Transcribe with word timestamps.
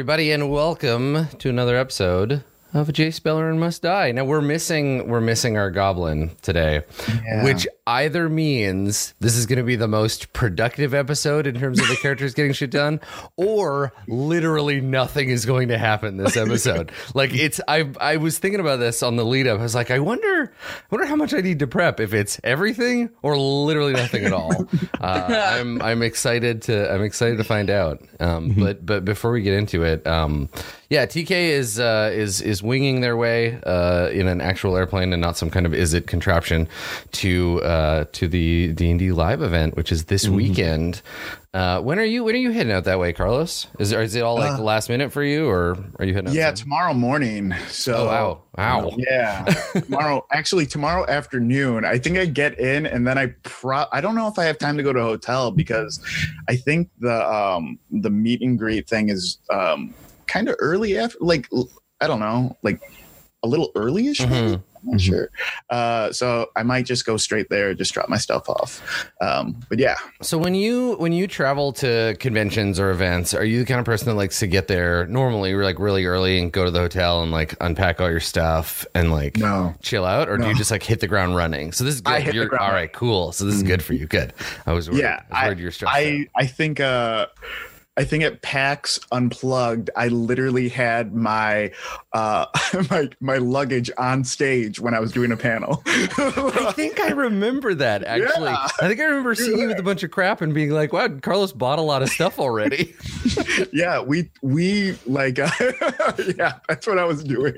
Everybody, 0.00 0.32
and 0.32 0.48
welcome 0.48 1.28
to 1.40 1.50
another 1.50 1.76
episode 1.76 2.42
of 2.72 2.88
Jace 2.88 3.20
Beleren 3.20 3.58
Must 3.58 3.82
Die. 3.82 4.12
Now 4.12 4.24
we're 4.24 4.40
missing 4.40 5.08
we're 5.08 5.20
missing 5.20 5.56
our 5.56 5.70
goblin 5.70 6.30
today, 6.42 6.82
Yeah. 7.08 7.44
which 7.44 7.66
either 7.86 8.28
means 8.28 9.14
this 9.20 9.36
is 9.36 9.46
going 9.46 9.58
to 9.58 9.64
be 9.64 9.76
the 9.76 9.88
most 9.88 10.32
productive 10.32 10.94
episode 10.94 11.46
in 11.46 11.58
terms 11.58 11.80
of 11.80 11.88
the 11.88 11.96
characters 11.96 12.32
getting 12.34 12.52
shit 12.52 12.70
done, 12.70 13.00
or 13.36 13.92
literally 14.06 14.80
nothing 14.80 15.30
is 15.30 15.44
going 15.46 15.68
to 15.68 15.78
happen 15.78 16.16
this 16.16 16.36
episode. 16.36 16.92
like 17.14 17.34
it's 17.34 17.60
I 17.66 17.90
I 18.00 18.16
was 18.18 18.38
thinking 18.38 18.60
about 18.60 18.76
this 18.78 19.02
on 19.02 19.16
the 19.16 19.24
lead 19.24 19.46
up. 19.48 19.58
I 19.58 19.62
was 19.62 19.74
like, 19.74 19.90
I 19.90 19.98
wonder 19.98 20.52
I 20.52 20.86
wonder 20.90 21.06
how 21.06 21.16
much 21.16 21.34
I 21.34 21.40
need 21.40 21.58
to 21.60 21.66
prep 21.66 21.98
if 22.00 22.14
it's 22.14 22.40
everything 22.44 23.10
or 23.22 23.36
literally 23.36 23.92
nothing 23.94 24.24
at 24.24 24.32
all. 24.32 24.52
Uh, 25.00 25.54
I'm 25.58 25.80
I'm 25.80 26.02
excited 26.02 26.62
to 26.62 26.92
I'm 26.92 27.02
excited 27.02 27.38
to 27.38 27.44
find 27.44 27.70
out. 27.70 28.02
Um, 28.20 28.50
but 28.58 28.84
but 28.84 29.02
before 29.04 29.32
we 29.32 29.40
get 29.40 29.54
into 29.54 29.82
it, 29.82 30.06
um, 30.06 30.50
yeah, 30.90 31.06
TK 31.06 31.30
is 31.30 31.78
uh, 31.78 32.10
is 32.12 32.40
is 32.40 32.64
winging 32.64 33.00
their 33.00 33.16
way 33.16 33.60
uh, 33.62 34.08
in 34.12 34.26
an 34.26 34.40
actual 34.40 34.76
airplane 34.76 35.12
and 35.12 35.22
not 35.22 35.36
some 35.36 35.48
kind 35.48 35.64
of 35.64 35.72
is 35.72 35.94
it 35.94 36.08
contraption 36.08 36.68
to 37.12 37.62
uh, 37.62 38.06
to 38.10 38.26
the 38.26 38.72
D 38.72 38.90
and 38.90 38.98
D 38.98 39.12
live 39.12 39.40
event, 39.40 39.76
which 39.76 39.92
is 39.92 40.06
this 40.06 40.28
weekend. 40.28 41.00
Uh, 41.54 41.80
when 41.80 42.00
are 42.00 42.04
you 42.04 42.24
when 42.24 42.34
are 42.34 42.38
you 42.38 42.50
heading 42.50 42.72
out 42.72 42.84
that 42.84 42.98
way, 42.98 43.12
Carlos? 43.12 43.68
Is 43.78 43.92
is 43.92 44.16
it 44.16 44.22
all 44.22 44.36
like 44.36 44.58
last 44.58 44.88
minute 44.88 45.12
for 45.12 45.22
you, 45.22 45.48
or 45.48 45.78
are 46.00 46.04
you 46.04 46.12
heading? 46.12 46.30
out 46.30 46.34
Yeah, 46.34 46.50
tomorrow 46.50 46.92
morning. 46.92 47.54
So 47.68 47.94
Oh 47.94 48.06
wow! 48.06 48.42
Wow. 48.58 48.90
Yeah, 48.98 49.44
tomorrow. 49.72 50.26
Actually, 50.32 50.66
tomorrow 50.66 51.08
afternoon. 51.08 51.84
I 51.84 51.98
think 51.98 52.18
I 52.18 52.26
get 52.26 52.58
in, 52.58 52.86
and 52.86 53.06
then 53.06 53.16
I 53.16 53.26
pro. 53.44 53.84
I 53.92 54.00
don't 54.00 54.16
know 54.16 54.26
if 54.26 54.40
I 54.40 54.44
have 54.44 54.58
time 54.58 54.76
to 54.76 54.82
go 54.82 54.92
to 54.92 54.98
a 54.98 55.04
hotel 55.04 55.52
because 55.52 56.00
I 56.48 56.56
think 56.56 56.90
the 56.98 57.32
um 57.32 57.78
the 57.92 58.10
meet 58.10 58.42
and 58.42 58.58
greet 58.58 58.88
thing 58.88 59.08
is 59.08 59.38
um 59.50 59.94
kind 60.30 60.48
of 60.48 60.56
early 60.58 60.96
after. 60.98 61.18
Like 61.20 61.48
I 62.00 62.06
don't 62.06 62.20
know, 62.20 62.56
like 62.62 62.80
a 63.42 63.48
little 63.48 63.70
early-ish. 63.74 64.20
maybe? 64.20 64.32
Mhm. 64.34 64.62
I'm 64.82 64.90
not 64.92 65.00
sure. 65.02 65.30
Uh, 65.68 66.10
so 66.10 66.46
I 66.56 66.62
might 66.62 66.86
just 66.86 67.04
go 67.04 67.18
straight 67.18 67.48
there, 67.50 67.74
just 67.74 67.92
drop 67.92 68.08
my 68.08 68.16
stuff 68.16 68.48
off. 68.48 68.80
Um, 69.20 69.60
but 69.68 69.78
yeah, 69.78 69.96
So 70.22 70.38
when 70.38 70.54
you 70.54 70.94
when 70.94 71.12
you 71.12 71.26
travel 71.26 71.70
to 71.74 72.16
conventions 72.18 72.80
or 72.80 72.90
events, 72.90 73.34
are 73.34 73.44
you 73.44 73.58
the 73.58 73.66
kind 73.66 73.78
of 73.78 73.84
person 73.84 74.08
that 74.08 74.14
likes 74.14 74.38
to 74.40 74.46
get 74.46 74.68
there 74.68 75.06
normally, 75.06 75.52
like 75.54 75.78
really 75.78 76.06
early 76.06 76.38
and 76.40 76.50
go 76.50 76.64
to 76.64 76.70
the 76.70 76.78
hotel 76.78 77.22
and 77.22 77.30
like 77.30 77.54
unpack 77.60 78.00
all 78.00 78.10
your 78.10 78.20
stuff 78.20 78.86
and 78.94 79.10
like 79.12 79.36
No. 79.36 79.74
chill 79.82 80.06
out, 80.06 80.30
or 80.30 80.38
do 80.38 80.48
you 80.48 80.54
just 80.54 80.70
like 80.70 80.82
hit 80.82 81.00
the 81.00 81.06
ground 81.08 81.36
running? 81.36 81.72
So 81.72 81.84
this 81.84 81.94
is 81.96 82.00
good. 82.00 82.12
I 82.14 82.30
You're, 82.30 82.58
all 82.58 82.72
right, 82.72 82.90
cool. 82.90 83.32
So 83.32 83.44
this 83.44 83.56
is 83.56 83.62
good 83.62 83.82
for 83.82 83.92
you. 83.92 84.06
Good. 84.06 84.32
I 84.66 84.72
was 84.72 84.88
worried. 84.88 85.00
yeah, 85.02 85.20
I 85.30 85.42
was 85.42 85.48
worried 85.48 85.58
you 85.58 85.64
were 85.66 85.70
stressed. 85.72 85.94
out. 85.94 86.00
I 86.02 86.26
I 86.36 86.46
think 86.46 86.80
uh 86.80 87.26
I 87.96 88.04
think 88.04 88.22
at 88.24 88.40
PAX 88.42 88.98
Unplugged, 89.12 89.90
I 89.96 90.08
literally 90.08 90.68
had 90.68 91.14
my 91.14 91.72
uh 92.12 92.46
my 92.90 93.08
my 93.20 93.36
luggage 93.38 93.90
on 93.98 94.24
stage 94.24 94.80
when 94.80 94.94
I 94.94 95.00
was 95.00 95.12
doing 95.12 95.32
a 95.32 95.36
panel. 95.36 95.82
I 95.86 96.72
think 96.74 97.00
I 97.00 97.10
remember 97.10 97.74
that 97.74 98.04
actually. 98.04 98.50
Yeah. 98.50 98.68
I 98.80 98.88
think 98.88 99.00
I 99.00 99.04
remember 99.04 99.34
seeing 99.34 99.58
you 99.58 99.68
with 99.68 99.78
a 99.78 99.82
bunch 99.82 100.02
of 100.02 100.10
crap 100.10 100.40
and 100.40 100.54
being 100.54 100.70
like, 100.70 100.92
"Wow, 100.92 101.08
Carlos 101.20 101.52
bought 101.52 101.78
a 101.78 101.82
lot 101.82 102.02
of 102.02 102.08
stuff 102.08 102.38
already." 102.38 102.94
yeah, 103.72 104.00
we 104.00 104.30
we 104.42 104.96
like 105.06 105.38
uh, 105.38 105.50
yeah, 106.38 106.54
that's 106.68 106.86
what 106.86 106.98
I 106.98 107.04
was 107.04 107.24
doing. 107.24 107.54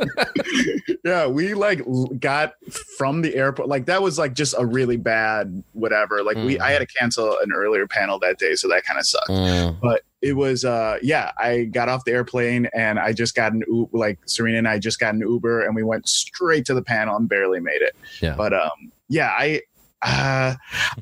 yeah, 1.05 1.27
we 1.27 1.55
like 1.55 1.83
got 2.19 2.55
from 2.97 3.23
the 3.23 3.35
airport. 3.35 3.69
Like 3.69 3.87
that 3.87 4.03
was 4.03 4.19
like 4.19 4.33
just 4.35 4.55
a 4.59 4.65
really 4.65 4.97
bad 4.97 5.63
whatever. 5.73 6.23
Like 6.23 6.37
we 6.37 6.53
Mm. 6.53 6.61
I 6.61 6.71
had 6.73 6.81
to 6.81 6.87
cancel 6.87 7.39
an 7.39 7.53
earlier 7.53 7.87
panel 7.87 8.19
that 8.19 8.39
day, 8.39 8.55
so 8.57 8.69
that 8.69 8.85
kind 8.85 8.99
of 8.99 9.07
sucked. 9.07 9.29
Mm. 9.31 9.81
but 9.81 10.03
it 10.23 10.35
was 10.35 10.65
uh 10.65 10.97
yeah 11.03 11.33
i 11.39 11.65
got 11.65 11.89
off 11.89 12.05
the 12.05 12.13
airplane 12.13 12.69
and 12.75 12.99
i 12.99 13.13
just 13.13 13.35
got 13.35 13.53
an 13.53 13.63
uber 13.69 13.99
like 13.99 14.19
serena 14.27 14.59
and 14.59 14.69
i 14.69 14.79
just 14.79 14.99
got 15.01 15.15
an 15.15 15.21
uber 15.21 15.65
and 15.65 15.75
we 15.75 15.83
went 15.83 16.09
straight 16.09 16.65
to 16.65 16.75
the 16.75 16.83
panel 16.83 17.17
and 17.17 17.29
barely 17.29 17.61
made 17.61 17.83
it 17.83 17.95
Yeah. 18.21 18.35
but 18.37 18.53
um 18.55 18.93
yeah 19.09 19.31
i 19.37 19.61
uh 20.03 20.55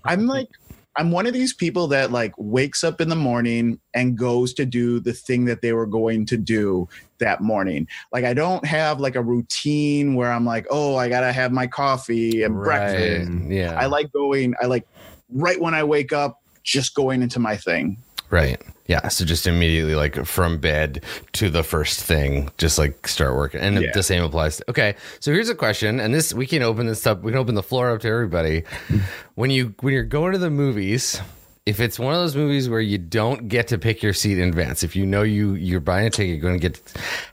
i'm 0.04 0.26
like 0.26 0.48
i'm 0.96 1.10
one 1.12 1.26
of 1.26 1.32
these 1.32 1.52
people 1.54 1.86
that 1.88 2.10
like 2.10 2.32
wakes 2.36 2.82
up 2.82 3.00
in 3.00 3.08
the 3.08 3.16
morning 3.16 3.78
and 3.94 4.18
goes 4.18 4.52
to 4.54 4.64
do 4.66 4.98
the 5.00 5.12
thing 5.12 5.44
that 5.44 5.62
they 5.62 5.72
were 5.72 5.86
going 5.86 6.26
to 6.26 6.36
do 6.36 6.88
that 7.18 7.40
morning 7.40 7.86
like 8.12 8.24
i 8.24 8.32
don't 8.34 8.64
have 8.66 9.00
like 9.00 9.14
a 9.16 9.22
routine 9.22 10.14
where 10.14 10.32
i'm 10.32 10.44
like 10.44 10.66
oh 10.70 10.96
i 10.96 11.08
gotta 11.08 11.32
have 11.32 11.52
my 11.52 11.66
coffee 11.66 12.42
and 12.42 12.54
breakfast 12.54 13.30
Yeah. 13.46 13.78
i 13.78 13.86
like 13.86 14.10
going 14.12 14.54
i 14.62 14.66
like 14.66 14.86
right 15.30 15.60
when 15.60 15.74
i 15.74 15.84
wake 15.84 16.12
up 16.12 16.40
just 16.62 16.94
going 16.94 17.22
into 17.22 17.38
my 17.38 17.56
thing 17.56 17.96
Right. 18.30 18.62
Yeah. 18.90 19.06
So 19.06 19.24
just 19.24 19.46
immediately, 19.46 19.94
like 19.94 20.26
from 20.26 20.58
bed 20.58 21.04
to 21.34 21.48
the 21.48 21.62
first 21.62 22.00
thing, 22.02 22.50
just 22.58 22.76
like 22.76 23.06
start 23.06 23.36
working. 23.36 23.60
And 23.60 23.80
Yeah. 23.80 23.92
the 23.94 24.02
same 24.02 24.24
applies. 24.24 24.56
To, 24.56 24.70
okay. 24.70 24.96
So 25.20 25.32
here's 25.32 25.48
a 25.48 25.54
question, 25.54 26.00
and 26.00 26.12
this 26.12 26.34
we 26.34 26.44
can 26.44 26.60
open 26.64 26.88
this 26.88 27.06
up. 27.06 27.22
We 27.22 27.30
can 27.30 27.38
open 27.38 27.54
the 27.54 27.62
floor 27.62 27.92
up 27.92 28.00
to 28.00 28.08
everybody. 28.08 28.64
when 29.36 29.50
you 29.52 29.74
when 29.78 29.94
you're 29.94 30.02
going 30.02 30.32
to 30.32 30.38
the 30.38 30.50
movies, 30.50 31.20
if 31.66 31.78
it's 31.78 32.00
one 32.00 32.14
of 32.14 32.20
those 32.20 32.34
movies 32.34 32.68
where 32.68 32.80
you 32.80 32.98
don't 32.98 33.46
get 33.48 33.68
to 33.68 33.78
pick 33.78 34.02
your 34.02 34.12
seat 34.12 34.38
in 34.40 34.48
advance, 34.48 34.82
if 34.82 34.96
you 34.96 35.06
know 35.06 35.22
you 35.22 35.54
you're 35.54 35.78
buying 35.78 36.08
a 36.08 36.10
ticket, 36.10 36.30
you're 36.30 36.42
going 36.42 36.58
to 36.58 36.68
get. 36.68 36.80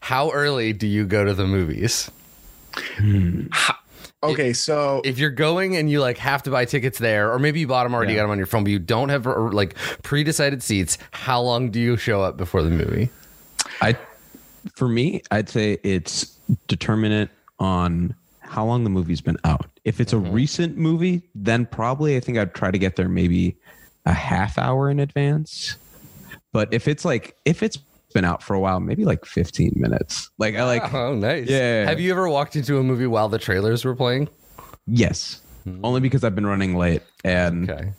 How 0.02 0.30
early 0.30 0.74
do 0.74 0.86
you 0.86 1.08
go 1.08 1.26
to 1.26 1.34
the 1.34 1.48
movies? 1.48 2.12
Hmm. 2.98 3.48
Okay 4.24 4.54
so 4.54 5.02
If 5.06 5.20
you're 5.20 5.30
going 5.30 5.76
and 5.76 5.90
you 5.90 6.00
like 6.00 6.18
have 6.18 6.44
to 6.44 6.52
buy 6.52 6.66
tickets 6.66 7.00
there, 7.00 7.32
or 7.32 7.40
maybe 7.40 7.60
you 7.60 7.68
bought 7.68 7.84
them 7.84 7.94
already, 7.94 8.14
Yeah. 8.14 8.20
got 8.20 8.24
them 8.24 8.32
on 8.32 8.38
your 8.38 8.48
phone, 8.48 8.64
but 8.64 8.72
you 8.72 8.80
don't 8.80 9.10
have 9.10 9.26
like 9.26 9.76
pre-decided 10.04 10.64
seats, 10.64 10.98
how 11.12 11.42
long 11.42 11.70
do 11.72 11.80
you 11.80 11.98
show 11.98 12.22
up 12.22 12.38
before 12.38 12.64
the 12.64 12.70
movie? 12.70 13.10
I, 13.82 13.98
for 14.76 14.88
me, 14.88 15.22
I'd 15.32 15.50
say 15.50 15.78
it's 15.84 16.38
determinant 16.68 17.32
on 17.60 18.16
how 18.40 18.66
long 18.66 18.84
the 18.84 18.90
movie's 18.90 19.22
been 19.22 19.38
out. 19.44 19.68
If 19.84 20.00
it's 20.00 20.14
a 20.14 20.18
mm-hmm. 20.18 20.32
recent 20.32 20.78
movie, 20.78 21.22
then 21.36 21.66
probably 21.66 22.16
I 22.16 22.20
think 22.20 22.38
I'd 22.38 22.54
try 22.54 22.72
to 22.72 22.78
get 22.78 22.96
there 22.96 23.10
maybe 23.10 23.58
a 24.06 24.14
half 24.14 24.58
hour 24.58 24.90
in 24.90 25.00
advance. 25.00 25.76
But 26.54 26.74
if 26.74 26.88
it's 26.88 27.04
like 27.04 27.36
if 27.46 27.62
it's 27.62 27.78
been 28.18 28.26
out 28.26 28.42
for 28.42 28.56
a 28.56 28.60
while, 28.60 28.80
maybe 28.80 29.06
like 29.06 29.26
15 29.26 29.74
minutes. 29.76 30.32
Like 30.40 30.56
I 30.56 30.64
like 30.64 30.92
Oh, 30.92 31.14
nice. 31.14 31.48
Yeah. 31.48 31.86
Have 31.86 32.00
you 32.00 32.10
ever 32.12 32.28
walked 32.28 32.56
into 32.56 32.80
a 32.80 32.84
movie 32.84 33.06
while 33.06 33.30
the 33.30 33.38
trailers 33.38 33.86
were 33.86 33.96
playing? 33.96 34.28
yes. 34.88 35.42
Only 35.84 36.00
because 36.00 36.24
I've 36.24 36.34
been 36.34 36.48
running 36.48 36.76
late 36.76 37.04
and 37.26 37.70
Okay. 37.70 37.92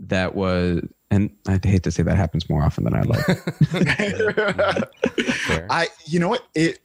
that 0.00 0.34
was 0.36 0.82
and 1.10 1.30
I'd 1.48 1.64
hate 1.64 1.82
to 1.84 1.90
say 1.90 2.02
that 2.04 2.16
happens 2.16 2.48
more 2.50 2.62
often 2.62 2.84
than 2.84 2.94
I'd 2.94 3.06
like. 3.06 3.26
I, 5.70 5.88
you 6.06 6.18
know 6.20 6.28
what? 6.28 6.42
It. 6.54 6.78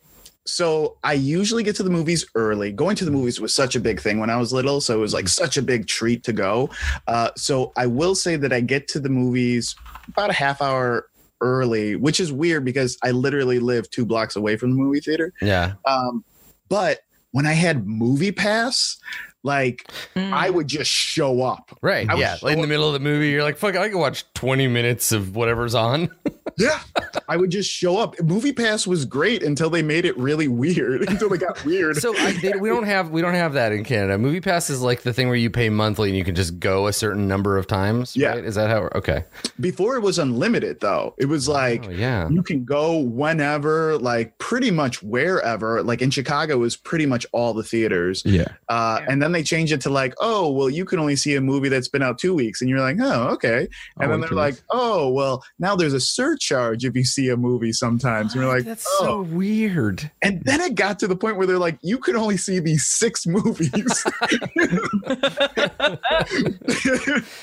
So 0.46 0.98
I 1.04 1.14
usually 1.14 1.64
get 1.64 1.76
to 1.78 1.84
the 1.84 1.90
movies 1.90 2.26
early. 2.34 2.72
Going 2.72 2.96
to 2.96 3.06
the 3.06 3.12
movies 3.12 3.40
was 3.40 3.54
such 3.54 3.76
a 3.76 3.80
big 3.80 4.00
thing 4.02 4.20
when 4.20 4.30
I 4.30 4.38
was 4.38 4.52
little, 4.52 4.82
so 4.82 4.96
it 4.96 5.00
was 5.00 5.14
like 5.14 5.28
such 5.28 5.56
a 5.58 5.62
big 5.62 5.86
treat 5.88 6.24
to 6.24 6.34
go. 6.34 6.70
Uh, 7.08 7.30
so 7.38 7.72
I 7.78 7.86
will 7.86 8.16
say 8.16 8.38
that 8.38 8.52
I 8.54 8.60
get 8.62 8.88
to 8.90 9.00
the 9.00 9.10
movies 9.10 9.76
about 10.08 10.30
a 10.32 10.34
half 10.34 10.62
hour 10.62 11.08
early, 11.42 11.96
which 11.96 12.20
is 12.20 12.32
weird 12.32 12.64
because 12.64 12.98
I 13.04 13.12
literally 13.12 13.60
live 13.60 13.90
two 13.90 14.06
blocks 14.06 14.36
away 14.36 14.58
from 14.58 14.72
the 14.72 14.78
movie 14.78 15.00
theater. 15.00 15.34
yeah. 15.42 15.74
Um, 15.86 16.24
but 16.70 17.00
when 17.32 17.46
I 17.46 17.54
had 17.54 17.86
Movie 17.88 18.32
Pass, 18.32 18.98
like 19.44 19.88
I 20.16 20.50
would 20.50 20.68
just 20.68 20.92
show 20.92 21.42
up. 21.42 21.78
Right. 21.82 22.10
I 22.10 22.16
Yeah. 22.16 22.36
so- 22.36 22.48
in 22.48 22.62
the 22.62 22.68
middle 22.68 22.88
of 22.88 22.94
the 22.94 23.00
movie, 23.00 23.30
you're 23.30 23.44
like, 23.44 23.58
fuck, 23.58 23.76
I 23.76 23.90
can 23.90 23.98
watch 24.00 24.24
20 24.34 24.68
minutes 24.68 25.12
of 25.12 25.36
whatever's 25.36 25.76
on. 25.76 26.10
Yeah, 26.58 26.82
I 27.30 27.38
would 27.38 27.50
just 27.50 27.72
show 27.72 27.98
up. 27.98 28.20
Movie 28.22 28.52
Pass 28.52 28.86
was 28.86 29.06
great 29.06 29.42
until 29.42 29.70
they 29.70 29.82
made 29.82 30.04
it 30.06 30.16
really 30.18 30.50
weird. 30.50 31.02
Until 31.10 31.30
they 31.30 31.38
got 31.38 31.64
weird. 31.64 31.96
so 31.98 32.16
I, 32.16 32.34
they, 32.34 32.52
we 32.54 32.68
don't 32.68 32.84
have 32.84 33.10
we 33.10 33.22
don't 33.22 33.36
have 33.36 33.54
that 33.54 33.72
in 33.72 33.84
Canada. 33.86 34.18
Movie 34.18 34.42
Pass 34.42 34.70
is 34.70 34.82
like 34.82 35.02
the 35.02 35.14
thing 35.14 35.28
where 35.28 35.38
you 35.38 35.50
pay 35.50 35.70
monthly 35.70 36.10
and 36.10 36.18
you 36.18 36.26
can 36.26 36.36
just 36.36 36.60
go 36.60 36.88
a 36.88 36.94
certain 36.94 37.28
number 37.28 37.58
of 37.58 37.68
times. 37.68 38.18
Yeah. 38.18 38.32
Right? 38.32 38.44
Is 38.44 38.56
that 38.56 38.70
how? 38.70 38.90
Okay. 38.94 39.24
Before 39.62 39.96
it 39.96 40.02
was 40.02 40.20
unlimited, 40.20 40.82
though. 40.82 41.16
It 41.18 41.28
was 41.28 41.48
like 41.48 41.86
Oh, 41.88 41.92
yeah. 41.92 42.28
you 42.30 42.44
can 42.44 42.66
go 42.66 42.98
whenever, 42.98 43.98
like 43.98 44.38
pretty 44.38 44.70
much 44.72 45.02
wherever. 45.02 45.82
Like 45.82 46.02
in 46.02 46.12
Chicago, 46.12 46.56
it 46.56 46.60
was 46.60 46.76
pretty 46.76 47.06
much 47.06 47.26
all 47.32 47.54
the 47.54 47.64
theaters. 47.64 48.24
yeah. 48.26 48.46
Uh, 48.68 49.00
And 49.08 49.22
then 49.22 49.31
they 49.32 49.44
changed 49.44 49.72
it 49.74 49.82
to 49.82 49.90
like, 49.90 50.14
oh, 50.20 50.50
well, 50.52 50.70
you 50.70 50.86
can 50.86 51.00
only 51.00 51.16
see 51.16 51.36
a 51.36 51.42
movie 51.42 51.70
that's 51.70 51.88
been 51.88 52.02
out 52.02 52.18
two 52.18 52.34
weeks, 52.34 52.62
and 52.62 52.70
you're 52.70 52.80
like, 52.80 52.98
oh, 53.02 53.30
okay. 53.30 53.68
And 54.00 54.08
Oh, 54.08 54.08
then 54.10 54.22
they're 54.22 54.30
like, 54.30 54.56
oh, 54.70 55.10
well, 55.12 55.44
now 55.60 55.76
there's 55.76 55.94
a 55.94 56.00
surcharge 56.00 56.84
if 56.86 56.96
you 56.96 57.04
see 57.04 57.30
a 57.30 57.38
movie 57.38 57.72
sometimes. 57.74 58.34
And 58.34 58.44
you're 58.44 58.54
like, 58.54 58.66
That's 58.66 58.86
oh. 59.00 59.06
so 59.06 59.22
weird. 59.22 60.10
And 60.22 60.42
then 60.44 60.62
it 60.62 60.76
got 60.76 61.00
to 61.00 61.08
the 61.08 61.16
point 61.16 61.38
where 61.38 61.48
they're 61.48 61.58
like, 61.58 61.78
you 61.82 61.98
can 61.98 62.16
only 62.16 62.38
see 62.38 62.60
these 62.60 62.86
six 62.86 63.26
movies. 63.32 63.72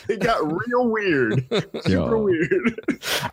it 0.08 0.20
got 0.20 0.40
real 0.44 0.88
weird. 0.88 1.46
Super 1.82 1.88
Yo. 1.88 2.18
weird. 2.18 2.80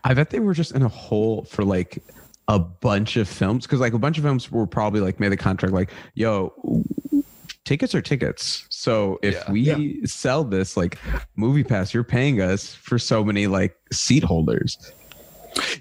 I 0.04 0.14
bet 0.14 0.30
they 0.30 0.40
were 0.40 0.54
just 0.54 0.72
in 0.74 0.82
a 0.82 0.88
hole 0.88 1.44
for 1.44 1.64
like 1.64 2.02
a 2.48 2.60
bunch 2.60 3.18
of 3.18 3.28
films 3.28 3.66
because 3.66 3.80
like 3.80 3.94
a 3.94 4.00
bunch 4.00 4.18
of 4.18 4.24
films 4.24 4.52
were 4.52 4.68
probably 4.68 5.02
like 5.02 5.20
made 5.20 5.30
the 5.30 5.38
contract 5.38 5.74
like, 5.74 5.92
yo, 6.14 6.54
tickets 7.66 7.94
are 7.94 8.02
tickets. 8.02 8.66
So 8.70 9.20
if 9.22 9.34
Yeah. 9.34 9.52
we 9.52 9.62
Yeah. 9.62 10.06
sell 10.06 10.44
this 10.44 10.78
like 10.78 10.98
movie 11.36 11.64
pass, 11.64 11.94
you're 11.94 12.04
paying 12.04 12.40
us 12.42 12.74
for 12.74 12.98
so 12.98 13.24
many 13.24 13.48
like 13.48 13.76
seat 13.92 14.24
holders. 14.24 14.78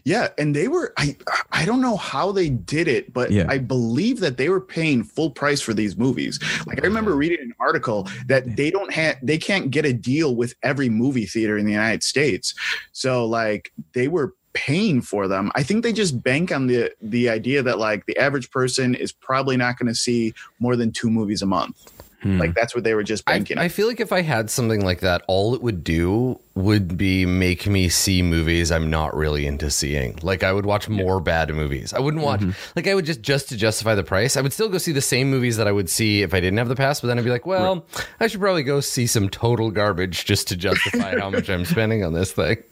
Yeah, 0.04 0.28
and 0.38 0.54
they 0.54 0.68
were 0.68 0.92
I 0.96 1.16
I 1.50 1.64
don't 1.64 1.80
know 1.80 1.96
how 1.96 2.30
they 2.32 2.48
did 2.48 2.86
it, 2.88 3.12
but 3.12 3.30
Yeah. 3.32 3.46
I 3.48 3.58
believe 3.58 4.20
that 4.20 4.36
they 4.36 4.48
were 4.48 4.60
paying 4.60 5.02
full 5.02 5.30
price 5.30 5.60
for 5.60 5.74
these 5.74 5.96
movies. 5.96 6.38
Like 6.66 6.80
I 6.82 6.86
remember 6.86 7.16
reading 7.16 7.40
an 7.40 7.52
article 7.58 8.08
that 8.28 8.56
they 8.56 8.70
don't 8.70 8.92
have 8.92 9.16
they 9.22 9.36
can't 9.38 9.70
get 9.70 9.84
a 9.84 9.92
deal 9.92 10.36
with 10.36 10.54
every 10.62 10.88
movie 10.88 11.26
theater 11.26 11.58
in 11.58 11.66
the 11.66 11.72
United 11.72 12.02
States. 12.04 12.54
So 12.92 13.26
like 13.26 13.72
they 13.94 14.06
were 14.08 14.34
paying 14.54 15.02
for 15.02 15.28
them. 15.28 15.50
I 15.54 15.62
think 15.62 15.82
they 15.82 15.92
just 15.92 16.22
bank 16.22 16.50
on 16.50 16.66
the 16.68 16.92
the 17.02 17.28
idea 17.28 17.62
that 17.62 17.78
like 17.78 18.06
the 18.06 18.16
average 18.16 18.50
person 18.50 18.94
is 18.94 19.12
probably 19.12 19.56
not 19.56 19.78
going 19.78 19.88
to 19.88 19.94
see 19.94 20.32
more 20.58 20.76
than 20.76 20.92
two 20.92 21.10
movies 21.10 21.42
a 21.42 21.46
month. 21.46 21.92
Hmm. 22.24 22.38
Like 22.38 22.54
that's 22.54 22.74
what 22.74 22.84
they 22.84 22.94
were 22.94 23.02
just 23.02 23.22
I, 23.26 23.34
banking. 23.34 23.58
on. 23.58 23.64
I 23.64 23.68
feel 23.68 23.86
like 23.86 24.00
if 24.00 24.10
I 24.10 24.22
had 24.22 24.48
something 24.48 24.82
like 24.82 25.00
that, 25.00 25.22
all 25.28 25.54
it 25.54 25.60
would 25.62 25.84
do 25.84 26.40
would 26.54 26.96
be 26.96 27.26
make 27.26 27.66
me 27.66 27.88
see 27.90 28.22
movies 28.22 28.72
I'm 28.72 28.88
not 28.88 29.14
really 29.14 29.46
into 29.46 29.70
seeing. 29.70 30.18
Like 30.22 30.42
I 30.42 30.50
would 30.52 30.64
watch 30.64 30.88
more 30.88 31.20
bad 31.20 31.50
movies. 31.54 31.92
I 31.92 32.00
wouldn't 32.00 32.22
watch 32.22 32.42
like 32.74 32.86
I 32.88 32.94
would 32.94 33.04
just 33.04 33.20
just 33.20 33.50
to 33.50 33.56
justify 33.58 33.94
the 33.94 34.04
price. 34.04 34.38
I 34.38 34.40
would 34.40 34.54
still 34.54 34.70
go 34.70 34.78
see 34.78 34.92
the 34.92 35.02
same 35.02 35.30
movies 35.30 35.58
that 35.58 35.68
I 35.68 35.72
would 35.72 35.90
see 35.90 36.22
if 36.22 36.32
I 36.32 36.40
didn't 36.40 36.56
have 36.58 36.68
the 36.68 36.76
pass, 36.76 37.00
but 37.02 37.08
then 37.08 37.18
I'd 37.18 37.24
be 37.24 37.30
like, 37.30 37.44
well, 37.44 37.84
I 38.20 38.26
should 38.28 38.40
probably 38.40 38.62
go 38.62 38.80
see 38.80 39.06
some 39.06 39.28
total 39.28 39.70
garbage 39.70 40.24
just 40.24 40.48
to 40.48 40.56
justify 40.56 41.18
how 41.18 41.28
much 41.36 41.50
I'm 41.50 41.66
spending 41.66 42.04
on 42.04 42.14
this 42.14 42.32
thing. 42.32 42.62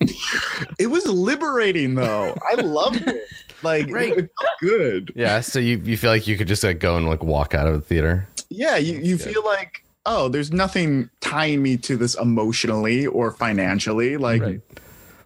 it 0.79 0.87
was 0.87 1.07
liberating 1.07 1.95
though. 1.95 2.35
I 2.51 2.55
loved 2.63 3.07
it. 3.07 3.23
Like 3.63 3.91
Right. 3.91 4.17
it 4.17 4.31
good. 4.61 5.13
yeah, 5.15 5.41
so 5.41 5.59
you 5.59 5.79
you 5.85 5.97
feel 5.97 6.11
like 6.11 6.27
you 6.27 6.37
could 6.37 6.49
just 6.49 6.65
like 6.65 6.79
go 6.81 6.97
and 6.97 7.07
like 7.09 7.23
walk 7.23 7.55
out 7.55 7.67
of 7.67 7.75
the 7.75 7.81
theater. 7.81 8.27
yeah 8.51 8.77
you, 8.77 8.99
you 8.99 9.17
feel 9.19 9.43
like 9.45 9.85
oh 10.05 10.29
there's 10.29 10.53
nothing 10.53 11.09
tying 11.21 11.63
me 11.63 11.77
to 11.79 11.97
this 11.97 12.15
emotionally 12.17 13.07
or 13.07 13.31
financially 13.31 14.17
like 14.17 14.43
Right. 14.43 14.61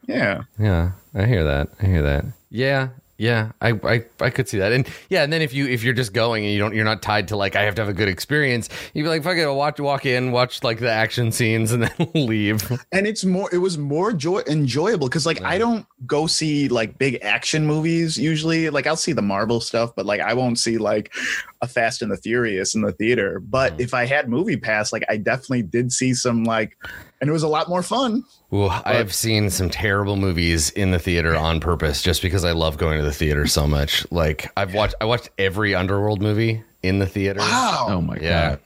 yeah 0.07 0.43
Yeah, 0.59 0.93
I 1.15 1.25
hear 1.27 1.45
that. 1.45 1.69
I 1.83 1.87
hear 1.87 2.03
that. 2.03 2.25
Yeah, 2.51 2.89
yeah, 3.19 3.53
I, 3.61 3.71
I 3.85 4.05
I 4.21 4.31
could 4.31 4.49
see 4.49 4.59
that. 4.59 4.73
And 4.73 4.87
yeah, 5.09 5.23
and 5.23 5.33
then 5.33 5.41
if 5.43 5.55
you 5.55 5.67
if 5.67 5.83
you're 5.83 5.95
just 5.95 6.13
going 6.13 6.45
and 6.45 6.53
you 6.53 6.59
don't 6.59 6.75
you're 6.75 6.85
not 6.85 7.01
tied 7.03 7.29
to 7.29 7.37
like 7.37 7.57
I 7.57 7.63
have 7.63 7.75
to 7.77 7.83
have 7.83 7.89
a 7.89 7.95
good 7.95 8.09
experience, 8.09 8.69
you'd 8.95 9.05
be 9.05 9.09
like, 9.09 9.23
fuck 9.23 9.37
it, 9.37 9.43
I'll 9.45 9.57
watch 9.57 9.81
walk 9.81 10.05
in, 10.07 10.33
watch 10.33 10.63
like 10.63 10.79
the 10.79 10.91
action 10.91 11.33
scenes 11.33 11.73
and 11.73 11.83
then 11.97 12.11
leave. 12.15 12.71
and 12.93 13.07
it's 13.07 13.25
more 13.25 13.49
it 13.53 13.59
was 13.59 13.79
more 13.79 14.13
joy 14.13 14.41
enjoyable 14.47 15.09
because 15.09 15.25
like 15.27 15.43
i 15.43 15.57
don't 15.59 15.87
go 16.07 16.27
see 16.27 16.69
like 16.69 16.99
big 16.99 17.19
action 17.23 17.67
movies 17.67 18.17
usually 18.19 18.69
like 18.71 18.87
i'll 18.87 18.97
see 18.97 19.13
the 19.13 19.23
marvel 19.23 19.61
stuff 19.61 19.93
but 19.97 20.05
like 20.07 20.21
i 20.21 20.35
won't 20.35 20.59
see 20.59 20.77
like 20.79 21.13
a 21.63 21.67
fast 21.69 22.03
and 22.03 22.11
the 22.13 22.17
furious 22.17 22.75
in 22.75 22.83
the 22.83 22.93
theater 22.93 23.41
but 23.41 23.73
Mm. 23.77 23.81
if 23.81 23.95
i 23.95 24.05
had 24.07 24.29
movie 24.29 24.57
pass 24.57 24.93
like 24.93 25.05
i 25.09 25.17
definitely 25.17 25.63
did 25.63 25.91
see 25.91 26.13
some 26.15 26.45
like 26.45 26.77
and 27.21 27.29
it 27.31 27.33
was 27.33 27.43
a 27.43 27.49
lot 27.49 27.69
more 27.69 27.83
fun 27.83 28.25
Ooh, 28.53 28.69
I 28.69 28.95
have 28.95 29.13
seen 29.13 29.51
some 29.51 29.69
terrible 29.71 30.17
movies 30.17 30.71
in 30.71 30.93
the 30.93 30.99
theater 31.01 31.35
on 31.35 31.59
purpose 31.59 32.01
just 32.01 32.23
because 32.23 32.45
I 32.45 32.53
love 32.53 32.79
going 32.79 32.99
to 32.99 33.05
the 33.05 33.13
theater 33.13 33.47
so 33.49 33.67
much. 33.67 34.07
Like 34.13 34.51
I've 34.57 34.73
watched 34.73 34.95
I 35.01 35.05
watched 35.05 35.31
every 35.37 35.75
Underworld 35.75 36.23
movie 36.23 36.63
in 36.85 37.01
the 37.01 37.07
theater. 37.07 37.41
wow 37.41 37.87
oh 37.89 38.01
my 38.01 38.17
Yeah. 38.21 38.51
god. 38.51 38.61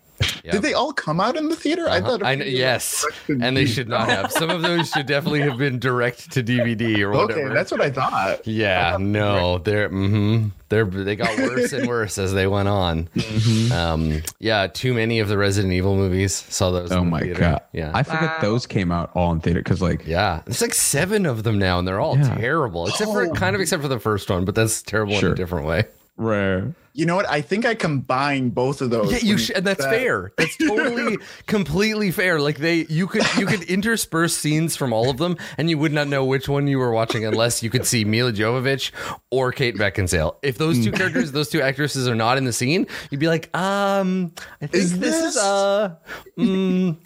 Yeah. 0.45 0.53
did 0.53 0.63
they 0.63 0.73
all 0.75 0.93
come 0.93 1.21
out 1.21 1.37
in 1.37 1.49
the 1.49 1.57
theater 1.57 1.89
i 1.89 2.01
thought 2.01 2.23
I 2.23 2.35
know, 2.35 2.45
yes, 2.45 3.05
and 3.29 3.57
they 3.57 3.67
should 3.67 3.89
not 3.89 4.09
have. 4.09 4.33
Some 4.33 4.49
of 4.51 4.63
those 4.63 4.91
should 4.91 5.07
definitely 5.07 5.41
have 5.43 5.59
been 5.59 5.79
direct 5.79 6.31
to 6.33 6.43
DVD 6.43 6.99
or 7.01 7.11
whatever. 7.11 7.47
okay 7.47 7.55
that's 7.55 7.71
what 7.71 7.81
i 7.81 7.91
thought 7.91 8.47
Yeah, 8.47 8.97
no, 8.99 9.59
they're 9.59 9.89
mm-hmm, 9.91 10.49
they're 10.69 10.85
they 10.85 11.17
got 11.17 11.37
worse 11.39 11.73
and 11.73 11.87
worse 11.89 12.17
as 12.19 12.33
they 12.33 12.47
went 12.47 12.69
on. 12.69 13.09
Mm-hmm. 13.17 13.73
Um, 13.73 14.23
yeah, 14.39 14.67
too 14.67 14.95
many 14.95 15.19
of 15.21 15.29
the 15.29 15.37
Resident 15.39 15.73
Evil 15.73 15.97
movies 15.97 16.35
saw 16.35 16.71
those. 16.71 16.93
Oh 16.93 16.99
in 16.99 17.05
the 17.07 17.11
my 17.11 17.21
theater. 17.21 17.41
god. 17.41 17.61
Yeah, 17.73 17.91
I 17.95 18.03
forget 18.03 18.23
Wow. 18.23 18.39
those 18.43 18.67
came 18.67 18.93
out 18.93 19.11
all 19.15 19.33
in 19.33 19.41
theater 19.41 19.61
because 19.61 19.83
like 19.83 20.07
yeah, 20.07 20.43
it's 20.47 20.61
like 20.61 20.75
seven 20.75 21.27
of 21.27 21.43
them 21.43 21.59
now, 21.59 21.79
and 21.79 21.89
they're 21.89 22.01
all 22.01 22.17
Yeah. 22.17 22.35
terrible. 22.37 22.87
Except 22.87 23.11
for 23.11 23.25
Oh. 23.27 23.33
kind 23.33 23.55
of 23.57 23.61
except 23.63 23.83
for 23.83 23.89
the 23.89 23.99
first 24.01 24.31
one, 24.31 24.45
but 24.45 24.55
that's 24.55 24.83
terrible 24.83 25.15
in 25.15 25.25
a 25.25 25.35
different 25.35 25.67
way. 25.67 25.85
rare. 26.17 26.73
You 26.93 27.07
know 27.07 27.15
what 27.15 27.29
i 27.31 27.41
think 27.41 27.65
i 27.65 27.75
combine 27.75 28.51
both 28.51 28.81
of 28.83 28.91
those 28.91 29.13
Yeah, 29.13 29.19
you 29.19 29.35
when 29.35 29.39
sh- 29.39 29.51
and 29.55 29.65
that's 29.67 29.83
that- 29.85 29.91
fair. 29.91 30.33
That's 30.37 30.57
totally, 30.69 31.19
completely 31.47 32.11
fair. 32.11 32.41
Like 32.41 32.59
they, 32.59 32.85
you 32.89 33.07
could 33.07 33.23
you 33.39 33.47
could 33.47 33.63
intersperse 33.71 34.37
scenes 34.37 34.77
from 34.77 34.93
all 34.93 35.09
of 35.11 35.17
them, 35.19 35.37
and 35.57 35.71
you 35.71 35.79
would 35.79 35.93
not 35.93 36.09
know 36.09 36.25
which 36.25 36.49
one 36.49 36.67
you 36.67 36.79
were 36.79 36.91
watching 36.93 37.25
unless 37.25 37.63
you 37.63 37.71
could 37.71 37.87
see 37.87 38.05
Milla 38.05 38.33
Jovovich 38.33 38.91
or 39.31 39.53
Kate 39.53 39.77
Beckinsale. 39.77 40.37
If 40.43 40.59
those 40.59 40.83
two 40.85 40.91
characters, 40.93 41.31
those 41.33 41.49
two 41.49 41.63
actresses, 41.63 42.09
are 42.09 42.15
not 42.15 42.39
in 42.39 42.45
the 42.45 42.53
scene, 42.53 42.87
you'd 43.11 43.21
be 43.21 43.29
like, 43.29 43.55
um, 43.57 44.33
I 44.61 44.67
think 44.67 44.83
Is 44.85 44.99
this, 44.99 45.15
is 45.15 45.23
this- 45.35 45.37
uh, 45.43 45.95
mm, 46.39 46.97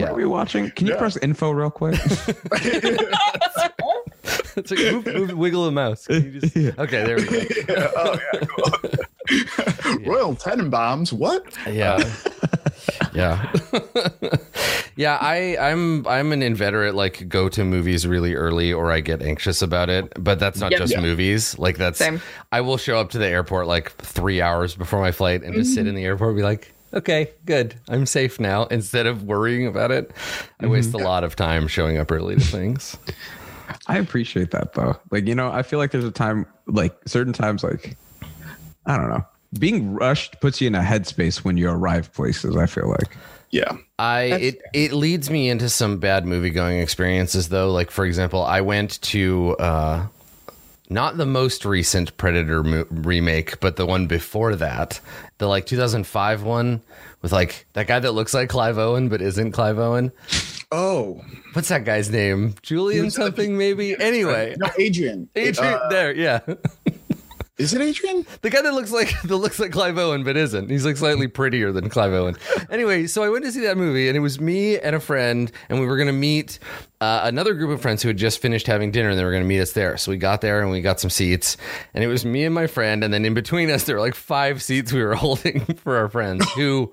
What 0.00 0.08
are 0.10 0.14
we 0.14 0.24
watching? 0.24 0.70
Can 0.70 0.86
you 0.86 0.96
press 0.96 1.16
info 1.18 1.50
real 1.50 1.70
quick? 1.70 1.98
it's 4.56 4.70
like 4.70 4.80
move, 4.92 5.06
move, 5.06 5.32
wiggle 5.38 5.66
a 5.66 5.72
mouse. 5.72 6.06
Can 6.06 6.24
you 6.34 6.40
just- 6.40 6.56
Okay, 6.78 7.04
there 7.04 7.16
we 7.16 7.24
go. 7.64 7.92
oh 7.96 8.18
yeah 8.32 8.40
cool. 8.46 10.04
royal 10.04 10.34
tenenbaums 10.34 11.12
what 11.12 11.44
Yeah. 11.66 11.98
yeah. 13.14 13.50
yeah, 14.96 15.18
I 15.20 15.56
I'm 15.58 16.06
I'm 16.06 16.32
an 16.32 16.42
inveterate 16.42 16.94
like 16.94 17.28
go 17.28 17.48
to 17.48 17.64
movies 17.64 18.06
really 18.06 18.34
early 18.34 18.72
or 18.72 18.92
I 18.92 19.00
get 19.00 19.22
anxious 19.22 19.62
about 19.62 19.88
it, 19.90 20.12
but 20.22 20.38
that's 20.38 20.60
not 20.60 20.70
Yep. 20.72 20.80
just 20.80 20.92
Yeah. 20.92 21.00
movies. 21.00 21.58
Like 21.58 21.78
that's 21.78 21.98
Same. 21.98 22.20
I 22.52 22.60
will 22.60 22.76
show 22.76 22.98
up 22.98 23.10
to 23.10 23.18
the 23.18 23.26
airport 23.26 23.66
like 23.66 23.92
3 23.96 24.40
hours 24.42 24.74
before 24.76 25.00
my 25.00 25.12
flight 25.12 25.42
and 25.42 25.54
just 25.54 25.70
Mm-hmm. 25.70 25.74
sit 25.74 25.86
in 25.86 25.94
the 25.94 26.04
airport 26.04 26.30
and 26.30 26.38
be 26.38 26.42
like 26.42 26.70
Okay, 26.92 27.30
good. 27.44 27.74
I'm 27.88 28.06
safe 28.06 28.38
now. 28.38 28.66
Instead 28.66 29.06
of 29.06 29.24
worrying 29.24 29.66
about 29.66 29.90
it, 29.90 30.12
I 30.60 30.66
waste 30.66 30.90
Mm-hmm. 30.92 31.00
a 31.00 31.08
lot 31.08 31.24
of 31.24 31.34
time 31.34 31.66
showing 31.66 31.98
up 31.98 32.12
early 32.12 32.36
to 32.36 32.40
things. 32.40 32.96
I 33.86 33.98
appreciate 33.98 34.50
that 34.52 34.74
though. 34.74 34.96
Like, 35.10 35.26
you 35.26 35.34
know, 35.34 35.50
I 35.50 35.62
feel 35.62 35.78
like 35.78 35.90
there's 35.90 36.04
a 36.04 36.10
time, 36.10 36.46
like 36.66 36.96
certain 37.06 37.32
times, 37.32 37.62
like, 37.62 37.96
I 38.86 38.96
don't 38.96 39.08
know, 39.08 39.24
being 39.58 39.94
rushed 39.94 40.40
puts 40.40 40.60
you 40.60 40.66
in 40.66 40.74
a 40.74 40.80
headspace 40.80 41.38
when 41.38 41.56
you 41.56 41.68
arrive 41.68 42.12
places. 42.12 42.56
I 42.56 42.66
feel 42.66 42.88
like. 42.88 43.16
yeah 43.50 43.76
I 43.98 44.22
it 44.22 44.62
it 44.72 44.92
leads 44.92 45.30
me 45.30 45.48
into 45.48 45.68
some 45.68 45.98
bad 45.98 46.26
movie 46.26 46.50
going 46.50 46.80
experiences 46.80 47.48
though. 47.48 47.70
Like 47.70 47.90
for 47.90 48.04
example, 48.04 48.42
I 48.42 48.60
went 48.62 49.00
to 49.02 49.56
uh 49.58 50.06
not 50.94 51.16
the 51.18 51.26
most 51.26 51.64
recent 51.66 52.16
Predator 52.16 52.62
mo- 52.62 52.86
remake, 52.90 53.60
but 53.60 53.76
the 53.76 53.84
one 53.84 54.06
before 54.06 54.56
that, 54.56 55.00
the 55.38 55.46
like 55.46 55.66
2005 55.66 56.42
one 56.42 56.80
with 57.20 57.32
like 57.32 57.66
that 57.74 57.86
guy 57.86 57.98
that 57.98 58.12
looks 58.12 58.32
like 58.32 58.48
Clive 58.48 58.78
Owen 58.78 59.08
but 59.08 59.20
isn't 59.20 59.52
Clive 59.52 59.78
Owen. 59.78 60.12
oh 60.72 61.20
What's 61.52 61.68
that 61.68 61.84
guy's 61.84 62.10
name? 62.10 62.54
Julian 62.62 63.10
something 63.10 63.58
maybe. 63.58 63.94
Anyway, 64.00 64.54
no 64.58 64.68
adrian 64.78 65.28
Adrian 65.36 65.74
Uh, 65.74 65.88
there, 65.88 66.14
yeah. 66.14 66.40
is 67.56 67.72
it 67.72 67.80
adrian 67.80 68.26
The 68.42 68.50
guy 68.50 68.62
that 68.62 68.74
looks 68.74 68.90
like 68.90 69.12
that 69.24 69.36
looks 69.36 69.58
like 69.58 69.72
Clive 69.72 69.96
Owen 69.98 70.24
but 70.24 70.36
isn't. 70.36 70.70
He's 70.70 70.84
like 70.84 70.96
slightly 70.96 71.28
prettier 71.28 71.72
than 71.72 71.88
Clive 71.88 72.12
Owen. 72.12 72.36
Anyway, 72.70 73.06
so 73.06 73.22
I 73.22 73.28
went 73.28 73.44
to 73.44 73.52
see 73.52 73.60
that 73.60 73.76
movie 73.76 74.08
and 74.08 74.16
it 74.16 74.20
was 74.20 74.40
me 74.40 74.78
and 74.78 74.96
a 74.96 75.00
friend 75.00 75.52
and 75.68 75.78
we 75.80 75.86
were 75.86 75.96
going 75.96 76.08
to 76.08 76.12
meet 76.12 76.58
uh, 77.00 77.20
another 77.24 77.54
group 77.54 77.70
of 77.70 77.80
friends 77.80 78.02
who 78.02 78.08
had 78.08 78.16
just 78.16 78.40
finished 78.40 78.66
having 78.66 78.90
dinner 78.90 79.10
and 79.10 79.18
they 79.18 79.22
were 79.24 79.30
going 79.30 79.42
to 79.42 79.48
meet 79.48 79.60
us 79.60 79.72
there. 79.72 79.96
So 79.96 80.10
we 80.10 80.16
got 80.16 80.40
there 80.40 80.60
and 80.60 80.70
we 80.70 80.80
got 80.80 80.98
some 80.98 81.10
seats 81.10 81.56
and 81.92 82.02
it 82.02 82.08
was 82.08 82.24
me 82.24 82.44
and 82.44 82.54
my 82.54 82.66
friend 82.66 83.04
and 83.04 83.14
then 83.14 83.24
in 83.24 83.34
between 83.34 83.70
us 83.70 83.84
there 83.84 83.96
were 83.96 84.02
like 84.02 84.14
five 84.14 84.62
seats 84.62 84.92
we 84.92 85.02
were 85.04 85.14
holding 85.24 85.60
for 85.76 85.96
our 85.96 86.08
friends 86.08 86.50
who 86.52 86.92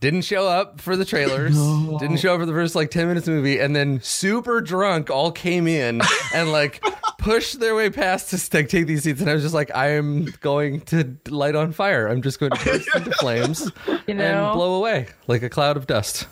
didn't 0.00 0.22
show 0.22 0.46
up 0.46 0.80
for 0.80 0.94
the 0.94 1.04
trailers, 1.06 1.56
didn't 1.98 2.18
show 2.18 2.34
up 2.34 2.40
for 2.40 2.46
the 2.46 2.52
first 2.52 2.74
like 2.74 2.90
10 2.90 3.08
minutes 3.08 3.26
of 3.26 3.32
the 3.34 3.40
movie, 3.40 3.58
and 3.58 3.74
then 3.74 4.00
super 4.02 4.60
drunk 4.60 5.08
all 5.10 5.32
came 5.32 5.66
in 5.66 6.02
and 6.34 6.52
like 6.52 6.84
pushed 7.26 7.60
their 7.60 7.74
way 7.74 7.90
past 7.90 8.30
to 8.30 8.56
like, 8.56 8.68
take 8.68 8.86
these 8.86 9.02
seats. 9.02 9.20
And 9.20 9.28
I 9.28 9.34
was 9.34 9.42
just 9.42 9.54
like, 9.54 9.74
I 9.74 9.88
am 9.90 10.26
going 10.40 10.80
to 10.82 11.16
light 11.28 11.54
on 11.54 11.72
fire. 11.72 12.06
I'm 12.06 12.22
just 12.22 12.38
going 12.40 12.52
to 12.52 12.64
burst 12.64 12.88
into 12.94 13.10
flames 13.12 13.70
You 14.06 14.14
know? 14.14 14.24
and 14.50 14.54
blow 14.54 14.74
away 14.74 15.08
like 15.26 15.42
a 15.42 15.48
cloud 15.50 15.76
of 15.76 15.86
dust. 15.86 16.26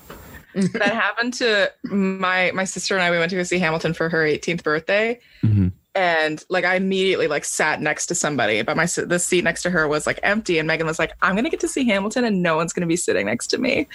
that 0.55 0.83
happened 0.95 1.35
to 1.35 1.71
my 1.85 2.53
my 2.55 2.63
sister 2.65 2.95
and 2.95 3.03
I. 3.03 3.11
We 3.11 3.19
went 3.19 3.31
to 3.31 3.37
go 3.37 3.43
see 3.43 3.59
Hamilton 3.59 3.93
for 3.93 4.09
her 4.09 4.23
18th 4.25 4.63
birthday, 4.63 5.19
Mhm. 5.43 5.73
and 5.97 6.45
like 6.49 6.65
I 6.65 6.77
immediately 6.77 7.27
like 7.27 7.45
sat 7.45 7.81
next 7.81 8.07
to 8.07 8.15
somebody, 8.15 8.63
but 8.63 8.77
my 8.77 8.87
the 8.87 9.19
seat 9.19 9.43
next 9.43 9.63
to 9.63 9.71
her 9.71 9.89
was 9.89 10.07
like 10.07 10.21
empty, 10.23 10.61
and 10.61 10.69
Megan 10.69 10.87
was 10.87 11.01
like, 11.01 11.11
"I'm 11.23 11.35
gonna 11.35 11.51
get 11.51 11.59
to 11.59 11.67
see 11.67 11.85
Hamilton, 11.85 12.23
and 12.25 12.41
no 12.41 12.55
one's 12.55 12.73
gonna 12.73 12.87
be 12.87 12.95
sitting 12.95 13.27
next 13.27 13.49
to 13.49 13.59
me." 13.59 13.79
And 13.79 13.87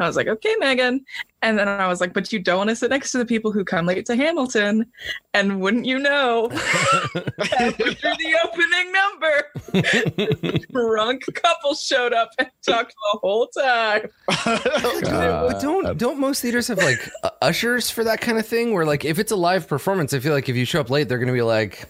I 0.00 0.06
was 0.06 0.16
like, 0.16 0.26
"Okay, 0.26 0.54
Megan," 0.58 1.04
and 1.42 1.58
then 1.58 1.68
I 1.68 1.86
was 1.86 2.00
like, 2.00 2.14
"But 2.14 2.32
you 2.32 2.38
don't 2.38 2.58
want 2.58 2.70
to 2.70 2.76
sit 2.76 2.90
next 2.90 3.12
to 3.12 3.18
the 3.18 3.26
people 3.26 3.52
who 3.52 3.64
come 3.64 3.86
late 3.86 4.06
to 4.06 4.16
Hamilton," 4.16 4.86
and 5.34 5.60
wouldn't 5.60 5.84
you 5.84 5.98
know, 5.98 6.48
after 6.52 7.94
the 7.94 8.36
opening 8.44 8.92
number, 8.92 10.66
drunk 10.72 11.24
couple 11.34 11.74
showed 11.74 12.12
up 12.12 12.30
and 12.38 12.48
talked 12.66 12.94
the 13.12 13.18
whole 13.18 13.46
time. 13.48 14.08
But 15.06 15.60
don't 15.60 15.98
don't 15.98 16.18
most 16.18 16.42
theaters 16.42 16.68
have 16.68 16.78
like 16.78 17.08
uh, 17.22 17.30
ushers 17.42 17.90
for 17.90 18.02
that 18.04 18.20
kind 18.20 18.38
of 18.38 18.46
thing? 18.46 18.72
Where 18.72 18.86
like 18.86 19.04
if 19.04 19.18
it's 19.18 19.32
a 19.32 19.36
live 19.36 19.68
performance, 19.68 20.14
I 20.14 20.20
feel 20.20 20.32
like 20.32 20.48
if 20.48 20.56
you 20.56 20.64
show 20.64 20.80
up 20.80 20.90
late, 20.90 21.08
they're 21.08 21.18
going 21.18 21.28
to 21.28 21.34
be 21.34 21.42
like, 21.42 21.84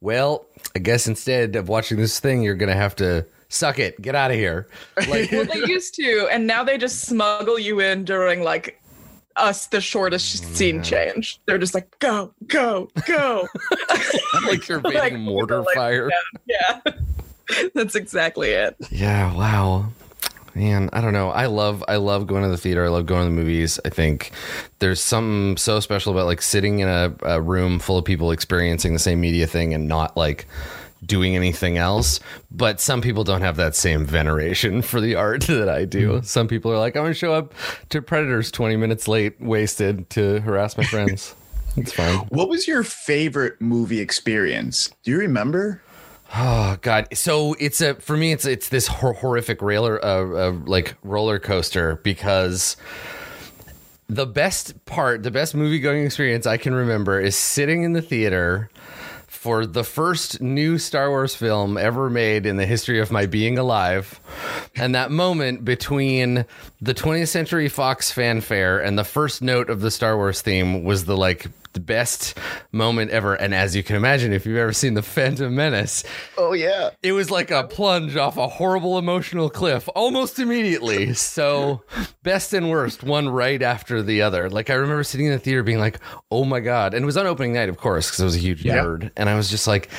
"Well, 0.00 0.46
I 0.74 0.78
guess 0.78 1.06
instead 1.06 1.54
of 1.54 1.68
watching 1.68 1.98
this 1.98 2.18
thing, 2.18 2.42
you're 2.42 2.54
going 2.54 2.70
to 2.70 2.76
have 2.76 2.96
to 2.96 3.26
suck 3.48 3.78
it, 3.78 4.00
get 4.00 4.14
out 4.14 4.30
of 4.30 4.36
here." 4.36 4.68
Like, 5.08 5.30
well, 5.30 5.44
they 5.44 5.60
used 5.66 5.94
to, 5.96 6.28
and 6.32 6.46
now 6.46 6.64
they 6.64 6.78
just 6.78 7.02
smuggle 7.02 7.58
you 7.58 7.80
in 7.80 8.04
during 8.04 8.42
like 8.42 8.80
us 9.36 9.66
the 9.68 9.80
shortest 9.80 10.44
Oh, 10.44 10.48
scene 10.54 10.82
change. 10.82 11.40
They're 11.46 11.58
just 11.58 11.74
like, 11.74 11.98
go, 11.98 12.32
go, 12.46 12.88
go. 13.06 13.46
like 14.46 14.68
you're 14.68 14.80
being 14.80 14.94
Like, 14.94 15.14
mortar 15.14 15.62
like, 15.62 15.74
fire. 15.74 16.10
yeah. 16.46 16.80
That's 17.74 17.94
exactly 17.94 18.50
it. 18.50 18.76
Yeah, 18.90 19.32
wow. 19.34 19.86
Man, 20.54 20.88
I 20.92 21.00
don't 21.02 21.12
know. 21.12 21.28
I 21.30 21.46
love 21.46 21.84
I 21.86 21.96
love 21.96 22.26
going 22.26 22.42
to 22.42 22.48
the 22.48 22.56
theater. 22.56 22.84
I 22.84 22.88
love 22.88 23.04
going 23.06 23.20
to 23.20 23.26
the 23.26 23.30
movies. 23.36 23.78
I 23.84 23.90
think 23.90 24.32
there's 24.78 25.02
something 25.02 25.56
so 25.58 25.80
special 25.80 26.12
about 26.12 26.24
like 26.26 26.40
sitting 26.40 26.78
in 26.78 26.88
a, 26.88 27.14
a 27.22 27.40
room 27.42 27.78
full 27.78 27.98
of 27.98 28.04
people 28.06 28.30
experiencing 28.30 28.94
the 28.94 28.98
same 28.98 29.20
media 29.20 29.46
thing 29.46 29.74
and 29.74 29.86
not 29.86 30.16
like 30.16 30.46
doing 31.04 31.36
anything 31.36 31.78
else. 31.78 32.20
But 32.50 32.80
some 32.80 33.00
people 33.00 33.24
don't 33.24 33.42
have 33.42 33.56
that 33.56 33.74
same 33.74 34.06
veneration 34.06 34.82
for 34.82 35.00
the 35.00 35.14
art 35.14 35.42
that 35.42 35.68
I 35.68 35.84
do. 35.84 36.20
Some 36.22 36.48
people 36.48 36.72
are 36.72 36.78
like, 36.78 36.96
I'm 36.96 37.04
gonna 37.04 37.14
show 37.14 37.32
up 37.32 37.54
to 37.90 38.02
Predators 38.02 38.50
20 38.50 38.76
minutes 38.76 39.08
late, 39.08 39.40
wasted 39.40 40.08
to 40.10 40.40
harass 40.40 40.76
my 40.76 40.84
friends. 40.84 41.34
It's 41.78 41.92
fine. 41.92 42.20
What 42.30 42.48
was 42.48 42.66
your 42.66 42.82
favorite 42.82 43.60
movie 43.60 44.00
experience? 44.00 44.90
Do 45.02 45.10
you 45.10 45.18
remember? 45.18 45.82
Oh 46.34 46.78
God! 46.80 47.06
So 47.12 47.54
it's 47.60 47.82
a 47.82 47.96
for 47.96 48.16
me. 48.16 48.32
It's 48.32 48.46
it's 48.46 48.70
this 48.70 48.86
hor- 48.86 49.12
horrific 49.12 49.60
roller, 49.60 50.02
uh, 50.02 50.48
uh, 50.48 50.52
like 50.64 50.94
roller 51.02 51.38
coaster 51.38 51.96
because 51.96 52.78
the 54.08 54.26
best 54.26 54.84
part, 54.86 55.22
the 55.22 55.30
best 55.30 55.54
movie 55.54 55.78
going 55.78 56.04
experience 56.04 56.46
I 56.46 56.56
can 56.56 56.74
remember 56.74 57.20
is 57.20 57.36
sitting 57.36 57.82
in 57.82 57.92
the 57.92 58.02
theater 58.02 58.70
for 59.46 59.64
the 59.64 59.84
first 59.84 60.40
new 60.40 60.76
Star 60.76 61.08
Wars 61.08 61.36
film 61.36 61.78
ever 61.78 62.10
made 62.10 62.46
in 62.46 62.56
the 62.56 62.66
history 62.66 62.98
of 62.98 63.12
my 63.12 63.26
being 63.26 63.58
alive. 63.58 64.18
And 64.74 64.96
that 64.96 65.12
moment 65.12 65.64
between 65.64 66.46
the 66.80 66.92
20th 66.92 67.28
Century 67.28 67.68
Fox 67.68 68.10
fanfare 68.10 68.80
and 68.80 68.98
the 68.98 69.04
first 69.04 69.42
note 69.42 69.70
of 69.70 69.82
the 69.82 69.92
Star 69.92 70.16
Wars 70.16 70.42
theme 70.42 70.82
was 70.82 71.04
the 71.04 71.16
like 71.16 71.46
the 71.76 71.80
best 71.80 72.38
moment 72.72 73.10
ever. 73.10 73.34
And 73.34 73.54
as 73.54 73.76
you 73.76 73.82
can 73.82 73.96
imagine, 73.96 74.32
if 74.32 74.46
you've 74.46 74.56
ever 74.56 74.72
seen 74.72 74.94
The 74.94 75.02
Phantom 75.02 75.54
Menace, 75.54 76.04
Oh 76.38 76.54
yeah. 76.54 76.90
it 77.02 77.12
was 77.12 77.30
like 77.30 77.50
a 77.50 77.64
plunge 77.64 78.16
off 78.16 78.38
a 78.38 78.48
horrible 78.48 78.96
emotional 78.98 79.50
cliff 79.50 79.88
almost 79.94 80.38
immediately. 80.38 81.12
So, 81.12 81.82
best 82.22 82.54
and 82.54 82.70
worst, 82.70 83.02
one 83.02 83.28
right 83.28 83.62
after 83.62 84.02
the 84.02 84.22
other. 84.22 84.48
Like, 84.48 84.70
I 84.70 84.74
remember 84.74 85.04
sitting 85.04 85.26
in 85.26 85.32
the 85.32 85.38
theater 85.38 85.62
being 85.62 85.78
like, 85.78 85.98
oh 86.30 86.44
my 86.46 86.60
God. 86.60 86.94
And 86.94 87.02
it 87.02 87.06
was 87.06 87.16
on 87.18 87.26
opening 87.26 87.52
night, 87.52 87.68
of 87.68 87.76
course, 87.76 88.08
because 88.08 88.20
I 88.22 88.24
was 88.24 88.36
a 88.36 88.40
huge 88.40 88.64
nerd. 88.64 89.10
And 89.18 89.28
I 89.28 89.34
was 89.34 89.50
just 89.50 89.66
like, 89.66 89.90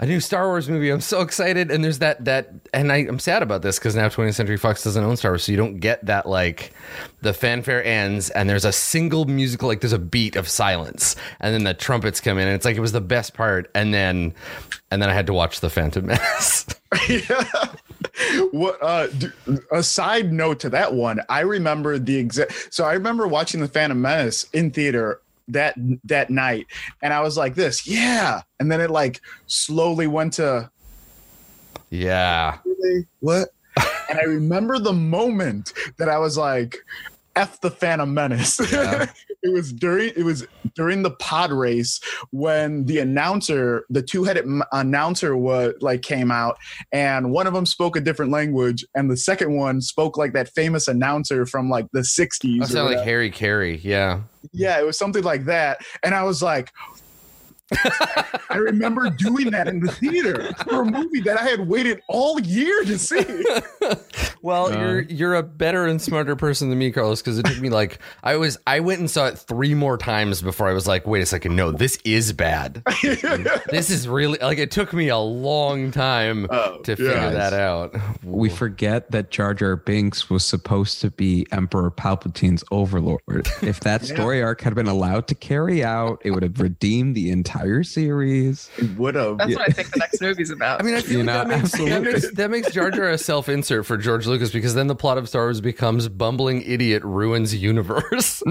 a 0.00 0.06
new 0.06 0.18
Star 0.18 0.48
Wars 0.48 0.68
movie. 0.68 0.88
I'm 0.88 1.02
so 1.02 1.20
excited. 1.20 1.70
And 1.70 1.84
there's 1.84 1.98
that, 1.98 2.24
that, 2.24 2.48
and 2.72 2.90
I, 2.90 2.96
I'm 2.96 3.18
sad 3.18 3.42
about 3.42 3.60
this 3.60 3.78
because 3.78 3.94
now 3.94 4.08
20th 4.08 4.34
Century 4.34 4.56
Fox 4.56 4.82
doesn't 4.82 5.04
own 5.04 5.16
Star 5.16 5.32
Wars. 5.32 5.44
So, 5.44 5.52
you 5.52 5.58
don't 5.58 5.76
get 5.76 6.04
that, 6.06 6.26
like, 6.26 6.72
the 7.20 7.34
fanfare 7.34 7.84
ends 7.84 8.30
and 8.30 8.48
there's 8.48 8.64
a 8.64 8.72
single 8.72 9.26
musical, 9.26 9.68
like, 9.68 9.82
there's 9.82 9.92
a 9.92 9.98
beat 9.98 10.36
of 10.36 10.48
silence. 10.48 11.16
And 11.38 11.52
then 11.52 11.64
the 11.64 11.74
trumpets 11.74 12.18
come 12.20 12.38
in. 12.38 12.48
And 12.48 12.56
it's 12.56 12.64
like, 12.64 12.76
it 12.76 12.80
was 12.80 12.92
the 12.92 13.02
best 13.02 13.34
part. 13.34 13.70
And 13.74 13.92
then, 13.92 14.34
and 14.90 15.02
then 15.02 15.10
I 15.10 15.12
had 15.12 15.26
to 15.26 15.34
watch 15.34 15.60
The 15.60 15.70
Phantom 15.70 16.06
Menace. 16.06 16.66
yeah. 17.08 17.44
What 18.52 18.78
uh 18.82 19.08
a 19.70 19.82
side 19.82 20.32
note 20.32 20.60
to 20.60 20.70
that 20.70 20.94
one, 20.94 21.20
I 21.28 21.40
remember 21.40 21.98
the 21.98 22.16
exact 22.16 22.72
so 22.72 22.84
I 22.84 22.94
remember 22.94 23.26
watching 23.26 23.60
the 23.60 23.68
Phantom 23.68 24.00
Menace 24.00 24.44
in 24.52 24.70
theater 24.70 25.20
that 25.52 25.74
that 26.04 26.30
night 26.30 26.66
and 27.02 27.12
I 27.12 27.20
was 27.20 27.36
like 27.36 27.54
this, 27.54 27.86
yeah. 27.86 28.42
And 28.58 28.70
then 28.70 28.80
it 28.80 28.90
like 28.90 29.20
slowly 29.46 30.06
went 30.06 30.34
to 30.34 30.70
yeah. 31.90 32.58
really? 32.64 33.06
what? 33.20 33.48
and 34.08 34.18
I 34.18 34.22
remember 34.22 34.78
the 34.78 34.92
moment 34.92 35.72
that 35.98 36.08
I 36.08 36.18
was 36.18 36.36
like 36.36 36.76
F 37.36 37.60
the 37.60 37.70
Phantom 37.70 38.12
Menace. 38.12 38.60
Yeah. 38.72 39.06
it 39.42 39.52
was 39.52 39.72
during 39.72 40.12
it 40.16 40.22
was 40.24 40.46
during 40.74 41.02
the 41.02 41.10
pod 41.12 41.50
race 41.50 41.98
when 42.30 42.84
the 42.84 42.98
announcer, 42.98 43.84
the 43.88 44.02
two-headed 44.02 44.44
m- 44.44 44.62
announcer 44.72 45.34
was 45.36 45.74
like 45.80 46.02
came 46.02 46.30
out 46.30 46.58
and 46.92 47.32
one 47.32 47.46
of 47.46 47.54
them 47.54 47.64
spoke 47.66 47.96
a 47.96 48.00
different 48.00 48.30
language 48.30 48.84
and 48.94 49.10
the 49.10 49.16
second 49.16 49.56
one 49.56 49.80
spoke 49.80 50.16
like 50.18 50.32
that 50.34 50.48
famous 50.50 50.88
announcer 50.88 51.46
from 51.46 51.70
like 51.70 51.86
the 51.92 52.00
60s. 52.00 52.60
That 52.60 52.68
sounded 52.68 52.96
like. 52.96 53.04
Harry 53.04 53.30
Caray. 53.30 53.76
Yeah. 53.82 54.20
yeah, 54.52 54.78
it 54.78 54.84
was 54.84 54.98
something 54.98 55.24
like 55.24 55.46
that 55.46 55.80
and 56.02 56.14
I 56.14 56.22
was 56.24 56.42
like 56.42 56.70
I 58.50 58.56
remember 58.56 59.10
doing 59.10 59.50
that 59.50 59.68
in 59.68 59.80
the 59.80 59.90
theater 59.92 60.52
for 60.68 60.82
a 60.82 60.84
movie 60.84 61.20
that 61.20 61.38
I 61.40 61.44
had 61.44 61.68
waited 61.68 62.02
all 62.08 62.40
year 62.40 62.84
to 62.84 62.98
see. 62.98 63.24
Well, 64.42 64.72
Uh, 64.72 64.78
you're 64.80 65.00
you're 65.02 65.34
a 65.34 65.42
better 65.42 65.86
and 65.86 66.00
smarter 66.00 66.34
person 66.34 66.70
than 66.70 66.78
me, 66.78 66.90
Carlos, 66.92 67.20
because 67.20 67.38
it 67.38 67.44
took 67.44 67.60
me 67.60 67.68
like 67.68 67.98
I 68.22 68.36
was 68.36 68.58
I 68.66 68.80
went 68.80 69.00
and 69.00 69.10
saw 69.10 69.26
it 69.26 69.36
three 69.38 69.74
more 69.74 69.98
times 69.98 70.40
before 70.40 70.66
I 70.66 70.72
was 70.72 70.86
like, 70.88 71.06
wait 71.06 71.20
a 71.20 71.26
second, 71.26 71.56
no, 71.56 71.72
this 71.72 71.98
is 72.06 72.32
bad. 72.32 72.82
this 73.02 73.90
is 73.90 74.08
really 74.08 74.38
like 74.38 74.56
it 74.56 74.70
took 74.70 74.94
me 74.94 75.08
a 75.08 75.18
long 75.18 75.90
time 75.90 76.46
Oh, 76.48 76.78
to 76.84 76.96
figure 76.96 77.12
yes. 77.12 77.34
that 77.34 77.52
out. 77.52 77.94
We 78.24 78.48
forget 78.48 79.10
that 79.10 79.30
Jar 79.30 79.52
Jar 79.52 79.76
Binks 79.76 80.30
was 80.30 80.42
supposed 80.42 81.02
to 81.02 81.10
be 81.10 81.46
Emperor 81.52 81.90
Palpatine's 81.90 82.64
overlord. 82.70 83.46
If 83.60 83.80
that 83.80 84.04
story 84.06 84.42
arc 84.42 84.62
had 84.62 84.74
been 84.74 84.88
allowed 84.88 85.26
to 85.28 85.34
carry 85.34 85.84
out, 85.84 86.22
it 86.24 86.30
would 86.30 86.42
have 86.42 86.60
redeemed 86.60 87.14
the 87.14 87.30
entire 87.30 87.59
series. 87.84 88.70
Would 88.96 89.14
have. 89.14 89.38
That's 89.38 89.54
what 89.54 89.68
I 89.68 89.72
think 89.72 89.90
the 89.92 89.98
next 89.98 90.20
movie's 90.20 90.50
about. 90.50 90.80
I 90.80 90.84
mean, 90.84 90.94
I 90.94 91.00
feel 91.00 91.18
You 91.18 91.24
like 91.24 91.26
know, 91.26 91.32
that, 91.34 91.48
makes, 91.48 91.70
that, 91.72 91.80
absolutely. 91.80 92.12
makes, 92.12 92.30
that 92.32 92.50
makes 92.50 92.72
Jar 92.72 92.90
Jar 92.90 93.10
a 93.10 93.18
self 93.18 93.48
insert 93.48 93.86
for 93.86 93.96
George 93.96 94.26
Lucas 94.26 94.50
because 94.50 94.74
then 94.74 94.86
the 94.86 94.94
plot 94.94 95.18
of 95.18 95.28
Star 95.28 95.42
Wars 95.44 95.60
becomes 95.60 96.08
bumbling 96.08 96.62
idiot 96.62 97.02
ruins 97.04 97.54
universe. 97.54 98.42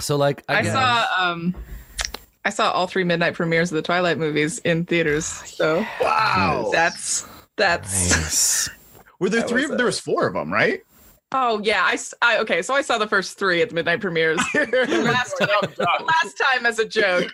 so, 0.00 0.16
like, 0.16 0.42
I, 0.48 0.58
I 0.58 0.62
guess- 0.62 0.72
saw 0.72 1.06
um 1.18 1.54
I 2.44 2.50
saw 2.50 2.70
all 2.70 2.86
three 2.86 3.04
midnight 3.04 3.34
premieres 3.34 3.70
of 3.70 3.76
the 3.76 3.82
Twilight 3.82 4.18
movies 4.18 4.58
in 4.60 4.84
theaters. 4.86 5.26
So 5.26 5.84
wow. 6.00 6.70
that's 6.72 7.26
that's 7.56 8.10
Nice. 8.10 8.70
Were 9.18 9.28
there 9.28 9.40
That 9.40 9.48
three? 9.48 9.66
was 9.66 9.76
There 9.76 9.86
was 9.86 10.00
four 10.00 10.26
of 10.28 10.34
them, 10.34 10.52
right? 10.52 10.82
Oh 11.32 11.60
yeah. 11.62 11.94
I 12.22 12.38
okay. 12.38 12.62
So 12.62 12.74
I 12.74 12.82
saw 12.82 12.98
the 12.98 13.06
first 13.06 13.38
three 13.38 13.62
at 13.62 13.68
the 13.68 13.74
midnight 13.74 14.00
premieres 14.00 14.38
last 14.54 15.34
time. 15.38 15.48
last 15.78 16.38
time 16.52 16.66
as 16.66 16.78
a 16.78 16.84
joke, 16.86 17.30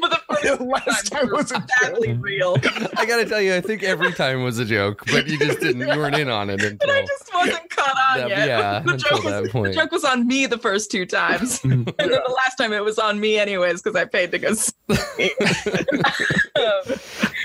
but 0.00 0.10
the 0.10 0.20
first 0.28 0.60
Last 0.60 1.10
time 1.10 1.28
was 1.32 1.50
a 1.50 1.64
badly 1.80 2.12
real. 2.14 2.56
I 2.96 3.04
gotta 3.06 3.24
tell 3.24 3.40
you, 3.40 3.54
I 3.54 3.60
think 3.60 3.82
every 3.82 4.12
time 4.12 4.42
was 4.44 4.58
a 4.58 4.64
joke, 4.64 5.02
but 5.06 5.26
you 5.26 5.38
just 5.38 5.60
didn't, 5.60 5.80
you 5.80 5.98
weren't 5.98 6.14
in 6.16 6.28
on 6.28 6.50
it 6.50 6.62
until. 6.62 6.76
But 6.86 6.90
I 6.90 7.00
just 7.06 7.34
wasn't 7.34 7.70
caught 7.70 7.96
on 8.12 8.18
That- 8.20 8.28
yet. 8.28 8.46
yeah, 8.48 8.80
the, 8.80 8.92
until 8.92 9.16
joke 9.16 9.24
was, 9.24 9.32
that 9.42 9.50
point. 9.50 9.74
the 9.74 9.80
joke 9.80 9.92
was 9.92 10.04
on 10.04 10.26
me 10.26 10.46
the 10.46 10.58
first 10.58 10.90
two 10.90 11.06
times, 11.06 11.62
and 11.64 11.86
then 11.86 12.10
the 12.10 12.36
last 12.44 12.56
time 12.56 12.72
it 12.72 12.84
was 12.84 12.98
on 12.98 13.18
me 13.18 13.38
anyways 13.38 13.82
because 13.82 13.96
I 13.96 14.04
paid 14.04 14.30
to 14.32 14.38
go. 14.38 14.52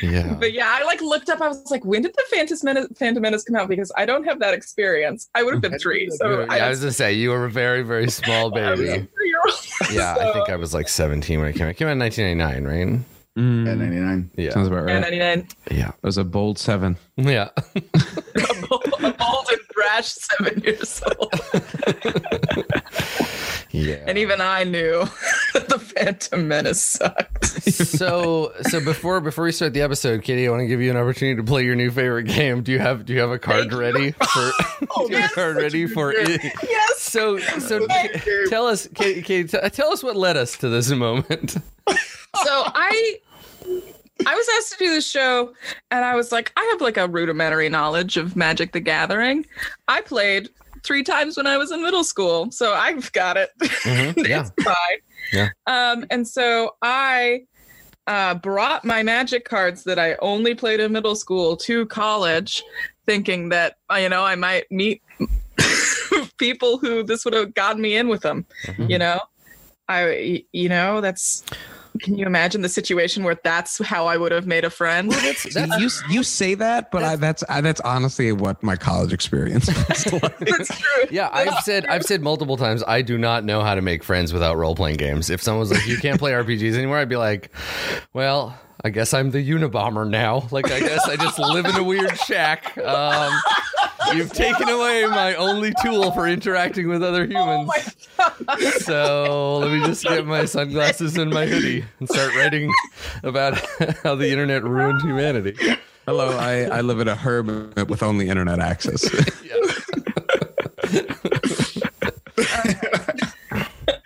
See. 0.02 0.08
Yeah. 0.08 0.34
But 0.40 0.54
yeah, 0.54 0.68
I 0.68 0.84
like 0.84 1.02
looked 1.02 1.30
up. 1.30 1.42
I 1.42 1.48
was 1.48 1.70
like, 1.72 1.86
when 1.86 2.02
did 2.02 2.14
the 2.14 2.24
Phantom 2.32 2.58
Menace, 2.64 2.88
Phantom 2.98 3.22
Menace 3.22 3.44
come 3.44 3.56
out? 3.56 3.70
Because 3.70 3.92
I 3.96 4.06
don't 4.06 4.24
have 4.26 4.40
that 4.40 4.54
experience. 4.54 5.30
I 5.36 5.44
would 5.44 5.54
have 5.54 5.62
been 5.62 5.78
three. 5.80 6.10
So 6.12 6.42
yeah, 6.46 6.66
I 6.66 6.70
was 6.70 6.80
gonna 6.80 6.92
say 6.92 7.14
you 7.14 7.30
were 7.30 7.46
a 7.46 7.50
very, 7.52 7.84
very 7.84 8.10
small 8.10 8.58
I 8.58 8.72
was 8.72 8.80
a 8.80 8.84
baby. 8.84 9.08
three-year-old. 9.16 9.68
Yeah, 9.94 10.16
I 10.20 10.32
think 10.34 10.50
I 10.50 10.56
was 10.58 10.74
like 10.74 10.88
17 10.88 11.40
when 11.40 11.48
it 11.50 11.54
came 11.54 11.64
out. 11.64 11.70
It 11.72 11.74
came 11.78 11.88
out 11.88 11.94
in 11.94 12.00
1999, 12.00 12.64
right? 12.66 13.06
Mm, 13.38 13.68
At 13.72 13.78
99. 13.78 14.32
Yeah. 14.36 14.52
sounds 14.52 14.68
about 14.68 14.88
Yeah, 14.88 14.94
right. 14.96 15.02
99. 15.02 15.48
Yeah. 15.72 15.88
It 15.90 16.04
was 16.04 16.18
a 16.18 16.24
bold 16.24 16.60
seven. 16.60 16.98
Yeah. 17.18 17.50
A 17.76 18.68
bold, 18.70 18.81
a 19.98 20.04
bold 20.04 20.04
and 20.04 20.04
brash 20.04 20.14
seven 20.14 20.64
years 20.64 21.02
old. 21.20 21.34
Yeah. 23.74 24.04
And 24.06 24.18
even 24.18 24.42
I 24.42 24.66
knew 24.66 25.06
that 25.54 25.70
the 25.70 25.80
Phantom 25.80 26.46
Menace 26.46 26.82
sucked. 26.82 27.46
so 27.64 28.52
so 28.64 28.84
before 28.84 29.22
before 29.22 29.46
we 29.46 29.54
start 29.54 29.74
the 29.74 29.82
episode, 29.82 30.24
Katie, 30.24 30.46
I 30.46 30.52
want 30.52 30.60
to 30.60 30.68
give 30.68 30.82
you 30.82 30.92
an 30.92 30.98
opportunity 30.98 31.38
to 31.38 31.44
play 31.44 31.64
your 31.64 31.76
new 31.78 31.90
favorite 31.90 32.26
game. 32.26 32.64
Do 32.64 32.74
you 32.74 32.80
have 32.80 33.06
do 33.06 33.14
you 33.14 33.22
have 33.22 33.30
a 33.32 33.40
card 33.40 33.72
ready 33.74 34.12
for 34.12 34.52
Oh, 34.94 35.08
do 35.08 35.14
you 35.14 35.22
have 35.22 35.32
a 35.32 35.34
card 35.34 35.56
ready 35.56 35.88
for 35.88 36.12
it? 36.12 36.42
yes. 36.70 36.98
So 37.02 37.38
so 37.40 37.88
Thank 37.88 38.24
tell 38.50 38.68
us 38.68 38.88
Katie, 38.94 39.22
Katie 39.22 39.48
t- 39.48 39.70
tell 39.70 39.94
us 39.94 40.04
what 40.04 40.18
led 40.18 40.36
us 40.36 40.58
to 40.58 40.68
this 40.68 40.90
moment. 40.92 41.52
So 41.52 41.58
I 42.44 43.20
I 44.26 44.36
was 44.36 44.48
asked 44.58 44.74
to 44.74 44.78
do 44.78 44.94
the 44.94 45.02
show 45.02 45.54
and 45.90 46.06
I 46.06 46.16
was 46.16 46.32
like, 46.32 46.52
I 46.56 46.64
have 46.72 46.82
like 46.82 46.98
a 46.98 47.08
rudimentary 47.08 47.70
knowledge 47.70 48.18
of 48.18 48.36
Magic 48.36 48.72
the 48.72 48.80
Gathering. 48.80 49.46
I 49.88 50.02
played 50.02 50.50
three 50.84 51.04
times 51.04 51.38
when 51.38 51.48
I 51.48 51.58
was 51.58 51.72
in 51.72 51.82
middle 51.82 52.04
school, 52.04 52.52
so 52.52 52.74
I've 52.74 53.12
got 53.14 53.38
it. 53.38 53.50
Mhm, 53.62 54.28
yeah. 54.28 54.42
it's 54.42 54.52
fine. 54.64 55.00
Yeah. 55.34 55.50
Um, 55.68 56.06
and 56.12 56.28
so 56.28 56.76
I 56.82 57.44
uh, 58.08 58.36
brought 58.36 58.84
my 58.86 59.02
magic 59.04 59.46
cards 59.46 59.84
that 59.86 59.98
I 60.00 60.16
only 60.22 60.54
played 60.56 60.80
in 60.80 60.92
middle 60.92 61.16
school 61.16 61.56
to 61.58 61.86
college, 61.88 62.64
thinking 63.06 63.50
that 63.50 63.78
uh, 63.92 63.96
you 63.96 64.10
know 64.10 64.24
I 64.24 64.36
might 64.36 64.72
meet 64.72 65.02
people 66.38 66.78
who 66.78 67.04
this 67.04 67.26
would 67.26 67.34
have 67.34 67.54
gotten 67.54 67.82
me 67.82 67.96
in 67.96 68.08
with 68.08 68.22
them. 68.22 68.46
Mhm. 68.66 68.90
You 68.90 68.98
know, 69.00 69.20
I 69.88 70.44
you 70.52 70.70
know 70.70 71.02
that's 71.02 71.44
Can 72.00 72.18
you 72.18 72.26
imagine 72.26 72.62
the 72.62 72.70
situation 72.70 73.24
where 73.24 73.36
that's 73.44 73.78
how 73.80 74.06
I 74.08 74.18
would 74.18 74.32
have 74.32 74.48
made 74.48 74.64
a 74.64 74.70
friend? 74.70 75.14
See, 75.14 75.60
you 75.78 75.90
you 76.10 76.24
say 76.24 76.56
that, 76.56 76.92
but 76.92 77.04
I, 77.04 77.16
that's 77.16 77.44
I, 77.50 77.62
that's 77.62 77.82
honestly 77.82 78.32
what 78.32 78.62
my 78.64 78.76
college 78.76 79.14
experience 79.14 79.68
was 79.68 80.12
like. 80.14 80.38
That's 80.40 80.80
true. 80.80 81.04
Yeah, 81.12 81.30
I've 81.32 81.64
said 81.64 81.86
I've 81.88 82.04
said 82.04 82.22
multiple 82.22 82.58
times 82.58 82.84
I 82.88 83.02
do 83.02 83.18
not 83.18 83.44
know 83.44 83.62
how 83.62 83.76
to 83.76 83.82
make 83.82 84.04
friends 84.04 84.34
without 84.34 84.58
role 84.58 84.76
playing 84.76 84.98
games. 84.98 85.30
If 85.30 85.42
someone 85.42 85.60
was 85.60 85.72
like, 85.72 85.86
"You 85.86 85.98
can't 85.98 86.20
play 86.20 86.32
RPGs 86.32 86.76
anymore," 86.76 86.98
I'd 86.98 87.10
be 87.10 87.18
like, 87.18 87.52
"Well, 88.14 88.58
I 88.84 88.90
guess 88.90 89.14
I'm 89.14 89.30
the 89.30 89.48
Unabomber 89.48 90.10
now. 90.10 90.48
Like, 90.50 90.72
I 90.72 90.80
guess 90.80 91.08
I 91.08 91.16
just 91.16 91.38
live 91.38 91.66
in 91.66 91.76
a 91.76 91.84
weird 91.84 92.18
shack. 92.18 92.76
Um, 92.80 93.32
you've 94.14 94.34
taken 94.34 94.68
away 94.70 95.06
my 95.06 95.36
only 95.36 95.72
tool 95.84 96.12
for 96.12 96.28
interacting 96.28 96.88
with 96.88 97.04
other 97.04 97.26
humans. 97.26 97.72
so 98.80 99.58
let 99.60 99.72
me 99.72 99.86
just 99.86 100.04
get 100.04 100.26
my 100.26 100.46
sunglasses 100.46 101.16
and 101.18 101.32
my 101.32 101.46
hoodie 101.46 101.86
and 102.00 102.10
start 102.10 102.36
writing 102.36 102.72
about 103.24 103.60
how 104.04 104.16
the 104.16 104.30
internet 104.32 104.64
ruined 104.64 105.02
humanity. 105.02 105.56
Hello, 106.08 106.36
I, 106.38 106.64
I 106.64 106.82
live 106.82 107.00
in 107.00 107.08
a 107.08 107.16
hermit 107.16 107.88
with 107.88 108.02
only 108.02 108.30
internet 108.30 108.60
access. 108.60 109.04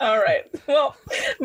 All 0.01 0.19
right. 0.19 0.43
Well, 0.67 0.95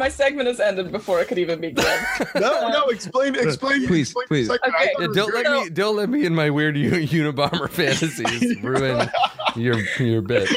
my 0.01 0.09
segment 0.09 0.49
has 0.49 0.59
ended 0.59 0.91
before 0.91 1.21
it 1.21 1.29
could 1.29 1.39
even 1.39 1.61
begin. 1.61 1.85
No, 2.35 2.69
no, 2.71 2.85
explain, 2.89 3.37
explain, 3.37 3.87
Please, 3.87 4.09
explain 4.09 4.27
please. 4.27 4.49
the 4.49 4.55
second. 4.55 4.75
I 4.77 4.83
Okay. 4.85 4.93
Yeah, 4.99 5.07
don't 5.15 5.35
let 5.35 5.47
great. 5.47 5.63
me 5.65 5.71
don't 5.71 5.97
let 5.97 6.09
me 6.09 6.25
in 6.27 6.35
my 6.35 6.51
weird 6.51 6.77
U- 6.77 6.91
Unabomber 6.91 7.69
fantasies 7.79 8.61
ruin 8.63 9.09
your 9.57 9.79
your 9.99 10.23
bit. 10.23 10.49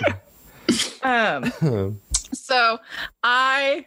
Um, 1.04 2.00
so 2.34 2.80
I 3.24 3.86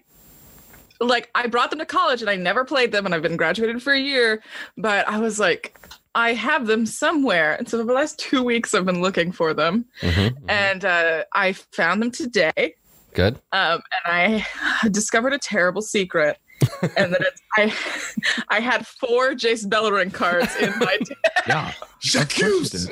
like 1.01 1.31
I 1.35 1.47
brought 1.47 1.71
them 1.71 1.79
to 1.81 1.87
college 1.87 2.21
and 2.21 2.31
I 2.31 2.37
never 2.37 2.65
played 2.65 2.93
them 2.93 3.07
and 3.07 3.15
I've 3.15 3.23
been 3.23 3.37
graduated 3.37 3.83
for 3.83 3.93
a 3.93 3.99
year, 4.01 4.43
but 4.77 5.07
I 5.09 5.19
was 5.19 5.39
like, 5.41 5.79
I 6.15 6.33
have 6.35 6.67
them 6.67 6.87
somewhere. 6.87 7.55
And 7.57 7.69
so 7.69 7.79
for 7.79 7.85
the 7.85 7.93
last 7.93 8.19
two 8.19 8.43
weeks 8.43 8.75
I've 8.75 8.87
been 8.87 9.03
looking 9.03 9.33
for 9.33 9.53
them. 9.55 9.85
Mm-hmm. 10.01 10.37
And 10.49 10.85
uh, 10.85 11.25
I 11.33 11.53
found 11.53 12.01
them 12.03 12.11
today. 12.11 12.75
Good. 13.17 13.41
Um, 13.53 13.81
and 14.05 14.45
I 14.45 14.47
discovered 14.91 15.33
a 15.33 15.39
terrible 15.39 15.81
secret. 15.83 16.37
and 16.97 17.13
that 17.13 17.21
it's 17.21 17.43
I 17.57 17.75
I 18.49 18.61
had 18.61 18.87
four 18.87 19.33
Jace 19.33 19.67
Beleren 19.67 20.13
cards 20.13 20.55
in 20.57 20.71
my 20.79 20.99
deck. 20.99 21.19
yeah. 21.49 21.73
J'accuse. 22.01 22.89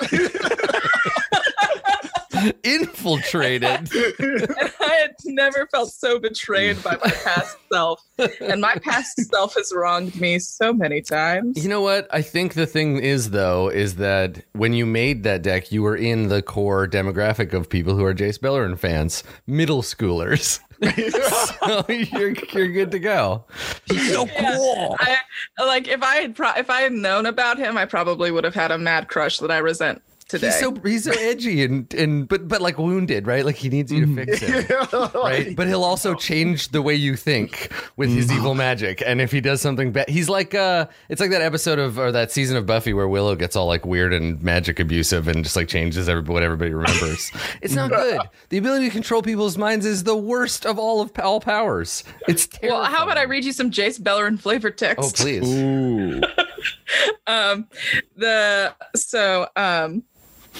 Infiltrated. 2.62 3.92
and 4.18 4.72
I 4.80 4.94
had 5.00 5.14
never 5.24 5.66
felt 5.66 5.92
so 5.92 6.18
betrayed 6.18 6.82
by 6.82 6.96
my 7.02 7.10
past 7.10 7.56
self. 7.72 8.00
And 8.40 8.60
my 8.60 8.76
past 8.76 9.20
self 9.30 9.54
has 9.54 9.72
wronged 9.74 10.20
me 10.20 10.38
so 10.38 10.72
many 10.72 11.00
times. 11.00 11.62
You 11.62 11.68
know 11.68 11.80
what? 11.80 12.06
I 12.10 12.22
think 12.22 12.54
the 12.54 12.66
thing 12.66 12.98
is 12.98 13.30
though 13.30 13.68
is 13.68 13.96
that 13.96 14.44
when 14.52 14.72
you 14.72 14.86
made 14.86 15.22
that 15.24 15.42
deck, 15.42 15.72
you 15.72 15.82
were 15.82 15.96
in 15.96 16.28
the 16.28 16.42
core 16.42 16.86
demographic 16.86 17.52
of 17.52 17.68
people 17.68 17.96
who 17.96 18.04
are 18.04 18.14
Jace 18.14 18.38
Beleren 18.38 18.78
fans, 18.78 19.24
middle 19.46 19.82
schoolers. 19.82 20.60
so 21.58 21.84
you're 21.88 22.34
you're 22.52 22.72
good 22.72 22.90
to 22.90 22.98
go. 22.98 23.44
He's 23.86 24.12
so 24.12 24.26
cool. 24.26 24.96
I 24.98 25.18
like 25.64 25.88
if 25.88 26.02
I 26.02 26.16
had 26.16 26.34
pro- 26.34 26.54
if 26.56 26.68
I 26.68 26.82
had 26.82 26.92
known 26.92 27.26
about 27.26 27.58
him, 27.58 27.78
I 27.78 27.86
probably 27.86 28.30
would 28.30 28.44
have 28.44 28.54
had 28.54 28.70
a 28.70 28.78
mad 28.78 29.08
crush 29.08 29.38
that 29.38 29.50
I 29.50 29.58
resent 29.58 30.02
today. 30.34 30.46
He's 30.48 30.60
so 30.60 30.74
he's 30.84 31.04
so 31.04 31.12
edgy 31.12 31.64
and 31.64 31.92
and 31.94 32.28
but 32.28 32.48
but 32.48 32.60
like 32.60 32.78
wounded, 32.78 33.26
right? 33.26 33.44
Like 33.44 33.56
he 33.56 33.68
needs 33.68 33.92
you 33.92 34.06
to 34.06 34.14
fix 34.14 34.42
it, 34.42 34.70
right? 35.14 35.54
But 35.54 35.66
he'll 35.66 35.84
also 35.84 36.14
change 36.14 36.68
the 36.68 36.82
way 36.82 36.94
you 36.94 37.16
think 37.16 37.72
with 37.96 38.10
his 38.10 38.30
evil 38.32 38.54
magic. 38.54 39.02
And 39.04 39.20
if 39.20 39.32
he 39.32 39.40
does 39.40 39.60
something 39.60 39.92
bad, 39.92 40.08
he's 40.08 40.28
like 40.28 40.54
uh 40.54 40.86
it's 41.08 41.20
like 41.20 41.30
that 41.30 41.42
episode 41.42 41.78
of 41.78 41.98
or 41.98 42.12
that 42.12 42.32
season 42.32 42.56
of 42.56 42.66
Buffy 42.66 42.92
where 42.92 43.08
Willow 43.08 43.34
gets 43.36 43.56
all 43.56 43.66
like 43.66 43.86
weird 43.86 44.12
and 44.12 44.42
magic 44.42 44.80
abusive 44.80 45.28
and 45.28 45.44
just 45.44 45.56
like 45.56 45.68
changes 45.68 46.08
every, 46.08 46.22
what 46.22 46.42
everybody 46.42 46.72
remembers. 46.72 47.30
it's 47.62 47.74
not 47.74 47.90
good. 47.90 48.20
The 48.48 48.58
ability 48.58 48.86
to 48.86 48.90
control 48.90 49.22
people's 49.22 49.58
minds 49.58 49.86
is 49.86 50.04
the 50.04 50.16
worst 50.16 50.66
of 50.66 50.78
all 50.78 51.00
of 51.00 51.12
all 51.18 51.40
powers. 51.40 52.04
It's 52.28 52.46
terrible. 52.46 52.80
well, 52.80 52.90
how 52.90 53.04
about 53.04 53.18
I 53.18 53.24
read 53.24 53.44
you 53.44 53.52
some 53.52 53.70
Jace 53.70 54.00
Beleren 54.00 54.38
flavor 54.38 54.70
text? 54.70 54.98
Oh 55.02 55.22
please. 55.22 55.48
Ooh. 55.48 56.20
um 57.26 57.68
the 58.16 58.74
so 58.94 59.48
um 59.56 60.02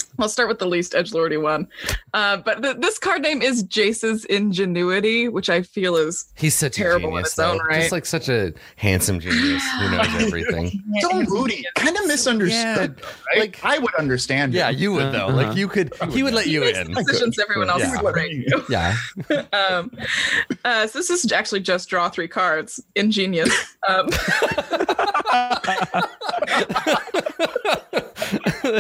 I'll 0.19 0.29
start 0.29 0.49
with 0.49 0.59
the 0.59 0.67
least 0.67 0.93
edgelordy 0.93 1.41
one. 1.41 1.67
Uh, 2.13 2.37
but 2.39 2.63
th- 2.63 2.77
this 2.79 2.99
card 2.99 3.23
name 3.23 3.43
is 3.43 3.63
Jace's 3.65 4.25
Ingenuity, 4.27 5.29
which 5.29 5.51
I 5.51 5.63
feel 5.63 5.97
is 5.97 6.27
He's 6.37 6.55
such 6.55 6.75
Terrible 6.75 7.07
a 7.07 7.09
in 7.09 7.15
genius, 7.17 7.29
its 7.31 7.39
own 7.41 7.59
though. 7.59 7.65
right. 7.65 7.81
Just 7.81 7.93
like 7.93 8.07
such 8.07 8.29
a 8.29 8.53
handsome 8.77 9.19
genius 9.21 9.63
who 9.81 9.91
knows 9.91 10.07
everything. 10.23 10.83
so 11.01 11.23
moody, 11.23 11.65
kind 11.75 11.97
of 11.97 12.07
misunderstood. 12.07 13.01
right? 13.35 13.39
like- 13.39 13.61
I 13.65 13.79
would 13.79 13.95
understand. 13.97 14.53
Yeah, 14.55 14.71
him. 14.71 14.79
you 14.79 14.93
would 14.93 15.13
though. 15.13 15.27
Uh-huh. 15.29 15.37
Like 15.37 15.57
you 15.57 15.67
could, 15.69 15.93
he 16.11 16.23
would 16.23 16.35
let 16.35 16.47
you 16.47 16.61
makes 16.61 16.79
in. 16.79 16.93
decisions 16.93 17.39
everyone 17.39 17.69
else 17.71 17.81
Yeah. 17.83 17.95
is 17.97 18.03
wouldn't 18.03 18.49
do. 18.49 18.65
Yeah. 18.71 18.97
um, 19.53 19.91
uh, 20.65 20.87
so 20.87 20.99
this 20.99 21.11
is 21.11 21.31
actually 21.33 21.61
just 21.61 21.89
draw 21.89 22.09
three 22.09 22.29
cards. 22.29 22.81
Ingenious. 22.95 23.53
Um, 23.89 24.09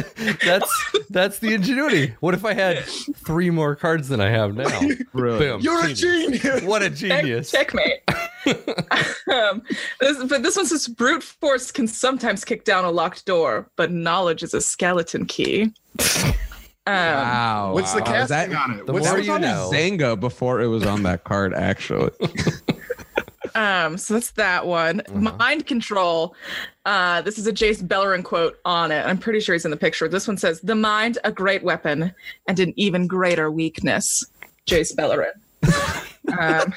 that's 0.44 0.92
that's 1.10 1.38
the 1.38 1.54
ingenuity. 1.54 2.14
What 2.20 2.34
if 2.34 2.44
I 2.44 2.54
had 2.54 2.84
three 2.84 3.50
more 3.50 3.76
cards 3.76 4.08
than 4.08 4.20
I 4.20 4.30
have 4.30 4.54
now? 4.54 4.80
Brilliant. 5.12 5.38
Boom. 5.40 5.60
You're 5.62 5.84
a 5.86 5.92
Genius. 5.92 6.40
genius. 6.42 6.62
What 6.64 6.82
a 6.82 6.90
check- 6.90 7.22
genius. 7.22 7.50
checkmate. 7.50 8.00
um, 9.32 9.62
this, 10.00 10.22
but 10.24 10.42
this 10.42 10.56
one 10.56 10.66
says 10.66 10.86
brute 10.88 11.22
force 11.22 11.70
can 11.72 11.86
sometimes 11.86 12.44
kick 12.44 12.64
down 12.64 12.84
a 12.84 12.90
locked 12.90 13.24
door, 13.26 13.68
but 13.76 13.90
knowledge 13.90 14.42
is 14.42 14.52
a 14.54 14.60
skeleton 14.60 15.24
key. 15.26 15.72
Um, 16.86 16.94
Wow. 16.94 17.72
What's 17.72 17.92
the 17.94 18.00
wow. 18.00 18.04
casting 18.04 18.50
that, 18.50 18.58
on 18.58 18.78
it? 18.78 18.86
the 18.86 18.92
What's 18.92 19.06
more 19.06 19.14
that 19.14 19.18
was 19.20 19.26
you 19.26 19.32
on 19.32 19.40
know. 19.40 19.70
Xanga 19.72 20.20
before 20.20 20.60
it 20.60 20.66
was 20.66 20.84
on 20.84 21.02
that 21.04 21.24
card, 21.24 21.54
actually. 21.54 22.10
Um, 23.54 23.96
so 23.98 24.14
that's 24.14 24.32
that 24.32 24.66
one. 24.66 25.02
Mind 25.12 25.66
control. 25.66 26.34
Uh, 26.84 27.22
this 27.22 27.38
is 27.38 27.46
a 27.46 27.52
Jace 27.52 27.82
Beleren 27.82 28.24
quote 28.24 28.58
on 28.64 28.90
it. 28.90 29.06
I'm 29.06 29.18
pretty 29.18 29.40
sure 29.40 29.54
he's 29.54 29.64
in 29.64 29.70
the 29.70 29.76
picture. 29.76 30.08
This 30.08 30.26
one 30.26 30.36
says, 30.36 30.60
"The 30.60 30.74
mind, 30.74 31.18
a 31.24 31.30
great 31.30 31.62
weapon, 31.62 32.12
and 32.48 32.58
an 32.58 32.74
even 32.76 33.06
greater 33.06 33.50
weakness." 33.50 34.24
Jace 34.66 34.94
Beleren. 34.94 35.32
um, 36.38 36.74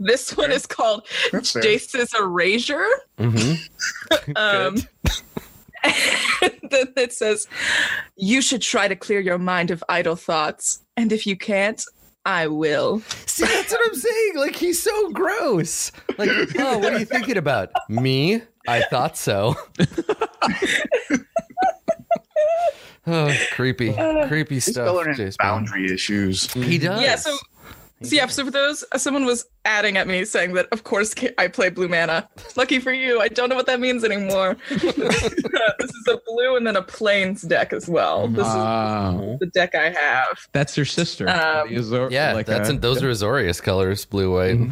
this 0.00 0.36
one 0.36 0.50
is 0.50 0.66
called 0.66 1.06
That's 1.32 1.52
fair. 1.52 1.62
Jace's 1.62 2.14
Erasure. 2.18 2.86
Mm-hmm. 3.18 3.62
Um, 4.36 4.76
then 6.70 6.92
it 6.96 7.12
says, 7.12 7.46
"You 8.16 8.40
should 8.40 8.62
try 8.62 8.88
to 8.88 8.96
clear 8.96 9.20
your 9.20 9.38
mind 9.38 9.70
of 9.70 9.84
idle 9.88 10.16
thoughts, 10.16 10.80
and 10.96 11.12
if 11.12 11.26
you 11.26 11.36
can't, 11.36 11.82
I 12.26 12.48
will." 12.48 13.00
See, 13.26 13.44
that's 13.46 13.72
what 13.72 13.80
I'm 13.86 13.94
saying. 13.94 14.36
Like 14.36 14.56
he's 14.56 14.82
so 14.82 15.10
gross. 15.10 15.92
Like, 16.18 16.30
oh, 16.58 16.78
what 16.78 16.92
are 16.92 16.98
you 16.98 17.04
thinking 17.04 17.36
about? 17.36 17.70
Me? 17.88 18.42
I 18.68 18.82
thought 18.82 19.16
so. 19.16 19.54
oh, 23.06 23.34
creepy, 23.52 23.92
creepy 24.26 24.60
stuff. 24.60 24.88
Beleren 24.88 25.06
has 25.08 25.18
Jace 25.18 25.36
Beleren. 25.36 25.38
boundary 25.38 25.92
issues. 25.92 26.52
He 26.52 26.78
does. 26.78 27.00
Yeah, 27.00 27.16
so 27.16 27.36
so 28.02 28.14
yeah, 28.14 28.26
so 28.26 28.44
for 28.44 28.50
those, 28.50 28.84
uh, 28.92 28.98
someone 28.98 29.24
was 29.24 29.46
adding 29.64 29.96
at 29.96 30.06
me 30.06 30.24
saying 30.24 30.52
that, 30.54 30.66
of 30.72 30.84
course, 30.84 31.14
I 31.38 31.48
play 31.48 31.70
blue 31.70 31.88
mana. 31.88 32.28
Lucky 32.56 32.78
for 32.78 32.92
you, 32.92 33.20
I 33.20 33.28
don't 33.28 33.48
know 33.48 33.56
what 33.56 33.66
that 33.66 33.80
means 33.80 34.04
anymore. 34.04 34.56
this 34.70 34.84
is 34.84 36.06
a 36.08 36.18
blue 36.26 36.56
and 36.56 36.66
then 36.66 36.76
a 36.76 36.82
plains 36.82 37.42
deck 37.42 37.72
as 37.72 37.88
well. 37.88 38.28
This 38.28 38.44
Ah, 38.46 39.18
is 39.18 39.38
the 39.40 39.46
deck 39.46 39.74
I 39.74 39.90
have. 39.90 40.46
that's 40.52 40.76
your 40.76 40.86
sister. 40.86 41.28
Um, 41.28 41.74
Azor- 41.74 42.08
yeah, 42.10 42.32
like 42.34 42.46
that's 42.46 42.68
a- 42.68 42.74
those 42.74 43.02
are 43.02 43.08
Azorius 43.10 43.62
colors, 43.62 44.04
blue, 44.04 44.34
white. 44.34 44.70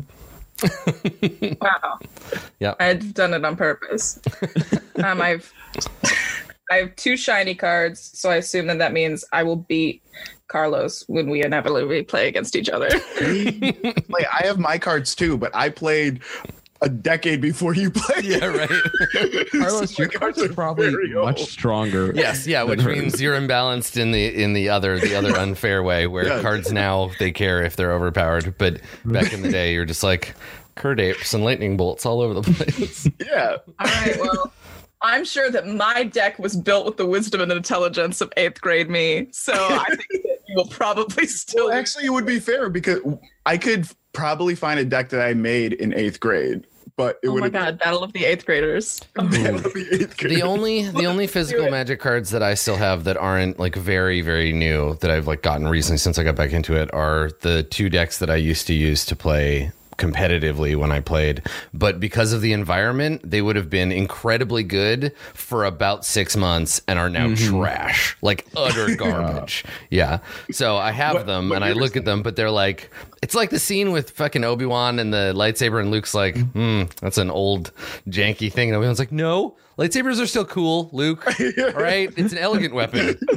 Wow. 1.60 1.98
Yeah. 2.60 2.74
I've 2.80 3.12
done 3.14 3.34
it 3.34 3.44
on 3.44 3.56
purpose. 3.56 4.20
um, 5.04 5.20
I've 5.20 5.52
I 6.70 6.76
have 6.76 6.96
two 6.96 7.16
shiny 7.16 7.54
cards, 7.54 8.00
so 8.18 8.30
I 8.30 8.36
assume 8.36 8.66
that 8.68 8.78
that 8.78 8.92
means 8.92 9.24
I 9.32 9.42
will 9.42 9.56
beat 9.56 10.02
Carlos 10.54 11.02
when 11.08 11.28
we 11.28 11.42
inevitably 11.42 12.04
play 12.04 12.28
against 12.28 12.54
each 12.54 12.68
other. 12.68 12.88
like 14.08 14.26
I 14.32 14.42
have 14.44 14.56
my 14.60 14.78
cards 14.78 15.16
too, 15.16 15.36
but 15.36 15.50
I 15.52 15.68
played 15.68 16.20
a 16.80 16.88
decade 16.88 17.40
before 17.40 17.74
you 17.74 17.90
played. 17.90 18.24
Yeah, 18.24 18.44
right. 18.46 19.48
Carlos, 19.50 19.98
your 19.98 20.06
cards 20.08 20.38
cards 20.38 20.42
are 20.52 20.54
probably 20.54 20.94
much 21.12 21.42
stronger. 21.42 22.12
Yes, 22.14 22.46
yeah, 22.46 22.62
which 22.62 22.84
means 22.84 23.20
you're 23.20 23.34
imbalanced 23.36 23.96
in 24.00 24.12
the 24.12 24.26
in 24.42 24.52
the 24.52 24.68
other 24.68 25.00
the 25.00 25.16
other 25.16 25.36
unfair 25.44 25.82
way 25.82 26.06
where 26.06 26.28
Yeah. 26.28 26.40
cards 26.40 26.70
now 26.70 27.10
they 27.18 27.32
care 27.32 27.64
if 27.64 27.74
they're 27.74 27.92
overpowered, 27.92 28.56
but 28.56 28.80
back 29.04 29.32
in 29.32 29.42
the 29.42 29.50
day 29.50 29.72
you're 29.74 29.84
just 29.84 30.04
like 30.04 30.36
Kird 30.76 31.00
apes 31.00 31.34
and 31.34 31.42
lightning 31.42 31.76
bolts 31.76 32.06
all 32.06 32.20
over 32.20 32.34
the 32.34 32.42
place. 32.42 33.08
Yeah. 33.18 33.56
All 33.80 33.86
right, 33.86 34.16
well, 34.20 34.52
I'm 35.02 35.24
sure 35.24 35.50
that 35.50 35.66
my 35.68 36.04
deck 36.04 36.38
was 36.38 36.56
built 36.56 36.86
with 36.86 36.96
the 36.96 37.04
wisdom 37.06 37.40
and 37.42 37.52
intelligence 37.52 38.20
of 38.20 38.32
eighth 38.36 38.60
grade 38.60 38.88
me. 38.88 39.28
So 39.32 39.52
I 39.52 39.84
think 39.88 40.08
that 40.08 40.24
you 40.24 40.33
will 40.56 40.66
probably 40.66 41.26
still. 41.26 41.66
Well, 41.66 41.76
actually, 41.76 42.06
it 42.06 42.10
would 42.10 42.26
be 42.26 42.40
fair 42.40 42.68
because 42.68 43.00
I 43.46 43.58
could 43.58 43.88
probably 44.12 44.54
find 44.54 44.78
a 44.80 44.84
deck 44.84 45.08
that 45.10 45.20
I 45.20 45.34
made 45.34 45.72
in 45.74 45.92
eighth 45.92 46.20
grade 46.20 46.66
but 46.96 47.18
it 47.22 47.28
would 47.28 47.40
Oh 47.40 47.42
would 47.44 47.52
my 47.52 47.58
have 47.58 47.78
god, 47.78 47.78
Battle 47.78 48.04
of 48.04 48.12
the 48.12 48.24
Eighth 48.24 48.46
Graders. 48.46 49.00
been 49.14 49.30
the 49.30 49.88
eighth 49.92 50.16
grade. 50.16 50.36
The 50.36 50.42
only 50.42 50.88
the 50.88 51.06
only 51.06 51.26
physical 51.26 51.70
magic 51.70 52.00
cards 52.00 52.30
that 52.30 52.42
I 52.42 52.54
still 52.54 52.76
have 52.76 53.04
that 53.04 53.16
aren't 53.16 53.58
like 53.58 53.74
very 53.74 54.20
very 54.20 54.52
new 54.52 54.94
that 55.00 55.10
I've 55.10 55.26
like 55.26 55.42
gotten 55.42 55.68
recently 55.68 55.98
since 55.98 56.18
I 56.18 56.22
got 56.22 56.36
back 56.36 56.52
into 56.52 56.76
it 56.76 56.92
are 56.94 57.30
the 57.40 57.62
two 57.64 57.88
decks 57.88 58.18
that 58.18 58.30
I 58.30 58.36
used 58.36 58.66
to 58.68 58.74
use 58.74 59.04
to 59.06 59.16
play 59.16 59.72
competitively 59.98 60.76
when 60.76 60.90
I 60.90 61.00
played, 61.00 61.42
but 61.72 62.00
because 62.00 62.32
of 62.32 62.40
the 62.40 62.52
environment, 62.52 63.22
they 63.28 63.42
would 63.42 63.56
have 63.56 63.70
been 63.70 63.92
incredibly 63.92 64.62
good 64.62 65.12
for 65.34 65.64
about 65.64 66.04
six 66.04 66.36
months 66.36 66.80
and 66.88 66.98
are 66.98 67.08
now 67.10 67.34
trash, 67.34 68.16
like 68.22 68.46
utter 68.56 68.94
garbage. 68.98 69.64
yeah. 69.90 70.18
So 70.50 70.76
I 70.76 70.90
have 70.92 71.14
What- 71.14 71.26
them 71.26 71.48
what 71.48 71.56
and 71.56 71.64
I 71.64 71.72
look 71.72 71.96
at 71.96 72.04
them, 72.04 72.22
but 72.22 72.36
they're 72.36 72.50
like, 72.50 72.90
it's 73.22 73.34
like 73.34 73.50
the 73.50 73.58
scene 73.58 73.92
with 73.92 74.10
fucking 74.10 74.44
Obi 74.44 74.66
Wan 74.66 74.98
and 74.98 75.12
the 75.12 75.32
lightsaber, 75.34 75.80
and 75.80 75.90
Luke's 75.90 76.14
like, 76.14 76.36
hmm, 76.36 76.82
that's 77.00 77.16
an 77.18 77.30
old 77.30 77.72
janky 78.08 78.52
thing. 78.52 78.68
And 78.68 78.76
Obi 78.76 78.86
Wan's 78.86 78.98
like, 78.98 79.12
no, 79.12 79.56
lightsabers 79.78 80.20
are 80.20 80.26
still 80.26 80.44
cool, 80.44 80.90
Luke. 80.92 81.26
All 81.58 81.70
right, 81.72 82.12
it's 82.16 82.32
an 82.32 82.38
elegant 82.38 82.74
weapon. 82.74 83.18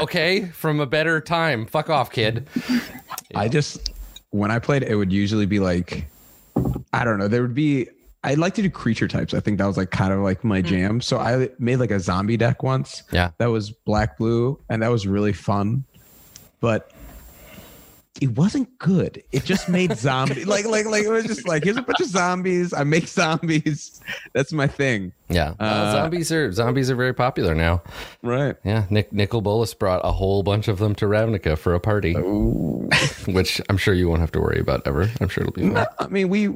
Okay, 0.00 0.46
from 0.46 0.80
a 0.80 0.86
better 0.86 1.20
time. 1.20 1.66
Fuck 1.66 1.88
off, 1.88 2.10
kid. 2.10 2.48
I 3.32 3.46
just 3.46 3.92
when 4.34 4.50
I 4.50 4.58
played, 4.58 4.82
it 4.82 4.96
would 4.96 5.12
usually 5.12 5.46
be 5.46 5.60
like 5.60 6.08
I 6.92 7.04
don't 7.04 7.18
know. 7.18 7.28
There 7.28 7.42
would 7.42 7.54
be 7.54 7.88
I'd 8.24 8.38
like 8.38 8.54
to 8.54 8.62
do 8.62 8.70
creature 8.70 9.06
types. 9.06 9.32
I 9.32 9.38
think 9.38 9.58
that 9.58 9.66
was 9.66 9.76
like 9.76 9.90
kind 9.90 10.12
of 10.12 10.20
like 10.20 10.42
my 10.42 10.60
mm. 10.60 10.66
jam. 10.66 11.00
So 11.00 11.18
I 11.18 11.50
made 11.58 11.76
like 11.76 11.92
a 11.92 12.00
zombie 12.00 12.36
deck 12.36 12.62
once. 12.62 13.04
Yeah. 13.12 13.30
That 13.38 13.46
was 13.46 13.70
black 13.70 14.18
blue, 14.18 14.58
and 14.68 14.82
that 14.82 14.88
was 14.88 15.06
really 15.06 15.32
fun. 15.32 15.84
But 16.60 16.90
it 18.20 18.36
wasn't 18.36 18.76
good. 18.78 19.22
It 19.30 19.44
just 19.44 19.68
made 19.68 19.92
zombie 19.96 20.44
like 20.44 20.64
like 20.66 20.86
like 20.86 21.04
it 21.04 21.10
was 21.10 21.26
just 21.26 21.46
like 21.46 21.62
here's 21.62 21.76
a 21.76 21.82
bunch 21.82 22.00
of 22.00 22.08
zombies. 22.08 22.72
I 22.72 22.82
make 22.82 23.06
zombies. 23.20 24.00
That's 24.32 24.52
my 24.52 24.66
thing. 24.66 25.12
Yeah, 25.30 25.54
Uh, 25.58 25.90
zombies 25.92 26.30
are 26.30 26.52
zombies 26.52 26.90
are 26.90 26.96
very 26.96 27.14
popular 27.14 27.54
now. 27.54 27.82
Right. 28.22 28.56
Yeah, 28.62 28.84
Nick 28.90 29.10
Nicol 29.12 29.40
Bolas 29.40 29.72
brought 29.72 30.02
a 30.04 30.12
whole 30.12 30.42
bunch 30.42 30.68
of 30.68 30.78
them 30.78 30.94
to 30.96 31.06
Ravnica 31.06 31.56
for 31.56 31.72
a 31.74 31.80
party, 31.80 32.12
which 33.26 33.60
I'm 33.70 33.78
sure 33.78 33.94
you 33.94 34.06
won't 34.08 34.20
have 34.20 34.32
to 34.32 34.40
worry 34.40 34.60
about 34.60 34.86
ever. 34.86 35.08
I'm 35.20 35.28
sure 35.28 35.44
it'll 35.44 35.54
be 35.54 35.70
fine. 35.70 35.86
I 35.98 36.06
mean, 36.08 36.28
we 36.28 36.48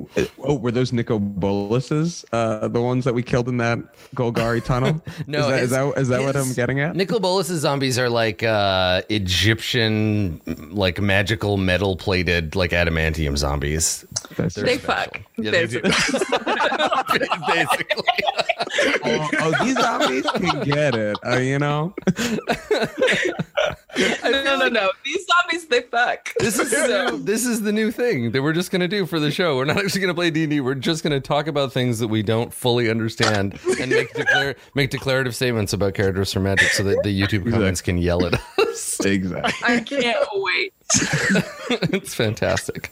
oh, 0.44 0.54
were 0.58 0.70
those 0.70 0.92
Nico 0.92 1.18
Boluses, 1.18 2.24
uh, 2.32 2.68
the 2.68 2.82
ones 2.82 3.04
that 3.06 3.14
we 3.14 3.22
killed 3.22 3.48
in 3.48 3.56
that 3.56 3.78
Golgari 4.14 4.62
tunnel? 4.64 5.02
No, 5.26 5.40
is 5.40 5.46
that, 5.48 5.54
his- 5.60 5.62
is 5.64 5.70
that, 5.70 5.98
is 6.02 6.08
that 6.08 6.22
what 6.22 6.36
I'm 6.36 6.52
getting 6.52 6.80
at? 6.80 6.94
Nicol 6.96 7.20
Bolas's 7.20 7.60
zombies 7.62 7.98
are 7.98 8.08
like 8.10 8.42
uh, 8.42 9.02
Egyptian, 9.08 10.40
like 10.70 11.00
magical 11.00 11.56
metal 11.56 11.96
plated, 11.96 12.54
like 12.54 12.70
adamantium 12.70 13.36
zombies. 13.36 14.04
That's 14.38 14.54
They're 14.54 14.64
They 14.64 14.78
special. 14.78 15.04
fuck. 15.04 15.20
Yeah, 15.36 15.50
they 15.50 15.66
do. 15.66 15.82
Basically. 15.82 16.24
oh, 19.20 19.30
oh, 19.40 19.64
these 19.64 19.76
zombies 19.76 20.24
can 20.32 20.64
get 20.64 20.94
it. 20.94 21.16
Uh, 21.26 21.36
you 21.38 21.58
know, 21.58 21.94
no, 23.98 24.56
no, 24.56 24.68
no. 24.68 24.90
These 25.04 25.26
zombies, 25.26 25.66
they 25.66 25.82
fuck. 25.82 26.32
This 26.38 26.58
is 26.58 26.70
the 26.70 27.10
new, 27.10 27.18
this 27.18 27.44
is 27.44 27.62
the 27.62 27.72
new 27.72 27.90
thing 27.90 28.30
that 28.32 28.42
we're 28.42 28.52
just 28.52 28.70
going 28.70 28.80
to 28.80 28.88
do 28.88 29.06
for 29.06 29.18
the 29.18 29.30
show. 29.30 29.56
We're 29.56 29.64
not 29.64 29.78
actually 29.78 30.00
going 30.02 30.08
to 30.08 30.14
play 30.14 30.30
D 30.30 30.44
and 30.44 30.50
D. 30.50 30.60
We're 30.60 30.74
just 30.74 31.02
going 31.02 31.12
to 31.12 31.20
talk 31.20 31.46
about 31.46 31.72
things 31.72 31.98
that 31.98 32.08
we 32.08 32.22
don't 32.22 32.52
fully 32.52 32.90
understand 32.90 33.58
and 33.80 33.90
make 33.90 34.12
declare 34.14 34.56
make 34.74 34.90
declarative 34.90 35.34
statements 35.34 35.72
about 35.72 35.94
characters 35.94 36.32
from 36.32 36.44
Magic, 36.44 36.68
so 36.68 36.82
that 36.84 37.02
the 37.02 37.20
YouTube 37.20 37.50
comments 37.50 37.82
can 37.82 37.98
yell 37.98 38.24
at 38.24 38.34
us. 38.58 39.00
exactly. 39.04 39.52
I 39.62 39.80
can't 39.80 40.26
wait. 40.34 40.72
it's 41.92 42.14
fantastic. 42.14 42.90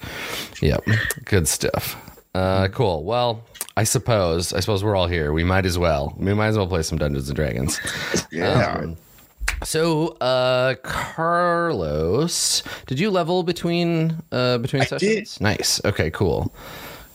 Yep, 0.60 0.84
good 1.24 1.48
stuff. 1.48 1.96
Uh, 2.34 2.68
cool. 2.68 3.02
Well, 3.04 3.42
I 3.76 3.84
suppose 3.84 4.52
I 4.52 4.60
suppose 4.60 4.84
we're 4.84 4.96
all 4.96 5.06
here. 5.06 5.32
We 5.32 5.44
might 5.44 5.64
as 5.64 5.78
well. 5.78 6.14
We 6.18 6.34
might 6.34 6.48
as 6.48 6.58
well 6.58 6.66
play 6.66 6.82
some 6.82 6.98
Dungeons 6.98 7.28
and 7.28 7.36
Dragons. 7.36 7.80
yeah. 8.30 8.78
Um, 8.80 8.96
so, 9.64 10.08
uh, 10.20 10.74
Carlos, 10.82 12.62
did 12.86 13.00
you 13.00 13.10
level 13.10 13.42
between 13.42 14.22
uh, 14.30 14.58
between 14.58 14.82
I 14.82 14.86
sessions? 14.86 15.40
Nice. 15.40 15.80
Okay, 15.84 16.10
cool. 16.10 16.54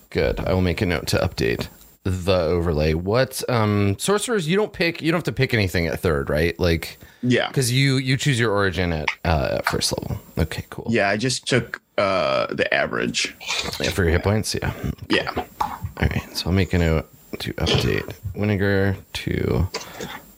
Good. 0.09 0.39
I 0.39 0.53
will 0.53 0.61
make 0.61 0.81
a 0.81 0.85
note 0.85 1.07
to 1.07 1.17
update 1.17 1.67
the 2.03 2.39
overlay. 2.39 2.93
What 2.93 3.43
um 3.49 3.97
sorcerers 3.99 4.47
you 4.47 4.57
don't 4.57 4.73
pick 4.73 5.01
you 5.01 5.11
don't 5.11 5.19
have 5.19 5.25
to 5.25 5.31
pick 5.31 5.53
anything 5.53 5.87
at 5.87 5.99
third, 5.99 6.29
right? 6.29 6.57
Like 6.59 6.97
yeah. 7.21 7.47
because 7.47 7.71
you 7.71 7.97
you 7.97 8.17
choose 8.17 8.39
your 8.39 8.51
origin 8.51 8.91
at 8.93 9.07
uh 9.23 9.57
at 9.59 9.69
first 9.69 9.93
level. 9.97 10.19
Okay, 10.37 10.65
cool. 10.69 10.87
Yeah, 10.89 11.09
I 11.09 11.17
just 11.17 11.47
took 11.47 11.81
uh 11.97 12.47
the 12.47 12.71
average. 12.73 13.35
Yeah, 13.79 13.91
for 13.91 14.03
your 14.03 14.11
hit 14.11 14.23
points, 14.23 14.55
yeah. 14.55 14.73
Yeah. 15.09 15.31
All 15.61 15.79
right, 15.97 16.23
so 16.35 16.47
I'll 16.47 16.55
make 16.55 16.73
a 16.73 16.79
note 16.79 17.07
to 17.39 17.53
update 17.53 18.13
Winnegar 18.35 18.97
to 19.13 19.67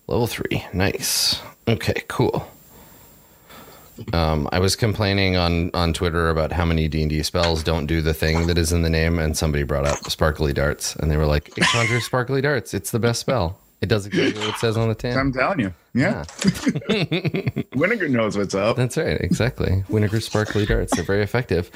level 0.07 0.27
three. 0.27 0.65
Nice. 0.73 1.41
Okay, 1.67 2.03
cool. 2.09 2.47
Um, 4.11 4.47
I 4.51 4.59
was 4.59 4.75
complaining 4.75 5.35
on 5.37 5.71
on 5.73 5.93
Twitter 5.93 6.29
about 6.29 6.51
how 6.51 6.65
many 6.65 6.87
D 6.87 7.01
and 7.01 7.09
D 7.09 7.23
spells 7.23 7.63
don't 7.63 7.85
do 7.85 8.01
the 8.01 8.13
thing 8.13 8.47
that 8.47 8.57
is 8.57 8.71
in 8.71 8.81
the 8.81 8.89
name, 8.89 9.19
and 9.19 9.37
somebody 9.37 9.63
brought 9.63 9.85
up 9.85 9.99
sparkly 10.09 10.53
darts, 10.53 10.95
and 10.97 11.09
they 11.09 11.17
were 11.17 11.25
like, 11.25 11.49
"It 11.57 11.63
conjures 11.65 12.05
sparkly 12.05 12.41
darts. 12.41 12.73
It's 12.73 12.91
the 12.91 12.99
best 12.99 13.19
spell. 13.21 13.57
It 13.81 13.89
does 13.89 14.05
exactly 14.05 14.39
what 14.39 14.55
it 14.55 14.59
says 14.59 14.77
on 14.77 14.87
the 14.89 14.95
tin." 14.95 15.17
I'm 15.17 15.31
telling 15.33 15.59
you. 15.59 15.73
Yeah. 15.93 16.23
Winnegar 17.75 18.09
knows 18.11 18.37
what's 18.37 18.55
up. 18.55 18.77
That's 18.77 18.97
right, 18.97 19.19
exactly. 19.21 19.83
Winnegar 19.89 20.21
sparkly 20.21 20.65
darts. 20.65 20.95
They're 20.95 21.03
very 21.05 21.21
effective. 21.21 21.69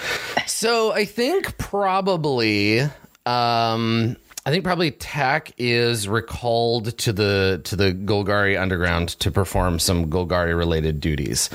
So 0.47 0.91
I 0.91 1.05
think 1.05 1.57
probably 1.57 2.81
um 3.25 4.15
I 4.47 4.49
think 4.49 4.63
probably 4.63 4.91
Tack 4.91 5.51
is 5.57 6.07
recalled 6.07 6.97
to 6.99 7.11
the 7.11 7.59
to 7.65 7.75
the 7.75 7.91
Golgari 7.91 8.57
underground 8.57 9.09
to 9.19 9.29
perform 9.29 9.77
some 9.77 10.09
Golgari 10.09 10.57
related 10.57 11.01
duties. 11.01 11.49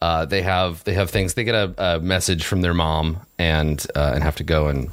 Uh, 0.00 0.24
they 0.24 0.40
have 0.40 0.82
they 0.84 0.94
have 0.94 1.10
things. 1.10 1.34
They 1.34 1.44
get 1.44 1.54
a, 1.54 1.74
a 1.76 2.00
message 2.00 2.46
from 2.46 2.62
their 2.62 2.72
mom 2.72 3.20
and 3.38 3.86
uh, 3.94 4.12
and 4.14 4.22
have 4.22 4.36
to 4.36 4.44
go 4.44 4.68
and 4.68 4.90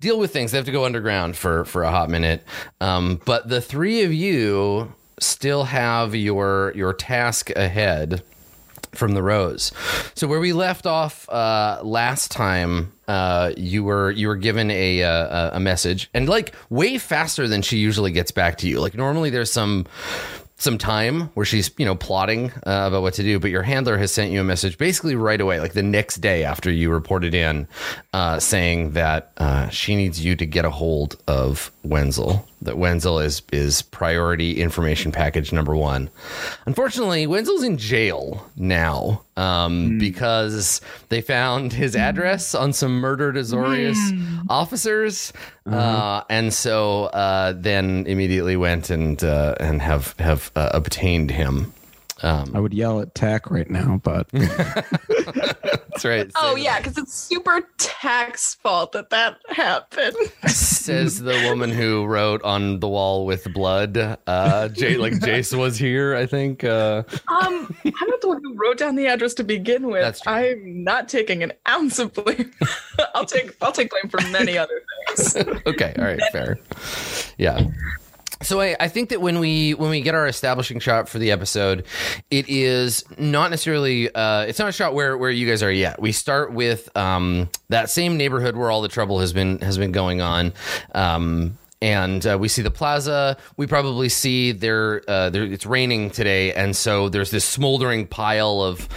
deal 0.00 0.18
with 0.18 0.32
things. 0.32 0.50
They 0.50 0.58
have 0.58 0.64
to 0.64 0.72
go 0.72 0.84
underground 0.84 1.36
for 1.36 1.64
for 1.66 1.84
a 1.84 1.90
hot 1.92 2.10
minute. 2.10 2.42
Um, 2.80 3.20
but 3.24 3.48
the 3.48 3.60
three 3.60 4.02
of 4.02 4.12
you 4.12 4.92
still 5.20 5.62
have 5.62 6.16
your 6.16 6.72
your 6.74 6.92
task 6.94 7.50
ahead 7.50 8.24
from 8.92 9.12
the 9.12 9.22
rose. 9.22 9.72
So 10.14 10.26
where 10.26 10.40
we 10.40 10.52
left 10.52 10.86
off 10.86 11.28
uh, 11.28 11.80
last 11.82 12.30
time, 12.30 12.92
uh, 13.08 13.52
you 13.56 13.84
were 13.84 14.10
you 14.10 14.28
were 14.28 14.36
given 14.36 14.70
a, 14.70 15.02
uh, 15.02 15.56
a 15.56 15.60
message, 15.60 16.08
and 16.14 16.28
like 16.28 16.54
way 16.68 16.98
faster 16.98 17.48
than 17.48 17.62
she 17.62 17.78
usually 17.78 18.12
gets 18.12 18.30
back 18.30 18.58
to 18.58 18.68
you. 18.68 18.80
Like 18.80 18.94
normally 18.94 19.30
there's 19.30 19.52
some 19.52 19.86
some 20.60 20.76
time 20.76 21.22
where 21.34 21.46
she's 21.46 21.70
you 21.78 21.86
know 21.86 21.94
plotting 21.94 22.50
uh, 22.66 22.86
about 22.86 23.02
what 23.02 23.14
to 23.14 23.22
do, 23.22 23.40
but 23.40 23.50
your 23.50 23.62
handler 23.62 23.96
has 23.96 24.12
sent 24.12 24.30
you 24.30 24.40
a 24.40 24.44
message 24.44 24.78
basically 24.78 25.14
right 25.14 25.40
away, 25.40 25.58
like 25.58 25.72
the 25.72 25.82
next 25.82 26.16
day 26.16 26.44
after 26.44 26.70
you 26.70 26.90
reported 26.90 27.34
in, 27.34 27.66
uh, 28.12 28.38
saying 28.38 28.92
that 28.92 29.32
uh, 29.38 29.68
she 29.70 29.96
needs 29.96 30.24
you 30.24 30.36
to 30.36 30.46
get 30.46 30.64
a 30.64 30.70
hold 30.70 31.16
of 31.26 31.72
Wenzel. 31.82 32.46
That 32.62 32.76
Wenzel 32.76 33.18
is 33.18 33.42
is 33.52 33.82
priority 33.82 34.60
information 34.60 35.12
package 35.12 35.52
number 35.52 35.74
one. 35.74 36.10
Unfortunately, 36.66 37.26
Wenzel's 37.26 37.62
in 37.62 37.78
jail 37.78 38.46
now 38.56 39.22
um, 39.36 39.98
because 39.98 40.80
they 41.08 41.22
found 41.22 41.72
his 41.72 41.96
address 41.96 42.54
on 42.54 42.72
some 42.72 43.00
murdered 43.00 43.36
Azorius 43.36 43.96
officers, 44.50 45.32
uh, 45.66 46.22
and 46.28 46.52
so 46.52 47.04
uh, 47.06 47.54
then 47.56 48.04
immediately 48.06 48.56
went 48.56 48.90
and 48.90 49.24
uh, 49.24 49.54
and 49.58 49.80
have 49.80 50.14
have 50.18 50.50
uh, 50.54 50.70
obtained 50.74 51.30
him. 51.30 51.72
Um, 52.22 52.52
I 52.54 52.60
would 52.60 52.74
yell 52.74 53.00
at 53.00 53.14
Tack 53.14 53.50
right 53.50 53.70
now, 53.70 53.98
but 54.02 54.28
that's 56.02 56.04
right. 56.04 56.32
Oh 56.36 56.56
yeah, 56.56 56.78
because 56.78 56.96
it's 56.98 57.12
super 57.14 57.68
Tack's 57.78 58.54
fault 58.54 58.92
that 58.92 59.10
that 59.10 59.38
happened. 59.48 60.16
says 60.48 61.20
the 61.20 61.32
woman 61.48 61.70
who 61.70 62.04
wrote 62.06 62.42
on 62.42 62.80
the 62.80 62.88
wall 62.88 63.26
with 63.26 63.52
blood. 63.52 63.96
Uh, 64.26 64.68
Jay, 64.68 64.96
like 64.96 65.12
Jace 65.20 65.56
was 65.56 65.76
here, 65.78 66.14
I 66.14 66.26
think. 66.26 66.64
Uh, 66.64 67.02
Um, 67.28 67.74
I'm 67.84 68.08
not 68.08 68.20
the 68.20 68.28
one 68.28 68.42
who 68.42 68.54
wrote 68.54 68.78
down 68.78 68.96
the 68.96 69.06
address 69.06 69.34
to 69.34 69.44
begin 69.44 69.86
with. 69.88 70.02
That's 70.02 70.20
true. 70.20 70.32
I'm 70.32 70.84
not 70.84 71.08
taking 71.08 71.42
an 71.42 71.52
ounce 71.68 71.98
of 71.98 72.12
blame. 72.14 72.52
I'll 73.14 73.26
take 73.26 73.54
I'll 73.60 73.72
take 73.72 73.90
blame 73.90 74.08
for 74.10 74.20
many 74.30 74.56
other 74.56 74.82
things. 75.08 75.36
okay 75.66 75.94
all 75.98 76.04
right 76.04 76.20
fair 76.32 76.58
yeah 77.38 77.60
so 78.42 78.60
I, 78.60 78.76
I 78.80 78.88
think 78.88 79.10
that 79.10 79.20
when 79.20 79.38
we 79.38 79.74
when 79.74 79.90
we 79.90 80.00
get 80.00 80.14
our 80.14 80.26
establishing 80.26 80.80
shot 80.80 81.08
for 81.08 81.18
the 81.18 81.30
episode 81.30 81.84
it 82.30 82.48
is 82.48 83.04
not 83.18 83.50
necessarily 83.50 84.12
uh, 84.14 84.42
it's 84.42 84.58
not 84.58 84.68
a 84.68 84.72
shot 84.72 84.94
where 84.94 85.16
where 85.16 85.30
you 85.30 85.46
guys 85.46 85.62
are 85.62 85.72
yet. 85.72 86.00
We 86.00 86.12
start 86.12 86.52
with 86.52 86.94
um, 86.96 87.48
that 87.68 87.90
same 87.90 88.16
neighborhood 88.16 88.56
where 88.56 88.70
all 88.70 88.82
the 88.82 88.88
trouble 88.88 89.20
has 89.20 89.32
been 89.32 89.58
has 89.60 89.78
been 89.78 89.92
going 89.92 90.20
on. 90.20 90.52
Um, 90.94 91.58
and 91.82 92.26
uh, 92.26 92.36
we 92.38 92.48
see 92.48 92.62
the 92.62 92.70
plaza. 92.70 93.36
We 93.56 93.66
probably 93.66 94.08
see 94.08 94.52
there, 94.52 95.02
uh, 95.08 95.30
there. 95.30 95.44
It's 95.44 95.64
raining 95.64 96.10
today, 96.10 96.52
and 96.52 96.76
so 96.76 97.08
there's 97.08 97.30
this 97.30 97.44
smoldering 97.44 98.06
pile 98.06 98.60
of 98.60 98.88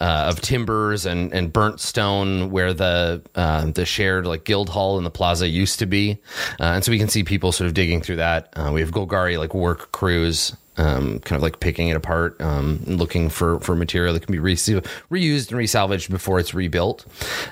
uh, 0.00 0.26
of 0.28 0.40
timbers 0.40 1.06
and, 1.06 1.32
and 1.32 1.52
burnt 1.52 1.80
stone 1.80 2.50
where 2.50 2.74
the 2.74 3.22
uh, 3.34 3.66
the 3.66 3.84
shared 3.84 4.26
like 4.26 4.44
guild 4.44 4.68
hall 4.68 4.98
in 4.98 5.04
the 5.04 5.10
plaza 5.10 5.48
used 5.48 5.78
to 5.78 5.86
be, 5.86 6.18
uh, 6.60 6.64
and 6.64 6.84
so 6.84 6.90
we 6.90 6.98
can 6.98 7.08
see 7.08 7.22
people 7.22 7.52
sort 7.52 7.68
of 7.68 7.74
digging 7.74 8.02
through 8.02 8.16
that. 8.16 8.52
Uh, 8.56 8.70
we 8.72 8.80
have 8.80 8.90
Golgari 8.90 9.38
like 9.38 9.54
work 9.54 9.92
crews 9.92 10.56
um, 10.78 11.18
kind 11.20 11.36
of 11.36 11.42
like 11.42 11.60
picking 11.60 11.88
it 11.88 11.96
apart 11.96 12.40
um, 12.40 12.80
looking 12.86 13.28
for, 13.28 13.60
for 13.60 13.76
material 13.76 14.14
that 14.14 14.24
can 14.24 14.32
be 14.32 14.38
re- 14.38 14.54
reused 14.54 15.50
and 15.50 15.60
resalvaged 15.60 16.08
before 16.08 16.40
it's 16.40 16.54
rebuilt. 16.54 17.04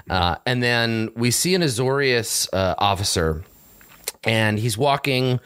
And 0.08 0.62
then 0.62 1.10
we 1.14 1.30
see 1.30 1.54
an 1.54 1.60
Azorius 1.60 2.48
officer. 2.52 3.44
And 4.24 4.58
he's 4.58 4.76
walking 4.76 5.40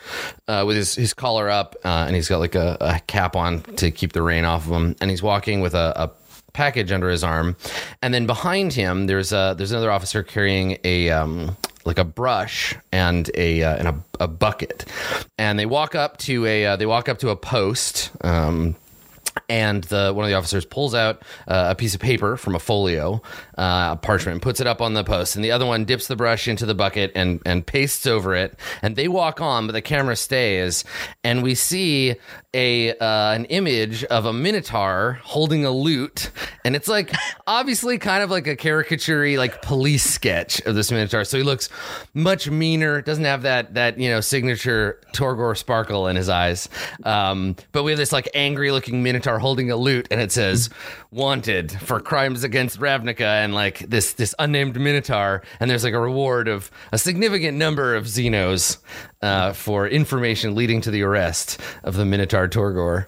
uh, 0.49 0.65
with 0.67 0.77
his, 0.77 0.97
his 0.97 1.15
collar 1.15 1.49
up, 1.49 1.77
uh, 1.85 2.05
and 2.07 2.17
he's 2.17 2.29
got 2.29 2.39
like 2.39 2.57
a, 2.57 2.77
a, 2.81 3.01
cap 3.07 3.37
on 3.37 3.63
to 3.77 3.93
keep 3.93 4.13
the 4.13 4.23
rain 4.23 4.45
off 4.45 4.67
of 4.67 4.73
him. 4.73 4.97
And 5.01 5.11
he's 5.11 5.23
walking 5.23 5.61
with 5.61 5.75
a, 5.75 5.93
a 5.95 6.11
package 6.55 6.91
under 6.91 7.09
his 7.11 7.23
arm, 7.23 7.57
and 8.03 8.15
then 8.15 8.27
behind 8.27 8.73
him 8.73 9.07
there's 9.07 9.33
a 9.33 9.55
there's 9.57 9.73
another 9.73 9.91
officer 9.93 10.23
carrying 10.23 10.79
a 10.85 11.11
um, 11.11 11.57
like 11.85 11.99
a 11.99 12.05
brush 12.05 12.75
and 12.91 13.31
a 13.35 13.63
uh, 13.63 13.77
and 13.77 13.89
a, 13.89 13.95
a, 14.21 14.29
bucket, 14.29 14.87
and 15.37 15.59
they 15.59 15.67
walk 15.67 15.95
up 15.95 16.17
to 16.19 16.47
a 16.47 16.67
uh, 16.67 16.77
they 16.77 16.87
walk 16.87 17.09
up 17.09 17.19
to 17.19 17.29
a 17.29 17.37
post. 17.37 18.11
Um, 18.23 18.77
and 19.49 19.85
the 19.85 20.13
one 20.15 20.25
of 20.25 20.31
the 20.31 20.37
officers 20.37 20.65
pulls 20.65 20.95
out 20.95 21.23
uh, 21.49 21.69
a 21.71 21.75
piece 21.75 21.95
of 21.95 22.01
paper 22.01 22.37
from 22.37 22.55
a 22.55 22.59
folio, 22.59 23.23
uh, 23.59 23.97
parchment, 23.97 24.35
and 24.35 24.43
puts 24.43 24.61
it 24.61 24.67
up 24.67 24.81
on 24.81 24.95
the 24.95 25.05
post. 25.05 25.37
And 25.37 25.45
the 25.45 25.51
other 25.51 25.67
one 25.67 25.85
dips 25.85 26.07
the 26.07 26.17
brush 26.17 26.49
into 26.49 26.67
the 26.67 26.75
bucket 26.75 27.13
and 27.15 27.41
and 27.45 27.67
pastes 27.67 28.07
over 28.07 28.35
it. 28.35 28.59
And 28.83 28.97
they 28.97 29.09
walk 29.09 29.41
on, 29.41 29.67
but 29.67 29.73
the 29.73 29.83
camera 29.83 30.17
stays, 30.17 30.85
and 31.23 31.43
we 31.43 31.55
see 31.55 32.17
a 32.55 32.97
uh, 32.97 33.33
an 33.33 33.45
image 33.47 34.05
of 34.05 34.25
a 34.25 34.33
minotaur 34.33 35.21
holding 35.25 35.65
a 35.65 35.71
lute, 35.71 36.31
and 36.65 36.75
it's 36.75 36.89
like 36.89 37.13
obviously 37.47 37.99
kind 37.99 38.23
of 38.23 38.31
like 38.31 38.47
a 38.47 38.57
caricature 38.57 39.37
like 39.37 39.61
police 39.63 40.05
sketch 40.05 40.61
of 40.63 40.75
this 40.75 40.91
minotaur. 40.91 41.25
So 41.25 41.37
he 41.37 41.43
looks 41.43 41.69
much 42.15 42.49
meaner. 42.49 43.03
Doesn't 43.03 43.25
have 43.25 43.43
that 43.43 43.75
that 43.75 43.99
you 43.99 44.09
know 44.09 44.21
signature 44.21 45.01
Torgor 45.13 45.57
sparkle 45.57 46.07
in 46.07 46.17
his 46.17 46.29
eyes. 46.29 46.69
Um, 47.03 47.57
but 47.73 47.83
we 47.83 47.91
have 47.91 47.99
this 47.99 48.13
like 48.13 48.29
angry 48.35 48.71
looking 48.71 49.03
minotaur 49.03 49.39
holding 49.39 49.71
a 49.71 49.77
lute, 49.77 50.09
and 50.11 50.21
it 50.21 50.33
says 50.33 50.71
"wanted 51.11 51.73
for 51.73 52.01
crimes 52.01 52.45
against 52.45 52.79
Ravnica," 52.79 53.21
and 53.21 53.55
like 53.55 53.81
this 53.81 54.15
this 54.15 54.35
unnamed 54.39 54.79
minotaur, 54.81 55.43
and 55.59 55.71
there's 55.71 55.85
like 55.85 55.95
a 55.95 56.01
reward 56.01 56.49
of 56.49 56.71
a 56.93 56.99
significant 56.99 57.59
number 57.59 57.97
of 57.97 58.05
zinos 58.05 58.79
uh, 59.25 59.53
for 59.55 59.89
information 59.89 60.55
leading 60.55 60.83
to 60.83 60.91
the 60.91 61.03
arrest 61.03 61.59
of 61.83 61.97
the 61.97 62.05
Minotaur 62.05 62.44
Torgor. 62.49 63.07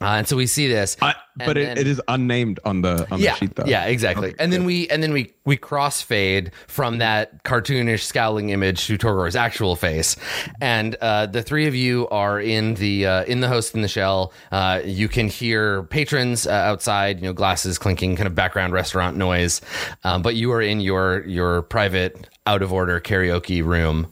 Uh, 0.00 0.04
and 0.04 0.28
so 0.28 0.36
we 0.36 0.46
see 0.46 0.68
this, 0.68 0.96
but 1.36 1.56
it, 1.56 1.78
it 1.78 1.86
is 1.86 2.00
unnamed 2.08 2.60
on 2.64 2.82
the 2.82 3.06
on 3.10 3.20
yeah, 3.20 3.32
the 3.32 3.36
sheet, 3.38 3.54
though. 3.56 3.64
Yeah, 3.66 3.84
exactly. 3.84 4.28
Okay, 4.28 4.36
and 4.38 4.52
then 4.52 4.64
we 4.64 4.88
and 4.88 5.02
then 5.02 5.12
we 5.12 5.34
we 5.44 5.56
crossfade 5.56 6.50
from 6.66 6.98
that 6.98 7.44
cartoonish 7.44 8.02
scowling 8.02 8.50
image 8.50 8.86
to 8.86 8.96
Torgor's 8.96 9.36
actual 9.36 9.76
face, 9.76 10.16
and 10.60 10.94
uh, 10.96 11.26
the 11.26 11.42
three 11.42 11.66
of 11.66 11.74
you 11.74 12.08
are 12.08 12.40
in 12.40 12.74
the 12.74 13.06
uh, 13.06 13.24
in 13.24 13.40
the 13.40 13.48
host 13.48 13.74
in 13.74 13.82
the 13.82 13.88
shell. 13.88 14.32
Uh, 14.50 14.80
you 14.84 15.08
can 15.08 15.28
hear 15.28 15.84
patrons 15.84 16.46
uh, 16.46 16.50
outside, 16.50 17.18
you 17.18 17.24
know, 17.24 17.32
glasses 17.32 17.78
clinking, 17.78 18.16
kind 18.16 18.26
of 18.26 18.34
background 18.34 18.72
restaurant 18.72 19.16
noise, 19.16 19.60
um, 20.04 20.22
but 20.22 20.34
you 20.34 20.52
are 20.52 20.62
in 20.62 20.80
your 20.80 21.24
your 21.26 21.62
private 21.62 22.28
out 22.46 22.62
of 22.62 22.72
order 22.72 23.00
karaoke 23.00 23.62
room 23.64 24.06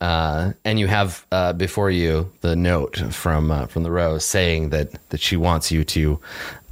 uh, 0.00 0.52
and 0.64 0.80
you 0.80 0.86
have 0.86 1.26
uh, 1.30 1.52
before 1.52 1.90
you 1.90 2.30
the 2.40 2.56
note 2.56 2.96
from 3.12 3.50
uh, 3.50 3.66
from 3.66 3.82
the 3.82 3.90
rose 3.90 4.24
saying 4.24 4.70
that 4.70 4.90
that 5.10 5.20
she 5.20 5.36
wants 5.36 5.70
you 5.70 5.84
to 5.84 6.18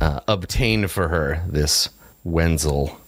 uh, 0.00 0.20
obtain 0.28 0.86
for 0.88 1.08
her 1.08 1.42
this 1.46 1.88
Wenzel. 2.24 2.98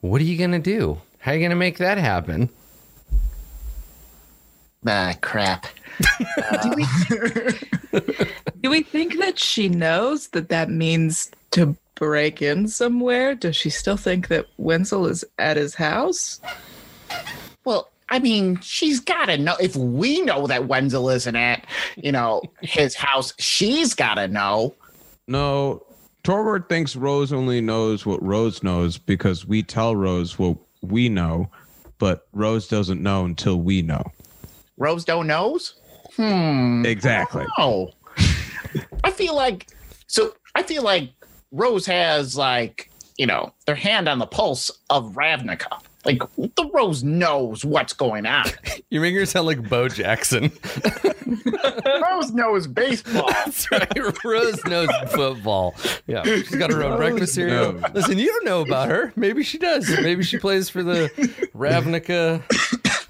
What 0.00 0.20
are 0.20 0.24
you 0.24 0.38
gonna 0.38 0.58
do? 0.58 1.00
How 1.18 1.32
are 1.32 1.34
you 1.34 1.42
gonna 1.42 1.56
make 1.56 1.78
that 1.78 1.98
happen? 1.98 2.48
Ah, 4.86 5.14
crap. 5.20 5.66
do, 6.62 6.70
we 6.76 6.86
do 8.60 8.70
we 8.70 8.82
think 8.82 9.18
that 9.18 9.38
she 9.38 9.68
knows 9.68 10.28
that 10.28 10.48
that 10.48 10.70
means 10.70 11.30
to 11.52 11.76
break 11.96 12.40
in 12.42 12.68
somewhere? 12.68 13.34
Does 13.34 13.56
she 13.56 13.70
still 13.70 13.96
think 13.96 14.28
that 14.28 14.46
Wenzel 14.58 15.06
is 15.06 15.24
at 15.38 15.56
his 15.56 15.74
house? 15.74 16.40
Well, 17.64 17.90
I 18.08 18.20
mean, 18.20 18.60
she's 18.60 19.00
got 19.00 19.26
to 19.26 19.38
know. 19.38 19.56
If 19.60 19.74
we 19.74 20.20
know 20.22 20.46
that 20.46 20.68
Wenzel 20.68 21.10
isn't 21.10 21.34
at, 21.34 21.64
you 21.96 22.12
know, 22.12 22.42
his 22.60 22.94
house, 22.94 23.32
she's 23.38 23.94
got 23.94 24.14
to 24.14 24.28
know. 24.28 24.74
No, 25.28 25.84
Torvald 26.22 26.68
thinks 26.68 26.96
Rose 26.96 27.32
only 27.32 27.60
knows 27.60 28.06
what 28.06 28.22
Rose 28.22 28.62
knows 28.62 28.98
because 28.98 29.46
we 29.46 29.62
tell 29.62 29.96
Rose 29.96 30.38
what 30.38 30.56
we 30.82 31.08
know, 31.08 31.50
but 31.98 32.28
Rose 32.32 32.68
doesn't 32.68 33.02
know 33.02 33.24
until 33.24 33.56
we 33.60 33.82
know. 33.82 34.04
Rose 34.76 35.04
don't 35.04 35.26
knows? 35.26 35.74
Hmm. 36.16 36.84
Exactly. 36.86 37.44
Oh, 37.58 37.90
I 39.04 39.10
feel 39.10 39.34
like 39.34 39.68
so. 40.06 40.34
I 40.54 40.62
feel 40.62 40.82
like 40.82 41.12
Rose 41.50 41.86
has 41.86 42.36
like 42.36 42.90
you 43.16 43.26
know 43.26 43.52
their 43.66 43.74
hand 43.74 44.08
on 44.08 44.18
the 44.18 44.26
pulse 44.26 44.70
of 44.90 45.14
Ravnica. 45.14 45.80
Like 46.06 46.22
the 46.36 46.70
Rose 46.72 47.02
knows 47.02 47.64
what's 47.64 47.92
going 47.92 48.26
on. 48.26 48.46
You're 48.90 49.02
making 49.02 49.18
her 49.18 49.26
sound 49.26 49.46
like 49.46 49.68
Bo 49.68 49.88
Jackson. 49.88 50.52
Rose 52.02 52.32
knows 52.32 52.68
baseball. 52.68 53.28
That's 53.28 53.68
right. 53.72 54.24
Rose 54.24 54.64
knows 54.66 54.88
football. 55.10 55.74
Yeah, 56.06 56.22
she's 56.22 56.54
got 56.54 56.70
her 56.70 56.84
own 56.84 56.92
Rose 56.92 56.98
breakfast 56.98 57.34
cereal. 57.34 57.72
Knows. 57.72 57.92
Listen, 57.92 58.18
you 58.18 58.28
don't 58.28 58.44
know 58.44 58.60
about 58.60 58.88
her. 58.88 59.12
Maybe 59.16 59.42
she 59.42 59.58
does. 59.58 59.88
Maybe 60.00 60.22
she 60.22 60.38
plays 60.38 60.68
for 60.68 60.84
the 60.84 61.10
Ravnica. 61.56 62.42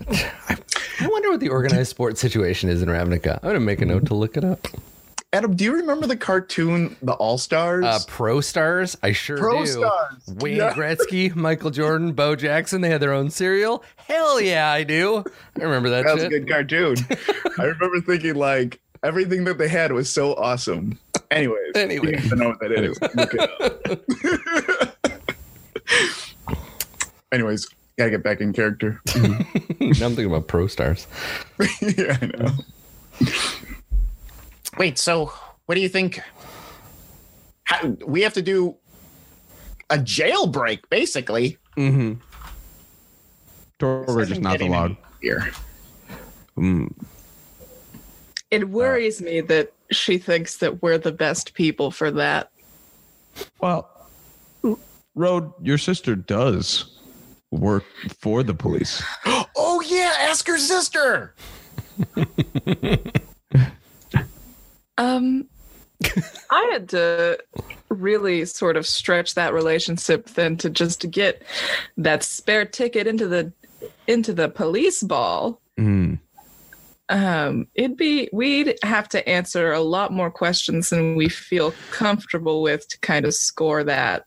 I 1.00 1.08
wonder 1.08 1.30
what 1.30 1.40
the 1.40 1.50
organized 1.50 1.90
sports 1.90 2.20
situation 2.20 2.70
is 2.70 2.80
in 2.80 2.88
Ravnica. 2.88 3.34
I'm 3.42 3.48
gonna 3.50 3.60
make 3.60 3.82
a 3.82 3.86
note 3.86 4.06
to 4.06 4.14
look 4.14 4.38
it 4.38 4.44
up. 4.44 4.66
Adam, 5.36 5.54
do 5.54 5.64
you 5.64 5.74
remember 5.74 6.06
the 6.06 6.16
cartoon, 6.16 6.96
the 7.02 7.12
All 7.12 7.36
Stars? 7.36 7.84
Uh, 7.84 7.98
Pro 8.06 8.40
Stars, 8.40 8.96
I 9.02 9.12
sure 9.12 9.36
Pro 9.36 9.66
do. 9.66 9.66
Stars. 9.66 10.14
Wayne 10.26 10.56
yeah. 10.56 10.72
Gretzky, 10.72 11.34
Michael 11.36 11.70
Jordan, 11.70 12.12
Bo 12.12 12.34
Jackson, 12.36 12.80
they 12.80 12.88
had 12.88 13.02
their 13.02 13.12
own 13.12 13.28
cereal. 13.28 13.84
Hell 13.96 14.40
yeah, 14.40 14.70
I 14.70 14.82
do. 14.82 15.22
I 15.60 15.62
remember 15.62 15.90
that. 15.90 16.06
That 16.06 16.14
was 16.14 16.24
a 16.24 16.30
good 16.30 16.48
cartoon. 16.48 16.96
I 17.58 17.64
remember 17.64 18.00
thinking 18.00 18.36
like 18.36 18.80
everything 19.02 19.44
that 19.44 19.58
they 19.58 19.68
had 19.68 19.92
was 19.92 20.08
so 20.08 20.32
awesome. 20.36 20.98
Anyways, 21.30 21.72
anyway, 21.74 22.18
you 22.22 22.34
know 22.34 22.48
what 22.48 22.60
that 22.60 22.72
is. 22.72 22.98
Anyways, 27.30 27.68
gotta 27.98 28.10
get 28.10 28.22
back 28.22 28.40
in 28.40 28.54
character. 28.54 29.02
now 29.14 29.22
I'm 29.80 29.92
thinking 29.92 30.26
about 30.26 30.48
Pro 30.48 30.66
Stars. 30.66 31.06
yeah, 31.82 32.16
I 32.22 32.26
know. 32.26 32.52
Wait, 34.78 34.98
so 34.98 35.32
what 35.66 35.74
do 35.74 35.80
you 35.80 35.88
think? 35.88 36.20
How, 37.64 37.88
we 38.06 38.22
have 38.22 38.34
to 38.34 38.42
do 38.42 38.76
a 39.90 39.96
jailbreak, 39.96 40.80
basically. 40.90 41.58
Mm-hmm. 41.76 42.14
Torridge 43.78 44.30
is 44.30 44.38
not 44.38 44.60
allowed 44.60 44.96
here. 45.20 45.50
Mm. 46.56 46.92
It 48.50 48.68
worries 48.68 49.20
uh, 49.20 49.24
me 49.24 49.40
that 49.42 49.72
she 49.90 50.18
thinks 50.18 50.58
that 50.58 50.82
we're 50.82 50.98
the 50.98 51.12
best 51.12 51.54
people 51.54 51.90
for 51.90 52.10
that. 52.12 52.50
Well, 53.60 53.90
Road, 55.14 55.52
your 55.62 55.78
sister 55.78 56.14
does 56.14 56.98
work 57.50 57.84
for 58.20 58.42
the 58.42 58.54
police. 58.54 59.02
oh 59.26 59.82
yeah, 59.86 60.12
ask 60.20 60.46
her 60.46 60.58
sister. 60.58 61.34
Um, 64.98 65.48
I 66.50 66.68
had 66.72 66.88
to 66.90 67.38
really 67.88 68.44
sort 68.44 68.76
of 68.76 68.86
stretch 68.86 69.34
that 69.34 69.54
relationship 69.54 70.26
then 70.30 70.56
to 70.58 70.70
just 70.70 71.00
to 71.02 71.06
get 71.06 71.42
that 71.96 72.22
spare 72.22 72.64
ticket 72.64 73.06
into 73.06 73.26
the 73.26 73.52
into 74.06 74.32
the 74.32 74.48
police 74.48 75.02
ball. 75.02 75.60
Mm. 75.78 76.18
Um, 77.08 77.68
it'd 77.74 77.96
be 77.96 78.28
we'd 78.32 78.76
have 78.82 79.08
to 79.10 79.26
answer 79.28 79.72
a 79.72 79.80
lot 79.80 80.12
more 80.12 80.30
questions 80.30 80.90
than 80.90 81.14
we 81.14 81.28
feel 81.28 81.72
comfortable 81.90 82.62
with 82.62 82.88
to 82.88 82.98
kind 83.00 83.24
of 83.24 83.34
score 83.34 83.84
that. 83.84 84.26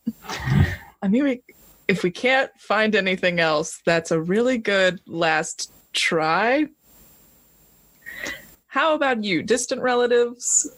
I 1.01 1.07
mean, 1.07 1.23
we, 1.23 1.41
if 1.87 2.03
we 2.03 2.11
can't 2.11 2.51
find 2.57 2.95
anything 2.95 3.39
else, 3.39 3.81
that's 3.85 4.11
a 4.11 4.21
really 4.21 4.57
good 4.57 5.01
last 5.05 5.71
try. 5.91 6.67
How 8.69 8.93
about 8.93 9.23
you? 9.23 9.41
Distant 9.43 9.81
relatives? 9.81 10.69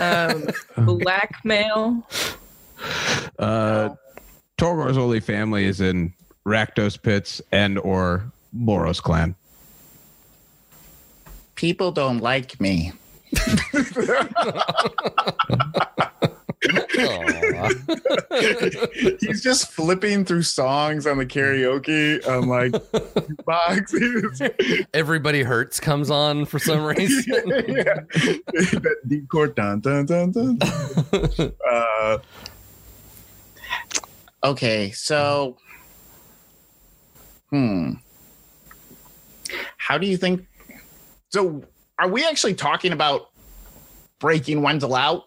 Um, 0.00 0.48
blackmail? 0.98 2.06
Uh, 3.38 3.90
Torgor's 4.58 4.98
only 4.98 5.20
family 5.20 5.64
is 5.64 5.80
in 5.80 6.12
Rakdos 6.44 7.00
pits 7.00 7.40
and 7.52 7.78
or 7.78 8.24
Moros 8.52 9.00
clan. 9.00 9.36
people 11.54 11.92
don't 11.92 12.18
like 12.18 12.60
me. 12.60 12.92
He's 19.20 19.42
just 19.42 19.70
flipping 19.70 20.26
through 20.26 20.42
songs 20.42 21.06
on 21.06 21.16
the 21.16 21.24
karaoke 21.24 22.20
on 22.28 22.48
like. 22.48 22.74
Everybody 24.94 25.42
hurts 25.42 25.80
comes 25.80 26.10
on 26.10 26.44
for 26.44 26.58
some 26.58 26.84
reason. 26.96 27.32
yeah. 27.66 28.00
that 28.12 28.96
deep 29.06 29.26
chord 29.30 29.54
dun 29.54 29.80
dun 29.80 30.04
dun 30.04 30.32
dun. 30.32 30.58
dun. 30.58 31.52
Uh, 31.70 32.18
okay, 34.44 34.90
so 34.90 35.56
hmm. 37.48 37.92
How 39.78 39.96
do 39.96 40.06
you 40.06 40.18
think 40.18 40.46
so 41.30 41.64
are 41.98 42.08
we 42.08 42.26
actually 42.26 42.54
talking 42.54 42.92
about 42.92 43.30
breaking 44.18 44.60
Wenzel 44.60 44.94
out? 44.94 45.24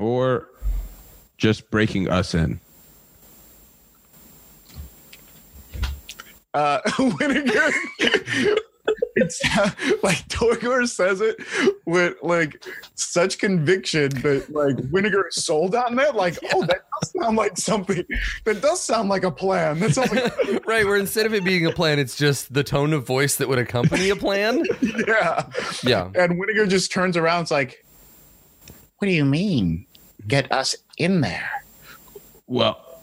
Or 0.00 0.48
just 1.38 1.70
breaking 1.70 2.08
us 2.08 2.34
in. 2.34 2.58
uh 6.52 6.80
Winnegar 6.98 7.70
it's 9.14 9.40
like 10.02 10.16
Torgor 10.26 10.88
says 10.88 11.20
it 11.20 11.36
with 11.86 12.14
like 12.22 12.64
such 12.96 13.38
conviction 13.38 14.10
but 14.20 14.50
like 14.50 14.74
Winnegar 14.90 15.28
is 15.28 15.44
sold 15.44 15.76
on 15.76 15.94
that 15.94 16.16
like 16.16 16.36
oh 16.52 16.62
that 16.66 16.80
does 17.00 17.12
sound 17.20 17.36
like 17.36 17.56
something 17.56 18.04
that 18.46 18.60
does 18.60 18.82
sound 18.82 19.08
like 19.08 19.22
a 19.22 19.30
plan 19.30 19.78
that 19.78 19.94
sounds 19.94 20.10
like 20.12 20.32
right, 20.66 20.84
where 20.84 20.96
instead 20.96 21.24
of 21.24 21.34
it 21.34 21.44
being 21.44 21.66
a 21.66 21.70
plan, 21.72 22.00
it's 22.00 22.16
just 22.16 22.52
the 22.52 22.64
tone 22.64 22.92
of 22.92 23.06
voice 23.06 23.36
that 23.36 23.48
would 23.48 23.58
accompany 23.60 24.10
a 24.10 24.16
plan. 24.16 24.64
yeah 25.06 25.46
Yeah. 25.84 26.06
and 26.16 26.32
Winnegar 26.32 26.68
just 26.68 26.90
turns 26.90 27.16
around 27.16 27.42
it's 27.42 27.52
like 27.52 27.84
what 28.98 29.06
do 29.06 29.12
you 29.12 29.24
mean 29.24 29.86
get 30.28 30.50
us 30.52 30.76
in 30.98 31.20
there 31.20 31.50
Well, 32.46 33.02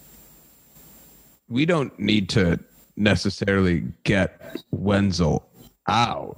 we 1.47 1.65
don't 1.65 1.97
need 1.97 2.29
to 2.29 2.59
necessarily 2.97 3.85
get 4.03 4.57
Wenzel 4.71 5.47
out. 5.87 6.37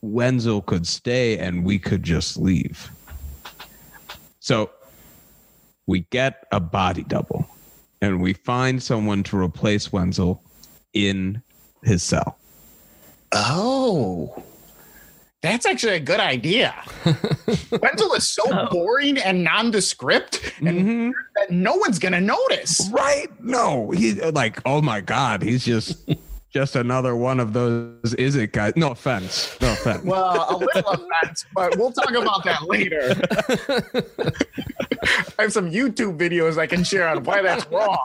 Wenzel 0.00 0.62
could 0.62 0.86
stay 0.86 1.36
and 1.38 1.64
we 1.64 1.78
could 1.78 2.02
just 2.02 2.38
leave. 2.38 2.90
So 4.38 4.70
we 5.86 6.06
get 6.10 6.46
a 6.52 6.60
body 6.60 7.02
double 7.02 7.46
and 8.00 8.22
we 8.22 8.32
find 8.32 8.82
someone 8.82 9.22
to 9.24 9.36
replace 9.36 9.92
Wenzel 9.92 10.42
in 10.94 11.42
his 11.82 12.02
cell. 12.02 12.38
oh 13.32 14.42
that's 15.42 15.64
actually 15.66 15.94
a 15.94 16.00
good 16.00 16.20
idea. 16.20 16.74
Wenzel 17.80 18.12
is 18.14 18.26
so 18.26 18.42
Oh. 18.50 18.68
boring 18.70 19.18
and 19.18 19.42
nondescript, 19.44 20.52
and 20.60 21.14
that 21.36 21.50
no 21.50 21.74
one's 21.76 21.98
gonna 21.98 22.20
notice. 22.20 22.88
Right? 22.92 23.28
No, 23.42 23.90
he 23.90 24.14
like, 24.14 24.60
oh 24.66 24.80
my 24.82 25.00
god, 25.00 25.42
he's 25.42 25.64
just 25.64 26.08
just 26.52 26.74
another 26.76 27.14
one 27.16 27.38
of 27.40 27.52
those 27.52 28.14
Izzet 28.16 28.52
guys. 28.52 28.72
No 28.76 28.90
offense. 28.90 29.56
No 29.60 29.72
offense. 29.72 30.04
Well, 30.04 30.46
a 30.50 30.56
little 30.56 30.90
offense, 31.22 31.46
but 31.54 31.76
we'll 31.78 31.92
talk 31.92 32.10
about 32.10 32.44
that 32.44 32.64
later. 32.68 33.14
I 35.38 35.42
have 35.42 35.52
some 35.52 35.70
YouTube 35.70 36.18
videos 36.18 36.58
I 36.58 36.66
can 36.66 36.84
share 36.84 37.08
on 37.08 37.22
why 37.24 37.40
that's 37.40 37.66
wrong. 37.70 38.04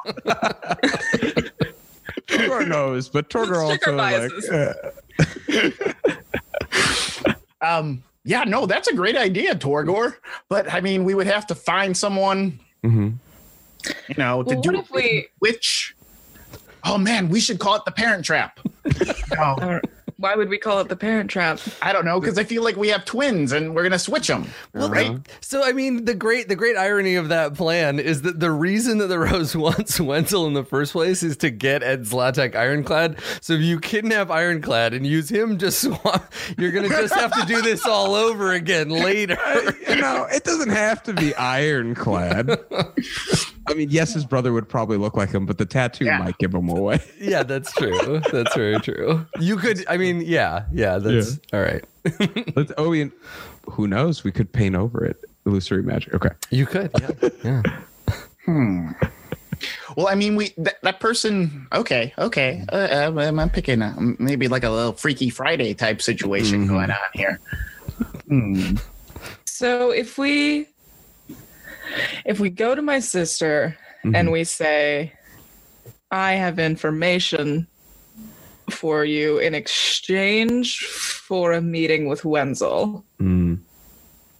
Torgor 2.28 2.68
knows, 2.68 3.10
but 3.10 3.30
Torgor 3.30 3.58
also 3.64 3.98
biases. 3.98 4.50
like 4.50 4.78
uh, 6.10 6.14
Um, 7.62 8.04
yeah, 8.24 8.44
no, 8.44 8.66
that's 8.68 8.88
a 8.90 8.94
great 8.94 9.16
idea, 9.18 9.56
Torgor. 9.56 10.16
But 10.50 10.72
I 10.72 10.82
mean, 10.82 11.04
we 11.04 11.16
would 11.16 11.26
have 11.26 11.48
to 11.48 11.56
find 11.56 11.96
someone, 11.98 12.60
mhm. 12.84 13.16
you 14.08 14.16
know, 14.18 14.44
to 14.44 14.54
Well, 14.54 14.62
do 14.62 14.70
what 14.72 14.80
if 14.80 14.92
we- 14.92 15.28
which. 15.40 15.96
Oh 16.84 16.98
man, 17.00 17.30
we 17.30 17.40
should 17.40 17.58
call 17.58 17.76
it 17.76 17.82
the 17.86 17.92
Parent 17.92 18.24
Trap. 18.24 18.60
no, 19.36 19.56
Or 19.62 19.82
why 20.26 20.34
would 20.34 20.50
we 20.50 20.58
call 20.58 20.80
it 20.80 20.90
the 20.90 20.96
parent 20.96 21.30
trap? 21.30 21.60
I 21.84 21.94
don't 21.94 22.04
know 22.04 22.20
because 22.20 22.40
I 22.40 22.44
feel 22.44 22.64
like 22.64 22.76
we 22.78 22.88
have 22.88 23.06
twins 23.06 23.52
and 23.52 23.76
we're 23.76 23.84
gonna 23.84 24.00
switch 24.00 24.26
them. 24.26 24.48
Well, 24.74 24.90
right? 24.90 25.12
Uh-huh. 25.12 25.20
So 25.40 25.64
I 25.64 25.72
mean, 25.72 26.06
the 26.06 26.16
great 26.16 26.50
the 26.50 26.56
great 26.56 26.76
irony 26.76 27.14
of 27.14 27.30
that 27.30 27.54
plan 27.54 28.00
is 28.00 28.24
that 28.24 28.40
the 28.40 28.50
reason 28.50 28.98
that 28.98 29.06
the 29.06 29.20
Rose 29.26 29.56
wants 29.56 30.00
Wenzel 30.00 30.48
in 30.48 30.54
the 30.54 30.64
first 30.64 30.94
place 30.94 31.22
is 31.22 31.38
to 31.38 31.52
get 31.52 31.84
Ed 31.84 32.06
Zlatek 32.06 32.56
Ironclad. 32.56 33.20
So 33.40 33.54
if 33.54 33.62
you 33.62 33.80
kidnap 33.80 34.32
Ironclad 34.32 34.96
and 34.96 35.06
use 35.06 35.30
him 35.30 35.60
just 35.60 35.80
swap, 35.84 36.34
you're 36.58 36.72
gonna 36.72 36.90
just 36.90 37.14
have 37.14 37.32
to 37.40 37.46
do 37.46 37.62
this 37.62 37.86
all 37.86 38.16
over 38.16 38.54
again 38.54 38.90
later. 38.90 39.38
you 39.88 39.98
know, 39.98 40.26
it 40.32 40.44
doesn't 40.44 40.72
have 40.72 41.04
to 41.04 41.14
be 41.14 41.36
ironclad. 41.36 42.50
I 43.68 43.74
mean, 43.74 43.90
yes, 43.90 44.14
his 44.14 44.26
brother 44.26 44.54
would 44.54 44.70
probably 44.70 44.98
look 44.98 45.18
like 45.18 45.32
him, 45.32 45.46
but 45.46 45.58
the 45.58 45.66
tattoo 45.66 46.06
Yeah. 46.06 46.20
might 46.20 46.38
give 46.38 46.54
him 46.54 46.70
away. 46.70 47.00
yeah, 47.20 47.44
that's 47.44 47.72
true. 47.74 48.22
That's 48.32 48.54
very 48.56 48.80
true. 48.80 49.26
You 49.40 49.58
could. 49.58 49.84
I 49.88 49.98
mean, 49.98 50.22
yeah, 50.22 50.66
yeah. 50.72 50.98
That's 51.00 51.40
all 51.52 51.62
right. 51.62 51.84
Let's, 52.56 52.72
oh, 52.78 52.94
and 52.94 53.12
who 53.70 53.88
knows? 53.88 54.24
We 54.24 54.32
could 54.32 54.52
paint 54.52 54.76
over 54.76 55.04
it. 55.04 55.18
Illusory 55.46 55.82
magic. 55.84 56.14
Okay. 56.14 56.30
You 56.52 56.66
could. 56.66 56.92
Yeah. 57.00 57.30
Yeah. 57.44 57.62
Hmm. 58.46 58.92
Well, 59.98 60.08
I 60.08 60.14
mean, 60.14 60.36
we 60.36 60.54
that, 60.58 60.76
that 60.84 61.00
person. 61.00 61.66
Okay, 61.74 62.14
okay. 62.20 62.64
Uh, 62.72 62.76
uh, 62.76 63.12
I'm, 63.18 63.40
I'm 63.40 63.50
picking 63.50 63.82
a, 63.82 63.96
maybe 64.20 64.48
like 64.48 64.64
a 64.64 64.70
little 64.70 64.94
Freaky 64.94 65.32
Friday 65.32 65.74
type 65.74 66.00
situation 66.00 66.66
Mhm. 66.66 66.68
going 66.68 66.92
on 66.92 66.98
here. 67.16 67.40
Hmm. 68.28 68.76
So 69.46 69.90
if 69.90 70.20
we 70.20 70.68
if 72.26 72.40
we 72.40 72.50
go 72.50 72.76
to 72.76 72.82
my 72.82 73.00
sister 73.00 73.78
and 74.14 74.32
we 74.32 74.44
say 74.44 75.14
I 76.12 76.34
have 76.34 76.60
information 76.60 77.68
for 78.70 79.04
you 79.06 79.38
in 79.40 79.56
exchange 79.56 80.80
for 80.86 81.52
a 81.54 81.62
meeting 81.62 82.08
with 82.08 82.24
Wenzel. 82.26 83.04
Mm. 83.20 83.60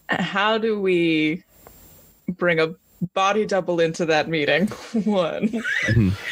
How 0.08 0.58
do 0.58 0.80
we 0.80 1.42
bring 2.28 2.60
a 2.60 2.74
body 3.14 3.44
double 3.44 3.80
into 3.80 4.06
that 4.06 4.28
meeting? 4.28 4.66
One. 5.04 5.62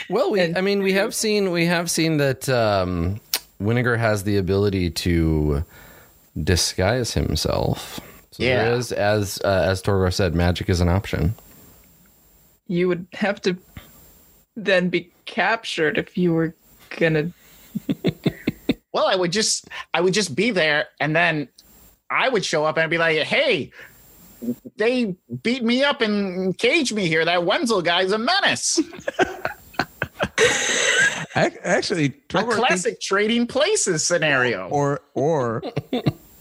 Well, 0.09 0.31
we, 0.31 0.41
And- 0.41 0.57
I 0.57 0.61
mean, 0.61 0.83
we 0.83 0.93
have 0.93 1.15
seen 1.15 1.51
we 1.51 1.67
have 1.67 1.91
seen 1.91 2.19
that 2.19 2.49
um, 2.49 3.21
Winnegar 3.61 3.99
has 3.99 4.23
the 4.25 4.37
ability 4.37 4.91
to 4.91 5.65
disguise 6.41 7.15
himself. 7.15 8.01
So 8.35 8.43
Yeah. 8.43 8.65
there 8.65 8.75
is, 8.75 8.91
as 8.91 9.39
uh, 9.45 9.63
as 9.65 9.81
Torgor 9.81 10.13
said, 10.13 10.35
magic 10.35 10.69
is 10.69 10.81
an 10.81 10.89
option. 10.89 11.35
You 12.67 12.89
would 12.89 13.07
have 13.13 13.41
to 13.43 13.57
then 14.57 14.89
be 14.89 15.13
captured 15.25 15.99
if 15.99 16.19
you 16.19 16.33
were 16.35 16.53
gonna 16.99 17.31
Well, 18.93 19.07
I 19.07 19.15
would 19.15 19.31
just 19.31 19.69
I 19.93 20.01
would 20.01 20.15
just 20.15 20.35
be 20.35 20.51
there, 20.51 20.87
and 20.99 21.15
then 21.15 21.49
I 22.11 22.29
would 22.29 22.45
show 22.45 22.65
up 22.65 22.77
and 22.77 22.83
I'd 22.83 22.91
be 22.91 22.99
like, 22.99 23.19
"Hey, 23.19 23.71
they 24.77 25.15
beat 25.45 25.63
me 25.63 25.85
up 25.85 26.01
and 26.01 26.59
caged 26.59 26.93
me 26.93 27.07
here. 27.07 27.25
That 27.25 27.45
Wenzel 27.45 27.83
guy's 27.83 28.11
a 28.11 28.19
menace. 28.19 28.81
Ac- 31.37 31.57
Actually, 31.65 32.05
A 32.07 32.09
Torgor 32.11 32.41
thinks- 32.51 32.57
classic 32.57 33.01
trading 33.01 33.47
places 33.47 34.05
scenario." 34.05 34.69
or 34.71 35.01
or 35.15 35.63
w- 35.93 36.03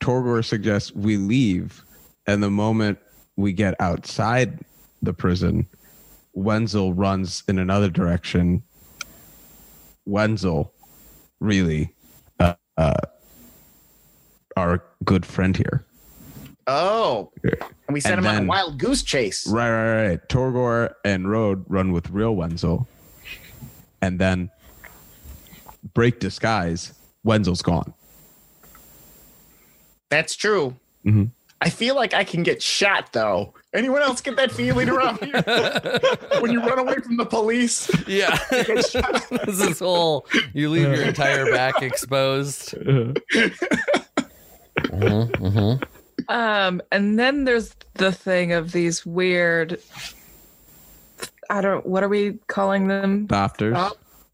Torgor 0.00 0.44
suggests 0.44 0.92
we 0.92 1.16
leave, 1.16 1.82
and 2.26 2.42
the 2.42 2.50
moment 2.50 2.98
we 3.36 3.52
get 3.52 3.74
outside 3.80 4.60
the 5.02 5.12
prison, 5.12 5.66
Wenzel 6.32 6.94
runs 6.94 7.42
in 7.48 7.58
another 7.58 7.90
direction. 7.90 8.62
Wenzel, 10.06 10.72
really, 11.40 11.94
uh, 12.38 12.54
uh, 12.76 12.94
our 14.56 14.82
good 15.04 15.26
friend 15.26 15.56
here. 15.56 15.84
oh, 16.66 17.30
and 17.42 17.94
we 17.94 18.00
sent 18.00 18.18
And 18.18 18.26
him 18.26 18.36
on 18.36 18.44
a 18.44 18.46
wild 18.46 18.78
goose 18.78 19.02
chase. 19.02 19.46
Right, 19.46 19.70
right, 19.70 20.08
right. 20.08 20.28
Torgor 20.28 20.94
and 21.04 21.30
Rode 21.30 21.64
run 21.68 21.92
with 21.92 22.10
real 22.10 22.34
Wenzel, 22.34 22.88
and 24.00 24.18
then 24.18 24.50
break 25.94 26.20
disguise. 26.20 26.94
Wenzel's 27.24 27.62
gone. 27.62 27.92
That's 30.10 30.36
true. 30.36 30.76
Mhm. 31.06 31.30
I 31.62 31.68
feel 31.70 31.94
like 31.94 32.14
I 32.14 32.24
can 32.24 32.42
get 32.42 32.62
shot 32.62 33.12
though. 33.12 33.54
Anyone 33.72 34.02
else 34.02 34.20
get 34.20 34.36
that 34.36 34.50
feeling 34.50 34.88
around 34.88 35.18
here? 35.22 35.42
when 36.40 36.50
you 36.52 36.60
run 36.60 36.78
away 36.78 36.96
from 36.96 37.16
the 37.16 37.26
police, 37.26 37.88
Yeah, 38.08 38.36
you 38.50 38.64
get 38.64 38.86
shot. 38.86 39.24
this 39.46 39.60
is 39.60 39.78
whole. 39.78 40.26
You 40.54 40.70
leave 40.70 40.88
your 40.88 41.02
entire 41.02 41.46
back 41.50 41.80
exposed. 41.82 42.74
Mhm, 44.78 45.30
mhm. 45.32 45.82
Um, 46.28 46.80
and 46.90 47.18
then 47.18 47.44
there's 47.44 47.74
the 47.94 48.12
thing 48.12 48.52
of 48.52 48.72
these 48.72 49.04
weird. 49.04 49.80
I 51.48 51.60
don't. 51.60 51.84
What 51.86 52.02
are 52.02 52.08
we 52.08 52.38
calling 52.46 52.88
them? 52.88 53.26
Doctors. 53.26 53.76
Uh, 53.76 53.90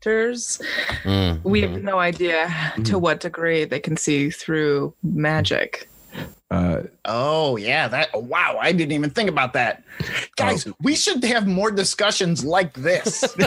reactors. 0.06 0.60
Mm, 1.04 1.42
We 1.44 1.62
have 1.62 1.82
no 1.82 1.98
idea 1.98 2.52
to 2.84 2.98
what 2.98 3.20
degree 3.20 3.64
they 3.64 3.80
can 3.80 3.96
see 3.96 4.30
through 4.30 4.94
magic. 5.02 5.88
Uh, 6.48 6.82
Oh 7.04 7.56
yeah, 7.56 7.88
that 7.88 8.08
wow! 8.22 8.56
I 8.60 8.70
didn't 8.70 8.92
even 8.92 9.10
think 9.10 9.28
about 9.28 9.52
that, 9.54 9.82
guys. 10.36 10.66
We 10.80 10.94
should 10.94 11.22
have 11.24 11.46
more 11.48 11.72
discussions 11.72 12.44
like 12.44 12.72
this. 12.74 13.24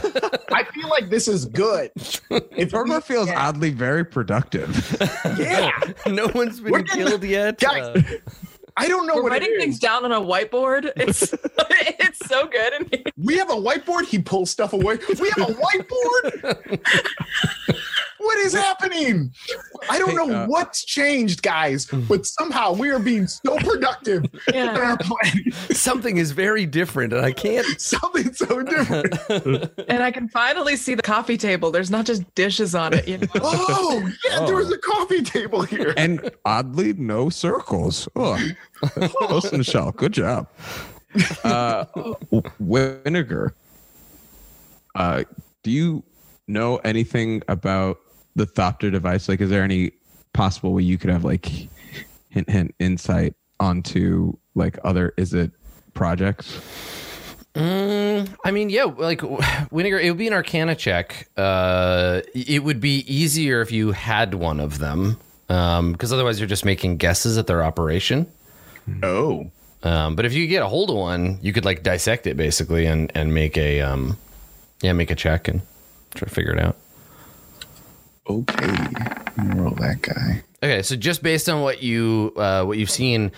I 0.51 0.65
feel 0.65 0.89
like 0.89 1.09
this 1.09 1.29
is 1.29 1.45
good. 1.45 1.91
If 1.95 2.71
Torgor 2.71 2.95
we- 2.95 3.01
feels 3.01 3.29
yeah, 3.29 3.47
oddly 3.47 3.69
very 3.69 4.03
productive. 4.03 4.97
yeah. 5.39 5.71
no 6.07 6.27
one's 6.35 6.59
been 6.59 6.73
We're 6.73 6.81
getting- 6.81 7.07
killed 7.07 7.23
yet. 7.23 7.59
Guys, 7.59 7.85
Uh, 7.95 8.01
I 8.79 8.87
don't 8.87 9.05
know 9.07 9.15
We're 9.15 9.23
what 9.23 9.31
writing 9.33 9.51
is. 9.51 9.61
things 9.61 9.79
down 9.79 10.05
on 10.05 10.11
a 10.11 10.21
whiteboard. 10.21 10.91
It's 10.99 11.33
it's 11.33 12.25
so 12.27 12.47
good. 12.47 12.73
And 12.73 13.11
We 13.17 13.37
have 13.37 13.49
a 13.49 13.55
whiteboard. 13.55 14.05
He 14.05 14.19
pulls 14.19 14.49
stuff 14.51 14.73
away. 14.73 14.97
We 15.19 15.29
have 15.37 15.49
a 15.49 15.53
whiteboard. 15.53 16.79
what 18.19 18.37
is 18.39 18.53
happening? 18.53 19.31
I 19.89 19.97
don't 19.97 20.09
Hey, 20.09 20.15
know 20.15 20.29
uh, 20.31 20.45
what's 20.47 20.83
changed, 20.85 21.41
guys, 21.41 21.85
but 22.07 22.25
somehow 22.25 22.73
we 22.73 22.89
are 22.89 22.99
being 22.99 23.27
so 23.27 23.57
productive 23.57 24.23
in 24.49 24.55
yeah. 24.55 24.77
our 24.77 24.97
plan. 24.97 25.51
something 25.71 26.17
is 26.17 26.31
very 26.31 26.65
different, 26.65 27.13
and 27.13 27.25
I 27.25 27.31
can't. 27.31 27.65
Something 27.81 28.33
so 28.33 28.61
different. 28.63 29.15
And 29.89 30.03
I 30.03 30.11
can 30.11 30.27
finally 30.29 30.75
see 30.75 30.93
the 30.93 31.01
coffee 31.01 31.37
table. 31.37 31.71
There's 31.71 31.89
not 31.89 32.05
just 32.05 32.23
dishes 32.35 32.75
on 32.75 32.93
it. 32.93 33.07
You 33.07 33.17
know? 33.19 33.27
Oh, 33.35 34.11
yeah, 34.25 34.45
there 34.45 34.55
was 34.55 34.71
a 34.71 34.77
coffee 34.77 35.21
table 35.23 35.61
here. 35.63 35.93
and 35.97 36.29
oddly, 36.45 36.93
no 36.93 37.29
circles. 37.29 38.07
Oh, 38.15 38.37
close 38.73 39.51
in 39.51 39.63
shell. 39.63 39.91
Good 39.91 40.11
job. 40.13 40.47
Uh, 41.43 41.85
Vinegar. 42.59 43.53
Uh, 44.95 45.23
do 45.63 45.71
you 45.71 46.03
know 46.47 46.77
anything 46.77 47.41
about 47.47 47.97
the 48.39 48.47
Thopter 48.47 48.91
device? 48.91 49.29
Like, 49.29 49.41
is 49.41 49.49
there 49.49 49.63
any 49.63 49.91
possible 50.33 50.73
way 50.73 50.83
you 50.83 50.97
could 50.97 51.09
have 51.09 51.23
like 51.23 51.45
hint, 52.29 52.49
hint, 52.49 52.73
insight 52.79 53.35
onto 53.59 54.33
like 54.55 54.79
other 54.83 55.13
Izzet 55.17 55.51
projects? 55.93 56.59
Mm, 57.55 58.33
I 58.45 58.51
mean, 58.51 58.69
yeah, 58.69 58.83
like 58.85 59.19
Winnegar, 59.71 60.01
it 60.01 60.09
would 60.09 60.17
be 60.17 60.27
an 60.27 60.33
Arcana 60.33 60.75
check. 60.75 61.29
Uh, 61.35 62.21
it 62.33 62.63
would 62.63 62.79
be 62.79 62.99
easier 63.13 63.61
if 63.61 63.71
you 63.71 63.91
had 63.91 64.33
one 64.33 64.59
of 64.59 64.79
them, 64.79 65.17
because 65.47 66.13
otherwise 66.13 66.39
you're 66.39 66.47
just 66.47 66.65
making 66.65 66.97
guesses 66.97 67.37
at 67.37 67.47
their 67.47 67.63
operation. 67.63 68.25
Oh. 69.03 69.51
Um, 69.81 70.15
but 70.15 70.25
if 70.25 70.33
you 70.33 70.47
get 70.47 70.61
a 70.61 70.67
hold 70.67 70.89
of 70.89 70.95
one, 70.95 71.39
you 71.41 71.53
could 71.53 71.65
like 71.65 71.83
dissect 71.83 72.27
it 72.27 72.35
basically 72.35 72.85
and 72.85 73.11
and 73.15 73.33
make 73.33 73.57
a 73.57 73.81
um, 73.81 74.17
yeah, 74.81 74.93
make 74.93 75.11
a 75.11 75.15
check 75.15 75.47
and 75.47 75.61
try 76.13 76.27
to 76.27 76.33
figure 76.33 76.53
it 76.53 76.59
out. 76.59 76.77
Okay. 78.29 78.67
Roll 79.55 79.71
that 79.75 80.01
guy. 80.01 80.43
Okay, 80.61 80.81
so 80.81 80.95
just 80.95 81.23
based 81.23 81.49
on 81.49 81.61
what 81.61 81.81
you 81.81 82.33
uh, 82.35 82.63
what 82.65 82.77
you've 82.77 82.91
seen, 82.91 83.31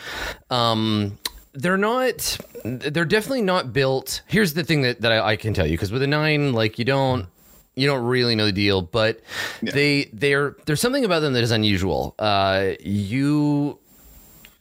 um, 0.49 1.17
they're 1.53 1.77
not. 1.77 2.37
They're 2.63 3.05
definitely 3.05 3.43
not 3.43 3.73
built. 3.73 4.21
Here's 4.27 4.53
the 4.53 4.63
thing 4.63 4.81
that, 4.81 5.01
that 5.01 5.11
I, 5.11 5.31
I 5.31 5.35
can 5.35 5.53
tell 5.53 5.65
you 5.65 5.73
because 5.73 5.91
with 5.91 6.01
a 6.01 6.07
nine, 6.07 6.53
like 6.53 6.79
you 6.79 6.85
don't 6.85 7.27
you 7.75 7.87
don't 7.87 8.03
really 8.03 8.35
know 8.35 8.45
the 8.45 8.51
deal, 8.51 8.81
but 8.81 9.21
they 9.61 10.09
they're 10.13 10.55
there's 10.65 10.81
something 10.81 11.05
about 11.05 11.19
them 11.19 11.33
that 11.33 11.43
is 11.43 11.51
unusual. 11.51 12.15
Uh, 12.19 12.71
you 12.79 13.79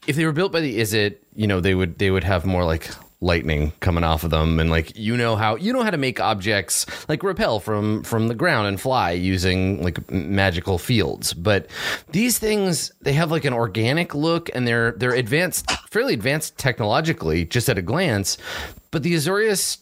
if 0.06 0.16
they 0.16 0.24
were 0.24 0.32
built 0.32 0.52
by 0.52 0.60
the 0.60 0.78
Izzet 0.78 1.16
you 1.34 1.46
know 1.46 1.60
they 1.60 1.74
would 1.74 1.98
they 1.98 2.10
would 2.10 2.24
have 2.24 2.44
more 2.44 2.64
like 2.64 2.90
lightning 3.20 3.72
coming 3.80 4.04
off 4.04 4.24
of 4.24 4.30
them. 4.30 4.58
And 4.58 4.70
like 4.70 4.96
you 4.96 5.16
know 5.16 5.36
how 5.36 5.56
you 5.56 5.72
know 5.72 5.82
how 5.82 5.90
to 5.90 5.98
make 5.98 6.20
objects 6.20 6.86
like 7.08 7.22
repel 7.22 7.60
from 7.60 8.02
from 8.02 8.28
the 8.28 8.34
ground 8.34 8.68
and 8.68 8.80
fly 8.80 9.12
using 9.12 9.82
like 9.82 10.10
magical 10.10 10.78
fields. 10.78 11.34
But 11.34 11.68
these 12.10 12.38
things 12.38 12.92
they 13.02 13.12
have 13.12 13.30
like 13.30 13.44
an 13.44 13.52
organic 13.52 14.14
look 14.14 14.50
and 14.54 14.66
they're 14.66 14.92
they're 14.92 15.14
advanced 15.14 15.70
fairly 15.90 16.14
advanced 16.14 16.56
technologically 16.58 17.44
just 17.44 17.68
at 17.68 17.78
a 17.78 17.82
glance. 17.82 18.38
But 18.90 19.02
the 19.02 19.14
azorius 19.14 19.78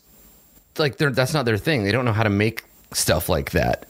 like 0.79 0.97
they're 0.97 1.11
that's 1.11 1.35
not 1.35 1.45
their 1.45 1.59
thing. 1.59 1.85
They 1.85 1.93
don't 1.93 2.05
know 2.05 2.13
how 2.13 2.25
to 2.25 2.31
make 2.31 2.65
stuff 2.93 3.29
like 3.29 3.53
that. 3.53 3.87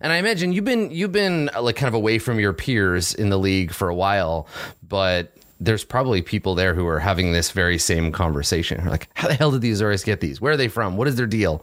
And 0.00 0.12
I 0.12 0.16
imagine 0.16 0.52
you've 0.52 0.64
been 0.64 0.90
you've 0.90 1.12
been 1.12 1.50
uh, 1.54 1.62
like 1.62 1.76
kind 1.76 1.88
of 1.88 1.94
away 1.94 2.18
from 2.18 2.38
your 2.38 2.52
peers 2.52 3.14
in 3.14 3.30
the 3.30 3.38
league 3.38 3.72
for 3.72 3.88
a 3.88 3.94
while, 3.94 4.46
but 4.86 5.32
there's 5.60 5.84
probably 5.84 6.22
people 6.22 6.54
there 6.54 6.74
who 6.74 6.86
are 6.86 7.00
having 7.00 7.32
this 7.32 7.50
very 7.50 7.78
same 7.78 8.12
conversation. 8.12 8.78
They're 8.80 8.90
like, 8.90 9.08
how 9.14 9.28
the 9.28 9.34
hell 9.34 9.50
did 9.50 9.60
the 9.60 9.72
Azorius 9.72 10.04
get 10.04 10.20
these? 10.20 10.40
Where 10.40 10.52
are 10.52 10.56
they 10.56 10.68
from? 10.68 10.96
What 10.96 11.08
is 11.08 11.16
their 11.16 11.26
deal? 11.26 11.62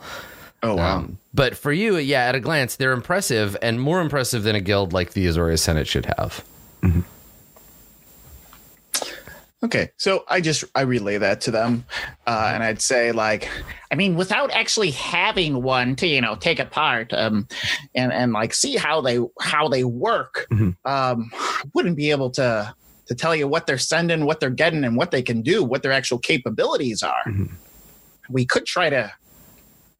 Oh, 0.64 0.76
wow. 0.76 0.98
Um, 0.98 1.18
but 1.34 1.56
for 1.56 1.72
you, 1.72 1.98
yeah, 1.98 2.22
at 2.26 2.36
a 2.36 2.40
glance, 2.40 2.76
they're 2.76 2.92
impressive 2.94 3.56
and 3.62 3.80
more 3.80 4.02
impressive 4.02 4.44
than 4.44 4.56
a 4.56 4.62
guild 4.62 4.94
like 4.94 5.14
the 5.14 5.26
Azorius 5.28 5.60
Senate 5.60 5.88
should 5.88 6.08
have. 6.18 6.44
Okay, 9.64 9.90
so 9.98 10.26
I 10.28 10.42
just 10.42 10.64
I 10.76 10.82
relay 10.82 11.18
that 11.18 11.42
to 11.42 11.52
them, 11.52 11.86
uh, 12.28 12.52
and 12.54 12.62
I'd 12.62 12.82
say 12.82 13.12
like, 13.12 13.50
I 13.92 13.96
mean, 13.96 14.16
without 14.16 14.52
actually 14.52 14.92
having 14.92 15.64
one 15.64 15.96
to 15.96 16.08
you 16.08 16.22
know 16.22 16.36
take 16.36 16.60
apart, 16.60 17.12
um, 17.14 17.48
and 17.96 18.14
and 18.14 18.32
like 18.32 18.54
see 18.54 18.76
how 18.76 19.02
they 19.02 19.18
how 19.42 19.68
they 19.68 19.84
work, 19.84 20.46
Mhm. 20.52 20.76
um, 20.86 21.32
I 21.34 21.64
wouldn't 21.74 21.96
be 21.98 22.12
able 22.12 22.30
to 22.32 22.76
to 23.08 23.16
tell 23.16 23.36
you 23.36 23.48
what 23.48 23.68
they're 23.68 23.78
sending, 23.78 24.26
what 24.26 24.40
they're 24.40 24.50
getting, 24.50 24.84
and 24.84 24.96
what 24.98 25.12
they 25.12 25.22
can 25.22 25.42
do, 25.42 25.64
what 25.64 25.84
their 25.84 25.92
actual 25.92 26.18
capabilities 26.20 27.04
are. 27.04 27.24
Mhm. 27.28 27.52
We 28.30 28.46
could 28.46 28.66
try 28.66 28.90
to, 28.90 29.12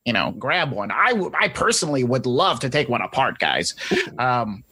you 0.06 0.14
know, 0.14 0.34
grab 0.38 0.72
one. 0.72 0.92
I 0.92 1.14
I 1.40 1.50
personally 1.50 2.04
would 2.04 2.26
love 2.26 2.60
to 2.62 2.70
take 2.70 2.90
one 2.90 3.02
apart, 3.02 3.40
guys. 3.40 3.76
Um, 4.18 4.64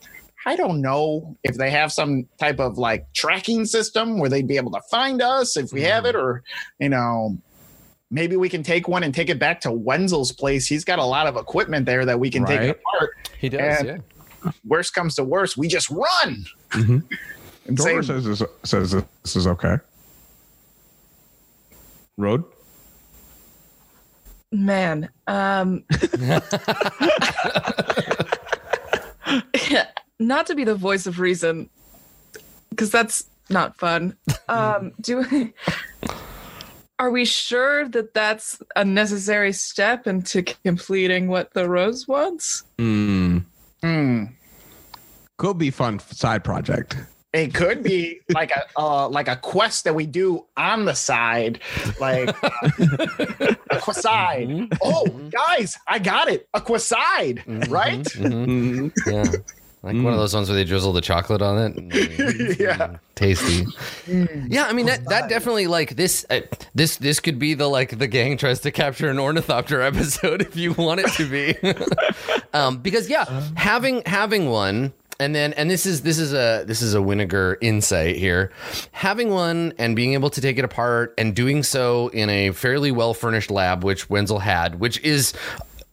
I 0.45 0.55
don't 0.57 0.81
know 0.81 1.37
if 1.43 1.55
they 1.55 1.69
have 1.69 1.91
some 1.93 2.27
type 2.39 2.59
of 2.59 2.77
like 2.77 3.05
tracking 3.13 3.65
system 3.65 4.19
where 4.19 4.29
they'd 4.29 4.47
be 4.47 4.57
able 4.57 4.71
to 4.71 4.81
find 4.91 5.21
us 5.21 5.55
if 5.55 5.71
we 5.71 5.83
have 5.83 6.05
it, 6.05 6.15
or 6.15 6.43
you 6.79 6.89
know, 6.89 7.37
maybe 8.11 8.35
we 8.35 8.49
can 8.49 8.61
take 8.63 8.87
one 8.87 9.03
and 9.03 9.13
take 9.13 9.29
it 9.29 9.39
back 9.39 9.61
to 9.61 9.71
Wenzel's 9.71 10.31
place. 10.31 10.67
He's 10.67 10.83
got 10.83 10.99
a 10.99 11.05
lot 11.05 11.27
of 11.27 11.35
equipment 11.37 11.85
there 11.85 12.05
that 12.05 12.19
we 12.19 12.29
can 12.29 12.45
take 12.45 12.59
apart. 12.71 13.11
He 13.39 13.49
does, 13.49 13.81
And- 13.81 14.03
Worst 14.65 14.93
comes 14.93 15.15
to 15.15 15.23
worst, 15.23 15.55
we 15.55 15.69
just 15.69 15.89
run. 15.89 16.45
Mhm. 16.71 17.03
And 17.65 17.79
say, 17.79 18.01
says 18.01 18.25
this, 18.25 18.43
says 18.63 18.91
this 18.91 19.35
is 19.35 19.47
okay. 19.47 19.77
Road. 22.17 22.43
Man, 24.51 25.09
um, 25.25 25.83
not 30.19 30.45
to 30.45 30.53
be 30.55 30.63
the 30.63 30.75
voice 30.75 31.07
of 31.07 31.19
reason, 31.19 31.71
because 32.69 32.91
that's 32.91 33.25
not 33.49 33.77
fun. 33.77 34.15
Um, 34.47 34.91
do 35.01 35.51
are 36.99 37.09
we 37.09 37.25
sure 37.25 37.89
that 37.89 38.13
that's 38.13 38.61
a 38.75 38.85
necessary 38.85 39.53
step 39.53 40.05
into 40.05 40.43
completing 40.43 41.29
what 41.29 41.53
the 41.53 41.67
rose 41.67 42.07
wants? 42.07 42.63
Mm, 42.77 43.43
hmm, 43.81 44.25
could 45.37 45.57
be 45.57 45.71
fun 45.71 45.97
side 45.99 46.43
project. 46.43 46.95
It 47.33 47.53
could 47.53 47.81
be 47.83 48.19
like 48.33 48.51
a 48.51 48.63
uh, 48.79 49.09
like 49.09 49.27
a 49.27 49.35
quest 49.35 49.83
that 49.85 49.95
we 49.95 50.05
do 50.05 50.45
on 50.55 50.85
the 50.85 50.93
side, 50.93 51.59
like 51.99 52.29
uh, 52.43 52.69
a 53.71 53.79
quaside. 53.79 54.77
Oh, 54.81 55.05
guys, 55.31 55.77
I 55.87 55.99
got 55.99 56.29
it, 56.29 56.47
a 56.53 56.61
quaside, 56.61 57.43
right? 57.69 58.03
Mhm. 58.03 58.45
Mm, 58.47 58.91
Yeah. 59.07 59.31
Like 59.85 59.95
one 59.95 60.13
of 60.13 60.17
those 60.17 60.33
ones 60.33 60.47
where 60.47 60.55
they 60.55 60.63
drizzle 60.63 60.93
the 60.93 61.01
chocolate 61.01 61.41
on 61.41 61.57
it. 61.57 61.75
Mm, 61.93 62.59
Yeah. 62.59 62.97
tasty. 63.15 63.65
Yeah, 64.47 64.63
I 64.65 64.73
mean 64.73 64.85
that 64.85 65.03
that 65.09 65.27
definitely 65.27 65.67
like 65.67 65.95
this 65.97 66.25
uh, 66.29 66.39
this 66.73 66.95
this 66.97 67.19
could 67.19 67.37
be 67.37 67.53
the 67.53 67.67
like 67.67 67.97
the 67.99 68.07
gang 68.07 68.37
tries 68.37 68.61
to 68.61 68.71
capture 68.71 69.09
an 69.09 69.19
ornithopter 69.19 69.81
episode 69.91 70.41
if 70.41 70.55
you 70.55 70.71
want 70.73 71.01
it 71.01 71.11
to 71.17 71.29
be. 71.29 71.55
um, 72.53 72.77
because 72.77 73.09
yeah, 73.09 73.25
having 73.55 74.03
having 74.05 74.49
one 74.49 74.93
and 75.19 75.35
then 75.35 75.53
and 75.53 75.69
this 75.69 75.85
is 75.85 76.01
this 76.01 76.17
is 76.19 76.33
a 76.33 76.63
this 76.65 76.81
is 76.81 76.95
a 76.95 76.99
Winnegar 76.99 77.57
insight 77.61 78.15
here. 78.15 78.51
Having 78.91 79.29
one 79.29 79.73
and 79.77 79.95
being 79.95 80.13
able 80.13 80.29
to 80.31 80.41
take 80.41 80.57
it 80.57 80.65
apart 80.65 81.13
and 81.17 81.35
doing 81.35 81.63
so 81.63 82.07
in 82.09 82.29
a 82.29 82.51
fairly 82.51 82.91
well 82.91 83.13
furnished 83.13 83.51
lab, 83.51 83.83
which 83.83 84.09
Wenzel 84.09 84.39
had, 84.39 84.79
which 84.79 84.99
is 85.01 85.33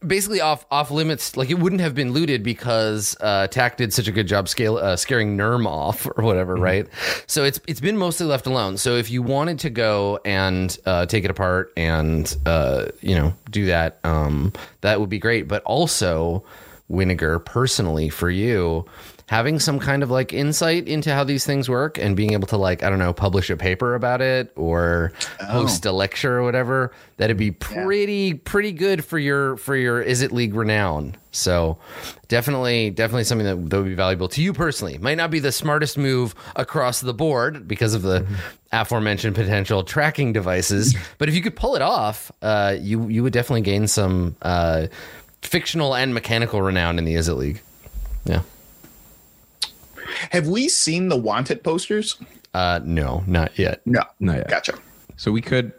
basically 0.06 0.40
off 0.40 0.64
off 0.70 0.90
limits. 0.90 1.36
Like 1.36 1.50
it 1.50 1.58
wouldn't 1.58 1.80
have 1.80 1.94
been 1.94 2.12
looted 2.12 2.42
because 2.42 3.16
uh, 3.20 3.46
Tack 3.48 3.76
did 3.76 3.92
such 3.92 4.08
a 4.08 4.12
good 4.12 4.26
job 4.26 4.48
scale 4.48 4.76
uh, 4.76 4.96
scaring 4.96 5.36
Nerm 5.36 5.66
off 5.66 6.06
or 6.06 6.24
whatever, 6.24 6.56
right? 6.56 6.88
So 7.26 7.44
it's 7.44 7.60
it's 7.66 7.80
been 7.80 7.96
mostly 7.96 8.26
left 8.26 8.46
alone. 8.46 8.76
So 8.76 8.96
if 8.96 9.10
you 9.10 9.22
wanted 9.22 9.58
to 9.60 9.70
go 9.70 10.20
and 10.24 10.76
uh, 10.86 11.06
take 11.06 11.24
it 11.24 11.30
apart 11.30 11.72
and 11.76 12.34
uh, 12.46 12.86
you 13.00 13.14
know 13.14 13.34
do 13.50 13.66
that, 13.66 13.98
um, 14.04 14.52
that 14.80 15.00
would 15.00 15.10
be 15.10 15.18
great. 15.18 15.48
But 15.48 15.62
also 15.64 16.44
Winiger, 16.90 17.44
personally 17.44 18.08
for 18.08 18.30
you, 18.30 18.84
having 19.30 19.60
some 19.60 19.78
kind 19.78 20.02
of 20.02 20.10
like 20.10 20.32
insight 20.32 20.88
into 20.88 21.14
how 21.14 21.22
these 21.22 21.46
things 21.46 21.68
work 21.68 21.98
and 21.98 22.16
being 22.16 22.32
able 22.32 22.48
to 22.48 22.56
like 22.56 22.82
I 22.82 22.90
don't 22.90 22.98
know 22.98 23.12
publish 23.12 23.48
a 23.48 23.56
paper 23.56 23.94
about 23.94 24.20
it 24.20 24.52
or 24.56 25.12
host 25.40 25.86
a 25.86 25.92
lecture 25.92 26.38
or 26.38 26.42
whatever 26.42 26.92
that'd 27.16 27.36
be 27.36 27.52
pretty 27.52 28.34
pretty 28.34 28.72
good 28.72 29.04
for 29.04 29.20
your 29.20 29.56
for 29.56 29.76
your 29.76 30.04
Izzet 30.04 30.32
league 30.32 30.54
renown. 30.54 31.16
So 31.30 31.78
definitely 32.26 32.90
definitely 32.90 33.22
something 33.22 33.46
that, 33.46 33.70
that 33.70 33.76
would 33.76 33.88
be 33.88 33.94
valuable 33.94 34.26
to 34.30 34.42
you 34.42 34.52
personally. 34.52 34.98
Might 34.98 35.16
not 35.16 35.30
be 35.30 35.38
the 35.38 35.52
smartest 35.52 35.96
move 35.96 36.34
across 36.56 37.00
the 37.00 37.14
board 37.14 37.68
because 37.68 37.94
of 37.94 38.02
the 38.02 38.26
aforementioned 38.72 39.36
potential 39.36 39.82
tracking 39.84 40.32
devices 40.32 40.96
but 41.18 41.28
if 41.28 41.34
you 41.34 41.42
could 41.42 41.56
pull 41.56 41.74
it 41.74 41.82
off 41.82 42.30
uh, 42.40 42.76
you 42.78 43.08
you 43.08 43.20
would 43.22 43.32
definitely 43.32 43.62
gain 43.62 43.88
some 43.88 44.36
uh, 44.42 44.86
fictional 45.42 45.94
and 45.94 46.12
mechanical 46.14 46.62
renown 46.62 46.98
in 46.98 47.04
the 47.04 47.14
Izzet 47.14 47.36
league 47.36 47.60
yeah 48.24 48.42
Have 50.30 50.46
we 50.48 50.68
seen 50.68 51.08
the 51.08 51.16
wanted 51.16 51.62
posters? 51.64 52.16
uh, 52.54 52.80
no 52.84 53.22
not 53.26 53.58
yet 53.58 53.80
No. 53.86 54.02
not 54.18 54.36
yet. 54.38 54.48
Gotcha. 54.48 54.74
So 55.16 55.30
we 55.32 55.40
could 55.40 55.72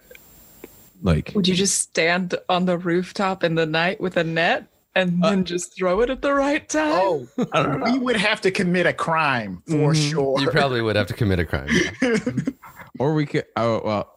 like 1.02 1.32
Would 1.36 1.48
you 1.48 1.56
just 1.56 1.80
stand 1.80 2.36
on 2.50 2.66
the 2.66 2.78
rooftop 2.78 3.44
in 3.44 3.56
the 3.56 3.66
night 3.66 4.00
with 4.00 4.18
a 4.18 4.24
net 4.24 4.68
and 4.94 5.24
then 5.24 5.46
just 5.46 5.76
throw 5.76 6.02
it 6.02 6.10
at 6.10 6.22
the 6.22 6.34
right 6.34 6.68
time? 6.68 6.92
Oh, 6.94 7.28
we 7.92 7.98
would 8.00 8.18
have 8.18 8.42
to 8.42 8.52
commit 8.52 8.86
a 8.86 8.94
crime 8.94 9.62
for 9.68 9.94
sure. 9.96 10.40
you 10.42 10.50
probably 10.52 10.82
would 10.82 10.96
have 10.96 11.08
to 11.08 11.14
commit 11.14 11.40
a 11.40 11.46
crime 11.46 11.68
yeah. 12.02 12.16
or 13.00 13.14
we 13.14 13.26
could 13.26 13.46
oh 13.56 13.82
well 13.86 14.14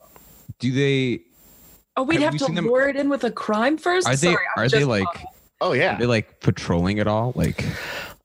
do 0.59 0.73
they 0.73 1.23
Oh, 1.97 2.03
we'd 2.03 2.15
Have 2.17 2.23
have, 2.25 2.33
we 2.33 2.39
to 2.41 2.45
seen 2.47 2.55
them- 2.57 2.67
lure 2.67 2.89
it 2.89 2.97
in 2.97 3.09
with 3.09 3.23
a 3.23 3.31
crime 3.31 3.77
first. 3.79 4.09
are 4.09 4.17
they 4.17 4.33
Sorry, 4.33 4.45
are 4.57 4.69
they 4.69 4.79
just- 4.79 4.89
like 4.89 5.07
oh 5.65 5.73
yeah. 5.73 5.97
are 5.97 5.99
they 5.99 6.07
like 6.07 6.41
patrolling 6.41 6.99
at 7.01 7.07
all 7.07 7.33
like 7.35 7.65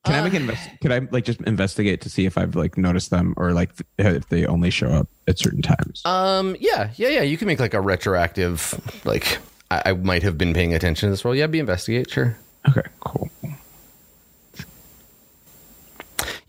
can 0.05 0.15
I 0.15 0.21
make 0.23 0.33
Uh, 0.33 0.35
an 0.37 0.41
invest- 0.43 0.69
could 0.81 0.91
I 0.93 0.99
like 1.11 1.25
just 1.25 1.41
investigate 1.41 1.99
to 2.01 2.09
see 2.09 2.25
if 2.25 2.37
I've 2.37 2.55
like 2.55 2.77
noticed 2.77 3.09
them 3.09 3.33
or 3.37 3.51
like 3.51 3.71
if 3.97 4.29
they 4.29 4.45
only 4.45 4.69
show 4.69 4.87
up 4.87 5.07
at 5.27 5.37
certain 5.37 5.61
times? 5.61 6.01
Um. 6.05 6.55
Yeah. 6.59 6.91
Yeah. 6.95 7.09
Yeah. 7.09 7.21
You 7.23 7.37
can 7.37 7.47
make 7.47 7.59
like 7.59 7.73
a 7.73 7.81
retroactive. 7.81 8.79
Like 9.03 9.39
I, 9.69 9.81
I 9.87 9.93
might 9.93 10.23
have 10.23 10.37
been 10.37 10.53
paying 10.53 10.73
attention 10.73 11.07
to 11.07 11.11
this 11.11 11.25
role. 11.25 11.35
Yeah. 11.35 11.47
Be 11.47 11.59
investigate. 11.59 12.09
Sure. 12.09 12.35
okay, 12.69 12.87
cool. 13.01 13.29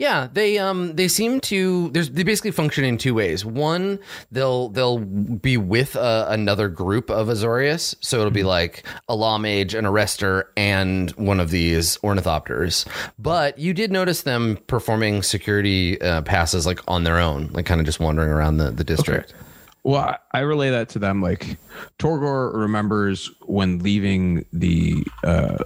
Yeah. 0.00 0.28
They 0.32 0.58
um. 0.58 0.96
They 0.96 1.08
seem 1.08 1.40
to. 1.42 1.90
There's. 1.90 2.10
They 2.10 2.22
basically 2.22 2.52
function 2.52 2.84
in 2.84 2.96
two 2.96 3.12
ways. 3.12 3.44
One, 3.44 3.98
they'll 4.32 4.70
they'll 4.70 4.98
be 4.98 5.58
with 5.58 5.94
uh, 5.94 6.24
another 6.30 6.68
group 6.68 7.10
of 7.10 7.28
Azorius. 7.28 7.94
So 8.00 8.18
it'll 8.18 8.30
be 8.30 8.42
like 8.42 8.86
a 9.10 9.14
law 9.14 9.36
mage, 9.36 9.74
an 9.74 9.84
arrestor, 9.84 10.44
and 10.56 11.10
one 11.12 11.38
of 11.38 11.50
these 11.50 11.98
ornithopters. 11.98 12.86
But 13.18 13.58
you 13.58 13.74
did 13.74 13.92
notice 13.92 14.22
them 14.22 14.56
performing 14.68 15.22
security 15.22 16.00
uh, 16.00 16.22
passes 16.22 16.64
like 16.64 16.80
on 16.88 17.04
their 17.04 17.18
own, 17.18 17.48
like 17.52 17.66
kind 17.66 17.78
of 17.80 17.84
just 17.84 18.00
wandering 18.00 18.30
around 18.30 18.56
the 18.56 18.70
the 18.70 18.84
district. 18.84 19.34
Well, 19.82 20.00
I- 20.00 20.16
I 20.32 20.40
relay 20.40 20.70
that 20.70 20.88
to 20.90 20.98
them. 20.98 21.20
Like 21.20 21.58
Torgor 21.98 22.54
remembers 22.54 23.30
when 23.42 23.80
leaving 23.80 24.46
the 24.52 25.04
uh, 25.24 25.58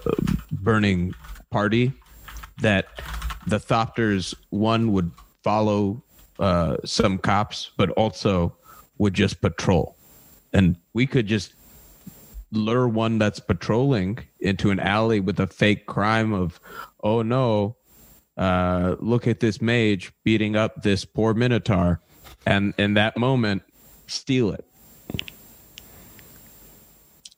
burning 0.51 1.14
party 1.51 1.93
that 2.62 2.87
the 3.47 3.59
Thopters 3.59 4.35
one 4.51 4.93
would 4.93 5.11
follow 5.43 6.03
uh, 6.39 6.77
some 6.85 7.19
cops, 7.19 7.71
but 7.77 7.91
also 7.91 8.57
would 8.99 9.15
just 9.15 9.41
patrol, 9.41 9.97
and 10.53 10.77
we 10.93 11.07
could 11.07 11.27
just 11.27 11.55
lure 12.53 12.87
one 12.87 13.19
that's 13.19 13.41
patrolling 13.41 14.19
into 14.39 14.71
an 14.71 14.79
alley 14.79 15.19
with 15.19 15.41
a 15.41 15.47
fake 15.47 15.87
crime 15.87 16.33
of, 16.33 16.61
oh 17.03 17.21
no, 17.23 17.77
uh, 18.37 18.95
look 19.01 19.27
at 19.27 19.41
this 19.41 19.61
mage 19.61 20.13
beating 20.23 20.55
up 20.55 20.83
this 20.83 21.05
poor 21.05 21.35
minotaur, 21.35 22.01
and 22.47 22.73
in 22.79 22.95
that 22.95 23.17
moment, 23.17 23.63
steal 24.07 24.53
it. 24.53 24.65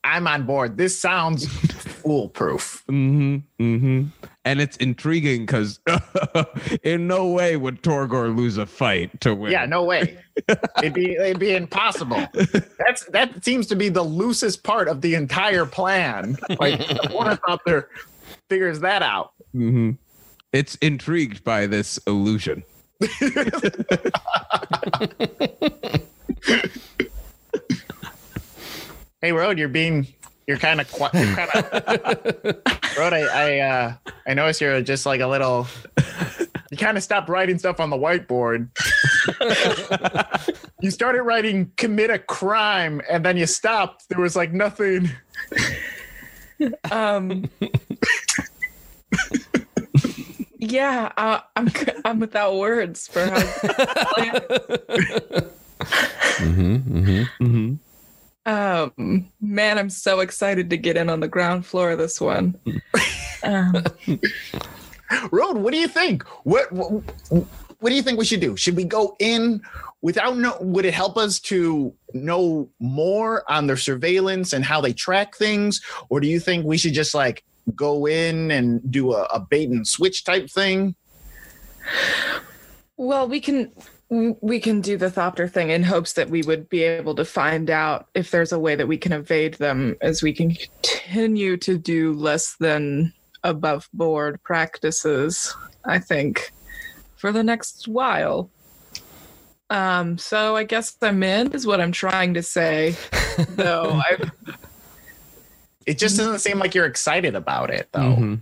I'm 0.04 0.26
on 0.28 0.44
board. 0.46 0.76
This 0.76 0.96
sounds 0.96 1.48
foolproof. 1.48 2.84
Mm-hmm. 2.88 3.62
Mm-hmm. 3.62 4.26
And 4.46 4.60
it's 4.60 4.76
intriguing 4.76 5.44
because 5.44 5.80
in 6.84 7.08
no 7.08 7.26
way 7.30 7.56
would 7.56 7.82
Torgor 7.82 8.34
lose 8.34 8.58
a 8.58 8.64
fight 8.64 9.20
to 9.22 9.34
win. 9.34 9.50
Yeah, 9.50 9.66
no 9.66 9.82
way. 9.82 10.18
it'd 10.78 10.94
be 10.94 11.14
it'd 11.14 11.40
be 11.40 11.56
impossible. 11.56 12.24
That's 12.78 13.04
that 13.06 13.44
seems 13.44 13.66
to 13.66 13.74
be 13.74 13.88
the 13.88 14.04
loosest 14.04 14.62
part 14.62 14.86
of 14.86 15.00
the 15.00 15.16
entire 15.16 15.66
plan. 15.66 16.38
Like 16.60 16.78
one 16.78 16.96
the 16.96 17.12
ornithopter 17.12 17.90
figures 18.48 18.78
that 18.80 19.02
out. 19.02 19.32
hmm 19.52 19.90
It's 20.52 20.76
intrigued 20.76 21.42
by 21.42 21.66
this 21.66 21.98
illusion. 22.06 22.62
Hey, 29.22 29.32
Road, 29.32 29.58
you're 29.58 29.68
being 29.68 30.06
you're 30.46 30.56
kind 30.58 30.80
of 30.80 30.90
qui- 30.90 31.18
you're 31.18 31.34
kind 31.34 31.50
of 31.50 32.62
Road. 32.96 33.12
I 33.12 33.20
I 33.26 33.58
uh, 33.58 33.94
I 34.26 34.34
notice 34.34 34.60
you're 34.60 34.80
just 34.80 35.04
like 35.06 35.20
a 35.20 35.26
little. 35.26 35.66
You 36.70 36.76
kind 36.76 36.96
of 36.96 37.02
stopped 37.02 37.28
writing 37.28 37.58
stuff 37.58 37.78
on 37.78 37.90
the 37.90 37.96
whiteboard. 37.96 38.68
you 40.80 40.90
started 40.90 41.22
writing 41.22 41.72
"commit 41.76 42.10
a 42.10 42.18
crime" 42.18 43.00
and 43.10 43.24
then 43.24 43.36
you 43.36 43.46
stopped. 43.46 44.08
There 44.08 44.20
was 44.20 44.34
like 44.34 44.52
nothing. 44.52 45.10
Um. 46.90 47.50
yeah, 50.58 51.12
uh, 51.16 51.40
I'm 51.54 51.70
I'm 52.04 52.18
without 52.18 52.56
words 52.56 53.08
for 53.08 53.26
how. 53.26 53.42
Mm-hmm. 56.36 56.76
Mm-hmm. 56.76 57.44
Mm-hmm. 57.44 57.74
Um, 58.46 59.30
man, 59.40 59.78
I'm 59.78 59.90
so 59.90 60.20
excited 60.20 60.70
to 60.70 60.76
get 60.76 60.96
in 60.96 61.10
on 61.10 61.20
the 61.20 61.28
ground 61.28 61.66
floor 61.66 61.90
of 61.90 61.98
this 61.98 62.20
one. 62.20 62.58
Um, 63.42 63.84
Road, 65.30 65.58
what 65.58 65.72
do 65.72 65.78
you 65.78 65.86
think? 65.86 66.24
What, 66.44 66.72
what 66.72 67.04
what 67.78 67.90
do 67.90 67.94
you 67.94 68.02
think 68.02 68.18
we 68.18 68.24
should 68.24 68.40
do? 68.40 68.56
Should 68.56 68.76
we 68.76 68.84
go 68.84 69.14
in 69.20 69.60
without 70.02 70.36
no 70.36 70.56
would 70.60 70.84
it 70.84 70.94
help 70.94 71.16
us 71.16 71.38
to 71.40 71.94
know 72.14 72.68
more 72.80 73.44
on 73.50 73.66
their 73.66 73.76
surveillance 73.76 74.52
and 74.52 74.64
how 74.64 74.80
they 74.80 74.92
track 74.92 75.36
things? 75.36 75.80
Or 76.08 76.18
do 76.20 76.26
you 76.26 76.40
think 76.40 76.64
we 76.64 76.78
should 76.78 76.94
just 76.94 77.14
like 77.14 77.44
go 77.74 78.06
in 78.06 78.50
and 78.50 78.80
do 78.90 79.12
a, 79.12 79.24
a 79.24 79.40
bait 79.40 79.68
and 79.68 79.86
switch 79.86 80.24
type 80.24 80.50
thing? 80.50 80.96
well, 82.96 83.28
we 83.28 83.40
can 83.40 83.70
we 84.08 84.60
can 84.60 84.80
do 84.80 84.96
the 84.96 85.10
Thopter 85.10 85.50
thing 85.50 85.70
in 85.70 85.82
hopes 85.82 86.12
that 86.12 86.30
we 86.30 86.42
would 86.42 86.68
be 86.68 86.82
able 86.84 87.14
to 87.16 87.24
find 87.24 87.70
out 87.70 88.06
if 88.14 88.30
there's 88.30 88.52
a 88.52 88.58
way 88.58 88.76
that 88.76 88.86
we 88.86 88.96
can 88.96 89.12
evade 89.12 89.54
them 89.54 89.96
as 90.00 90.22
we 90.22 90.32
can 90.32 90.54
continue 90.54 91.56
to 91.56 91.76
do 91.76 92.12
less 92.12 92.56
than 92.60 93.12
above 93.42 93.88
board 93.92 94.40
practices, 94.44 95.54
I 95.84 95.98
think, 95.98 96.52
for 97.16 97.32
the 97.32 97.42
next 97.42 97.88
while. 97.88 98.50
Um, 99.70 100.16
so 100.18 100.54
I 100.54 100.62
guess 100.62 100.96
I'm 101.02 101.22
in 101.24 101.52
is 101.52 101.66
what 101.66 101.80
I'm 101.80 101.92
trying 101.92 102.34
to 102.34 102.42
say. 102.42 102.94
Though 103.50 103.90
I 104.04 104.30
It 105.86 105.98
just 105.98 106.16
doesn't 106.16 106.40
seem 106.40 106.58
like 106.58 106.74
you're 106.74 106.86
excited 106.86 107.34
about 107.34 107.70
it 107.70 107.88
though. 107.92 108.00
Mm-hmm. 108.00 108.34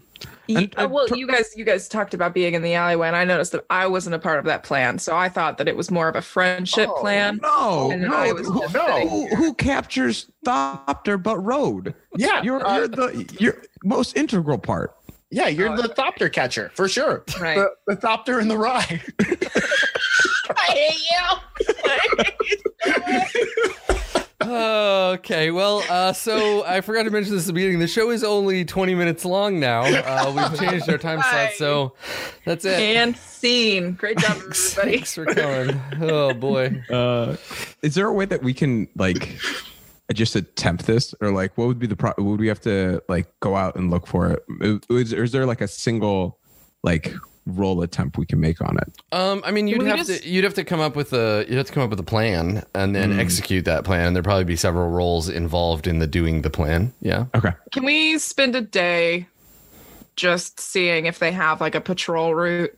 Ye- 0.46 0.70
uh, 0.76 0.84
uh, 0.84 0.88
well, 0.88 1.08
per- 1.08 1.16
you 1.16 1.26
guys, 1.26 1.50
you 1.56 1.64
guys 1.64 1.88
talked 1.88 2.14
about 2.14 2.34
being 2.34 2.54
in 2.54 2.62
the 2.62 2.74
alleyway, 2.74 3.06
and 3.08 3.16
I 3.16 3.24
noticed 3.24 3.52
that 3.52 3.64
I 3.70 3.86
wasn't 3.86 4.14
a 4.14 4.18
part 4.18 4.38
of 4.38 4.44
that 4.44 4.62
plan. 4.62 4.98
So 4.98 5.16
I 5.16 5.28
thought 5.28 5.58
that 5.58 5.68
it 5.68 5.76
was 5.76 5.90
more 5.90 6.08
of 6.08 6.16
a 6.16 6.22
friendship 6.22 6.88
Oh, 6.90 7.00
plan. 7.00 7.38
No, 7.42 7.88
no, 7.90 8.34
who, 8.34 8.60
no. 8.72 9.08
who, 9.08 9.26
who 9.36 9.54
captures 9.54 10.30
Thopter 10.46 11.22
but 11.22 11.38
Road? 11.38 11.94
Yeah, 12.16 12.42
You're, 12.42 12.64
uh, 12.66 12.76
you're 12.78 12.88
the 12.88 13.34
you're 13.38 13.62
most 13.84 14.16
integral 14.16 14.58
part. 14.58 14.94
yeah, 15.30 15.48
you're 15.48 15.76
the 15.76 15.88
thopter 15.88 16.30
catcher 16.32 16.70
for 16.74 16.88
sure. 16.88 17.24
Right. 17.40 17.56
The, 17.56 17.70
the 17.94 17.96
thopter 17.96 18.40
in 18.40 18.48
the 18.48 18.56
rye. 18.58 19.00
I 20.56 20.72
hate 20.72 21.00
you. 21.10 21.18
Okay, 24.42 25.50
well, 25.50 25.84
uh, 25.88 26.12
so 26.12 26.64
I 26.64 26.80
forgot 26.80 27.04
to 27.04 27.10
mention 27.10 27.34
this 27.34 27.44
at 27.44 27.46
the 27.48 27.52
beginning. 27.52 27.78
The 27.78 27.86
show 27.86 28.10
is 28.10 28.24
only 28.24 28.64
20 28.64 28.94
minutes 28.94 29.24
long 29.24 29.60
now. 29.60 29.82
Uh, 29.82 30.32
we've 30.34 30.60
changed 30.70 30.88
our 30.88 30.98
time 30.98 31.22
slot, 31.22 31.52
so 31.56 31.94
that's 32.44 32.64
it. 32.64 32.78
And 32.78 33.16
scene. 33.16 33.92
Great 33.92 34.18
job, 34.18 34.32
everybody. 34.36 34.54
Thanks 34.54 35.14
for 35.14 35.24
coming. 35.26 35.80
Oh 36.00 36.34
boy. 36.34 36.82
Uh, 36.90 37.36
is 37.82 37.94
there 37.94 38.06
a 38.08 38.12
way 38.12 38.24
that 38.24 38.42
we 38.42 38.52
can 38.52 38.88
like 38.96 39.38
just 40.12 40.36
attempt 40.36 40.86
this, 40.86 41.14
or 41.20 41.30
like 41.30 41.56
what 41.56 41.68
would 41.68 41.78
be 41.78 41.86
the 41.86 41.96
pro? 41.96 42.12
Would 42.18 42.40
we 42.40 42.48
have 42.48 42.60
to 42.62 43.02
like 43.08 43.28
go 43.40 43.56
out 43.56 43.76
and 43.76 43.90
look 43.90 44.06
for 44.06 44.30
it? 44.32 44.82
Is, 44.90 45.12
is 45.12 45.32
there 45.32 45.46
like 45.46 45.60
a 45.60 45.68
single 45.68 46.38
like 46.82 47.14
roll 47.46 47.82
attempt 47.82 48.16
we 48.18 48.26
can 48.26 48.40
make 48.40 48.60
on 48.62 48.76
it? 48.78 48.92
Um, 49.12 49.42
I 49.44 49.50
mean, 49.50 49.68
you'd 49.68 49.82
have 49.82 49.98
just- 49.98 50.22
to 50.22 50.28
you'd 50.28 50.44
have 50.44 50.54
to 50.54 50.64
come 50.64 50.80
up 50.80 50.96
with 50.96 51.12
a 51.12 51.44
you'd 51.48 51.58
have 51.58 51.66
to 51.66 51.72
come 51.72 51.82
up 51.82 51.90
with 51.90 52.00
a 52.00 52.04
plan 52.04 52.64
and 52.74 52.94
then 52.94 53.18
execute 53.20 53.64
that 53.66 53.84
plan. 53.84 54.06
And 54.08 54.16
there'd 54.16 54.24
probably 54.24 54.44
be 54.44 54.56
several 54.56 54.88
roles 54.90 55.28
involved 55.28 55.86
in 55.86 55.98
the 55.98 56.06
doing 56.06 56.42
the 56.42 56.50
plan. 56.50 56.92
Yeah. 57.00 57.26
Okay. 57.34 57.52
Can 57.72 57.84
we 57.84 58.18
spend 58.18 58.56
a 58.56 58.60
day 58.60 59.26
just 60.16 60.60
seeing 60.60 61.06
if 61.06 61.18
they 61.18 61.32
have 61.32 61.60
like 61.60 61.74
a 61.74 61.80
patrol 61.80 62.34
route 62.34 62.72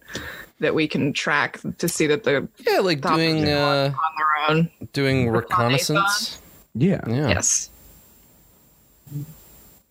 that 0.60 0.74
we 0.74 0.88
can 0.88 1.12
track 1.12 1.60
to 1.78 1.86
see 1.88 2.06
that 2.06 2.24
they're 2.24 2.48
Yeah, 2.66 2.78
like 2.80 3.02
doing 3.02 3.46
uh, 3.46 3.92
on 3.92 4.14
their 4.16 4.56
own. 4.56 4.70
doing 4.94 5.28
reconnaissance. 5.30 6.40
Yeah. 6.74 7.00
Yeah, 7.06 7.28
Yes. 7.28 7.68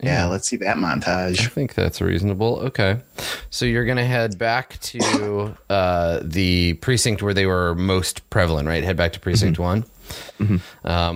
Yeah, 0.05 0.25
let's 0.27 0.47
see 0.47 0.57
that 0.57 0.77
montage. 0.77 1.39
I 1.41 1.47
think 1.47 1.73
that's 1.73 1.99
reasonable. 2.01 2.59
Okay, 2.59 2.99
so 3.49 3.65
you're 3.65 3.85
gonna 3.85 4.05
head 4.05 4.37
back 4.37 4.79
to 4.81 5.55
uh, 5.69 6.19
the 6.23 6.73
precinct 6.75 7.21
where 7.21 7.33
they 7.33 7.45
were 7.45 7.75
most 7.75 8.29
prevalent, 8.29 8.67
right? 8.67 8.83
Head 8.83 8.97
back 8.97 9.13
to 9.13 9.19
precinct 9.19 9.59
one. 9.59 9.85
Um, 10.39 10.61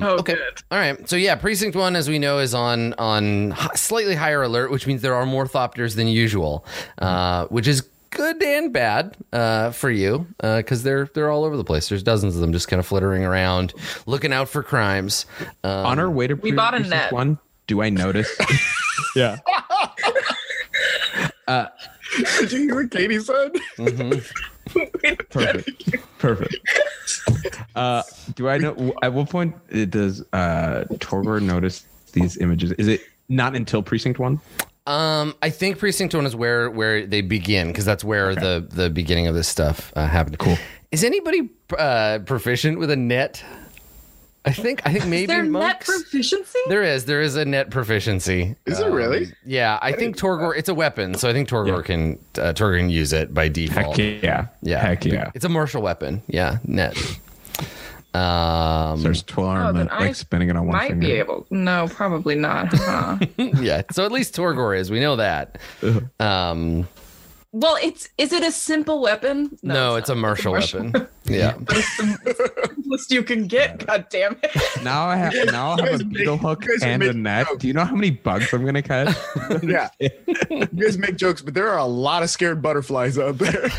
Oh, 0.04 0.18
okay. 0.20 0.34
good. 0.34 0.62
All 0.72 0.78
right. 0.80 1.08
So 1.08 1.16
yeah, 1.16 1.36
precinct 1.36 1.76
one, 1.76 1.96
as 1.96 2.10
we 2.10 2.18
know, 2.20 2.40
is 2.40 2.54
on 2.54 2.94
on 2.94 3.54
slightly 3.76 4.16
higher 4.16 4.42
alert, 4.44 4.72
which 4.72 4.88
means 4.88 5.02
there 5.02 5.16
are 5.16 5.26
more 5.26 5.46
thopters 5.46 5.96
than 5.96 6.08
usual, 6.08 6.66
uh, 6.98 7.46
which 7.48 7.68
is 7.68 7.82
good 8.12 8.42
and 8.42 8.74
bad 8.74 9.16
uh, 9.32 9.70
for 9.70 9.92
you 9.92 10.26
because 10.42 10.82
they're 10.82 11.06
they're 11.14 11.30
all 11.30 11.44
over 11.44 11.56
the 11.56 11.64
place. 11.64 11.88
There's 11.90 12.02
dozens 12.02 12.34
of 12.36 12.42
them 12.42 12.52
just 12.52 12.68
kind 12.68 12.80
of 12.80 12.86
flittering 12.88 13.24
around, 13.24 13.74
looking 14.08 14.34
out 14.34 14.50
for 14.50 14.64
crimes. 14.64 15.28
Um, 15.64 15.86
On 15.86 16.00
our 16.00 16.10
way 16.10 16.26
to 16.26 16.34
We 16.34 16.52
bought 16.52 16.74
a 16.74 16.78
Precinct 16.78 16.90
net. 16.90 17.12
one, 17.14 17.38
do 17.68 17.84
I 17.84 17.90
notice? 17.92 18.28
yeah. 19.16 19.38
Did 22.39 22.51
you 22.51 22.60
hear 22.60 22.76
what 22.76 22.91
Katie 22.91 23.20
said? 23.20 23.55
Perfect. 25.30 25.95
Perfect. 26.20 26.55
Uh, 27.76 28.03
do 28.36 28.47
I 28.49 28.57
know 28.57 28.93
at 29.01 29.14
what 29.14 29.30
point 29.30 29.55
it 29.70 29.89
does 29.89 30.22
uh, 30.34 30.86
Torgor 30.95 31.41
notice 31.41 31.86
these 32.14 32.38
images? 32.38 32.72
Is 32.74 32.88
it 32.88 33.01
not 33.30 33.55
until 33.55 33.82
precinct 33.82 34.20
one? 34.20 34.39
Um, 34.86 35.36
I 35.41 35.49
think 35.49 35.78
precinct 35.78 36.16
one 36.16 36.26
is 36.26 36.36
where 36.36 36.70
where 36.70 37.05
they 37.05 37.22
begin 37.22 37.68
because 37.68 37.86
that's 37.86 38.03
where 38.03 38.34
the 38.36 38.66
the 38.68 38.89
beginning 38.89 39.28
of 39.28 39.36
this 39.36 39.47
stuff 39.47 39.93
uh, 39.95 40.07
happened. 40.07 40.38
Cool. 40.39 40.57
Is 40.91 41.03
anybody 41.03 41.49
uh, 41.78 42.20
proficient 42.26 42.80
with 42.80 42.89
a 42.89 42.95
net? 42.95 43.43
I 44.46 44.52
think 44.54 44.82
I 44.86 44.94
think 44.94 45.06
maybe 45.06 45.26
Their 45.28 45.44
net 45.44 45.52
monks. 45.52 45.86
proficiency? 45.86 46.60
there 46.70 46.82
is 46.84 47.06
there 47.06 47.22
is 47.22 47.36
a 47.36 47.44
net 47.46 47.70
proficiency. 47.72 48.56
Is 48.66 48.80
it 48.80 48.90
really? 48.90 49.28
Yeah, 49.46 49.78
I 49.82 49.92
think 49.92 50.16
Torgor. 50.18 50.56
It's 50.58 50.70
a 50.70 50.74
weapon, 50.74 51.14
so 51.16 51.30
I 51.30 51.34
think 51.34 51.50
Torgor 51.50 51.78
Yeah. 51.78 51.82
can 51.84 52.20
uh, 52.38 52.54
Torgor 52.54 52.80
can 52.80 52.90
use 52.90 53.12
it 53.14 53.34
by 53.34 53.48
default. 53.50 53.98
Heck 53.98 54.24
yeah. 54.24 54.48
Yeah, 54.62 54.80
Heck 54.80 55.04
yeah. 55.06 55.32
It's 55.36 55.46
a 55.46 55.50
martial 55.50 55.82
weapon. 55.82 56.22
Yeah, 56.28 56.60
net. 56.64 56.96
Um, 58.14 59.04
There's 59.04 59.22
twirl 59.22 59.46
Oh, 59.48 59.50
arm 59.50 59.76
then 59.78 59.88
I 59.92 60.00
like 60.08 60.16
spinning 60.16 60.50
it 60.50 60.56
on 60.56 60.66
one 60.66 60.76
Might 60.76 60.90
finger. 60.92 61.06
be 61.08 61.12
able. 61.14 61.46
No, 61.52 61.88
probably 61.90 62.34
not. 62.36 62.70
Huh? 62.74 63.18
yeah. 63.38 63.84
So 63.92 64.04
at 64.04 64.12
least 64.12 64.36
Torgor 64.36 64.76
is. 64.78 64.90
We 64.90 65.00
know 65.00 65.18
that. 65.18 65.60
Um, 66.20 66.88
well, 67.52 67.78
it's 67.82 68.10
is 68.18 68.32
it 68.34 68.43
a 68.43 68.52
simple 68.52 69.02
weapon? 69.02 69.58
no, 69.64 69.95
it's, 69.95 70.10
a 70.10 70.16
martial 70.16 70.52
martial 70.54 70.84
weapon. 70.84 71.08
Yeah. 71.26 71.56
simplest 71.95 73.12
you 73.12 73.22
can 73.22 73.45
get. 73.47 73.86
God 73.86 74.08
damn 74.10 74.36
it! 74.41 74.52
Now 74.84 75.06
I 75.06 75.16
have 75.16 75.34
now 75.52 75.72
I 75.74 75.82
have 75.82 75.89
guys 75.89 76.02
a 76.02 76.06
make- 76.06 76.14
beetle 76.18 76.38
hook 76.38 76.66
you 76.66 76.72
guys 76.72 76.84
are 76.84 76.88
and 76.89 77.04
a 77.04 77.14
net. 77.14 77.47
jokes. 77.47 77.60
Do 77.62 77.68
you 77.68 77.74
know 77.74 77.86
how 77.86 77.93
many 77.95 78.10
bugs 78.12 78.52
I'm 78.52 78.66
gonna 78.66 78.82
catch? 78.82 79.16
Yeah. 79.64 79.89
you 80.00 80.66
guys 80.66 80.97
make 80.97 81.16
jokes, 81.18 81.41
but 81.43 81.54
there 81.54 81.70
are 81.70 81.78
a 81.78 81.86
lot 81.86 82.24
of 82.24 82.30
scared 82.32 82.62
butterflies 82.64 83.18
out 83.20 83.38
there. 83.38 83.70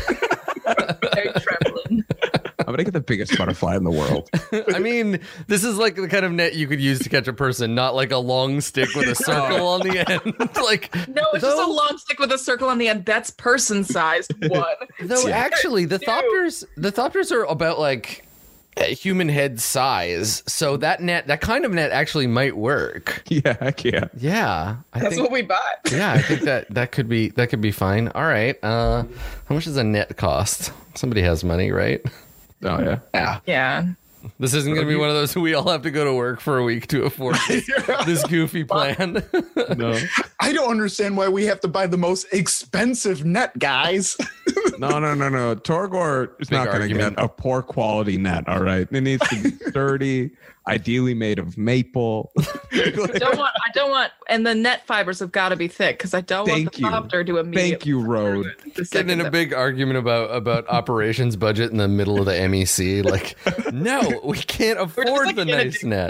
Very 2.71 2.75
trembling. 2.75 2.75
I'm 2.75 2.75
gonna 2.75 2.83
get 2.83 2.93
the 2.93 3.01
biggest 3.01 3.37
butterfly 3.37 3.75
in 3.75 3.83
the 3.83 3.91
world. 3.91 4.29
I 4.75 4.79
mean, 4.79 5.19
this 5.47 5.63
is 5.63 5.77
like 5.77 5.95
the 5.95 6.07
kind 6.07 6.25
of 6.25 6.31
net 6.31 6.55
you 6.55 6.67
could 6.67 6.81
use 6.81 6.99
to 6.99 7.09
catch 7.09 7.27
a 7.27 7.33
person, 7.33 7.75
not 7.75 7.95
like 7.95 8.11
a 8.11 8.17
long 8.17 8.61
stick 8.61 8.93
with 8.95 9.07
a 9.09 9.15
circle 9.23 9.67
on 9.67 9.81
the 9.81 9.99
end. 10.09 10.55
like, 10.55 10.93
No, 11.09 11.23
it's 11.33 11.43
just 11.43 11.57
a 11.61 11.65
long 11.71 11.97
stick 11.97 12.19
with 12.19 12.31
a 12.31 12.37
circle 12.37 12.69
on 12.69 12.77
the 12.77 12.87
end. 12.87 13.05
That's 13.05 13.29
person 13.31 13.83
sized 13.83 14.33
one. 14.49 14.63
though 15.01 15.27
actually, 15.29 15.85
the 15.85 15.97
Dude. 15.99 16.07
thopters, 16.07 16.63
the 16.77 16.91
thopters 16.91 17.31
are 17.31 17.43
about 17.45 17.79
like 17.79 18.25
a 18.77 18.85
human 18.85 19.27
head 19.27 19.59
size. 19.59 20.43
So 20.47 20.77
that 20.77 21.01
net, 21.01 21.27
that 21.27 21.41
kind 21.41 21.65
of 21.65 21.71
net, 21.73 21.91
actually 21.91 22.27
might 22.27 22.55
work. 22.55 23.21
yeah, 23.27 23.57
heck 23.59 23.83
yeah. 23.83 24.05
Yeah, 24.17 24.77
I 24.93 24.99
That's 24.99 25.15
think. 25.15 25.23
what 25.23 25.31
we 25.33 25.41
bought. 25.41 25.59
yeah, 25.91 26.13
I 26.13 26.21
think 26.21 26.41
that 26.43 26.69
that 26.73 26.91
could 26.93 27.09
be 27.09 27.29
that 27.31 27.49
could 27.49 27.59
be 27.61 27.71
fine. 27.71 28.07
All 28.09 28.23
right. 28.23 28.57
Uh, 28.63 29.03
how 29.47 29.55
much 29.55 29.65
does 29.65 29.75
a 29.77 29.83
net 29.83 30.15
cost? 30.17 30.71
Somebody 30.95 31.21
has 31.21 31.43
money, 31.43 31.71
right? 31.71 32.01
Oh 32.63 32.79
yeah. 32.81 32.99
yeah. 33.13 33.39
Yeah. 33.45 33.85
This 34.39 34.53
isn't 34.53 34.73
going 34.73 34.85
to 34.85 34.91
be 34.91 34.99
one 34.99 35.09
of 35.09 35.15
those 35.15 35.35
we 35.35 35.53
all 35.53 35.67
have 35.69 35.81
to 35.81 35.91
go 35.91 36.05
to 36.05 36.13
work 36.13 36.41
for 36.41 36.59
a 36.59 36.63
week 36.63 36.87
to 36.87 37.05
afford 37.05 37.35
this, 37.47 37.67
this 38.05 38.23
goofy 38.27 38.63
plan. 38.63 39.23
No. 39.75 39.99
I 40.39 40.53
don't 40.53 40.69
understand 40.69 41.17
why 41.17 41.27
we 41.27 41.45
have 41.45 41.59
to 41.61 41.67
buy 41.67 41.87
the 41.87 41.97
most 41.97 42.27
expensive 42.31 43.25
net, 43.25 43.57
guys. 43.57 44.17
No, 44.77 44.99
no, 44.99 45.13
no, 45.13 45.29
no. 45.29 45.55
Torgor 45.55 46.31
is 46.39 46.49
Big 46.49 46.57
not 46.57 46.67
going 46.67 46.87
to 46.89 46.93
get 46.95 47.13
a 47.17 47.27
poor 47.27 47.61
quality 47.61 48.17
net. 48.17 48.47
All 48.47 48.61
right, 48.63 48.87
it 48.91 49.01
needs 49.01 49.27
to 49.29 49.43
be 49.43 49.51
sturdy, 49.69 50.31
ideally 50.67 51.13
made 51.13 51.37
of 51.39 51.57
maple. 51.57 52.31
I 52.71 52.91
don't 52.91 53.37
want. 53.37 53.53
I 53.67 53.71
don't 53.73 53.89
want. 53.91 54.11
And 54.29 54.45
the 54.45 54.55
net 54.55 54.85
fibers 54.87 55.19
have 55.19 55.31
got 55.31 55.49
to 55.49 55.55
be 55.55 55.67
thick 55.67 55.97
because 55.97 56.13
I 56.13 56.21
don't 56.21 56.45
Thank 56.47 56.65
want 56.65 56.73
the 56.73 56.79
you. 56.81 56.89
copter 56.89 57.23
to 57.23 57.37
immediately. 57.37 57.69
Thank 57.71 57.85
you, 57.85 57.99
Road. 58.01 58.47
Getting 58.91 59.09
in 59.11 59.19
a 59.19 59.23
that- 59.25 59.31
big 59.31 59.53
argument 59.53 59.97
about 59.99 60.35
about 60.35 60.67
operations 60.69 61.35
budget 61.35 61.71
in 61.71 61.77
the 61.77 61.87
middle 61.87 62.19
of 62.19 62.25
the 62.25 62.31
MEC. 62.33 63.03
Like, 63.05 63.37
no, 63.73 64.21
we 64.23 64.37
can't 64.37 64.79
We're 64.79 64.85
just, 64.85 64.97
afford 64.97 65.25
like, 65.27 65.35
the 65.35 65.45
nice 65.45 65.83
net. 65.83 66.09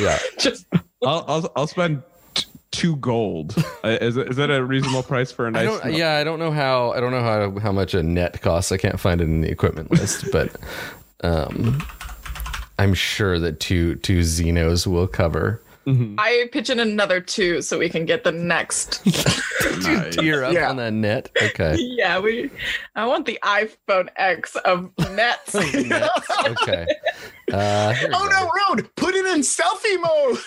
Yeah. 0.00 0.18
just 0.38 0.66
I'll, 1.04 1.24
I'll, 1.26 1.52
I'll 1.56 1.66
spend 1.66 2.02
t- 2.02 2.11
two 2.72 2.96
gold. 2.96 3.54
Uh, 3.84 3.98
is, 4.00 4.14
that 4.14 4.48
a 4.48 4.64
reasonable 4.64 5.02
price 5.02 5.32
for 5.32 5.48
a 5.48 5.50
nice? 5.50 5.64
don't. 5.64 5.92
Yeah, 5.92 6.14
I 6.14 6.22
don't 6.22 6.38
know 6.38 6.52
how. 6.52 6.92
I 6.92 7.00
don't 7.00 7.10
know 7.10 7.20
how 7.20 7.58
how 7.58 7.72
much 7.72 7.94
a 7.94 8.02
net 8.04 8.40
costs. 8.40 8.70
I 8.70 8.76
can't 8.76 9.00
find 9.00 9.20
it 9.20 9.24
in 9.24 9.40
the 9.40 9.50
equipment 9.50 9.90
list, 9.90 10.26
but 10.32 10.54
um, 11.24 11.82
I'm 12.78 12.94
sure 12.94 13.40
that 13.40 13.58
two 13.58 13.96
two 13.96 14.20
zinos 14.20 14.86
will 14.86 15.08
cover. 15.08 15.60
I 15.86 16.48
pitch 16.52 16.70
in 16.70 16.78
another 16.78 17.20
two 17.20 17.60
so 17.62 17.78
we 17.78 17.88
can 17.88 18.04
get 18.06 18.24
the 18.24 18.32
next. 18.32 19.02
Nice. 19.82 20.16
Tier 20.16 20.44
up 20.44 20.52
Yeah. 20.52 20.68
on 20.70 20.76
that 20.76 20.92
net. 20.92 21.30
Okay. 21.40 21.76
yeah, 21.78 22.18
we. 22.20 22.50
I 22.94 23.06
want 23.06 23.26
the 23.26 23.38
iPhone 23.42 24.08
X 24.16 24.54
of 24.64 24.90
nets. 25.12 25.54
Nets. 25.74 26.30
Okay. 26.62 26.86
Uh, 27.52 27.94
oh 28.12 28.28
no, 28.30 28.50
Road! 28.76 28.88
Put 28.96 29.14
it 29.14 29.24
in 29.26 29.40
selfie 29.40 30.00
mode. 30.00 30.38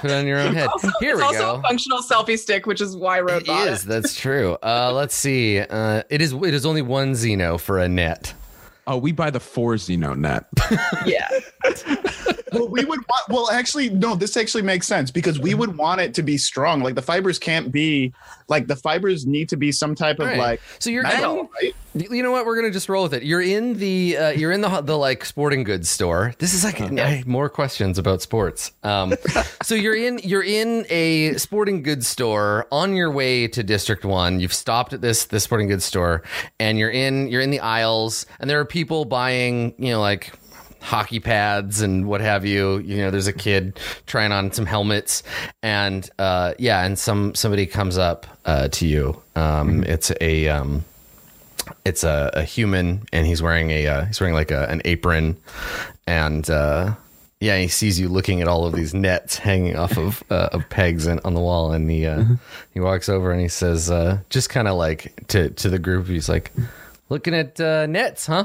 Put 0.00 0.10
it 0.10 0.14
on 0.14 0.26
your 0.26 0.38
own 0.40 0.54
head. 0.54 0.68
Also, 0.68 0.90
Here 1.00 1.12
it's 1.12 1.18
we 1.20 1.24
also 1.24 1.38
go. 1.38 1.54
a 1.56 1.62
functional 1.62 1.98
selfie 2.00 2.38
stick, 2.38 2.66
which 2.66 2.80
is 2.80 2.96
why 2.96 3.20
Road 3.20 3.42
It 3.42 3.46
bought 3.46 3.68
is. 3.68 3.84
it. 3.84 3.88
That's 3.88 4.14
true. 4.14 4.56
Uh, 4.62 4.92
let's 4.94 5.14
see. 5.14 5.58
Uh, 5.60 6.02
it 6.10 6.20
is. 6.20 6.32
It 6.32 6.54
is 6.54 6.66
only 6.66 6.82
one 6.82 7.12
zino 7.12 7.58
for 7.58 7.78
a 7.78 7.88
net. 7.88 8.34
Oh, 8.86 8.98
we 8.98 9.12
buy 9.12 9.30
the 9.30 9.40
four 9.40 9.74
zino 9.74 10.16
net. 10.16 10.44
Yeah. 11.06 11.28
Well, 12.52 12.68
we 12.68 12.84
would 12.84 13.00
want. 13.08 13.28
Well, 13.28 13.50
actually, 13.50 13.90
no. 13.90 14.14
This 14.14 14.36
actually 14.36 14.62
makes 14.62 14.86
sense 14.86 15.10
because 15.10 15.38
we 15.38 15.54
would 15.54 15.76
want 15.76 16.00
it 16.00 16.14
to 16.14 16.22
be 16.22 16.38
strong. 16.38 16.82
Like 16.82 16.94
the 16.94 17.02
fibers 17.02 17.38
can't 17.38 17.70
be 17.70 18.12
like 18.48 18.66
the 18.66 18.76
fibers 18.76 19.26
need 19.26 19.48
to 19.50 19.56
be 19.56 19.72
some 19.72 19.94
type 19.94 20.18
of 20.18 20.26
right. 20.26 20.38
like 20.38 20.60
So 20.78 20.90
you're 20.90 21.04
in, 21.04 21.48
right? 21.62 21.74
You 21.94 22.22
know 22.22 22.30
what? 22.30 22.46
We're 22.46 22.56
gonna 22.56 22.70
just 22.70 22.88
roll 22.88 23.02
with 23.02 23.14
it. 23.14 23.22
You're 23.22 23.42
in 23.42 23.74
the 23.74 24.16
uh, 24.16 24.30
you're 24.30 24.52
in 24.52 24.60
the 24.60 24.80
the 24.80 24.96
like 24.96 25.24
sporting 25.24 25.64
goods 25.64 25.88
store. 25.88 26.34
This 26.38 26.54
is 26.54 26.64
like 26.64 26.80
I- 26.80 27.22
more 27.26 27.48
questions 27.48 27.98
about 27.98 28.22
sports. 28.22 28.72
Um, 28.82 29.14
so 29.62 29.74
you're 29.74 29.96
in 29.96 30.18
you're 30.22 30.42
in 30.42 30.86
a 30.90 31.34
sporting 31.34 31.82
goods 31.82 32.06
store 32.06 32.66
on 32.70 32.94
your 32.94 33.10
way 33.10 33.48
to 33.48 33.62
District 33.62 34.04
One. 34.04 34.40
You've 34.40 34.54
stopped 34.54 34.92
at 34.92 35.00
this 35.00 35.26
this 35.26 35.44
sporting 35.44 35.68
goods 35.68 35.84
store, 35.84 36.22
and 36.60 36.78
you're 36.78 36.90
in 36.90 37.28
you're 37.28 37.42
in 37.42 37.50
the 37.50 37.60
aisles, 37.60 38.26
and 38.40 38.48
there 38.48 38.60
are 38.60 38.64
people 38.64 39.04
buying 39.04 39.74
you 39.78 39.92
know 39.92 40.00
like 40.00 40.32
hockey 40.80 41.20
pads 41.20 41.80
and 41.80 42.06
what 42.06 42.20
have 42.20 42.44
you. 42.44 42.78
You 42.78 42.98
know, 42.98 43.10
there's 43.10 43.26
a 43.26 43.32
kid 43.32 43.78
trying 44.06 44.32
on 44.32 44.52
some 44.52 44.66
helmets, 44.66 45.22
and 45.62 46.08
uh, 46.18 46.54
yeah, 46.58 46.84
and 46.84 46.98
some 46.98 47.34
somebody 47.34 47.66
comes 47.66 47.98
up 47.98 48.26
uh, 48.44 48.68
to 48.68 48.86
you. 48.86 49.22
Um, 49.36 49.84
It's 49.84 50.12
a 50.20 50.48
um, 50.48 50.84
it's 51.84 52.04
a, 52.04 52.30
a 52.34 52.42
human 52.42 53.02
and 53.12 53.26
he's 53.26 53.42
wearing 53.42 53.70
a 53.70 53.86
uh, 53.86 54.04
he's 54.06 54.20
wearing 54.20 54.34
like 54.34 54.50
a, 54.50 54.68
an 54.68 54.80
apron 54.84 55.36
and 56.06 56.48
uh, 56.48 56.94
yeah 57.40 57.58
he 57.58 57.68
sees 57.68 58.00
you 58.00 58.08
looking 58.08 58.40
at 58.40 58.48
all 58.48 58.66
of 58.66 58.74
these 58.74 58.94
nets 58.94 59.36
hanging 59.38 59.76
off 59.76 59.96
of 59.98 60.22
uh, 60.30 60.48
of 60.52 60.68
pegs 60.70 61.06
and 61.06 61.20
on 61.24 61.34
the 61.34 61.40
wall 61.40 61.72
and 61.72 61.90
he 61.90 62.06
uh, 62.06 62.24
he 62.72 62.80
walks 62.80 63.08
over 63.08 63.30
and 63.32 63.40
he 63.40 63.48
says 63.48 63.90
uh, 63.90 64.18
just 64.30 64.48
kind 64.50 64.68
of 64.68 64.76
like 64.76 65.12
to 65.28 65.50
to 65.50 65.68
the 65.68 65.78
group 65.78 66.06
he's 66.06 66.28
like 66.28 66.52
looking 67.08 67.34
at 67.34 67.60
uh, 67.60 67.86
nets 67.86 68.26
huh 68.26 68.44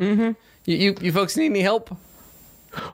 mm-hmm 0.00 0.32
you, 0.70 0.76
you 0.76 0.96
you 1.00 1.12
folks 1.12 1.36
need 1.36 1.46
any 1.46 1.60
help 1.60 1.96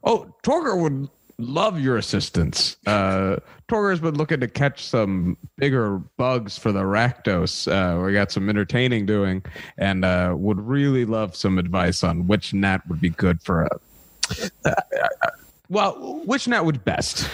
Oh, 0.05 0.33
Torger 0.43 0.81
would 0.81 1.09
love 1.39 1.81
your 1.81 1.97
assistance. 1.97 2.77
Uh, 2.87 3.37
Torgor's 3.69 4.01
been 4.01 4.15
looking 4.15 4.41
to 4.41 4.49
catch 4.49 4.85
some 4.85 5.37
bigger 5.57 5.99
bugs 6.17 6.57
for 6.57 6.73
the 6.73 6.81
Rakdos. 6.83 7.71
Uh, 7.71 8.03
we 8.03 8.13
got 8.13 8.33
some 8.33 8.49
entertaining 8.49 9.07
doing, 9.07 9.45
and 9.79 10.05
uh, 10.05 10.35
would 10.37 10.61
really 10.61 11.05
love 11.05 11.37
some 11.37 11.59
advice 11.59 12.03
on 12.03 12.27
which 12.27 12.55
net 12.55 12.81
would 12.89 13.01
be 13.01 13.11
good 13.11 13.43
for 13.43 13.65
a. 13.65 13.69
Uh, 14.65 14.73
well, 15.69 16.23
which 16.25 16.49
net 16.49 16.65
would 16.65 16.85
best? 16.85 17.29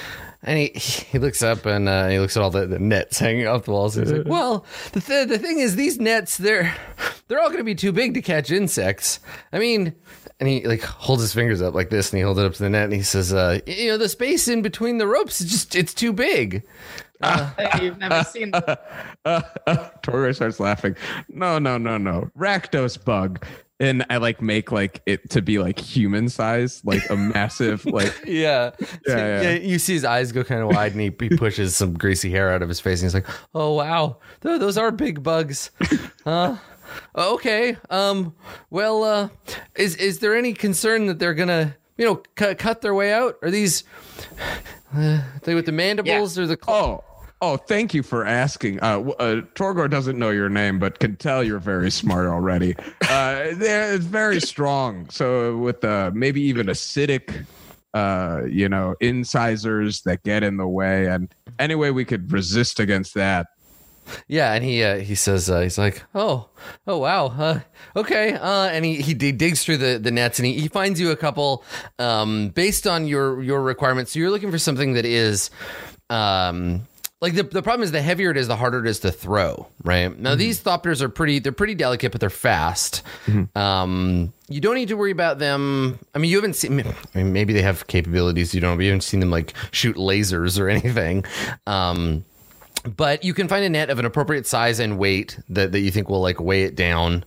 and 0.45 0.59
he 0.59 0.69
he 0.79 1.19
looks 1.19 1.43
up 1.43 1.67
and 1.67 1.89
uh, 1.89 2.09
he 2.09 2.19
looks 2.19 2.37
at 2.37 2.43
all 2.43 2.51
the, 2.51 2.67
the 2.67 2.79
nets 2.79 3.19
hanging 3.19 3.47
off 3.47 3.65
the 3.65 3.71
walls. 3.71 3.97
And 3.97 4.07
he's 4.07 4.19
like, 4.19 4.27
"Well, 4.27 4.65
the 4.93 5.01
th- 5.01 5.29
the 5.29 5.39
thing 5.39 5.61
is, 5.61 5.77
these 5.77 5.99
nets 6.01 6.37
they're 6.37 6.75
they're 7.33 7.41
all 7.41 7.49
going 7.49 7.59
to 7.59 7.65
be 7.65 7.75
too 7.75 7.93
big 7.93 8.13
to 8.15 8.23
catch 8.23 8.51
insects. 8.51 9.21
I 9.53 9.59
mean." 9.59 9.95
And 10.41 10.49
he 10.49 10.67
like 10.67 10.83
holds 10.83 11.23
his 11.23 11.33
fingers 11.33 11.63
up 11.63 11.73
like 11.73 11.89
this, 11.89 12.11
and 12.11 12.19
he 12.19 12.23
holds 12.25 12.41
it 12.41 12.45
up 12.45 12.53
to 12.55 12.63
the 12.63 12.69
net, 12.69 12.85
and 12.85 12.93
he 12.93 13.03
says, 13.03 13.33
uh, 13.33 13.61
"You 13.65 13.93
know, 13.93 13.97
the 13.97 14.09
space 14.09 14.49
in 14.49 14.61
between 14.61 14.99
the 14.99 15.07
ropes 15.07 15.41
is 15.41 15.49
just 15.51 15.77
it's 15.77 15.95
too 15.95 16.13
big." 16.13 16.65
You've 17.81 17.99
never 17.99 18.25
seen 18.31 18.51
the 18.51 18.79
Torgo 20.03 20.35
starts 20.35 20.59
laughing. 20.61 20.97
No, 21.29 21.59
no, 21.59 21.79
no, 21.79 21.97
no. 21.99 22.31
Rakdos 22.37 23.03
bug. 23.05 23.45
And 23.81 24.05
I 24.11 24.19
like 24.19 24.41
make 24.41 24.71
like 24.71 25.03
it 25.07 25.29
to 25.31 25.43
be 25.43 25.59
like 25.59 25.79
human 25.79 26.29
size, 26.29 26.83
like 26.85 27.09
a 27.11 27.17
massive 27.17 27.85
like 27.87 28.13
Yeah. 28.27 28.71
So, 28.79 28.89
Yeah, 29.17 29.43
yeah. 29.43 29.51
You 29.55 29.79
see 29.79 29.95
his 29.95 30.05
eyes 30.05 30.31
go 30.31 30.45
kind 30.45 30.63
of 30.63 30.69
wide, 30.69 30.93
and 30.93 31.01
he, 31.01 31.13
he 31.21 31.37
pushes 31.37 31.75
some 31.75 31.95
greasy 31.95 32.31
hair 32.31 32.53
out 32.53 32.63
of 32.63 32.69
his 32.69 32.79
face, 32.79 33.01
and 33.01 33.07
he's 33.07 33.15
like, 33.15 33.27
"Oh 33.55 33.75
wow, 33.75 34.19
those 34.41 34.79
are 34.79 34.93
big 34.93 35.23
bugs." 35.23 35.71
Huh? 36.25 36.57
Okay. 37.17 37.77
Um. 37.91 38.35
Well, 38.71 39.05
uh, 39.05 39.29
is 39.77 39.97
is 39.97 40.19
there 40.21 40.37
any 40.37 40.53
concern 40.55 41.07
that 41.07 41.19
they're 41.19 41.35
gonna, 41.35 41.77
you 41.97 42.05
know, 42.05 42.23
cut 42.35 42.59
cut 42.59 42.81
their 42.81 42.95
way 42.95 43.13
out? 43.13 43.37
Are 43.43 43.51
these 43.51 43.85
uh, 44.95 45.23
they 45.43 45.55
with 45.55 45.67
the 45.67 45.73
mandibles 45.73 46.39
or 46.39 46.47
the? 46.47 46.59
Cl- 46.63 46.77
Oh, 46.77 47.05
oh, 47.41 47.57
thank 47.57 47.95
you 47.95 48.03
for 48.03 48.25
asking. 48.25 48.81
Uh, 48.83 49.01
uh, 49.19 49.41
Torgor 49.55 49.89
doesn't 49.91 50.19
know 50.19 50.31
your 50.31 50.49
name, 50.49 50.79
but 50.79 50.99
can 50.99 51.17
tell 51.17 51.43
you're 51.43 51.59
very 51.59 51.91
smart 51.91 52.27
already. 52.27 52.77
Uh, 53.09 53.51
they're- 53.55 53.95
it's 53.95 54.05
very 54.05 54.41
strong. 54.41 55.09
So 55.11 55.57
with 55.59 55.85
uh, 55.85 56.11
maybe 56.15 56.41
even 56.43 56.67
acidic, 56.69 57.47
uh, 57.95 58.43
you 58.49 58.69
know, 58.69 58.95
incisors 59.01 60.03
that 60.03 60.23
get 60.23 60.43
in 60.43 60.57
the 60.57 60.69
way, 60.69 61.07
and 61.09 61.35
any 61.59 61.75
way 61.75 61.91
we 61.91 62.05
could 62.05 62.31
resist 62.33 62.81
against 62.81 63.15
that. 63.15 63.47
Yeah, 64.29 64.53
and 64.53 64.65
he 64.65 64.83
uh, 64.83 64.99
he 64.99 65.15
says 65.15 65.49
uh, 65.51 65.61
he's 65.61 65.79
like, 65.79 66.03
oh, 66.15 66.49
oh 66.87 66.99
wow, 66.99 67.27
uh, 67.27 67.61
okay, 67.97 68.35
uh, 68.35 68.69
and 68.69 68.85
he, 68.85 68.97
he 68.97 69.15
digs 69.15 69.65
through 69.65 69.79
the, 69.79 69.99
the 69.99 70.11
nets 70.11 70.39
and 70.39 70.47
he, 70.47 70.55
he 70.55 70.69
finds 70.69 71.01
you 71.01 71.11
a 71.11 71.17
couple 71.17 71.65
um, 71.99 72.49
based 72.51 72.87
on 72.87 73.07
your 73.07 73.43
your 73.43 73.63
requirements. 73.63 74.13
So 74.13 74.19
you're 74.19 74.31
looking 74.31 74.51
for 74.51 74.59
something 74.59 74.95
that 74.95 75.05
is. 75.05 75.51
Um, 76.11 76.83
like 77.23 77.35
the, 77.35 77.45
the 77.45 77.63
problem 77.63 77.85
is 77.85 77.93
the 77.93 78.03
heavier 78.03 78.33
it 78.33 78.37
is, 78.37 78.49
the 78.49 78.57
harder 78.57 78.85
it 78.85 78.89
is 78.89 78.99
to 79.01 79.13
throw. 79.13 79.69
Right 79.85 80.19
now, 80.19 80.35
these 80.35 80.61
thopters 80.61 81.01
are 81.01 81.09
pretty. 81.09 81.39
They're 81.39 81.53
pretty 81.53 81.77
delicate, 81.77 82.11
but 82.11 82.21
they're 82.21 82.31
fast. 82.31 83.05
Um, 83.55 84.33
you 84.49 84.61
don't 84.61 84.75
need 84.75 84.89
to 84.89 84.97
worry 84.97 85.13
about 85.13 85.39
them. 85.39 86.01
I 86.17 86.19
mean, 86.19 86.33
you 86.33 86.37
haven't 86.37 86.55
seen. 86.55 86.81
I 86.81 86.95
mean, 87.15 87.33
maybe 87.33 87.53
they 87.53 87.63
have 87.63 87.87
capabilities 87.87 88.53
you 88.57 88.61
don't. 88.61 88.77
But 88.77 88.83
you 88.83 88.91
haven't 88.91 89.03
seen 89.03 89.21
them 89.21 89.31
like 89.31 89.55
shoot 89.71 89.95
lasers 89.95 90.59
or 90.59 90.69
anything. 90.69 91.25
Um, 91.69 92.25
but 92.97 93.25
you 93.25 93.35
can 93.35 93.49
find 93.49 93.65
a 93.65 93.69
net 93.69 93.91
of 93.91 93.99
an 93.99 94.05
appropriate 94.05 94.47
size 94.47 94.79
and 94.79 94.99
weight 94.99 95.39
that, 95.49 95.73
that 95.73 95.81
you 95.81 95.91
think 95.91 96.09
will 96.09 96.21
like 96.21 96.41
weigh 96.41 96.65
it 96.65 96.75
down 96.75 97.25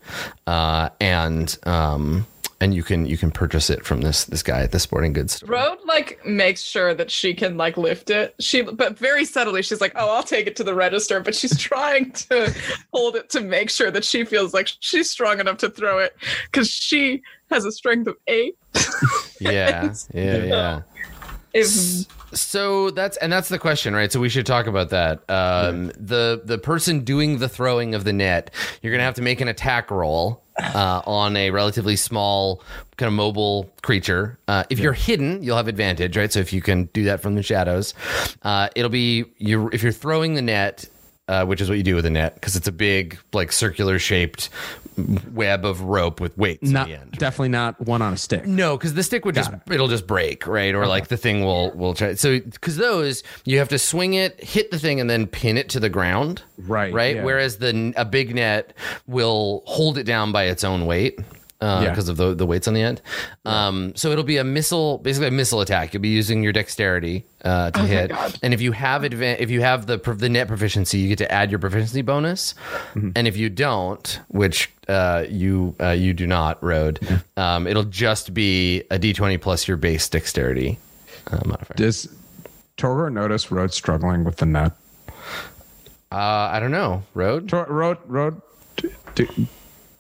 uh, 0.48 0.90
and 1.00 1.58
um, 1.64 2.26
and 2.62 2.74
you 2.74 2.84
can 2.84 3.06
you 3.06 3.18
can 3.18 3.32
purchase 3.32 3.70
it 3.70 3.86
from 3.86 4.02
this 4.02 4.26
this 4.26 4.42
guy 4.42 4.62
at 4.62 4.72
the 4.72 4.80
sporting 4.80 5.14
goods 5.14 5.34
store 5.34 5.50
Road 5.50 5.78
like 5.86 6.26
makes 6.26 6.62
sure 6.62 6.94
that 6.94 7.12
she 7.12 7.34
can 7.34 7.58
like 7.58 7.78
lift 7.78 8.10
it. 8.10 8.34
She 8.40 8.62
but 8.62 8.98
very 8.98 9.26
subtly 9.26 9.62
she's 9.62 9.82
like, 9.82 9.92
"Oh, 9.96 10.16
I'll 10.16 10.24
take 10.24 10.48
it 10.48 10.56
to 10.58 10.64
the 10.64 10.74
register," 10.74 11.20
but 11.20 11.36
she's 11.36 11.58
trying 11.72 12.12
to 12.12 12.54
hold 12.94 13.16
it 13.16 13.30
to 13.32 13.42
make 13.42 13.70
sure 13.70 13.92
that 13.92 14.06
she 14.06 14.24
feels 14.24 14.54
like 14.54 14.70
she's 14.80 15.10
strong 15.10 15.40
enough 15.40 15.58
to 15.60 15.70
throw 15.70 16.00
it 16.00 16.16
cuz 16.52 16.70
she 16.70 17.22
has 17.52 17.66
a 17.66 17.72
strength 17.72 18.08
of 18.08 18.16
8. 18.28 18.56
yeah 19.40 19.94
yeah 20.14 20.38
yeah 20.38 20.82
If 21.54 22.08
so 22.36 22.92
that's 22.92 23.18
and 23.18 23.32
that's 23.32 23.50
the 23.50 23.60
question 23.60 23.94
right? 23.94 24.12
So 24.12 24.20
we 24.20 24.30
should 24.30 24.46
talk 24.46 24.68
about 24.68 24.90
that. 24.90 25.28
Um, 25.30 25.88
the 25.98 26.42
the 26.44 26.58
person 26.58 27.02
doing 27.04 27.40
the 27.40 27.50
throwing 27.50 27.96
of 27.96 28.04
the 28.04 28.14
net 28.14 28.52
you're 28.82 28.92
gonna 28.92 29.04
have 29.04 29.16
to 29.16 29.22
make 29.22 29.42
an 29.42 29.48
attack 29.48 29.90
roll 29.90 30.44
uh, 30.62 31.02
on 31.06 31.36
a 31.36 31.50
relatively 31.52 31.96
small 31.96 32.62
kind 32.98 33.08
of 33.08 33.14
mobile 33.14 33.72
creature. 33.82 34.38
Uh, 34.48 34.64
if 34.70 34.80
you're 34.80 34.94
hidden 34.94 35.42
you'll 35.42 35.58
have 35.58 35.68
advantage 35.68 36.16
right? 36.18 36.32
So 36.32 36.40
if 36.40 36.54
you 36.54 36.62
can 36.62 36.86
do 36.86 37.06
that 37.06 37.22
from 37.22 37.36
the 37.36 37.44
shadows. 37.44 37.94
Uh, 38.42 38.70
it'll 38.76 38.90
be 38.90 39.26
you 39.38 39.70
if 39.74 39.82
you're 39.82 39.92
throwing 39.92 40.36
the 40.36 40.42
net 40.42 40.86
uh, 41.28 41.46
which 41.46 41.60
is 41.62 41.70
what 41.70 41.78
you 41.78 41.84
do 41.84 41.96
with 41.96 42.06
a 42.06 42.10
net 42.10 42.36
because 42.36 42.56
it's 42.56 42.68
a 42.68 42.72
big 42.72 43.18
like 43.34 43.52
circular 43.52 43.98
shaped 44.00 44.50
web 45.34 45.66
of 45.66 45.82
rope 45.82 46.22
with 46.22 46.38
weights 46.38 46.70
Not 46.70 46.84
at 46.84 46.88
the 46.88 47.02
end 47.02 47.12
definitely 47.14 47.50
not 47.50 47.80
one 47.82 48.02
on 48.02 48.14
a 48.14 48.18
stick. 48.18 48.46
no, 48.46 48.78
because 48.78 48.94
the 48.94 49.04
stick 49.04 49.26
would 49.26 49.36
just 49.36 49.52
it. 49.52 49.60
will 49.68 49.88
just 49.90 50.08
break, 50.08 50.48
right? 50.48 50.74
Or 50.74 50.88
like 50.88 51.08
the 51.10 51.18
thing 51.18 51.44
will 51.44 51.72
will 51.72 51.94
try. 51.94 52.14
So 52.14 52.40
because 52.40 52.78
those 52.78 53.24
you 53.44 53.58
have 53.60 53.68
to 53.70 53.80
swing 53.80 54.14
it, 54.14 54.42
hit 54.42 54.72
the 54.72 54.80
thing, 54.80 55.00
and 55.02 55.10
then 55.10 55.28
pin 55.28 55.58
it 55.58 55.68
to 55.70 55.80
the 55.80 55.90
ground, 55.90 56.44
Right, 56.58 56.94
Right. 56.94 57.16
yeah. 57.18 57.24
Whereas 57.24 57.58
the 57.58 57.94
a 57.98 58.06
big 58.06 58.34
net 58.36 58.74
will 59.08 59.64
hold 59.66 59.98
it 59.98 60.04
down 60.06 60.32
by 60.32 60.44
its 60.46 60.64
own 60.64 60.86
weight. 60.86 61.20
Yeah. 61.66 61.90
Because 61.90 62.10
of 62.10 62.18
the, 62.18 62.36
the 62.36 62.46
weights 62.46 62.68
on 62.68 62.74
the 62.76 62.82
end, 62.82 63.02
um, 63.46 63.96
so 63.96 64.12
it'll 64.12 64.24
be 64.24 64.38
a 64.38 64.44
missile, 64.44 65.00
basically 65.00 65.28
a 65.30 65.32
missile 65.32 65.62
attack. 65.62 65.94
You'll 65.94 66.02
be 66.02 66.10
using 66.10 66.44
your 66.44 66.54
dexterity 66.54 67.26
uh, 67.44 67.72
to 67.72 67.80
hit, 67.82 68.12
and 68.44 68.54
if 68.54 68.62
you 68.62 68.72
have 68.72 69.02
advan- 69.02 69.40
if 69.40 69.50
you 69.50 69.62
have 69.62 69.88
the 69.88 69.98
the 69.98 70.30
net 70.30 70.48
proficiency, 70.48 71.00
you 71.00 71.08
get 71.08 71.18
to 71.20 71.32
add 71.32 71.50
your 71.50 71.60
proficiency 71.60 72.02
bonus. 72.02 72.54
And 72.94 73.28
if 73.28 73.36
you 73.38 73.50
don't, 73.50 74.20
which 74.28 74.70
uh, 74.88 75.26
you 75.30 75.76
uh, 75.82 75.90
you 75.92 76.14
do 76.14 76.28
not, 76.28 76.62
road, 76.64 77.00
um, 77.38 77.66
it'll 77.68 77.84
just 77.84 78.34
be 78.34 78.84
a 78.92 79.00
d 79.00 79.14
twenty 79.14 79.38
plus 79.38 79.68
your 79.68 79.78
base 79.78 80.08
dexterity 80.10 80.78
uh, 81.32 81.40
modifier. 81.46 81.76
Does 81.78 82.08
Torgor 82.78 83.12
notice 83.12 83.50
Road 83.52 83.74
struggling 83.74 84.24
with 84.24 84.36
the 84.38 84.46
net? 84.46 84.74
Uh, 86.12 86.50
I 86.52 86.60
don't 86.60 86.72
know, 86.72 87.04
road. 87.14 87.50
Tor- 87.50 87.66
Road, 87.68 87.98
Road, 88.06 88.42
do, 88.78 88.92
do, 89.16 89.28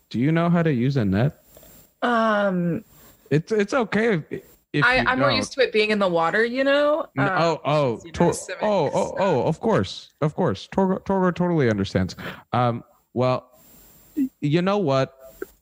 do 0.09 0.19
you 0.19 0.31
know 0.31 0.49
how 0.49 0.61
to 0.61 0.71
use 0.71 0.95
a 0.97 1.03
net? 1.05 1.41
Um 2.01 2.83
It's 3.29 3.51
it's 3.51 3.73
okay 3.73 4.23
if, 4.29 4.43
if 4.73 4.85
I, 4.85 4.97
I'm 5.07 5.19
more 5.19 5.31
used 5.31 5.53
to 5.53 5.61
it 5.61 5.71
being 5.71 5.91
in 5.91 5.99
the 5.99 6.07
water, 6.07 6.43
you 6.43 6.63
know. 6.63 7.05
N- 7.17 7.27
Um, 7.27 7.31
oh, 7.37 7.61
oh, 7.65 8.01
you 8.03 8.11
know, 8.11 8.31
Tor- 8.33 8.33
oh, 8.61 8.91
oh, 8.93 9.15
oh, 9.17 9.43
of 9.43 9.59
course, 9.61 10.11
of 10.21 10.35
course. 10.35 10.67
Torgo, 10.71 10.99
Torgo 11.05 11.33
totally 11.33 11.69
understands. 11.69 12.15
Um, 12.51 12.83
well, 13.13 13.49
you 14.41 14.61
know 14.61 14.77
what? 14.77 15.13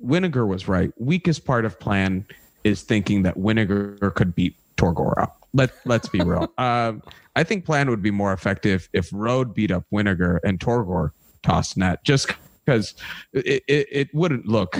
Winiger 0.03 0.47
was 0.47 0.67
right. 0.67 0.91
Weakest 0.97 1.45
part 1.45 1.63
of 1.65 1.79
plan 1.79 2.25
is 2.63 2.81
thinking 2.81 3.23
that 3.23 3.37
Winiger 3.37 4.13
could 4.15 4.33
beat 4.35 4.55
Torgor 4.77 5.13
up. 5.21 5.37
Let 5.53 5.71
Let's 5.85 6.09
be 6.09 6.19
real. 6.21 6.51
um, 6.57 7.03
I 7.35 7.43
think 7.43 7.65
plan 7.65 7.89
would 7.89 8.01
be 8.01 8.11
more 8.11 8.33
effective 8.33 8.89
if 8.93 9.09
Road 9.13 9.53
beat 9.53 9.71
up 9.71 9.85
Winiger 9.93 10.39
and 10.43 10.59
Torgor 10.59 11.11
tossed 11.43 11.77
net, 11.77 12.03
just 12.03 12.31
because 12.65 12.95
it, 13.33 13.63
it, 13.67 13.87
it 13.91 14.15
wouldn't 14.15 14.47
look 14.47 14.79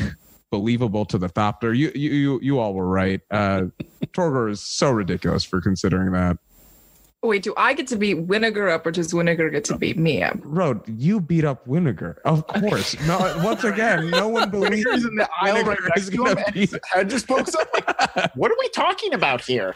believable 0.53 1.03
to 1.03 1.17
the 1.17 1.27
Thopter. 1.29 1.75
You 1.75 1.91
you 1.95 2.11
you, 2.11 2.39
you 2.43 2.59
all 2.59 2.75
were 2.75 2.87
right. 2.87 3.21
Uh, 3.31 3.63
Torgor 4.13 4.51
is 4.51 4.61
so 4.61 4.91
ridiculous 4.91 5.43
for 5.43 5.59
considering 5.59 6.11
that. 6.11 6.37
Wait, 7.23 7.41
do 7.41 7.55
I 7.57 7.73
get 7.73 7.87
to 7.87 7.95
beat 7.95 8.27
Winiger 8.27 8.71
up 8.71 8.85
or 8.85 8.91
does 8.91 9.13
Winiger 9.13 9.49
get 9.49 9.63
to 9.65 9.77
beat 9.77 9.97
me 9.97 10.21
up? 10.21 10.37
Road, 10.43 10.81
you 10.85 11.19
beat 11.19 11.43
up 11.43 11.65
Winiger. 11.65 12.17
Of 12.25 12.45
course. 12.45 12.95
No, 13.07 13.17
once 13.43 13.63
again, 13.63 14.11
no 14.11 14.27
one 14.27 14.51
believes 14.51 14.85
Winniger's 14.85 15.05
in 15.05 15.15
the 15.15 15.27
aisle 15.41 15.63
right 15.63 15.79
Winiger 15.79 15.89
next 15.95 16.09
to 16.09 16.17
gonna 16.17 16.31
him, 16.31 16.37
and 16.45 16.53
beat- 16.53 16.69
his 16.69 16.79
head 16.91 17.09
just 17.09 17.27
pokes 17.27 17.55
up. 17.55 17.67
Like, 17.73 18.31
what 18.35 18.51
are 18.51 18.57
we 18.59 18.69
talking 18.69 19.15
about 19.15 19.41
here? 19.41 19.73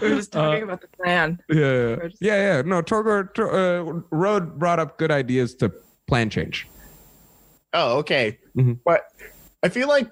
We're 0.00 0.16
just 0.16 0.32
talking 0.32 0.64
about 0.64 0.80
the 0.80 0.88
plan. 0.96 1.38
Yeah, 1.48 1.56
We're 1.56 2.10
yeah, 2.20 2.56
yeah. 2.56 2.62
No, 2.62 2.82
Torgor, 2.82 3.32
Tor, 3.32 3.54
uh, 3.54 4.00
Road 4.10 4.58
brought 4.58 4.80
up 4.80 4.98
good 4.98 5.12
ideas 5.12 5.54
to 5.56 5.70
plan 6.08 6.30
change. 6.30 6.66
Oh, 7.74 7.98
okay. 7.98 8.38
Mhm. 8.56 8.78
But 8.84 9.02
I 9.62 9.68
feel 9.68 9.88
like 9.88 10.08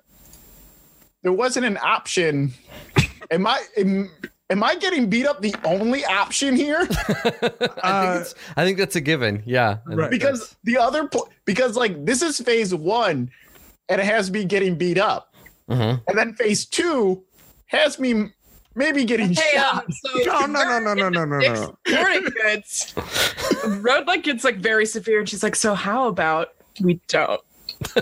there 1.23 1.33
wasn't 1.33 1.65
an 1.67 1.79
option. 1.79 2.53
Am 3.31 3.47
I 3.47 3.63
am, 3.79 4.11
am 4.51 4.63
I 4.63 4.75
getting 4.75 5.09
beat 5.09 5.25
up 5.27 5.41
the 5.41 5.55
only 5.65 6.05
option 6.05 6.55
here? 6.55 6.81
I 6.91 8.03
think 8.03 8.21
it's, 8.21 8.35
I 8.57 8.65
think 8.65 8.77
that's 8.77 8.97
a 8.97 9.01
given. 9.01 9.43
Yeah, 9.47 9.79
Right. 9.87 10.11
because 10.11 10.41
that's- 10.41 10.57
the 10.65 10.77
other 10.77 11.07
pl- 11.09 11.31
because 11.47 11.75
like 11.77 12.05
this 12.05 12.21
is 12.21 12.39
phase 12.41 12.75
one, 12.75 13.31
and 13.89 14.01
it 14.01 14.05
has 14.05 14.31
me 14.31 14.45
getting 14.45 14.77
beat 14.77 14.99
up, 14.99 15.33
Mhm. 15.71 16.03
and 16.09 16.19
then 16.19 16.35
phase 16.35 16.67
two 16.67 17.23
has 17.67 17.99
me 17.99 18.33
maybe 18.75 19.05
getting 19.05 19.33
Hey, 19.33 19.53
shot. 19.55 19.85
um, 19.87 19.93
so 19.93 20.19
No, 20.25 20.41
no, 20.47 20.79
no, 20.81 20.95
no, 20.95 20.95
no, 20.95 21.09
no, 21.09 21.25
no, 21.25 21.41
Dick's 21.41 21.61
no. 21.61 21.79
Sporting 21.87 22.23
goods. 22.43 22.95
Road 23.83 24.07
like 24.07 24.25
gets 24.25 24.45
like 24.45 24.57
very 24.59 24.85
severe, 24.85 25.21
and 25.21 25.29
she's 25.29 25.43
like, 25.43 25.57
"So 25.57 25.75
how 25.75 26.09
about 26.09 26.49
we 26.83 27.01
don't?" 27.09 27.41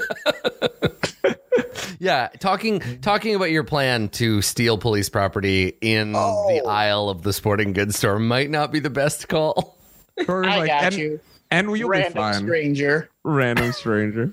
Yeah, 2.03 2.29
talking 2.39 2.81
talking 3.03 3.35
about 3.35 3.51
your 3.51 3.63
plan 3.63 4.09
to 4.11 4.41
steal 4.41 4.79
police 4.79 5.11
property 5.11 5.77
in 5.83 6.13
the 6.13 6.19
Oh. 6.19 6.63
aisle 6.67 7.11
of 7.11 7.21
the 7.23 7.33
sporting 7.35 7.75
goods 7.75 7.99
store 7.99 8.19
might 8.19 8.49
not 8.49 8.73
be 8.73 8.81
the 8.81 8.89
best 8.89 9.29
call. 9.29 9.77
I 10.19 10.23
like, 10.33 10.67
got 10.69 10.83
and, 10.85 10.95
you, 10.95 11.21
and 11.51 11.77
you'll 11.77 11.91
be 11.91 12.03
fine. 12.05 12.35
stranger. 12.43 13.11
Random 13.23 13.71
stranger. 13.73 14.29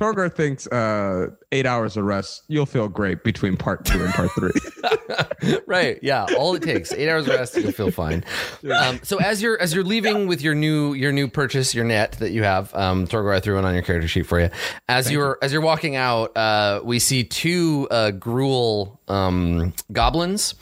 Torgor 0.00 0.32
thinks 0.32 0.66
uh, 0.68 1.30
eight 1.50 1.66
hours 1.66 1.96
of 1.96 2.04
rest, 2.04 2.44
you'll 2.46 2.64
feel 2.64 2.88
great 2.88 3.24
between 3.24 3.56
part 3.56 3.84
two 3.84 4.04
and 4.04 4.14
part 4.14 4.30
three. 4.32 4.52
right. 5.66 5.98
Yeah. 6.00 6.26
All 6.38 6.54
it 6.54 6.62
takes 6.62 6.92
eight 6.92 7.08
hours 7.08 7.26
of 7.26 7.34
rest, 7.34 7.56
you'll 7.56 7.72
feel 7.72 7.90
fine. 7.90 8.24
Um, 8.72 9.00
so 9.02 9.18
as 9.18 9.42
you're 9.42 9.60
as 9.60 9.74
you're 9.74 9.82
leaving 9.82 10.28
with 10.28 10.42
your 10.42 10.54
new 10.54 10.92
your 10.92 11.10
new 11.10 11.26
purchase, 11.26 11.74
your 11.74 11.84
net 11.84 12.12
that 12.20 12.30
you 12.30 12.44
have, 12.44 12.72
um, 12.74 13.08
Torgor, 13.08 13.34
I 13.34 13.40
threw 13.40 13.58
it 13.58 13.64
on 13.64 13.74
your 13.74 13.82
character 13.82 14.06
sheet 14.06 14.26
for 14.26 14.38
you. 14.38 14.50
As 14.88 15.10
you're 15.10 15.38
as 15.42 15.52
you're 15.52 15.60
walking 15.60 15.96
out, 15.96 16.36
uh, 16.36 16.82
we 16.84 17.00
see 17.00 17.24
two 17.24 17.88
uh, 17.90 18.12
Gruul 18.12 18.96
um, 19.08 19.74
goblins. 19.90 20.54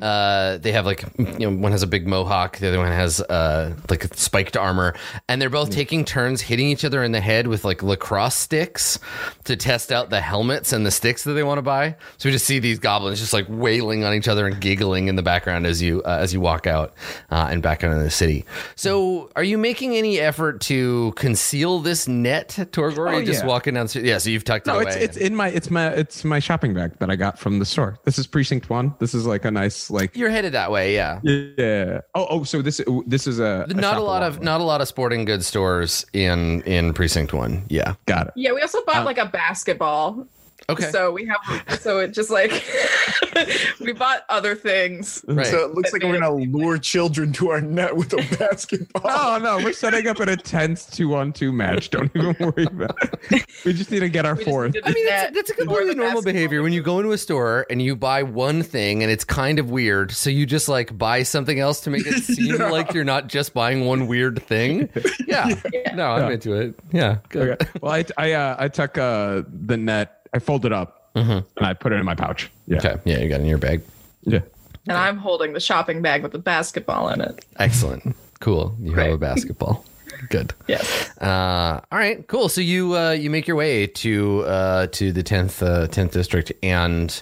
Uh, 0.00 0.58
they 0.58 0.72
have 0.72 0.86
like 0.86 1.04
you 1.18 1.50
know 1.50 1.56
one 1.56 1.72
has 1.72 1.82
a 1.82 1.86
big 1.88 2.06
mohawk, 2.06 2.58
the 2.58 2.68
other 2.68 2.78
one 2.78 2.92
has 2.92 3.20
uh, 3.20 3.74
like 3.90 4.04
spiked 4.14 4.56
armor, 4.56 4.94
and 5.28 5.42
they're 5.42 5.50
both 5.50 5.70
taking 5.70 6.04
turns 6.04 6.40
hitting 6.40 6.68
each 6.68 6.84
other 6.84 7.02
in 7.02 7.15
the 7.16 7.20
head 7.20 7.46
with 7.46 7.64
like 7.64 7.82
lacrosse 7.82 8.34
sticks 8.34 8.98
to 9.44 9.56
test 9.56 9.90
out 9.90 10.10
the 10.10 10.20
helmets 10.20 10.72
and 10.72 10.84
the 10.84 10.90
sticks 10.90 11.24
that 11.24 11.32
they 11.32 11.42
want 11.42 11.58
to 11.58 11.62
buy. 11.62 11.96
So 12.18 12.28
we 12.28 12.32
just 12.32 12.44
see 12.46 12.58
these 12.58 12.78
goblins 12.78 13.18
just 13.18 13.32
like 13.32 13.46
wailing 13.48 14.04
on 14.04 14.12
each 14.14 14.28
other 14.28 14.46
and 14.46 14.60
giggling 14.60 15.08
in 15.08 15.16
the 15.16 15.22
background 15.22 15.66
as 15.66 15.80
you 15.80 16.02
uh, 16.02 16.18
as 16.20 16.32
you 16.34 16.40
walk 16.40 16.66
out 16.66 16.92
uh, 17.30 17.48
and 17.50 17.62
back 17.62 17.82
into 17.82 17.98
the 17.98 18.10
city. 18.10 18.44
So 18.74 19.30
are 19.36 19.42
you 19.44 19.56
making 19.58 19.96
any 19.96 20.18
effort 20.20 20.60
to 20.62 21.12
conceal 21.16 21.78
this 21.80 22.06
net, 22.06 22.48
Torgor? 22.72 22.98
or 22.98 23.08
Oh, 23.08 23.24
just 23.24 23.42
yeah. 23.42 23.46
walking 23.48 23.74
down? 23.74 23.86
The, 23.86 24.02
Yeah, 24.02 24.18
so 24.18 24.30
you've 24.30 24.44
tucked 24.44 24.66
it 24.66 24.70
No, 24.70 24.80
away. 24.80 24.86
it's 24.92 24.96
it's 24.96 25.16
in 25.16 25.34
my 25.34 25.48
it's 25.48 25.70
my 25.70 25.88
it's 25.88 26.24
my 26.24 26.38
shopping 26.38 26.74
bag 26.74 26.98
that 26.98 27.10
I 27.10 27.16
got 27.16 27.38
from 27.38 27.58
the 27.58 27.64
store. 27.64 27.98
This 28.04 28.18
is 28.18 28.26
precinct 28.26 28.68
one. 28.68 28.94
This 28.98 29.14
is 29.14 29.26
like 29.26 29.44
a 29.44 29.50
nice 29.50 29.90
like 29.90 30.16
You're 30.16 30.30
headed 30.30 30.52
that 30.52 30.70
way, 30.70 30.94
yeah. 30.94 31.20
yeah. 31.22 32.00
Oh 32.14 32.26
oh, 32.30 32.44
so 32.44 32.60
this 32.62 32.80
this 33.06 33.26
is 33.26 33.38
a, 33.40 33.66
a 33.70 33.74
Not 33.74 33.96
a 33.96 34.02
lot 34.02 34.22
of 34.22 34.42
not 34.42 34.60
a 34.60 34.64
lot 34.64 34.80
of 34.80 34.88
sporting 34.88 35.24
goods 35.24 35.46
stores 35.46 36.04
in 36.12 36.62
in 36.62 36.92
precinct 36.92 37.05
one. 37.32 37.64
Yeah. 37.68 37.94
got 38.06 38.28
it. 38.28 38.32
Yeah, 38.36 38.52
we 38.52 38.60
also 38.60 38.84
bought 38.84 38.96
um, 38.96 39.04
like 39.04 39.18
a 39.18 39.26
basketball. 39.26 40.26
Okay. 40.68 40.90
So 40.90 41.12
we 41.12 41.26
have 41.26 41.80
so 41.80 41.98
it 42.00 42.08
just 42.12 42.30
like 42.30 42.50
we 43.80 43.92
bought 43.92 44.24
other 44.28 44.54
things. 44.56 45.24
right. 45.28 45.46
So 45.46 45.64
it 45.64 45.74
looks 45.74 45.92
like 45.92 46.02
we're 46.02 46.18
gonna 46.18 46.34
lure 46.34 46.78
children 46.78 47.32
to 47.34 47.50
our 47.50 47.60
net 47.60 47.94
with 47.96 48.12
a 48.12 48.16
basketball. 48.38 49.02
Oh 49.04 49.38
no, 49.42 49.58
we're 49.58 49.72
setting 49.72 50.06
up 50.08 50.18
an 50.20 50.28
intense 50.28 50.86
two 50.86 51.14
on 51.14 51.32
two 51.32 51.52
match. 51.52 51.90
Don't 51.90 52.10
even 52.16 52.34
worry 52.40 52.64
about 52.64 52.96
it. 53.30 53.46
We 53.64 53.72
just 53.72 53.90
need 53.90 54.00
to 54.00 54.08
get 54.08 54.26
our 54.26 54.34
We 54.34 54.44
fourth. 54.44 54.76
I 54.84 54.90
mean, 54.92 55.06
that's, 55.06 55.34
that's 55.34 55.50
a 55.50 55.54
completely 55.54 55.94
normal 55.94 56.22
behavior 56.22 56.62
when 56.62 56.72
you 56.72 56.82
go 56.82 56.98
into 56.98 57.12
a 57.12 57.18
store 57.18 57.66
and 57.70 57.80
you 57.80 57.94
buy 57.94 58.22
one 58.24 58.62
thing 58.62 59.02
and 59.02 59.12
it's 59.12 59.24
kind 59.24 59.58
of 59.58 59.70
weird. 59.70 60.10
So 60.12 60.30
you 60.30 60.46
just 60.46 60.68
like 60.68 60.96
buy 60.98 61.22
something 61.22 61.60
else 61.60 61.80
to 61.82 61.90
make 61.90 62.06
it 62.06 62.22
seem 62.24 62.56
Yeah. 62.56 62.70
like 62.70 62.92
you're 62.92 63.04
not 63.04 63.28
just 63.28 63.54
buying 63.54 63.84
one 63.86 64.06
weird 64.08 64.42
thing. 64.42 64.88
Yeah. 65.26 65.54
No, 65.94 66.06
I'm 66.12 66.28
Yeah. 66.28 66.34
into 66.34 66.52
it. 66.54 66.74
Yeah. 66.92 67.18
Good. 67.28 67.50
Okay. 67.62 67.70
Well, 67.80 67.92
I 67.92 68.04
I 68.16 68.32
uh, 68.32 68.56
I 68.58 68.68
took 68.68 68.98
uh, 68.98 69.42
the 69.48 69.76
net. 69.76 70.25
I 70.36 70.38
fold 70.38 70.66
it 70.66 70.72
up 70.72 71.10
mm-hmm. 71.14 71.30
and 71.30 71.66
I 71.66 71.72
put 71.72 71.92
it 71.92 71.96
in 71.96 72.04
my 72.04 72.14
pouch. 72.14 72.50
Yeah. 72.66 72.78
Okay. 72.78 72.96
Yeah, 73.04 73.18
you 73.20 73.28
got 73.28 73.40
it 73.40 73.44
in 73.44 73.48
your 73.48 73.58
bag. 73.58 73.82
Yeah. 74.22 74.40
And 74.86 74.96
I'm 74.96 75.16
holding 75.16 75.54
the 75.54 75.60
shopping 75.60 76.02
bag 76.02 76.22
with 76.22 76.32
the 76.32 76.38
basketball 76.38 77.08
in 77.08 77.20
it. 77.22 77.44
Excellent. 77.58 78.14
Cool. 78.40 78.76
You 78.78 78.92
have 78.94 79.12
a 79.12 79.18
basketball. 79.18 79.84
Good. 80.28 80.54
Yes. 80.66 81.10
Uh, 81.18 81.80
all 81.90 81.98
right, 81.98 82.26
cool. 82.26 82.48
So 82.48 82.60
you 82.60 82.96
uh, 82.96 83.10
you 83.10 83.30
make 83.30 83.46
your 83.46 83.56
way 83.56 83.86
to 83.86 84.42
uh, 84.42 84.86
to 84.88 85.12
the 85.12 85.22
tenth 85.22 85.62
uh, 85.62 85.86
tenth 85.88 86.12
district, 86.12 86.52
and 86.62 87.20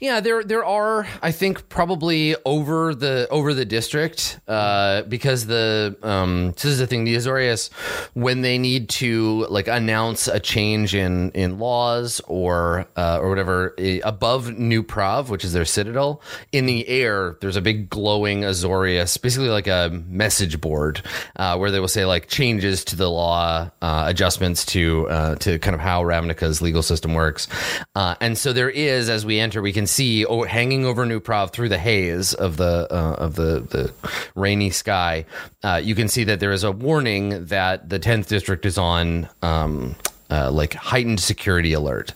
yeah, 0.00 0.20
there 0.20 0.42
there 0.42 0.64
are 0.64 1.06
I 1.22 1.32
think 1.32 1.68
probably 1.68 2.36
over 2.44 2.94
the 2.94 3.28
over 3.30 3.54
the 3.54 3.64
district 3.64 4.40
uh, 4.48 5.02
because 5.02 5.46
the 5.46 5.96
um, 6.02 6.52
this 6.52 6.64
is 6.64 6.78
the 6.78 6.86
thing 6.86 7.04
the 7.04 7.16
Azorius 7.16 7.70
when 8.14 8.42
they 8.42 8.58
need 8.58 8.88
to 8.90 9.46
like 9.48 9.68
announce 9.68 10.28
a 10.28 10.40
change 10.40 10.94
in 10.94 11.30
in 11.32 11.58
laws 11.58 12.20
or 12.26 12.86
uh, 12.96 13.18
or 13.20 13.28
whatever 13.28 13.74
eh, 13.78 14.00
above 14.04 14.56
New 14.58 14.82
Prahv, 14.82 15.28
which 15.28 15.44
is 15.44 15.52
their 15.52 15.64
citadel, 15.64 16.22
in 16.52 16.66
the 16.66 16.88
air 16.88 17.36
there's 17.40 17.56
a 17.56 17.62
big 17.62 17.90
glowing 17.90 18.42
Azorius, 18.42 19.20
basically 19.20 19.48
like 19.48 19.66
a 19.66 19.90
message 20.08 20.60
board 20.60 21.02
uh, 21.36 21.56
where 21.56 21.70
they 21.70 21.80
will 21.80 21.88
say 21.88 22.04
like 22.04 22.29
changes 22.30 22.84
to 22.84 22.96
the 22.96 23.10
law, 23.10 23.70
uh, 23.82 24.04
adjustments 24.06 24.64
to 24.66 25.08
uh, 25.08 25.34
to 25.36 25.58
kind 25.58 25.74
of 25.74 25.80
how 25.80 26.02
Ravnica's 26.02 26.62
legal 26.62 26.82
system 26.82 27.12
works, 27.12 27.48
uh, 27.94 28.14
and 28.20 28.38
so 28.38 28.52
there 28.52 28.70
is 28.70 29.10
as 29.10 29.26
we 29.26 29.38
enter, 29.38 29.60
we 29.60 29.72
can 29.72 29.86
see 29.86 30.24
oh, 30.24 30.44
hanging 30.44 30.86
over 30.86 31.04
New 31.04 31.20
Prahv 31.20 31.52
through 31.52 31.68
the 31.68 31.78
haze 31.78 32.32
of 32.32 32.56
the 32.56 32.86
uh, 32.90 33.16
of 33.18 33.34
the 33.34 33.60
the 33.60 33.92
rainy 34.34 34.70
sky, 34.70 35.26
uh, 35.62 35.80
you 35.82 35.94
can 35.94 36.08
see 36.08 36.24
that 36.24 36.40
there 36.40 36.52
is 36.52 36.64
a 36.64 36.72
warning 36.72 37.44
that 37.46 37.88
the 37.88 37.98
tenth 37.98 38.28
district 38.28 38.64
is 38.64 38.78
on. 38.78 39.28
Um, 39.42 39.96
uh, 40.32 40.48
like 40.48 40.74
heightened 40.74 41.18
security 41.18 41.72
alert 41.72 42.14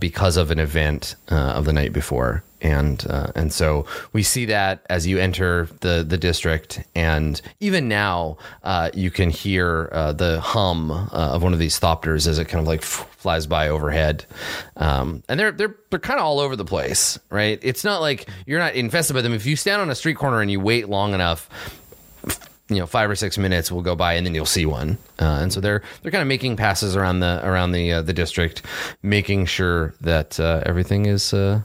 because 0.00 0.36
of 0.36 0.50
an 0.50 0.58
event 0.58 1.14
of 1.28 1.64
the 1.64 1.72
night 1.72 1.92
before, 1.92 2.42
and 2.64 3.06
uh, 3.08 3.30
and 3.36 3.52
so 3.52 3.86
we 4.14 4.22
see 4.22 4.46
that 4.46 4.84
as 4.88 5.06
you 5.06 5.18
enter 5.18 5.68
the 5.80 6.04
the 6.06 6.16
district, 6.16 6.82
and 6.94 7.40
even 7.60 7.88
now 7.88 8.38
uh, 8.64 8.90
you 8.94 9.10
can 9.10 9.30
hear 9.30 9.90
uh, 9.92 10.12
the 10.12 10.40
hum 10.40 10.90
uh, 10.90 11.06
of 11.12 11.42
one 11.42 11.52
of 11.52 11.58
these 11.58 11.78
thopters 11.78 12.26
as 12.26 12.38
it 12.38 12.46
kind 12.46 12.60
of 12.62 12.66
like 12.66 12.82
flies 12.82 13.46
by 13.46 13.68
overhead, 13.68 14.24
um, 14.76 15.22
and 15.28 15.38
they're 15.38 15.52
they're 15.52 15.76
they're 15.90 16.00
kind 16.00 16.18
of 16.18 16.24
all 16.24 16.40
over 16.40 16.56
the 16.56 16.64
place, 16.64 17.18
right? 17.30 17.60
It's 17.62 17.84
not 17.84 18.00
like 18.00 18.28
you're 18.46 18.58
not 18.58 18.74
infested 18.74 19.14
by 19.14 19.20
them. 19.20 19.34
If 19.34 19.44
you 19.44 19.56
stand 19.56 19.82
on 19.82 19.90
a 19.90 19.94
street 19.94 20.16
corner 20.16 20.40
and 20.40 20.50
you 20.50 20.58
wait 20.58 20.88
long 20.88 21.12
enough, 21.12 21.50
you 22.70 22.76
know 22.76 22.86
five 22.86 23.10
or 23.10 23.14
six 23.14 23.36
minutes 23.36 23.70
will 23.70 23.82
go 23.82 23.94
by 23.94 24.14
and 24.14 24.26
then 24.26 24.34
you'll 24.34 24.46
see 24.46 24.64
one 24.64 24.96
uh, 25.20 25.40
and 25.42 25.52
so 25.52 25.60
they're 25.60 25.82
they're 26.00 26.10
kind 26.10 26.22
of 26.22 26.28
making 26.28 26.56
passes 26.56 26.96
around 26.96 27.20
the 27.20 27.46
around 27.46 27.72
the 27.72 27.92
uh, 27.92 28.00
the 28.00 28.14
district 28.14 28.62
making 29.02 29.44
sure 29.44 29.92
that 30.00 30.40
uh, 30.40 30.62
everything 30.64 31.04
is 31.04 31.34
uh, 31.34 31.60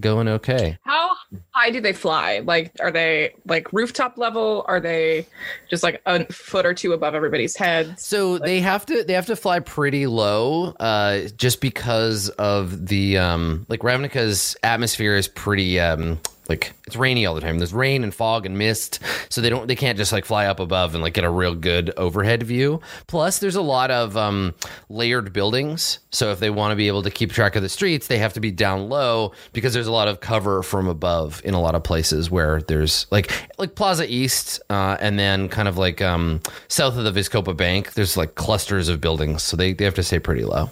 going 0.00 0.28
okay 0.28 0.78
How 0.82 1.10
high 1.52 1.70
do 1.70 1.80
they 1.80 1.92
fly? 1.92 2.40
Like, 2.44 2.72
are 2.80 2.90
they 2.90 3.34
like 3.46 3.72
rooftop 3.72 4.18
level? 4.18 4.64
Are 4.66 4.80
they 4.80 5.26
just 5.68 5.82
like 5.82 6.02
a 6.06 6.30
foot 6.32 6.66
or 6.66 6.74
two 6.74 6.92
above 6.92 7.14
everybody's 7.14 7.56
head? 7.56 7.98
so 7.98 8.38
they 8.38 8.60
have 8.60 8.84
to 8.86 9.04
they 9.04 9.12
have 9.12 9.26
to 9.26 9.36
fly 9.36 9.60
pretty 9.60 10.06
low 10.06 10.74
uh, 10.80 11.20
just 11.36 11.60
because 11.60 12.28
of 12.30 12.86
the 12.88 13.18
um, 13.18 13.66
like 13.68 13.80
Ravnica's 13.80 14.56
atmosphere 14.62 15.16
is 15.16 15.28
pretty 15.28 15.78
um, 15.80 16.18
like 16.48 16.72
it's 16.86 16.96
rainy 16.96 17.24
all 17.26 17.34
the 17.34 17.40
time. 17.40 17.58
There's 17.58 17.72
rain 17.72 18.04
and 18.04 18.14
fog 18.14 18.44
and 18.44 18.58
mist, 18.58 19.00
so 19.28 19.40
they 19.40 19.48
don't 19.48 19.66
they 19.66 19.76
can't 19.76 19.96
just 19.96 20.12
like 20.12 20.24
fly 20.24 20.46
up 20.46 20.60
above 20.60 20.94
and 20.94 21.02
like 21.02 21.14
get 21.14 21.24
a 21.24 21.30
real 21.30 21.54
good 21.54 21.90
overhead 21.96 22.42
view. 22.42 22.80
Plus, 23.06 23.38
there's 23.38 23.56
a 23.56 23.62
lot 23.62 23.90
of 23.90 24.16
um, 24.16 24.54
layered 24.88 25.32
buildings, 25.32 26.00
so 26.10 26.32
if 26.32 26.40
they 26.40 26.50
want 26.50 26.72
to 26.72 26.76
be 26.76 26.88
able 26.88 27.02
to 27.02 27.10
keep 27.10 27.32
track 27.32 27.56
of 27.56 27.62
the 27.62 27.68
streets, 27.68 28.06
they 28.06 28.18
have 28.18 28.34
to 28.34 28.40
be 28.40 28.50
down 28.50 28.88
low 28.88 29.32
because 29.52 29.72
there's 29.72 29.86
a 29.86 29.92
lot 29.92 30.08
of 30.08 30.20
cover 30.20 30.62
from 30.62 30.86
above 30.86 31.40
in 31.44 31.54
a 31.54 31.60
lot 31.60 31.74
of 31.74 31.82
places 31.82 32.30
where 32.30 32.60
there's 32.62 33.06
like 33.10 33.30
like 33.58 33.74
Plaza 33.74 34.06
East 34.08 34.60
uh, 34.70 34.96
and 35.00 35.18
then 35.18 35.48
kind 35.48 35.68
of 35.68 35.78
like 35.78 36.02
um, 36.02 36.40
south 36.68 36.96
of 36.96 37.04
the 37.04 37.12
Vizkopa 37.12 37.56
Bank. 37.56 37.94
There's 37.94 38.16
like 38.16 38.34
clusters 38.34 38.88
of 38.88 39.00
buildings, 39.00 39.42
so 39.42 39.56
they 39.56 39.72
they 39.72 39.84
have 39.84 39.94
to 39.94 40.02
stay 40.02 40.18
pretty 40.18 40.44
low. 40.44 40.70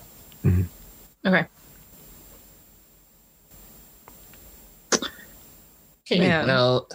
Okay. 1.24 1.46
Okay, 6.12 6.28
Man. 6.28 6.46
well, 6.46 6.88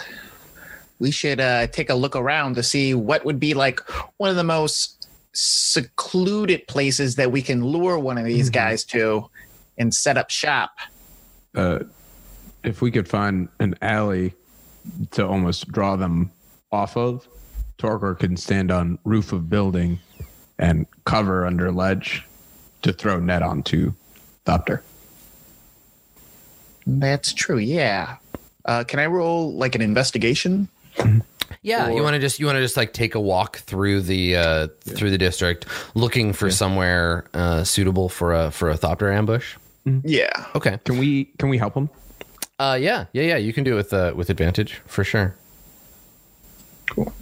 we 1.00 1.12
should 1.12 1.40
uh, 1.40 1.68
take 1.68 1.90
a 1.90 1.96
look 1.96 2.16
around 2.16 2.56
to 2.56 2.64
see 2.64 2.94
what 2.94 3.26
would 3.26 3.40
be 3.40 3.54
like 3.54 3.80
one 4.18 4.30
of 4.30 4.36
the 4.36 4.44
most 4.44 5.08
secluded 5.34 6.68
places 6.68 7.16
that 7.16 7.32
we 7.32 7.42
can 7.42 7.64
lure 7.66 8.00
one 8.00 8.18
of 8.18 8.26
these 8.26 8.50
guys 8.50 8.84
to 8.84 9.30
and 9.78 9.94
set 9.94 10.18
up 10.18 10.30
shop. 10.30 10.72
Uh, 11.56 11.80
if 12.64 12.82
we 12.82 12.92
could 12.92 13.08
find 13.08 13.48
an 13.60 13.76
alley 13.82 14.34
to 15.12 15.26
almost 15.26 15.72
draw 15.72 15.96
them 15.96 16.32
off 16.72 16.98
of, 16.98 17.28
Torgor 17.78 18.18
can 18.18 18.36
stand 18.36 18.72
on 18.72 18.98
roof 19.04 19.32
of 19.32 19.50
building 19.50 20.00
and 20.58 20.88
cover 21.06 21.46
under 21.46 21.72
ledge 21.72 22.26
to 22.82 22.92
throw 22.92 23.20
net 23.20 23.44
onto 23.44 23.94
Thopter. 24.46 24.82
That's 26.88 27.34
true. 27.34 27.58
Yeah. 27.58 28.18
Uh, 28.68 28.84
can 28.84 29.00
I 29.00 29.06
roll 29.06 29.54
like 29.54 29.76
an 29.76 29.82
investigation? 29.82 30.68
Yeah, 31.62 31.90
you 31.90 32.04
want 32.04 32.14
to 32.14 32.20
just 32.20 32.40
you 32.40 32.46
want 32.46 32.58
to 32.58 32.62
just 32.62 32.78
like 32.78 32.94
take 32.94 33.16
a 33.16 33.20
walk 33.20 33.58
through 33.58 34.02
the 34.02 34.36
uh, 34.36 34.68
through 34.82 35.10
the 35.10 35.18
district, 35.18 35.66
looking 35.96 36.34
for 36.34 36.52
somewhere 36.52 37.26
uh, 37.34 37.64
suitable 37.64 38.10
for 38.10 38.34
a 38.34 38.52
for 38.52 38.70
a 38.70 38.78
thopter 38.78 39.14
ambush. 39.14 39.56
Yeah. 40.04 40.46
Okay. 40.56 40.80
Can 40.84 40.98
we 40.98 41.26
can 41.40 41.50
we 41.50 41.58
help 41.58 41.74
them? 41.74 41.90
Uh, 42.60 42.78
yeah, 42.80 43.06
yeah, 43.14 43.24
yeah. 43.24 43.38
You 43.38 43.54
can 43.54 43.64
do 43.64 43.74
it 43.74 43.76
with 43.76 43.94
uh, 43.94 44.14
with 44.16 44.30
advantage 44.30 44.82
for 44.86 45.04
sure. 45.04 45.36
Cool. 46.90 47.14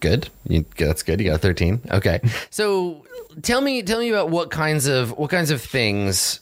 Good. 0.00 0.28
You, 0.48 0.64
that's 0.76 1.02
good. 1.02 1.20
You 1.20 1.30
got 1.30 1.36
a 1.36 1.38
thirteen. 1.38 1.80
Okay. 1.90 2.20
so 2.50 3.04
tell 3.42 3.60
me 3.60 3.82
tell 3.82 4.00
me 4.00 4.10
about 4.10 4.30
what 4.30 4.50
kinds 4.50 4.86
of 4.86 5.16
what 5.16 5.30
kinds 5.30 5.50
of 5.50 5.60
things 5.60 6.40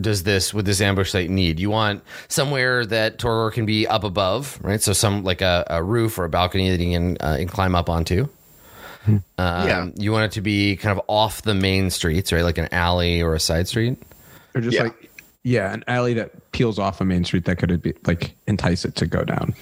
does 0.00 0.22
this 0.24 0.52
would 0.52 0.64
this 0.66 0.80
ambush 0.80 1.10
site 1.10 1.30
need? 1.30 1.58
You 1.58 1.70
want 1.70 2.02
somewhere 2.28 2.84
that 2.86 3.18
Torgor 3.18 3.52
can 3.52 3.66
be 3.66 3.86
up 3.86 4.04
above, 4.04 4.58
right? 4.62 4.80
So 4.82 4.92
some 4.92 5.24
like 5.24 5.40
a, 5.40 5.64
a 5.68 5.82
roof 5.82 6.18
or 6.18 6.24
a 6.24 6.28
balcony 6.28 6.70
that 6.70 6.80
he 6.80 6.92
can, 6.92 7.16
uh, 7.20 7.36
can 7.36 7.48
climb 7.48 7.74
up 7.74 7.88
onto. 7.88 8.28
Um, 9.06 9.22
Yeah. 9.38 9.88
You 9.96 10.12
want 10.12 10.24
it 10.26 10.32
to 10.32 10.40
be 10.40 10.76
kind 10.76 10.98
of 10.98 11.04
off 11.08 11.42
the 11.42 11.54
main 11.54 11.90
streets, 11.90 12.32
right? 12.32 12.42
Like 12.42 12.58
an 12.58 12.68
alley 12.72 13.22
or 13.22 13.34
a 13.34 13.40
side 13.40 13.68
street. 13.68 13.98
Or 14.54 14.60
just 14.60 14.76
Yeah. 14.76 14.84
like 14.84 15.10
yeah, 15.44 15.72
an 15.72 15.84
alley 15.86 16.12
that 16.14 16.50
peels 16.50 16.76
off 16.78 17.00
a 17.00 17.04
main 17.04 17.24
street 17.24 17.44
that 17.44 17.56
could 17.56 17.80
be 17.80 17.94
like 18.04 18.34
entice 18.48 18.84
it 18.84 18.96
to 18.96 19.06
go 19.06 19.22
down. 19.22 19.54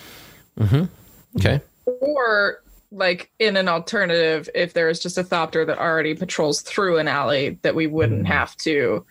Okay. 1.36 1.60
Or 2.00 2.62
like 2.90 3.30
in 3.38 3.56
an 3.56 3.68
alternative, 3.68 4.48
if 4.54 4.72
there 4.72 4.88
is 4.88 4.98
just 4.98 5.18
a 5.18 5.24
thopter 5.24 5.66
that 5.66 5.78
already 5.78 6.14
patrols 6.14 6.62
through 6.62 6.96
an 6.98 7.06
alley 7.08 7.58
that 7.62 7.74
we 7.74 7.86
wouldn't 7.86 8.26
have 8.26 8.56
to 8.58 9.04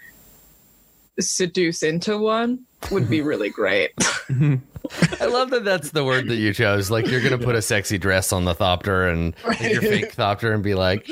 seduce 1.20 1.84
into 1.84 2.18
one 2.18 2.66
would 2.92 3.10
be 3.10 3.22
really 3.22 3.50
great. 3.50 3.92
I 5.20 5.26
love 5.26 5.50
that 5.52 5.64
that's 5.64 5.92
the 5.92 6.04
word 6.04 6.28
that 6.28 6.36
you 6.36 6.54
chose. 6.54 6.92
Like 6.92 7.08
you're 7.08 7.22
gonna 7.22 7.38
put 7.38 7.56
a 7.56 7.62
sexy 7.62 7.98
dress 7.98 8.34
on 8.34 8.46
the 8.46 8.54
thopter 8.54 9.12
and 9.12 9.34
like, 9.46 9.62
your 9.62 9.82
fake 9.82 10.14
thopter 10.16 10.54
and 10.54 10.62
be 10.64 10.74
like, 10.76 11.08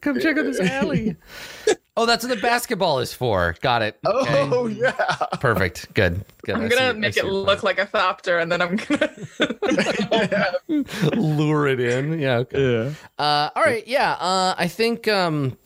come 0.00 0.18
check 0.20 0.38
out 0.38 0.44
this 0.44 0.60
alley. 0.60 1.16
oh, 1.96 2.06
that's 2.06 2.24
what 2.24 2.34
the 2.34 2.40
basketball 2.40 3.00
is 3.00 3.12
for. 3.12 3.54
Got 3.60 3.82
it. 3.82 3.98
Okay. 4.06 4.48
Oh 4.50 4.66
yeah. 4.66 4.92
Perfect. 5.40 5.92
Good. 5.92 6.24
Good. 6.44 6.54
I'm 6.54 6.68
gonna 6.68 6.94
see- 6.94 6.98
make 6.98 7.16
it 7.18 7.26
look 7.26 7.62
like 7.62 7.78
a 7.78 7.86
thopter 7.86 8.40
and 8.40 8.50
then 8.50 8.62
I'm 8.62 8.76
gonna 8.76 9.10
lure 11.20 11.66
it 11.68 11.80
in. 11.80 12.18
Yeah. 12.18 12.38
Okay. 12.38 12.84
Yeah. 12.84 12.92
Uh, 13.18 13.50
all 13.54 13.62
right, 13.62 13.86
yeah. 13.86 14.12
Uh, 14.12 14.54
I 14.56 14.68
think 14.68 15.06
um, 15.08 15.58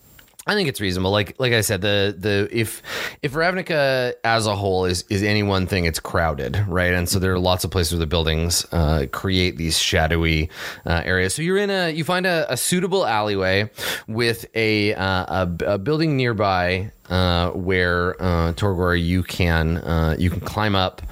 I 0.47 0.55
think 0.55 0.69
it's 0.69 0.81
reasonable. 0.81 1.11
Like 1.11 1.37
like 1.39 1.53
I 1.55 1.63
said, 1.63 1.81
the 1.81 2.15
the 2.17 2.49
if 2.53 2.83
if 3.23 3.33
Ravnica 3.33 4.13
as 4.25 4.47
a 4.47 4.55
whole 4.55 4.85
is 4.85 5.05
is 5.09 5.23
any 5.23 5.43
one 5.43 5.67
thing, 5.67 5.87
it's 5.87 5.99
crowded, 6.01 6.63
right? 6.69 6.93
And 6.93 7.09
so 7.09 7.19
there 7.19 7.33
are 7.33 7.39
lots 7.39 7.65
of 7.65 7.71
places 7.71 7.95
where 7.95 8.01
the 8.01 8.07
buildings 8.07 8.67
uh, 8.71 9.07
create 9.11 9.57
these 9.57 9.79
shadowy 9.79 10.51
uh, 10.85 11.01
areas. 11.05 11.35
So 11.35 11.41
you're 11.41 11.57
in 11.57 11.71
a 11.71 11.91
you 11.91 12.05
find 12.05 12.27
a, 12.27 12.53
a 12.53 12.59
suitable 12.59 13.07
alleyway 13.07 13.71
with 14.07 14.45
a 14.55 14.93
uh, 14.95 15.47
a, 15.47 15.51
a 15.67 15.79
building 15.79 16.17
nearby. 16.17 16.91
Uh, 17.11 17.51
where 17.51 18.17
uh, 18.19 18.55
Torgor, 18.55 18.97
you 18.97 19.23
can 19.23 19.77
uh, 19.77 20.17
you 20.19 20.31
can 20.31 20.41
climb 20.41 20.75
up 20.75 21.03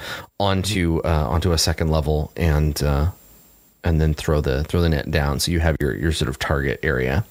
onto 0.40 1.02
uh, 1.04 1.28
onto 1.28 1.52
a 1.52 1.58
second 1.58 1.90
level 1.90 2.32
and 2.34 2.82
uh, 2.82 3.10
and 3.84 4.00
then 4.00 4.14
throw 4.14 4.40
the 4.40 4.64
throw 4.64 4.80
the 4.80 4.88
net 4.88 5.10
down. 5.10 5.40
So 5.40 5.50
you 5.50 5.60
have 5.60 5.76
your 5.80 5.94
your 5.96 6.12
sort 6.12 6.28
of 6.28 6.38
target 6.38 6.80
area. 6.82 7.24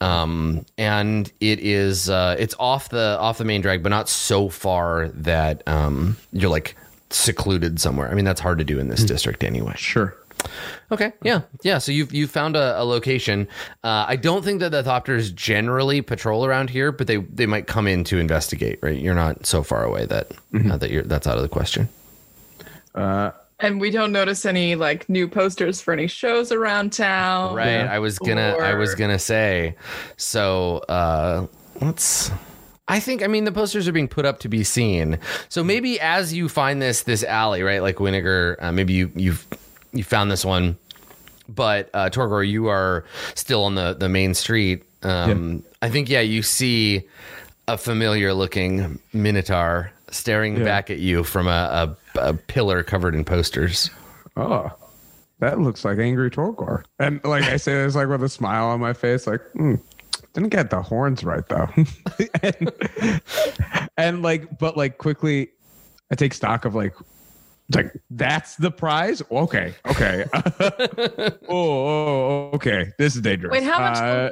Um 0.00 0.64
and 0.76 1.30
it 1.40 1.60
is 1.60 2.08
uh 2.10 2.36
it's 2.38 2.54
off 2.58 2.90
the 2.90 3.16
off 3.20 3.38
the 3.38 3.44
main 3.44 3.60
drag 3.60 3.82
but 3.82 3.88
not 3.88 4.08
so 4.08 4.48
far 4.48 5.08
that 5.08 5.62
um 5.66 6.16
you're 6.32 6.50
like 6.50 6.76
secluded 7.10 7.80
somewhere. 7.80 8.10
I 8.10 8.14
mean 8.14 8.24
that's 8.24 8.40
hard 8.40 8.58
to 8.58 8.64
do 8.64 8.78
in 8.78 8.88
this 8.88 9.02
district 9.04 9.42
anyway. 9.42 9.74
Sure. 9.76 10.14
okay. 10.92 11.12
Yeah. 11.24 11.40
Yeah. 11.62 11.78
So 11.78 11.90
you've 11.90 12.12
you've 12.12 12.30
found 12.30 12.54
a, 12.54 12.80
a 12.80 12.84
location. 12.84 13.48
Uh 13.82 14.04
i 14.06 14.14
don't 14.16 14.44
think 14.44 14.60
that 14.60 14.70
the 14.70 14.82
thopters 14.82 15.34
generally 15.34 16.00
patrol 16.02 16.44
around 16.44 16.70
here 16.70 16.92
but 16.92 17.06
they 17.06 17.16
they 17.16 17.46
might 17.46 17.66
come 17.66 17.86
in 17.88 18.04
to 18.04 18.18
investigate 18.18 18.78
right? 18.82 18.98
You're 19.00 19.14
not 19.14 19.46
so 19.46 19.62
far 19.62 19.84
away 19.84 20.04
that 20.06 20.30
uh, 20.70 20.76
that 20.76 20.90
you're 20.90 21.02
that's 21.02 21.26
out 21.26 21.36
of 21.36 21.42
the 21.42 21.48
question 21.48 21.88
and 23.60 23.80
we 23.80 23.90
don't 23.90 24.12
notice 24.12 24.44
any 24.46 24.74
like 24.74 25.08
new 25.08 25.28
posters 25.28 25.80
for 25.80 25.92
any 25.92 26.06
shows 26.06 26.52
around 26.52 26.92
town. 26.92 27.54
Right. 27.54 27.80
I 27.80 27.98
was 27.98 28.18
gonna 28.18 28.56
I 28.60 28.74
was 28.74 28.94
gonna 28.94 29.18
say. 29.18 29.74
So 30.16 30.78
uh 30.88 31.46
let's 31.80 32.30
I 32.86 33.00
think 33.00 33.22
I 33.22 33.26
mean 33.26 33.44
the 33.44 33.52
posters 33.52 33.88
are 33.88 33.92
being 33.92 34.08
put 34.08 34.24
up 34.24 34.40
to 34.40 34.48
be 34.48 34.64
seen. 34.64 35.18
So 35.48 35.64
maybe 35.64 35.98
as 36.00 36.32
you 36.32 36.48
find 36.48 36.80
this 36.80 37.02
this 37.02 37.24
alley, 37.24 37.62
right? 37.62 37.82
Like 37.82 37.96
Winnegar, 37.96 38.56
uh, 38.62 38.72
maybe 38.72 38.92
you 38.92 39.10
you've 39.14 39.46
you 39.92 40.04
found 40.04 40.30
this 40.30 40.44
one, 40.44 40.78
but 41.48 41.90
uh 41.94 42.10
Torgor, 42.10 42.48
you 42.48 42.68
are 42.68 43.04
still 43.34 43.64
on 43.64 43.74
the 43.74 43.94
the 43.94 44.08
main 44.08 44.34
street. 44.34 44.84
Um 45.02 45.64
I 45.82 45.90
think 45.90 46.08
yeah, 46.08 46.20
you 46.20 46.42
see 46.42 47.08
a 47.66 47.76
familiar 47.76 48.32
looking 48.32 48.98
minotaur 49.12 49.92
staring 50.10 50.62
back 50.64 50.90
at 50.90 50.98
you 50.98 51.22
from 51.22 51.46
a, 51.46 51.50
a, 51.50 51.96
a 52.20 52.34
pillar 52.34 52.82
covered 52.82 53.14
in 53.14 53.24
posters. 53.24 53.90
Oh, 54.36 54.70
that 55.40 55.60
looks 55.60 55.84
like 55.84 55.98
angry 55.98 56.30
Torgor. 56.30 56.84
And 56.98 57.22
like 57.24 57.44
I 57.44 57.56
say 57.56 57.74
this 57.74 57.94
like 57.94 58.08
with 58.08 58.22
a 58.22 58.28
smile 58.28 58.66
on 58.66 58.80
my 58.80 58.92
face, 58.92 59.26
like, 59.26 59.40
hmm, 59.52 59.76
didn't 60.32 60.50
get 60.50 60.70
the 60.70 60.82
horns 60.82 61.24
right 61.24 61.46
though. 61.48 61.68
and, 62.42 62.72
and 63.96 64.22
like, 64.22 64.58
but 64.58 64.76
like 64.76 64.98
quickly, 64.98 65.50
I 66.10 66.14
take 66.14 66.34
stock 66.34 66.64
of 66.64 66.74
like, 66.74 66.94
it's 67.68 67.76
like 67.76 67.92
that's 68.10 68.56
the 68.56 68.70
prize. 68.70 69.22
Okay, 69.30 69.74
okay. 69.86 70.24
oh, 71.48 71.48
oh, 71.48 72.50
okay. 72.54 72.92
This 72.98 73.14
is 73.14 73.20
dangerous. 73.22 73.52
Wait, 73.52 73.62
how 73.62 73.78
much? 73.78 73.98
Uh, 73.98 74.30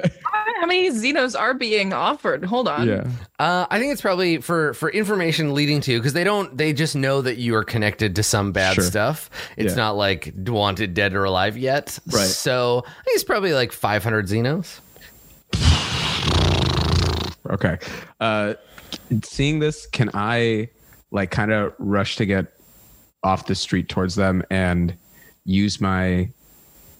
how 0.59 0.65
many 0.65 0.89
zinos 0.89 1.39
are 1.39 1.53
being 1.53 1.93
offered? 1.93 2.43
Hold 2.45 2.67
on. 2.67 2.87
yeah. 2.87 3.07
Uh, 3.37 3.67
I 3.69 3.77
think 3.79 3.93
it's 3.93 4.01
probably 4.01 4.39
for 4.41 4.73
for 4.73 4.89
information 4.89 5.53
leading 5.53 5.81
to 5.81 5.99
because 5.99 6.13
they 6.13 6.23
don't 6.23 6.57
they 6.57 6.73
just 6.73 6.95
know 6.95 7.21
that 7.21 7.37
you 7.37 7.55
are 7.55 7.63
connected 7.63 8.15
to 8.15 8.23
some 8.23 8.51
bad 8.51 8.73
Sure. 8.75 8.83
stuff. 8.83 9.29
It's 9.55 9.73
Yeah. 9.73 9.77
not 9.83 9.97
like 9.97 10.33
wanted 10.45 10.93
dead 10.95 11.13
or 11.13 11.23
alive 11.23 11.57
yet. 11.57 11.99
Right. 12.11 12.25
So 12.25 12.79
I 12.85 12.89
think 13.03 13.15
it's 13.15 13.23
probably 13.23 13.53
like 13.53 13.71
500 13.71 14.25
zinos. 14.27 14.79
Okay. 17.49 17.77
Uh, 18.19 18.55
seeing 19.23 19.59
this, 19.59 19.85
can 19.85 20.09
I 20.13 20.69
like 21.11 21.31
kind 21.31 21.51
of 21.51 21.73
rush 21.77 22.17
to 22.17 22.25
get 22.25 22.47
off 23.23 23.45
the 23.47 23.55
street 23.55 23.89
towards 23.89 24.15
them 24.15 24.43
and 24.49 24.95
use 25.45 25.79
my 25.81 26.29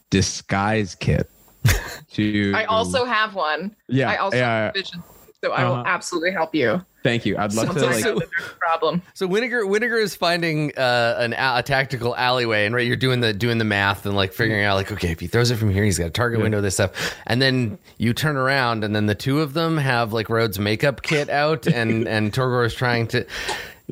disguise 0.09 0.95
kit 0.95 1.29
to? 2.13 2.53
I 2.55 2.65
also 2.65 3.05
have 3.05 3.35
one. 3.35 3.75
Yeah, 3.87 4.09
I 4.09 4.15
also 4.17 4.37
yeah, 4.37 4.63
have 4.65 4.73
vision, 4.73 5.03
so 5.43 5.51
I 5.51 5.63
will 5.65 5.73
Uh-huh. 5.73 5.83
absolutely 5.85 6.31
help 6.31 6.53
you. 6.55 6.81
Thank 7.03 7.25
you. 7.25 7.37
I'd 7.37 7.53
love 7.53 7.67
Since 7.67 7.79
to 7.81 7.85
like. 7.85 8.03
know 8.03 8.19
that 8.19 8.27
there's 8.37 8.51
a 8.51 8.55
problem. 8.55 9.01
So 9.13 9.29
Winnegar 9.29 9.63
Winnegar 9.63 10.01
is 10.01 10.13
finding 10.13 10.77
uh, 10.77 11.15
an 11.19 11.31
a, 11.33 11.59
a 11.59 11.63
tactical 11.63 12.13
alleyway, 12.17 12.65
and 12.65 12.75
right, 12.75 12.85
you're 12.85 12.97
doing 12.97 13.21
the 13.21 13.31
doing 13.33 13.59
the 13.59 13.63
math 13.65 14.05
and 14.05 14.13
like 14.15 14.33
figuring 14.33 14.65
out 14.65 14.75
like, 14.75 14.91
okay, 14.91 15.11
if 15.11 15.19
he 15.21 15.27
throws 15.27 15.49
it 15.49 15.55
from 15.55 15.69
here, 15.71 15.85
he's 15.85 15.97
got 15.97 16.07
a 16.07 16.09
target 16.09 16.41
window, 16.41 16.59
this 16.59 16.73
stuff, 16.73 17.15
and 17.25 17.41
then 17.41 17.77
you 17.97 18.13
turn 18.13 18.35
around, 18.35 18.83
and 18.83 18.93
then 18.93 19.05
the 19.05 19.15
two 19.15 19.39
of 19.39 19.53
them 19.53 19.77
have 19.77 20.11
like 20.11 20.29
Rhodes' 20.29 20.59
makeup 20.59 21.01
kit 21.01 21.29
out, 21.29 21.65
and 21.65 22.07
and 22.09 22.33
Torgor 22.33 22.65
is 22.65 22.73
trying 22.73 23.07
to. 23.07 23.25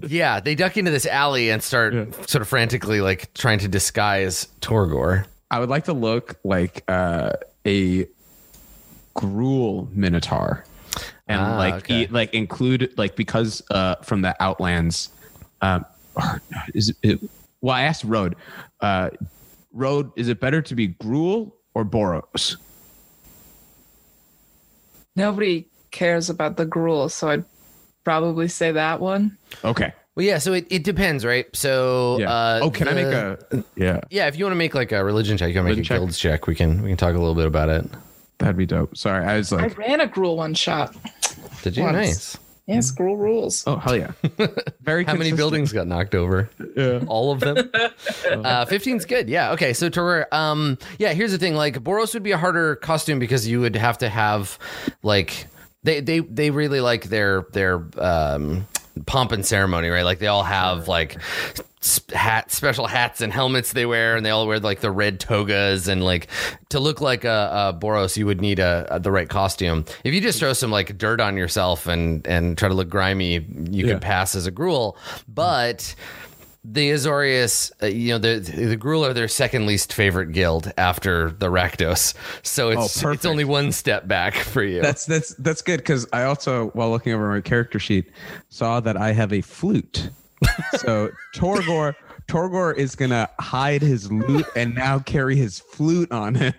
Yeah, 0.04 0.40
they 0.42 0.56
duck 0.56 0.76
into 0.78 0.92
this 0.92 1.06
alley 1.06 1.50
and 1.50 1.64
start 1.64 1.94
sort 2.30 2.42
of 2.42 2.48
frantically 2.48 3.00
like 3.02 3.34
trying 3.34 3.60
to 3.60 3.68
disguise 3.68 4.48
Torgor. 4.62 5.26
I 5.50 5.60
would 5.60 5.70
like 5.70 5.86
to 5.86 5.94
look 5.94 6.36
like 6.44 6.84
uh, 6.90 7.32
a 7.66 8.08
Gruul 9.16 9.90
minotaur, 9.94 10.66
and 11.28 11.40
Ah, 11.40 11.58
like 11.58 11.76
okay. 11.76 12.02
eat, 12.02 12.12
like 12.12 12.34
include 12.34 12.94
like 12.98 13.16
because 13.16 13.62
uh, 13.72 13.96
from 13.98 14.22
the 14.22 14.36
Outlands. 14.44 15.10
Um, 15.62 15.86
is 16.74 16.90
it, 16.90 16.98
it? 17.04 17.30
Well, 17.62 17.76
I 17.76 17.84
asked 17.84 18.04
Road. 18.04 18.36
Uh, 18.82 19.12
Road, 19.72 20.12
is 20.18 20.28
it 20.28 20.40
better 20.42 20.62
to 20.62 20.76
be 20.76 20.90
Gruul 20.90 21.54
or 21.74 21.86
Boros? 21.86 22.58
Nobody 25.16 25.68
cares 25.92 26.30
about 26.30 26.58
the 26.58 26.66
Gruul, 26.66 27.10
so 27.10 27.30
I'd 27.30 27.46
probably 28.06 28.48
say 28.48 28.72
that 28.72 29.02
one. 29.02 29.38
Okay. 29.66 29.92
Well, 30.16 30.26
yeah, 30.26 30.38
so 30.38 30.54
it, 30.54 30.66
it 30.70 30.86
depends, 30.86 31.26
right? 31.26 31.46
So 31.54 32.18
Yeah. 32.20 32.32
uh, 32.32 32.60
oh, 32.64 32.70
can 32.72 32.88
I 32.88 32.94
make 32.94 33.06
a? 33.08 33.38
Yeah, 33.76 34.00
Yeah, 34.10 34.28
if 34.28 34.38
you 34.38 34.46
want 34.46 34.54
to 34.54 34.58
make 34.58 34.74
like 34.74 34.94
a 34.94 35.04
religion 35.04 35.38
check, 35.38 35.54
you 35.54 35.60
want 35.60 35.66
to 35.66 35.70
make 35.72 35.72
a 35.74 35.76
Religion 35.76 35.84
check? 35.84 36.00
guilds 36.00 36.18
check. 36.18 36.48
We 36.48 36.56
can 36.56 36.82
we 36.84 36.88
can 36.88 36.96
talk 36.98 37.14
a 37.16 37.20
little 37.20 37.36
bit 37.36 37.46
about 37.48 37.68
it. 37.68 37.86
that'd 38.38 38.56
be 38.56 38.66
dope. 38.66 38.96
Sorry, 38.96 39.26
I 39.26 39.36
was 39.36 39.52
like 39.52 39.78
I 39.78 39.82
ran 39.82 40.00
a 40.00 40.08
Gruul 40.08 40.38
one 40.38 40.54
shot. 40.54 40.96
Did 41.64 41.76
you? 41.76 41.84
Once. 41.84 41.94
Nice. 41.98 42.38
Yes, 42.68 42.92
Gruul 42.96 43.18
rules. 43.20 43.64
oh 43.68 43.76
hell 43.76 43.96
yeah. 43.98 44.12
Very. 44.82 45.04
How 45.04 45.14
many 45.16 45.34
buildings 45.34 45.72
got 45.74 45.86
knocked 45.86 46.16
over? 46.16 46.50
Yeah. 46.78 47.04
All 47.08 47.32
of 47.34 47.40
them. 47.42 47.58
uh, 47.76 48.66
15's 48.66 49.06
good. 49.06 49.30
Yeah. 49.30 49.52
Okay. 49.52 49.74
So 49.74 49.90
Tor, 49.90 50.28
um, 50.32 50.78
yeah. 50.98 51.14
Here's 51.14 51.32
the 51.34 51.38
thing. 51.38 51.56
Like 51.56 51.84
Boros 51.84 52.14
would 52.14 52.24
be 52.24 52.32
a 52.32 52.38
harder 52.38 52.76
costume 52.78 53.20
because 53.20 53.48
you 53.48 53.60
would 53.62 53.76
have 53.76 53.98
to 54.00 54.10
have, 54.10 54.58
like, 55.04 55.46
they 55.86 56.02
they 56.02 56.20
they 56.20 56.50
really 56.52 56.82
like 56.82 57.06
their 57.06 57.46
their 57.54 57.84
um 57.98 58.68
pomp 59.06 59.32
and 59.32 59.46
ceremony, 59.46 59.90
right? 59.90 60.04
Like 60.06 60.20
they 60.20 60.28
all 60.28 60.44
have 60.44 60.88
like 60.88 61.18
hat 62.14 62.52
special 62.52 62.88
hats 62.88 63.22
and 63.22 63.32
helmets 63.32 63.74
they 63.74 63.86
wear 63.86 64.16
and 64.16 64.26
they 64.26 64.32
all 64.32 64.48
wear 64.48 64.60
like 64.60 64.80
the 64.80 64.90
red 64.90 65.20
togas 65.20 65.88
and 65.88 66.04
like 66.04 66.28
to 66.70 66.80
look 66.80 67.00
like 67.00 67.24
a, 67.24 67.70
a 67.76 67.80
boros 67.80 68.18
you 68.18 68.26
would 68.26 68.42
need 68.42 68.58
a, 68.58 68.88
a 68.90 69.00
the 69.00 69.12
right 69.12 69.30
costume 69.30 69.86
if 70.04 70.12
you 70.12 70.20
just 70.20 70.40
throw 70.40 70.52
some 70.54 70.72
like 70.72 70.98
dirt 70.98 71.22
on 71.22 71.38
yourself 71.38 71.86
and 71.86 72.26
and 72.26 72.58
try 72.58 72.68
to 72.68 72.74
look 72.74 72.90
grimy 72.90 73.34
you 73.36 73.86
Yeah. 73.86 73.94
could 73.94 74.02
pass 74.02 74.34
as 74.34 74.48
a 74.48 74.52
Gruul 74.52 74.96
but 75.28 75.94
the 76.72 76.92
Azorius, 76.92 77.72
uh, 77.82 77.88
you 77.88 78.10
know, 78.10 78.18
the 78.18 78.40
the 78.40 78.78
Gruul 78.78 79.08
are 79.08 79.14
their 79.14 79.28
second 79.28 79.66
least 79.66 79.94
favorite 79.94 80.32
guild 80.32 80.72
after 80.78 81.32
the 81.32 81.48
Rakdos, 81.48 82.14
so 82.44 82.70
it's 82.70 83.04
it's 83.04 83.26
only 83.26 83.46
one 83.46 83.72
step 83.72 84.08
back 84.08 84.36
for 84.36 84.64
you. 84.64 84.82
That's 84.82 85.06
that's 85.06 85.36
that's 85.36 85.62
good 85.62 85.78
because 85.78 86.08
I 86.12 86.24
also, 86.24 86.68
while 86.70 86.90
looking 86.90 87.14
over 87.14 87.30
my 87.32 87.42
character 87.42 87.80
sheet, 87.80 88.12
saw 88.50 88.80
that 88.80 88.98
I 88.98 89.12
have 89.12 89.32
a 89.32 89.42
flute. 89.42 90.10
so 90.78 91.10
Torgor 91.36 91.94
Torgor 92.28 92.76
is 92.76 92.96
gonna 92.96 93.30
hide 93.40 93.82
his 93.82 94.12
loot 94.12 94.46
and 94.56 94.74
now 94.74 95.00
carry 95.00 95.36
his 95.36 95.60
flute 95.60 96.12
on 96.12 96.36
him. 96.36 96.54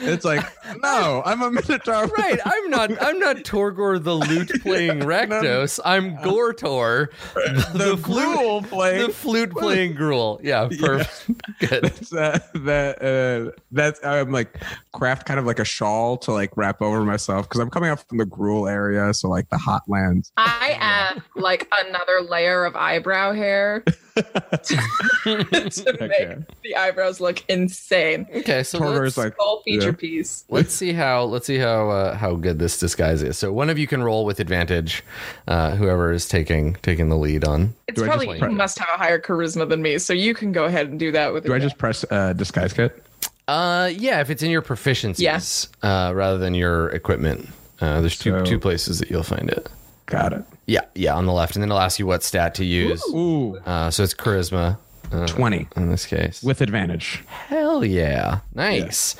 It's 0.00 0.24
like, 0.24 0.44
no, 0.82 1.22
I'm 1.24 1.42
a 1.42 1.50
Minotaur. 1.50 2.06
Right, 2.06 2.38
I'm 2.44 2.70
not. 2.70 2.90
I'm 3.02 3.18
not 3.18 3.36
Torgor 3.38 4.02
the 4.02 4.14
lute 4.14 4.50
playing 4.62 5.00
Rakdos. 5.00 5.80
I'm 5.84 6.16
Gortor, 6.18 7.08
the, 7.34 7.78
The 7.78 7.96
flute 7.96 8.64
playing 8.68 9.06
the 9.06 9.12
flute 9.12 9.50
playing 9.52 9.94
Gruul. 9.94 10.40
Yeah, 10.42 10.68
perfect. 10.80 11.30
Good. 11.60 11.84
That's, 11.84 12.12
uh, 12.12 12.38
that 12.56 13.02
uh, 13.02 13.58
that's 13.70 14.04
I'm 14.04 14.32
like 14.32 14.54
craft 14.92 15.26
kind 15.26 15.40
of 15.40 15.46
like 15.46 15.58
a 15.58 15.64
shawl 15.64 16.18
to 16.18 16.32
like 16.32 16.56
wrap 16.56 16.82
over 16.82 17.02
myself 17.04 17.48
because 17.48 17.60
I'm 17.60 17.70
coming 17.70 17.90
up 17.90 18.00
from 18.06 18.18
the 18.18 18.26
Gruul 18.26 18.70
area, 18.70 19.12
so 19.14 19.28
like 19.28 19.48
the 19.48 19.58
hot 19.58 19.82
lands. 19.88 20.32
I 20.36 20.76
add 20.78 21.22
like 21.36 21.70
another 21.86 22.20
layer 22.20 22.64
of 22.64 22.76
eyebrow 22.76 23.32
hair 23.32 23.82
to 24.16 24.82
make 25.24 25.78
Okay. 25.88 26.36
the 26.62 26.76
eyebrows 26.76 27.20
look 27.20 27.42
insane. 27.48 28.26
Okay, 28.34 28.62
so 28.62 28.78
Torgor's 28.78 29.16
let's, 29.16 29.18
like, 29.18 29.36
Full 29.40 29.62
feature 29.62 29.86
yeah. 29.86 29.92
piece. 29.92 30.44
let's 30.50 30.74
see 30.74 30.92
how 30.92 31.24
let's 31.24 31.46
see 31.46 31.56
how 31.56 31.88
uh, 31.88 32.14
how 32.14 32.34
good 32.34 32.58
this 32.58 32.78
disguise 32.78 33.22
is. 33.22 33.38
So 33.38 33.52
one 33.52 33.70
of 33.70 33.78
you 33.78 33.86
can 33.86 34.02
roll 34.02 34.24
with 34.26 34.38
advantage. 34.38 35.02
Uh, 35.48 35.74
whoever 35.76 36.12
is 36.12 36.28
taking 36.28 36.74
taking 36.82 37.08
the 37.08 37.16
lead 37.16 37.44
on. 37.44 37.72
It's 37.88 37.96
Do 37.98 38.04
I 38.04 38.08
probably 38.08 38.38
press- 38.38 38.50
you 38.50 38.56
must 38.56 38.78
have 38.78 38.88
a 38.94 38.98
higher 38.98 39.18
charisma 39.18 39.66
than 39.68 39.80
me, 39.80 39.96
so 39.98 40.12
you 40.12 40.34
can 40.34 40.52
go 40.52 40.64
ahead 40.64 40.88
and 40.88 40.98
do 40.98 41.10
that 41.12 41.32
with. 41.32 41.44
Do 41.44 41.54
I 41.54 41.58
just 41.58 41.78
press 41.78 42.04
uh, 42.10 42.34
disguise 42.34 42.72
kit? 42.74 43.02
Uh, 43.48 43.90
yeah, 43.96 44.20
if 44.20 44.28
it's 44.30 44.42
in 44.42 44.50
your 44.50 44.62
proficiencies, 44.62 45.68
uh, 45.82 46.12
rather 46.14 46.38
than 46.38 46.54
your 46.54 46.90
equipment. 46.90 47.48
Uh, 47.80 48.00
there's 48.00 48.18
two 48.18 48.30
So- 48.40 48.44
two 48.44 48.58
places 48.58 48.98
that 48.98 49.10
you'll 49.10 49.22
find 49.22 49.48
it. 49.48 49.68
Got 50.06 50.32
it. 50.34 50.44
Yeah, 50.66 50.80
yeah, 50.94 51.14
on 51.14 51.24
the 51.26 51.32
left, 51.32 51.54
and 51.56 51.62
then 51.62 51.70
it'll 51.70 51.80
ask 51.80 51.98
you 51.98 52.06
what 52.06 52.22
stat 52.22 52.54
to 52.56 52.64
use. 52.64 53.02
Ooh, 53.08 53.56
Uh, 53.64 53.90
so 53.90 54.02
it's 54.02 54.12
charisma 54.12 54.76
uh, 55.12 55.26
twenty 55.26 55.66
in 55.76 55.90
this 55.90 56.06
case. 56.06 56.42
with 56.42 56.60
advantage. 56.60 57.22
Hell 57.26 57.84
yeah, 57.84 58.40
nice! 58.54 59.16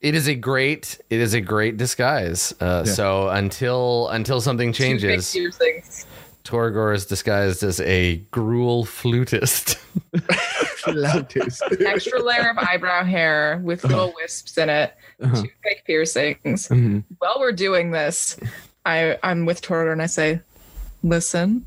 It 0.00 0.14
is 0.14 0.26
a 0.28 0.34
great, 0.34 0.98
it 1.10 1.20
is 1.20 1.34
a 1.34 1.40
great 1.40 1.76
disguise. 1.76 2.54
Uh, 2.60 2.84
So 2.84 3.28
until 3.28 4.08
until 4.08 4.40
something 4.40 4.72
changes, 4.72 5.32
things. 5.32 6.06
Torgor 6.44 6.94
is 6.94 7.06
disguised 7.06 7.62
as 7.62 7.80
a 7.80 8.18
Gruul 8.30 8.86
flutist. 8.86 9.76
Flautist. 10.84 11.62
Extra 11.80 12.20
layer 12.22 12.50
of 12.50 12.58
eyebrow 12.58 13.04
hair 13.04 13.60
with 13.64 13.84
little 13.84 14.12
wisps 14.20 14.58
in 14.58 14.68
it. 14.68 14.94
Two 15.22 15.48
fake 15.62 15.84
piercings. 15.86 16.68
Mhm. 16.68 17.04
While 17.18 17.36
we're 17.38 17.52
doing 17.52 17.90
this, 17.92 18.36
I 18.84 19.18
I'm 19.22 19.46
with 19.46 19.62
Tortor 19.62 19.92
and 19.92 20.02
I 20.02 20.06
say, 20.06 20.40
"Listen, 21.02 21.64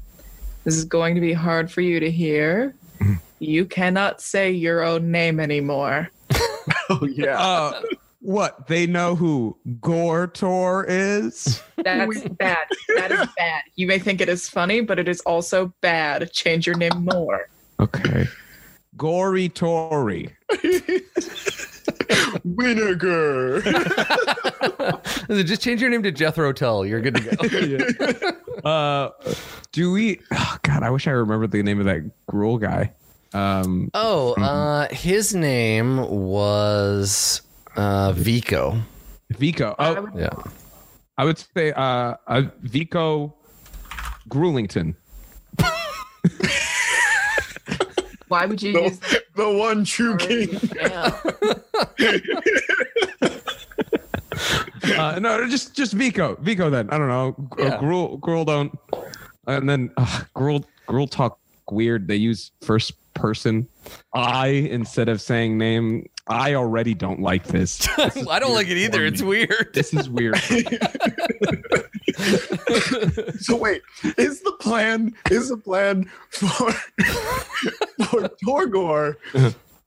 this 0.64 0.76
is 0.76 0.86
going 0.86 1.16
to 1.16 1.22
be 1.22 1.34
hard 1.34 1.72
for 1.72 1.82
you 1.82 2.00
to 2.00 2.12
hear. 2.12 2.76
You 3.40 3.66
cannot 3.66 4.22
say 4.22 4.52
your 4.52 4.84
own 4.84 5.12
name 5.12 5.40
anymore." 5.40 6.10
oh 6.90 7.06
yeah. 7.06 7.40
Uh, 7.40 7.82
what 8.20 8.68
they 8.68 8.88
know 8.88 9.16
who 9.16 9.58
Gortor 9.80 10.86
is? 10.88 11.62
That's 11.78 12.28
bad. 12.30 12.68
That 12.96 13.12
is 13.12 13.28
bad. 13.38 13.64
You 13.76 13.88
may 13.88 14.00
think 14.00 14.22
it 14.22 14.30
is 14.30 14.50
funny, 14.50 14.82
but 14.82 15.00
it 15.00 15.08
is 15.08 15.22
also 15.22 15.74
bad. 15.82 16.32
Change 16.34 16.68
your 16.68 16.76
name 16.76 17.08
more. 17.14 17.48
Okay, 17.80 18.28
Gory 18.98 19.50
Tory. 19.50 20.36
Vinegar. 22.44 23.62
Just 25.30 25.62
change 25.62 25.82
your 25.82 25.90
name 25.90 26.04
to 26.04 26.12
Jethro 26.12 26.54
Tull. 26.54 26.86
You're 26.86 27.02
good 27.02 27.16
to 27.16 27.22
go. 27.22 28.32
Uh, 28.66 29.12
do 29.72 29.92
we? 29.92 30.20
Oh, 30.34 30.58
God, 30.64 30.82
I 30.82 30.90
wish 30.90 31.08
I 31.08 31.12
remembered 31.12 31.52
the 31.52 31.62
name 31.62 31.80
of 31.80 31.86
that 31.86 32.02
Gruul 32.28 32.60
guy. 32.60 32.92
Um, 33.34 33.90
oh, 33.94 34.34
uh, 34.34 34.88
his 34.92 35.36
name 35.36 35.98
was 36.10 37.42
uh, 37.76 38.12
Vico. 38.14 38.80
Vico. 39.32 39.76
Oh, 39.78 40.08
Yeah. 40.16 40.30
I 41.18 41.26
would 41.26 41.38
say 41.38 41.72
uh, 41.72 42.16
uh 42.28 42.44
Vico 42.62 43.34
Gruelington. 44.30 44.96
Why 48.28 48.46
would 48.46 48.62
you 48.62 48.74
the, 48.74 48.82
use 48.84 49.00
the 49.36 49.50
one 49.52 49.86
true 49.86 50.18
king. 50.18 50.60
Uh, 54.98 55.20
no, 55.20 55.48
just 55.48 55.76
just 55.76 55.94
Vico. 55.94 56.36
Vico. 56.36 56.70
Then 56.70 56.90
I 56.90 56.98
don't 56.98 57.08
know. 57.10 57.36
G- 57.58 57.64
Yeah. 57.64 57.78
Gruul. 57.78 58.20
Gruul 58.20 58.46
don't. 58.46 58.78
And 59.46 59.70
then 59.70 59.92
uh, 59.98 60.06
Gruul. 60.36 60.64
Gruul 60.88 61.10
talk 61.10 61.40
weird. 61.70 62.08
They 62.08 62.16
use 62.16 62.52
first 62.62 62.94
person 63.18 63.68
I 64.13 64.47
instead 64.47 65.09
of 65.09 65.20
saying 65.22 65.57
name. 65.57 66.07
I 66.30 66.55
already 66.55 66.93
don't 66.93 67.22
like 67.22 67.45
this. 67.47 67.78
This 67.97 68.28
I 68.28 68.39
don't 68.39 68.53
like 68.53 68.68
it 68.68 68.78
either. 68.78 69.05
It's 69.05 69.22
weird. 69.22 69.70
This 69.74 69.93
is 69.93 70.09
weird. 70.09 70.38
so 73.39 73.55
wait, 73.55 73.82
is 74.18 74.41
the 74.41 74.51
plan 74.59 75.13
is 75.32 75.49
the 75.49 75.57
plan 75.57 76.09
for 76.30 76.72
for 78.07 78.30
Torgor, 78.45 79.15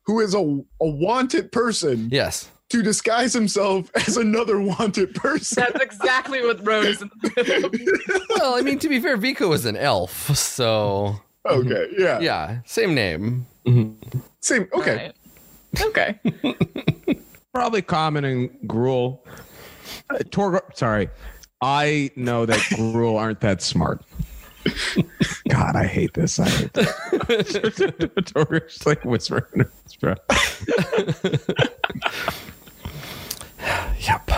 who 0.04 0.20
is 0.20 0.34
a, 0.34 0.38
a 0.40 0.88
wanted 0.88 1.52
person, 1.52 2.08
Yes. 2.10 2.48
to 2.70 2.82
disguise 2.82 3.32
himself 3.32 3.90
as 3.94 4.16
another 4.16 4.60
wanted 4.60 5.14
person? 5.14 5.62
That's 5.62 5.82
exactly 5.84 6.40
what 6.44 6.64
Road 6.66 6.86
is 6.86 7.02
in 7.02 7.10
the 7.22 7.32
middle 7.36 7.64
of. 7.66 8.22
Well, 8.40 8.54
I 8.54 8.62
mean, 8.62 8.78
to 8.80 8.88
be 8.88 8.98
fair, 9.00 9.16
Vico 9.16 9.48
was 9.48 9.64
an 9.66 9.76
elf, 9.76 10.34
so 10.36 11.20
Okay, 11.49 11.88
yeah, 11.99 12.20
yeah, 12.20 12.59
same 12.66 12.95
name. 12.95 13.47
same. 14.41 14.68
Okay, 14.74 14.97
Right. 14.97 15.14
Okay. 15.82 16.18
Probably 17.55 17.82
common 17.82 18.24
in 18.24 18.49
Gruul. 18.66 19.18
Uh, 20.09 20.18
Torgor. 20.30 20.61
Sorry. 20.76 21.09
I 21.62 22.11
know 22.16 22.47
that 22.47 22.59
Gruul 22.59 23.18
aren't 23.18 23.41
that 23.41 23.61
smart. 23.62 24.03
God, 25.49 25.76
I 25.76 25.86
hate 25.86 26.14
this. 26.14 26.38
I 26.38 26.49
hate 26.49 26.72
this. 26.74 26.86
Torgor's 28.32 28.84
like 28.86 29.05
whispering. 29.05 29.45
in 29.55 29.66
his 29.84 29.97
breath. 29.97 30.20
Yep. 34.01 34.30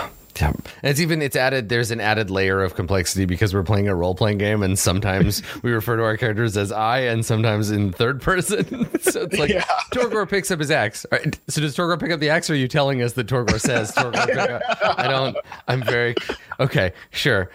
Yep. 0.43 0.55
And 0.83 0.89
it's 0.91 0.99
even 0.99 1.21
it's 1.21 1.35
added 1.35 1.69
there's 1.69 1.91
an 1.91 1.99
added 2.01 2.29
layer 2.29 2.61
of 2.61 2.75
complexity 2.75 3.25
because 3.25 3.53
we're 3.53 3.63
playing 3.63 3.87
a 3.87 3.95
role 3.95 4.13
playing 4.15 4.37
game 4.39 4.61
and 4.63 4.77
sometimes 4.77 5.41
we 5.63 5.71
refer 5.71 5.95
to 5.97 6.03
our 6.03 6.17
characters 6.17 6.57
as 6.57 6.71
I 6.71 6.99
and 6.99 7.25
sometimes 7.25 7.71
in 7.71 7.91
third 7.93 8.21
person. 8.21 8.65
so 9.01 9.21
it's 9.23 9.37
like 9.37 9.49
Yeah. 9.49 9.63
Torgor 9.91 10.27
picks 10.29 10.51
up 10.51 10.59
his 10.59 10.71
axe. 10.71 11.05
All 11.11 11.17
right. 11.19 11.39
So 11.47 11.61
does 11.61 11.75
Torgor 11.75 11.99
pick 11.99 12.11
up 12.11 12.19
the 12.19 12.29
axe 12.29 12.49
or 12.49 12.53
are 12.53 12.55
you 12.57 12.67
telling 12.67 13.01
us 13.01 13.13
that 13.13 13.27
Torgor 13.27 13.59
says 13.59 13.91
Torgor 13.95 14.25
pick 14.25 14.37
up? 14.37 14.61
I 14.99 15.07
don't 15.07 15.37
I'm 15.67 15.81
very 15.83 16.15
okay, 16.59 16.93
sure. 17.11 17.49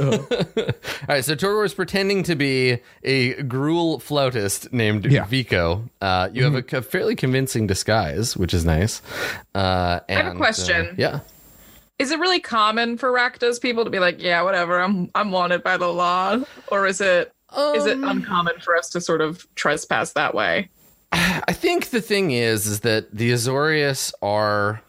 All 0.00 0.18
right, 1.08 1.24
so 1.24 1.34
Torgor 1.34 1.64
is 1.64 1.74
pretending 1.74 2.22
to 2.24 2.34
be 2.34 2.78
a 3.02 3.34
Gruul 3.44 4.00
flautist 4.02 4.72
named 4.72 5.06
Yeah. 5.10 5.24
Vico. 5.24 5.88
Uh, 6.00 6.28
you 6.32 6.44
have 6.44 6.54
a, 6.54 6.76
a 6.76 6.82
fairly 6.82 7.16
convincing 7.16 7.66
disguise, 7.66 8.36
which 8.36 8.52
is 8.54 8.64
nice. 8.64 9.00
Uh, 9.54 10.00
and, 10.08 10.26
have 10.26 10.34
a 10.34 10.36
question. 10.36 10.86
uh, 10.88 10.94
yeah. 10.98 11.20
Is 11.98 12.10
it 12.10 12.18
really 12.18 12.40
common 12.40 12.98
for 12.98 13.10
Rakdos 13.12 13.60
people 13.60 13.84
to 13.84 13.90
be 13.90 14.00
like, 14.00 14.20
yeah, 14.20 14.42
whatever, 14.42 14.80
I'm 14.80 15.10
I'm 15.14 15.30
wanted 15.30 15.62
by 15.62 15.76
the 15.76 15.88
law, 15.88 16.38
or 16.68 16.86
is 16.86 17.00
it 17.00 17.32
is 17.76 17.86
it 17.86 17.98
Um, 17.98 18.04
uncommon 18.04 18.58
for 18.60 18.76
us 18.76 18.88
to 18.90 19.00
sort 19.00 19.20
of 19.20 19.46
trespass 19.54 20.12
that 20.14 20.34
way? 20.34 20.68
I 21.12 21.52
think 21.52 21.90
the 21.90 22.00
thing 22.00 22.32
is, 22.32 22.66
is 22.66 22.80
that 22.80 23.14
the 23.14 23.30
Azorius 23.30 24.12
are 24.22 24.82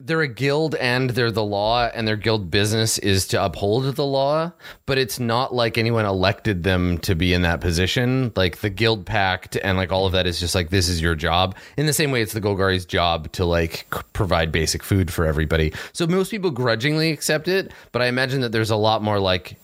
they're 0.00 0.22
a 0.22 0.28
guild 0.28 0.74
and 0.76 1.10
they're 1.10 1.30
the 1.30 1.44
law, 1.44 1.86
and 1.86 2.08
their 2.08 2.16
guild 2.16 2.50
business 2.50 2.98
is 2.98 3.26
to 3.28 3.44
uphold 3.44 3.94
the 3.96 4.04
law. 4.04 4.52
But 4.86 4.98
it's 4.98 5.20
not 5.20 5.54
like 5.54 5.78
anyone 5.78 6.04
elected 6.04 6.62
them 6.62 6.98
to 6.98 7.14
be 7.14 7.32
in 7.32 7.42
that 7.42 7.60
position. 7.60 8.32
Like 8.34 8.58
the 8.58 8.70
guild 8.70 9.06
pact 9.06 9.56
and 9.62 9.76
like 9.76 9.92
all 9.92 10.06
of 10.06 10.12
that 10.12 10.26
is 10.26 10.40
just 10.40 10.54
like 10.54 10.70
this 10.70 10.88
is 10.88 11.00
your 11.00 11.14
job. 11.14 11.56
In 11.76 11.86
the 11.86 11.92
same 11.92 12.10
way, 12.10 12.22
it's 12.22 12.32
the 12.32 12.40
Golgari's 12.40 12.86
job 12.86 13.30
to 13.32 13.44
like 13.44 13.86
provide 14.12 14.50
basic 14.50 14.82
food 14.82 15.12
for 15.12 15.26
everybody. 15.26 15.72
So 15.92 16.06
most 16.06 16.30
people 16.30 16.50
grudgingly 16.50 17.10
accept 17.10 17.48
it, 17.48 17.72
but 17.92 18.02
I 18.02 18.06
imagine 18.06 18.40
that 18.40 18.52
there's 18.52 18.70
a 18.70 18.76
lot 18.76 19.02
more 19.02 19.20
like 19.20 19.56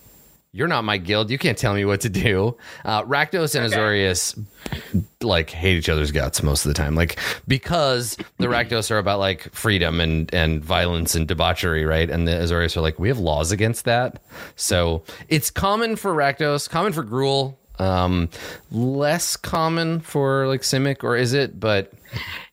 you're 0.52 0.68
not 0.68 0.85
my 0.85 0.97
guild. 0.97 1.31
You 1.31 1.39
can't 1.39 1.59
tell 1.59 1.74
me 1.74 1.85
what 1.85 2.01
to 2.02 2.09
do. 2.09 2.56
Uh, 2.85 3.02
Rakdos 3.02 3.55
and 3.55 3.70
Azorius 3.70 4.43
like 5.23 5.51
hate 5.51 5.77
each 5.77 5.89
other's 5.89 6.10
guts 6.12 6.43
most 6.43 6.64
of 6.64 6.70
the 6.70 6.74
time. 6.74 6.94
Like 6.94 7.18
because 7.47 8.16
the 8.39 8.47
Rakdos 8.47 8.90
are 8.90 8.98
about 8.98 9.18
like 9.18 9.52
freedom 9.52 10.01
and 10.01 10.32
and 10.35 10.64
violence 10.64 11.14
and 11.14 11.28
debauchery, 11.28 11.85
right? 11.85 12.09
And 12.09 12.27
the 12.27 12.32
Azorius 12.32 12.77
are 12.77 12.81
like 12.81 12.98
we 12.98 13.09
have 13.09 13.18
laws 13.18 13.52
against 13.52 13.85
that. 13.85 14.23
So 14.56 15.05
it's 15.28 15.51
common 15.51 15.97
for 15.97 16.14
Rakdos, 16.14 16.70
common 16.70 16.93
for 16.93 17.05
Gruul, 17.05 17.56
um, 17.78 18.31
less 18.70 19.36
common 19.36 20.01
for 20.01 20.47
like 20.47 20.62
Simic, 20.62 21.05
or 21.05 21.16
is 21.16 21.32
it? 21.32 21.60
But 21.60 21.93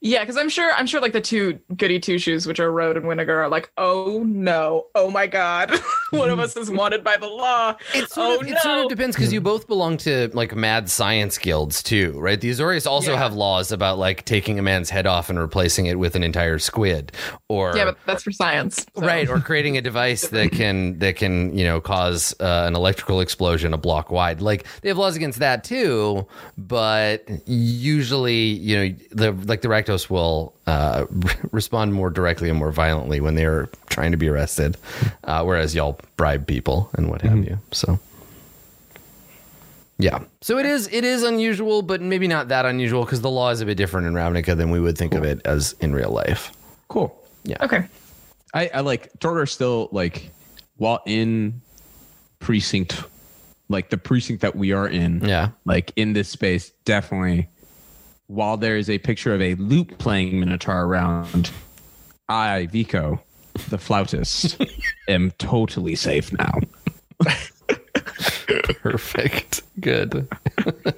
Yeah, 0.06 0.20
because 0.20 0.36
I'm 0.36 0.50
sure 0.50 0.74
I'm 0.74 0.86
sure 0.86 1.00
like 1.00 1.14
the 1.14 1.22
two 1.22 1.58
goody 1.78 1.98
two 1.98 2.18
shoes, 2.18 2.46
which 2.46 2.60
are 2.60 2.70
Road 2.70 2.98
and 2.98 3.06
Winnegar, 3.06 3.30
are 3.30 3.48
like, 3.48 3.72
oh 3.78 4.22
no, 4.28 4.88
oh 4.96 5.10
my 5.10 5.28
god, 5.28 5.72
one 6.10 6.30
of 6.30 6.40
us 6.40 6.58
is 6.58 6.70
wanted 6.70 7.06
by 7.06 7.16
the 7.16 7.28
law. 7.28 7.78
It 7.96 8.12
sort, 8.12 8.28
oh 8.28 8.40
of, 8.42 8.46
no. 8.46 8.52
it 8.52 8.60
sort 8.60 8.80
of 8.80 8.90
depends 8.90 9.16
because 9.16 9.32
you 9.32 9.40
both 9.40 9.66
belong 9.66 9.96
to 10.00 10.30
like 10.34 10.54
mad 10.58 10.90
science 10.90 11.38
guilds 11.38 11.82
too, 11.82 12.20
right? 12.20 12.40
The 12.42 12.50
Azorius 12.50 12.86
also 12.86 13.14
Yeah. 13.14 13.18
have 13.20 13.34
laws 13.34 13.72
about 13.72 13.98
like 13.98 14.26
taking 14.26 14.60
a 14.60 14.62
man's 14.62 14.90
head 14.90 15.08
off 15.08 15.30
and 15.30 15.40
replacing 15.40 15.86
it 15.86 15.98
with 15.98 16.18
an 16.18 16.24
entire 16.24 16.60
squid, 16.60 17.14
or 17.48 17.72
yeah, 17.74 17.86
but 17.86 17.98
that's 18.06 18.24
for 18.24 18.32
science. 18.34 18.86
so. 18.98 19.06
right, 19.06 19.30
or 19.30 19.40
creating 19.40 19.78
a 19.78 19.82
device 19.82 20.28
that 20.28 20.52
can 20.60 21.00
that 21.00 21.16
can 21.16 21.58
you 21.58 21.64
know 21.64 21.80
cause 21.80 22.36
uh, 22.42 22.66
an 22.68 22.76
electrical 22.76 23.22
explosion 23.22 23.74
a 23.74 23.78
block 23.78 24.12
wide. 24.12 24.42
Like 24.42 24.66
they 24.82 24.90
have 24.90 24.98
laws 24.98 25.16
against 25.16 25.40
that 25.40 25.64
too, 25.64 26.28
but 26.58 27.26
usually 27.46 28.36
you 28.44 28.76
know 28.76 28.96
the 29.12 29.32
like 29.48 29.62
the 29.62 29.70
Rakdos 29.94 30.10
will 30.10 30.54
uh, 30.68 31.06
respond 31.52 31.94
more 31.94 32.10
directly 32.10 32.50
and 32.50 32.58
more 32.58 32.72
violently 32.72 33.20
when 33.22 33.36
they're 33.36 33.70
trying 33.90 34.12
to 34.12 34.18
be 34.18 34.28
arrested, 34.30 34.78
uh, 35.24 35.44
whereas 35.44 35.76
y'all 35.76 36.00
bribe 36.18 36.48
people 36.48 36.90
and 36.94 37.10
what 37.10 37.22
have 37.22 37.44
you. 37.44 37.60
So. 37.72 38.00
Yeah. 40.00 40.24
So 40.42 40.58
it 40.58 40.66
is 40.66 40.90
it 40.92 41.04
is 41.06 41.24
unusual, 41.24 41.82
but 41.82 42.02
maybe 42.02 42.28
not 42.28 42.48
that 42.50 42.66
unusual 42.66 43.06
because 43.06 43.22
the 43.22 43.30
law 43.30 43.52
is 43.52 43.62
a 43.62 43.66
bit 43.66 43.78
different 43.78 44.08
in 44.08 44.14
Ravnica 44.14 44.58
than 44.58 44.72
we 44.72 44.80
would 44.80 44.98
think 44.98 45.14
of 45.14 45.24
it 45.24 45.40
as 45.46 45.76
in 45.82 45.94
real 45.94 46.10
life. 46.10 46.52
Cool. 46.88 47.16
Yeah. 47.44 47.58
Okay. 47.62 47.86
I, 48.54 48.70
I 48.74 48.80
like 48.82 49.12
Torgar 49.20 49.48
still 49.48 49.90
like 49.92 50.30
while 50.78 51.02
in 51.06 51.62
precinct 52.40 53.04
like 53.70 53.90
the 53.90 53.98
precinct 53.98 54.42
that 54.42 54.56
we 54.56 54.74
are 54.74 54.88
in 54.88 55.24
Yeah. 55.24 55.50
like 55.64 55.92
in 55.96 56.14
this 56.14 56.28
space 56.28 56.72
definitely 56.86 57.48
while 58.28 58.58
there 58.58 58.78
is 58.78 58.90
a 58.90 58.98
picture 59.00 59.34
of 59.34 59.42
a 59.42 59.56
loop 59.56 59.98
playing 59.98 60.40
minotaur 60.40 60.84
around 60.84 61.52
i 62.30 62.66
vico 62.68 63.22
the 63.70 63.78
flautist 63.78 64.58
am 65.08 65.32
totally 65.38 65.96
safe 65.96 66.32
now 66.34 66.60
Perfect. 68.82 69.62
Good. 69.80 70.28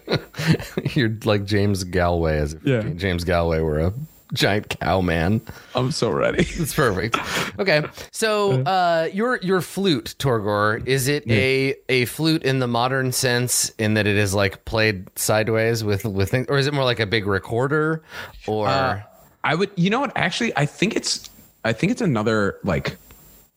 You're 0.93 1.15
like 1.23 1.45
James 1.45 1.84
Galway 1.84 2.38
as 2.39 2.53
if 2.53 2.64
Yeah. 2.65 2.81
James 2.95 3.23
Galway 3.23 3.60
were 3.60 3.80
a 3.80 3.93
giant 4.36 4.70
cow 4.80 5.02
man. 5.02 5.41
i'm 5.74 5.91
so 5.91 6.10
ready 6.12 6.44
It's 6.60 6.74
perfect. 6.76 7.18
Okay. 7.60 7.84
So 8.12 8.62
uh 8.64 9.10
your 9.14 9.38
your 9.41 9.62
flute, 9.62 10.16
Torgor, 10.20 10.86
is 10.86 11.07
it 11.07 11.28
a 11.30 11.76
a 11.90 12.06
flute 12.06 12.44
in 12.44 12.60
the 12.60 12.68
modern 12.68 13.12
sense 13.12 13.70
in 13.80 13.95
that 13.95 14.06
it 14.06 14.18
is 14.18 14.34
like 14.34 14.64
played 14.66 15.07
sideways 15.18 15.84
with 15.84 16.06
with 16.06 16.30
things 16.32 16.48
or 16.49 16.57
is 16.57 16.68
it 16.68 16.74
more 16.74 16.84
like 16.84 16.99
a 16.99 17.06
big 17.07 17.26
recorder 17.26 18.03
or 18.48 18.68
Uh, 18.68 19.02
I 19.44 19.53
would, 19.56 19.70
you 19.76 19.90
know 19.91 19.99
what? 19.99 20.12
Actually, 20.16 20.53
I 20.57 20.66
think 20.66 20.95
it's, 20.95 21.30
I 21.64 21.72
think 21.72 21.91
it's 21.91 22.02
another 22.02 22.57
like, 22.64 22.98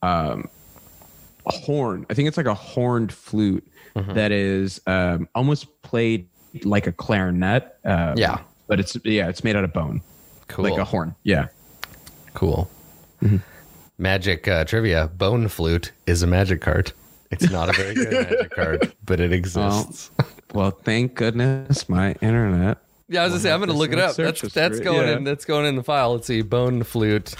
um, 0.02 0.50
a 1.46 1.52
horn. 1.52 2.04
I 2.10 2.14
think 2.14 2.28
it's 2.28 2.36
like 2.36 2.46
a 2.46 2.54
horned 2.54 3.12
flute 3.12 3.66
Mm-hmm. 3.96 4.12
that 4.14 4.30
is 4.32 4.80
um, 4.86 5.28
almost 5.34 5.66
played 5.82 6.28
like 6.62 6.86
a 6.86 6.92
clarinet. 6.92 7.74
Um, 7.86 8.16
Yeah. 8.18 8.40
but 8.68 8.78
it's 8.78 8.96
yeah, 9.02 9.28
it's 9.30 9.42
made 9.42 9.56
out 9.56 9.64
of 9.64 9.72
bone, 9.72 10.02
cool. 10.48 10.64
like 10.64 10.78
a 10.78 10.84
horn. 10.84 11.14
Yeah. 11.22 11.46
Cool. 12.34 12.70
Magic 13.98 14.46
uh, 14.46 14.64
trivia: 14.64 15.08
Bone 15.16 15.48
flute 15.48 15.92
is 16.06 16.22
a 16.22 16.26
magic 16.26 16.60
card. 16.60 16.92
It's 17.30 17.50
not 17.50 17.68
a 17.68 17.72
very 17.72 17.94
good 17.94 18.12
magic 18.30 18.50
card, 18.52 18.92
but 19.04 19.20
it 19.20 19.32
exists. 19.32 20.10
Well, 20.54 20.70
thank 20.70 21.14
goodness 21.14 21.88
my 21.88 22.12
internet. 22.22 22.78
yeah, 23.08 23.20
I 23.22 23.24
was 23.24 23.32
gonna 23.32 23.42
say 23.42 23.52
I'm 23.52 23.60
gonna 23.60 23.72
look 23.72 23.92
it 23.92 23.98
up. 23.98 24.16
That's 24.16 24.40
that's 24.40 24.80
going 24.80 25.08
yeah. 25.08 25.16
in. 25.16 25.24
That's 25.24 25.44
going 25.44 25.66
in 25.66 25.76
the 25.76 25.82
file. 25.82 26.12
Let's 26.12 26.26
see, 26.26 26.42
bone 26.42 26.84
flute. 26.84 27.34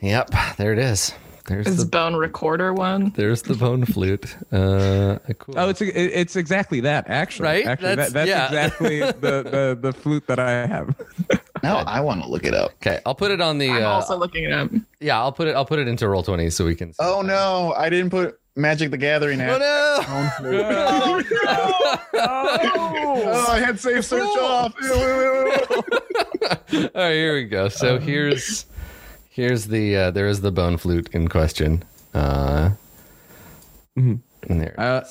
Yep, 0.00 0.30
there 0.58 0.72
it 0.72 0.78
is. 0.78 1.12
There's 1.46 1.68
Is 1.68 1.76
the 1.78 1.86
bone 1.86 2.16
recorder 2.16 2.74
one? 2.74 3.10
there's 3.14 3.42
the 3.42 3.54
bone 3.54 3.84
flute. 3.86 4.36
Uh, 4.50 5.18
cool. 5.38 5.54
Oh, 5.56 5.68
it's 5.68 5.80
it's 5.80 6.34
exactly 6.34 6.80
that. 6.80 7.08
Actually, 7.08 7.46
Right? 7.46 7.66
Actually, 7.66 7.88
That's- 7.94 8.12
that, 8.12 8.26
that's 8.26 8.28
yeah. 8.28 8.46
exactly 8.46 9.00
the, 9.00 9.42
the 9.42 9.78
the 9.80 9.92
flute 9.92 10.26
that 10.26 10.40
I 10.40 10.66
have. 10.66 10.94
Now 11.62 11.78
I 11.78 12.00
want 12.00 12.22
to 12.22 12.28
look 12.28 12.44
it 12.44 12.54
up. 12.54 12.72
okay. 12.82 13.00
I'll 13.06 13.14
put 13.14 13.30
it 13.30 13.40
on 13.40 13.58
the. 13.58 13.68
I'm 13.70 13.82
Uh, 13.82 13.86
also 13.86 14.16
looking 14.16 14.44
it 14.44 14.52
up. 14.52 14.70
yeah, 15.00 15.18
I'll 15.18 15.32
put 15.32 15.48
it. 15.48 15.54
I'll 15.56 15.64
put 15.66 15.78
it 15.78 15.88
into 15.88 16.04
Roll20 16.06 16.52
so 16.52 16.64
we 16.64 16.74
can. 16.74 16.92
See. 16.92 16.98
Oh 17.00 17.22
no, 17.22 17.72
I 17.76 17.88
didn't 17.90 18.10
put 18.10 18.38
Magic 18.56 18.90
the 18.90 18.96
Gathering 18.98 19.40
Oh 19.40 19.44
app. 19.44 20.42
no! 20.42 21.22
Oh, 22.14 23.46
I 23.50 23.58
had 23.60 23.78
save 23.80 24.04
search 24.04 24.22
off. 24.38 24.74
All 26.72 26.90
right, 26.94 27.12
here 27.12 27.34
we 27.34 27.44
go. 27.44 27.68
So 27.68 27.98
here's 27.98 28.66
here's 29.30 29.66
the 29.66 29.96
uh, 29.96 30.10
there 30.10 30.28
is 30.28 30.40
the 30.40 30.52
bone 30.52 30.76
flute 30.76 31.08
in 31.12 31.28
question. 31.28 31.84
Uh, 32.14 32.70
and 33.96 34.20
there. 34.48 34.74
Uh. 34.78 35.02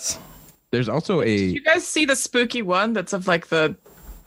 There's 0.71 0.89
also 0.89 1.21
a 1.21 1.29
You 1.29 1.61
guys 1.63 1.87
see 1.87 2.03
the 2.05 2.15
spooky 2.17 2.61
one 2.61 2.91
that's 2.91 3.13
of 3.13 3.27
like 3.27 3.47
the 3.47 3.77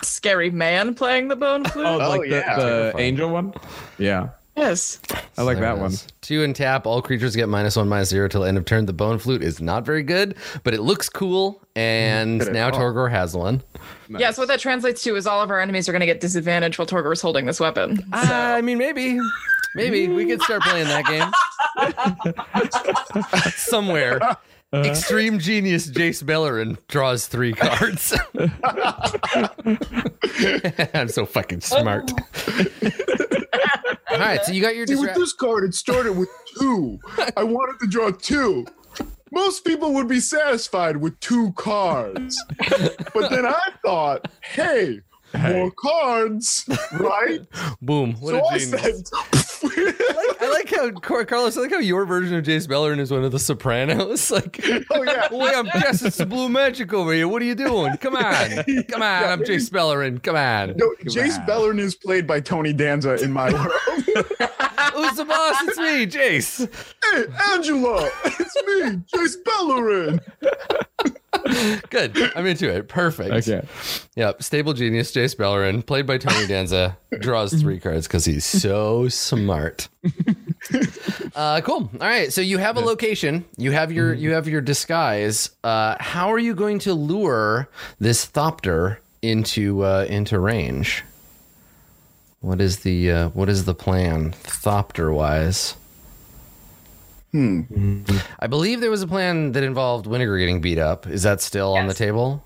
scary 0.03 0.51
man 0.51 0.95
playing 0.95 1.29
the 1.29 1.37
bone 1.37 1.65
flute? 1.65 1.87
oh, 1.87 2.01
Oh, 2.01 2.09
like 2.11 2.23
the, 2.23 2.29
yeah. 2.29 2.57
the 2.57 2.62
Terrifying. 2.62 3.05
angel 3.05 3.31
one. 3.31 3.55
Yeah, 3.99 4.29
yes. 4.57 5.01
I 5.37 5.43
like 5.43 5.59
There 5.59 5.66
that 5.66 5.79
one. 5.81 5.93
Two 6.20 6.43
and 6.43 6.55
tap. 6.55 6.87
All 6.87 7.01
creatures 7.03 7.37
get 7.37 7.49
minus 7.49 7.77
one, 7.77 7.89
minus 7.89 8.09
zero 8.09 8.29
till 8.29 8.45
end 8.45 8.59
of 8.59 8.65
turn. 8.65 8.87
The 8.87 8.93
bone 8.93 9.19
flute 9.19 9.43
is 9.43 9.61
not 9.61 9.85
very 9.87 10.03
good, 10.03 10.35
but 10.65 10.75
it 10.75 10.81
looks 10.83 11.09
cool. 11.09 11.62
And 11.77 12.41
Good 12.41 12.53
now 12.53 12.70
call. 12.70 12.81
Torgor 12.81 13.11
has 13.11 13.37
one. 13.37 13.62
Yeah, 14.09 14.31
so 14.33 14.43
what 14.43 14.49
that 14.49 14.59
translates 14.61 15.03
to 15.05 15.15
is 15.16 15.27
all 15.27 15.41
of 15.43 15.51
our 15.51 15.61
enemies 15.61 15.89
are 15.89 15.93
going 15.93 16.01
to 16.01 16.07
get 16.07 16.20
disadvantage 16.20 16.79
while 16.79 16.87
Torgor 16.87 17.12
is 17.12 17.20
holding 17.20 17.47
this 17.47 17.61
weapon. 17.61 17.99
Uh, 18.12 18.27
I 18.57 18.62
mean, 18.62 18.79
maybe, 18.79 19.19
maybe 19.77 20.09
we 20.09 20.27
could 20.27 20.41
start 20.43 20.62
playing 20.62 20.87
that 20.89 21.05
game 21.07 21.31
somewhere. 23.57 24.19
Uh-huh. 24.70 24.90
Extreme 24.90 25.39
genius 25.39 25.90
Jace 25.90 26.23
Beleren 26.23 26.77
draws 26.89 27.27
three 27.27 27.55
cards. 27.55 28.12
I'm 30.95 31.09
so 31.09 31.24
fucking 31.24 31.62
smart. 31.62 32.12
All 34.11 34.19
right, 34.19 34.45
so 34.45 34.53
you 34.53 34.61
got 34.61 34.77
your 34.77 34.86
See, 34.86 34.97
with 34.97 35.15
this 35.15 35.32
card, 35.32 35.65
it 35.65 35.74
started 35.74 36.19
with 36.19 36.28
two. 36.59 36.99
I 37.35 37.45
wanted 37.45 37.78
to 37.81 37.86
draw 37.86 38.11
two. 38.11 38.66
Most 39.32 39.65
people 39.65 39.95
would 39.95 40.09
be 40.09 40.20
satisfied 40.20 40.99
with 40.99 41.19
two 41.20 41.53
cards. 41.53 42.39
But 43.15 43.31
then 43.31 43.47
I 43.47 43.70
thought, 43.82 44.28
hey, 44.43 45.01
more 45.36 45.70
cards, 45.70 46.68
right? 47.00 47.40
boom. 47.82 48.14
What 48.20 48.30
so 48.30 48.38
a 48.40 48.46
I 48.46 48.59
genius. 48.59 49.10
I 50.40 50.50
like 50.52 50.70
how 50.70 50.90
Carlos. 51.24 51.56
I 51.56 51.60
like 51.62 51.72
how 51.72 51.78
your 51.78 52.05
version 52.05 52.36
of 52.36 52.44
Jace 52.44 52.66
Beleren 52.68 52.98
is 52.98 53.10
one 53.10 53.24
of 53.24 53.32
the 53.32 53.38
Sopranos. 53.38 54.30
Like, 54.38 54.60
oh 54.92 55.02
yeah. 55.02 55.26
wait, 55.32 55.55
I'm 55.56 55.66
guessing 55.66 56.10
some 56.10 56.28
blue 56.28 56.48
magic 56.48 56.92
over 56.92 57.12
here. 57.12 57.26
What 57.26 57.42
are 57.42 57.44
you 57.44 57.55
doing? 57.56 57.96
Come 57.96 58.14
on, 58.14 58.64
come 58.84 59.02
on. 59.02 59.24
I'm 59.24 59.40
Jace 59.40 59.70
Beleren. 59.70 60.22
Come 60.22 60.36
on. 60.36 60.74
No, 60.76 60.94
Jace 61.05 61.44
Beleren 61.44 61.80
is 61.80 61.94
played 61.96 62.26
by 62.26 62.40
Tony 62.40 62.72
Danza 62.72 63.14
in 63.22 63.32
my 63.32 63.52
world. 63.52 63.72
Who's 64.94 65.16
the 65.16 65.24
boss? 65.24 65.56
It's 65.62 65.78
me, 65.78 66.06
Jace. 66.06 66.68
hey, 67.05 67.24
Angela, 67.52 68.10
it's 68.24 68.56
me, 68.66 69.02
Jace 69.12 69.42
Beleren. 69.42 70.20
Good. 71.90 72.16
I'm 72.36 72.46
into 72.46 72.68
it. 72.74 72.88
Perfect. 72.88 73.30
Okay. 73.48 73.66
Yep. 74.16 74.42
Stable 74.42 74.72
genius, 74.72 75.12
Jace 75.12 75.36
Beleren, 75.36 75.84
played 75.84 76.06
by 76.06 76.18
Tony 76.18 76.46
Danza, 76.46 76.96
draws 77.20 77.52
three 77.52 77.78
cards 77.78 78.06
because 78.06 78.24
he's 78.24 78.44
so 78.44 79.09
smart. 79.09 79.88
uh, 81.34 81.60
cool. 81.62 81.90
All 82.00 82.06
right. 82.06 82.32
So 82.32 82.40
you 82.40 82.59
have 82.59 82.76
a 82.76 82.80
location. 82.80 83.44
You 83.56 83.72
have 83.72 83.92
your 83.92 84.12
you 84.14 84.32
have 84.32 84.48
your 84.48 84.60
disguise. 84.60 85.50
Uh, 85.64 85.96
how 86.00 86.32
are 86.32 86.38
you 86.38 86.55
going 86.55 86.78
to 86.80 86.94
lure 86.94 87.68
this 88.00 88.26
Thopter 88.26 88.98
into 89.22 89.84
uh, 89.84 90.06
into 90.09 90.38
range? 90.38 91.05
What 92.40 92.60
is 92.60 92.81
the 92.81 93.10
uh, 93.10 93.28
what 93.31 93.48
is 93.48 93.65
the 93.65 93.74
plan, 93.74 94.32
Thopter 94.32 95.12
wise? 95.12 95.77
Hmm. 97.32 98.02
I 98.39 98.47
believe 98.47 98.81
there 98.81 98.90
was 98.90 99.02
a 99.02 99.06
plan 99.06 99.52
that 99.52 99.62
involved 99.62 100.06
Winnegar 100.06 100.39
getting 100.39 100.60
beat 100.60 100.78
up. 100.78 101.06
Is 101.06 101.24
that 101.24 101.43
still 101.43 101.74
on 101.74 101.86
the 101.86 101.94
table? 101.94 102.43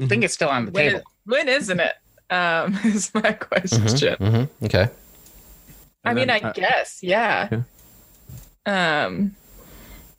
I 0.00 0.06
think 0.06 0.24
it's 0.24 0.34
still 0.34 0.48
on 0.48 0.64
the 0.66 0.72
When, 0.72 0.84
table. 0.86 0.98
is, 0.98 1.04
when 1.26 1.48
isn't 1.48 1.80
it? 1.80 1.92
Um, 2.28 2.76
is 2.84 3.14
my 3.14 3.32
question. 3.32 4.16
Mm-hmm. 4.16 4.64
Okay. 4.64 4.88
I 6.04 6.12
mean, 6.12 6.28
I 6.28 6.38
uh, 6.38 6.52
guess, 6.52 6.98
yeah. 7.02 7.62
Um, 8.66 9.36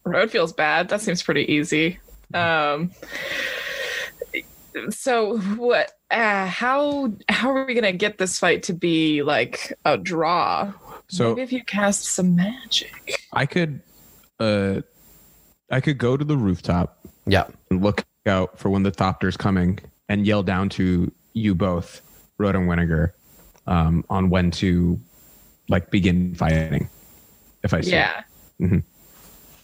road 0.04 0.32
feels 0.32 0.54
bad. 0.54 0.90
That 0.90 1.02
seems 1.02 1.22
pretty 1.22 1.52
easy. 1.52 2.00
Um, 2.34 2.92
so 4.90 5.38
what? 5.40 5.92
Uh, 6.12 6.46
how 6.46 7.12
how 7.30 7.50
are 7.52 7.66
we 7.66 7.74
gonna 7.74 7.92
get 7.92 8.18
this 8.18 8.38
fight 8.40 8.64
to 8.64 8.74
be 8.74 9.22
like 9.24 9.74
a 9.86 9.98
draw? 9.98 10.72
So 11.08 11.30
Maybe 11.30 11.42
if 11.44 11.52
you 11.54 11.64
cast 11.64 12.06
some 12.06 12.36
magic. 12.36 13.22
I 13.34 13.46
could, 13.46 13.82
uh, 14.40 14.82
I 15.72 15.80
could 15.82 15.98
go 15.98 16.18
to 16.18 16.26
the 16.26 16.36
rooftop 16.38 17.00
Yeah. 17.28 17.46
and 17.70 17.84
look 17.84 18.04
out 18.26 18.58
for 18.58 18.70
when 18.70 18.84
the 18.84 18.92
thopter's 18.92 19.38
coming 19.38 19.80
and 20.10 20.26
yell 20.26 20.42
down 20.44 20.70
to 20.70 21.12
you 21.34 21.54
both. 21.56 22.02
Road 22.38 22.56
and 22.56 22.68
Winnegar 22.68 23.12
um, 23.68 24.04
on 24.10 24.30
when 24.30 24.52
to 24.52 25.00
like 25.70 25.90
begin 25.92 26.36
fighting. 26.36 26.90
If 27.64 27.74
I 27.74 27.82
see. 27.82 27.90
it. 27.90 27.94
Yeah. 27.94 28.24
Mhm. 28.60 28.84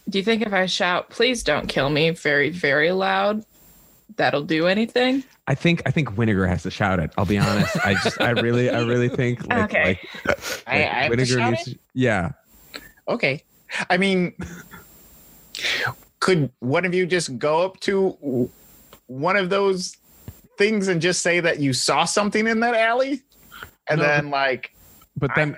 Do 0.08 0.18
you 0.18 0.24
think 0.24 0.42
if 0.42 0.52
I 0.52 0.66
shout, 0.66 1.10
please 1.10 1.42
don't 1.42 1.68
kill 1.68 1.88
me 1.90 2.10
very, 2.10 2.50
very 2.50 2.90
loud, 2.92 3.44
that'll 4.16 4.42
do 4.44 4.66
anything? 4.66 5.24
I 5.46 5.54
think 5.54 5.82
I 5.86 5.90
think 5.90 6.10
Winnegar 6.10 6.48
has 6.48 6.62
to 6.64 6.70
shout 6.70 7.00
it. 7.00 7.10
I'll 7.18 7.24
be 7.26 7.38
honest. 7.38 7.76
I 7.84 7.94
just 7.94 8.20
I 8.20 8.30
really 8.30 8.70
I 8.70 8.80
really 8.82 9.08
think 9.08 9.46
like, 9.48 9.64
Okay. 9.64 10.00
like, 10.26 10.38
I, 10.66 11.04
I 11.06 11.08
to 11.08 11.16
Winnegar 11.16 11.50
needs 11.50 11.64
to- 11.64 11.78
yeah. 11.94 12.32
Okay. 13.08 13.42
I 13.90 13.96
mean, 13.96 14.34
could 16.20 16.50
one 16.60 16.84
of 16.84 16.94
you 16.94 17.06
just 17.06 17.38
go 17.38 17.62
up 17.64 17.80
to 17.80 18.50
one 19.06 19.36
of 19.36 19.50
those 19.50 19.96
things 20.58 20.88
and 20.88 21.00
just 21.00 21.22
say 21.22 21.40
that 21.40 21.58
you 21.58 21.72
saw 21.72 22.04
something 22.04 22.46
in 22.46 22.60
that 22.60 22.74
alley? 22.74 23.22
And 23.88 23.98
No, 24.00 24.06
then, 24.06 24.30
like, 24.30 24.72
But 25.16 25.32
then 25.34 25.56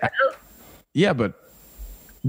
yeah, 0.94 1.12
but 1.12 1.34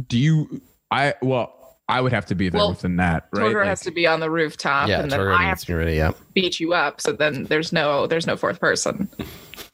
do 0.07 0.17
you 0.17 0.61
I 0.91 1.13
well 1.21 1.64
I 1.87 2.01
would 2.01 2.13
have 2.13 2.25
to 2.27 2.35
be 2.35 2.49
there 2.49 2.59
Well, 2.59 2.69
with 2.69 2.81
the 2.81 2.89
net, 2.89 3.25
right? 3.31 3.43
Torgor 3.53 3.59
Like, 3.59 3.67
has 3.67 3.81
to 3.81 3.91
be 3.91 4.07
on 4.07 4.19
the 4.19 4.29
rooftop, 4.29 4.89
yeah, 4.89 5.01
and 5.01 5.11
then 5.11 5.19
Torgo 5.19 5.35
I 5.37 5.43
have 5.43 5.59
to 5.59 5.65
to 5.67 5.71
be 5.71 5.75
ready. 5.77 5.95
Yeah. 5.95 6.11
beat 6.33 6.59
you 6.59 6.73
up. 6.73 6.99
So 6.99 7.11
then 7.11 7.43
there's 7.45 7.71
no 7.71 8.07
there's 8.07 8.25
no 8.25 8.35
fourth 8.35 8.59
person. 8.59 9.07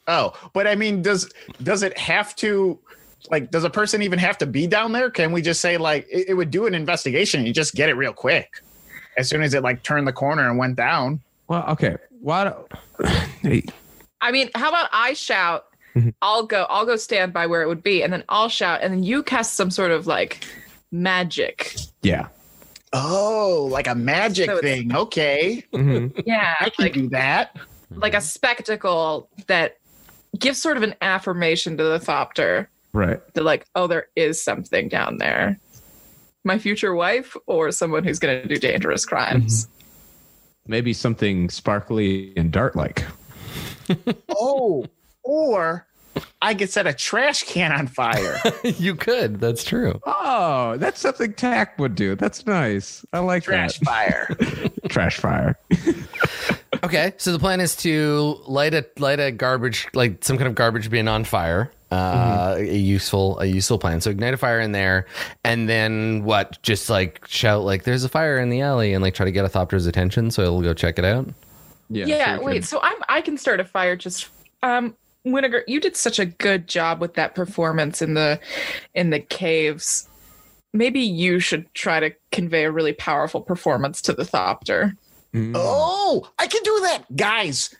oh, 0.08 0.32
but 0.52 0.66
I 0.66 0.74
mean, 0.74 1.00
does 1.02 1.32
does 1.62 1.82
it 1.82 1.96
have 1.98 2.36
to? 2.36 2.78
Like, 3.30 3.50
does 3.52 3.62
a 3.64 3.70
person 3.70 4.02
even 4.02 4.18
have 4.18 4.36
to 4.38 4.46
be 4.46 4.66
down 4.66 4.92
there? 4.92 5.08
Can 5.08 5.30
we 5.32 5.42
just 5.42 5.60
say 5.60 5.76
like 5.78 6.06
it, 6.10 6.28
it 6.30 6.34
would 6.34 6.50
do 6.50 6.66
an 6.66 6.74
investigation? 6.74 7.46
You 7.46 7.52
just 7.52 7.74
get 7.74 7.88
it 7.88 7.94
real 7.94 8.12
quick 8.12 8.62
as 9.16 9.28
soon 9.28 9.42
as 9.42 9.54
it 9.54 9.62
like 9.62 9.82
turned 9.82 10.06
the 10.08 10.12
corner 10.12 10.48
and 10.48 10.58
went 10.58 10.76
down. 10.76 11.20
well, 11.48 11.64
okay. 11.68 11.96
Why 12.20 12.44
do- 12.44 13.06
hey, 13.42 13.62
I 14.20 14.32
mean, 14.32 14.50
how 14.54 14.68
about 14.68 14.88
I 14.92 15.14
shout? 15.14 15.66
Mhm. 15.94 16.14
I'll 16.20 16.44
go. 16.44 16.66
I'll 16.68 16.84
go 16.86 16.96
stand 16.96 17.32
by 17.32 17.46
where 17.46 17.62
it 17.62 17.68
would 17.68 17.82
be, 17.82 18.02
and 18.02 18.12
then 18.12 18.24
I'll 18.28 18.48
shout, 18.48 18.80
and 18.82 18.92
then 18.92 19.02
you 19.02 19.22
cast 19.22 19.54
some 19.54 19.70
sort 19.70 19.90
of 19.92 20.06
like 20.06 20.44
magic. 20.92 21.74
yeah. 22.02 22.28
Oh, 22.94 23.68
like 23.72 23.86
a 23.86 23.94
magic 23.94 24.50
So 24.50 24.60
thing. 24.60 24.94
Okay, 24.94 25.64
Mhm. 25.72 26.22
Yeah, 26.26 26.54
I 26.60 26.68
can 26.68 26.84
like 26.84 26.92
do 26.92 27.08
that. 27.08 27.56
like 27.90 28.12
a 28.14 28.20
spectacle 28.20 29.30
that 29.46 29.78
gives 30.38 30.60
sort 30.60 30.76
of 30.76 30.82
an 30.82 30.94
affirmation 31.00 31.76
to 31.78 31.84
the 31.84 31.98
thopter 31.98 32.66
Right. 32.92 33.20
that 33.32 33.44
like, 33.44 33.66
oh, 33.74 33.86
there 33.86 34.08
is 34.14 34.42
something 34.42 34.88
down 34.90 35.16
there. 35.16 35.58
My 36.44 36.58
future 36.58 36.94
wife 36.94 37.34
or 37.46 37.70
someone 37.70 38.04
who's 38.04 38.18
going 38.18 38.42
to 38.42 38.48
do 38.48 38.56
dangerous 38.60 39.06
crimes. 39.06 39.68
Maybe 40.66 40.92
something 40.92 41.48
sparkly 41.48 42.34
and 42.36 42.50
dart 42.52 42.76
like. 42.76 43.04
Oh, 44.28 44.84
or 45.22 45.86
I 46.40 46.54
could 46.54 46.70
set 46.70 46.86
a 46.86 46.92
trash 46.92 47.42
can 47.44 47.72
on 47.72 47.86
fire. 47.86 48.38
you 48.64 48.94
could. 48.96 49.40
That's 49.40 49.64
true. 49.64 50.00
Oh, 50.04 50.76
that's 50.78 51.00
something 51.00 51.32
Tack 51.34 51.78
would 51.78 51.94
do. 51.94 52.14
That's 52.16 52.46
nice. 52.46 53.04
I 53.12 53.20
like 53.20 53.44
trash 53.44 53.78
that. 53.78 53.84
fire. 53.84 54.28
Trash 54.88 55.18
fire. 55.18 55.56
Okay, 56.84 57.12
so 57.16 57.30
the 57.30 57.38
plan 57.38 57.60
is 57.60 57.76
to 57.76 58.40
light 58.46 58.74
a 58.74 58.84
light 58.98 59.20
a 59.20 59.30
garbage 59.30 59.86
like 59.94 60.24
some 60.24 60.36
kind 60.36 60.48
of 60.48 60.56
garbage 60.56 60.90
bin 60.90 61.06
on 61.06 61.22
fire. 61.22 61.70
Uh, 61.92 62.56
a 62.58 62.76
useful 62.76 63.38
a 63.38 63.44
useful 63.46 63.78
plan. 63.78 64.00
So 64.00 64.10
ignite 64.10 64.34
a 64.34 64.36
fire 64.36 64.58
in 64.58 64.72
there, 64.72 65.06
and 65.44 65.68
then 65.68 66.24
what? 66.24 66.60
Just 66.62 66.90
like 66.90 67.24
shout 67.28 67.62
like 67.62 67.84
"There's 67.84 68.02
a 68.02 68.08
fire 68.08 68.38
in 68.40 68.48
the 68.50 68.62
alley," 68.62 68.94
and 68.94 69.02
like 69.02 69.14
try 69.14 69.24
to 69.26 69.30
get 69.30 69.44
a 69.44 69.48
thopter's 69.48 69.86
attention, 69.86 70.32
so 70.32 70.42
it'll 70.42 70.62
go 70.62 70.74
check 70.74 70.98
it 70.98 71.04
out. 71.04 71.28
Yeah. 71.88 72.06
Yeah, 72.06 72.38
so 72.38 72.42
wait. 72.44 72.54
could- 72.54 72.64
So 72.64 72.80
I'm 72.82 72.96
I 73.08 73.20
can 73.20 73.38
start 73.38 73.60
a 73.60 73.64
fire 73.64 73.94
just 73.94 74.28
um 74.64 74.96
Winnegar, 75.26 75.62
you 75.66 75.80
did 75.80 75.96
such 75.96 76.18
a 76.18 76.26
good 76.26 76.66
job 76.66 77.00
with 77.00 77.14
that 77.14 77.34
performance 77.34 78.02
in 78.02 78.14
the 78.14 78.40
in 78.94 79.10
the 79.10 79.20
caves. 79.20 80.08
Maybe 80.72 81.00
you 81.00 81.38
should 81.38 81.72
try 81.74 82.00
to 82.00 82.12
convey 82.30 82.64
a 82.64 82.70
really 82.70 82.94
powerful 82.94 83.40
performance 83.40 84.00
to 84.02 84.12
the 84.12 84.24
Thopter. 84.24 84.96
Mm. 85.34 85.52
Oh, 85.54 86.28
I 86.38 86.46
can 86.46 86.62
do 86.62 86.80
that, 86.82 87.16
guys. 87.16 87.74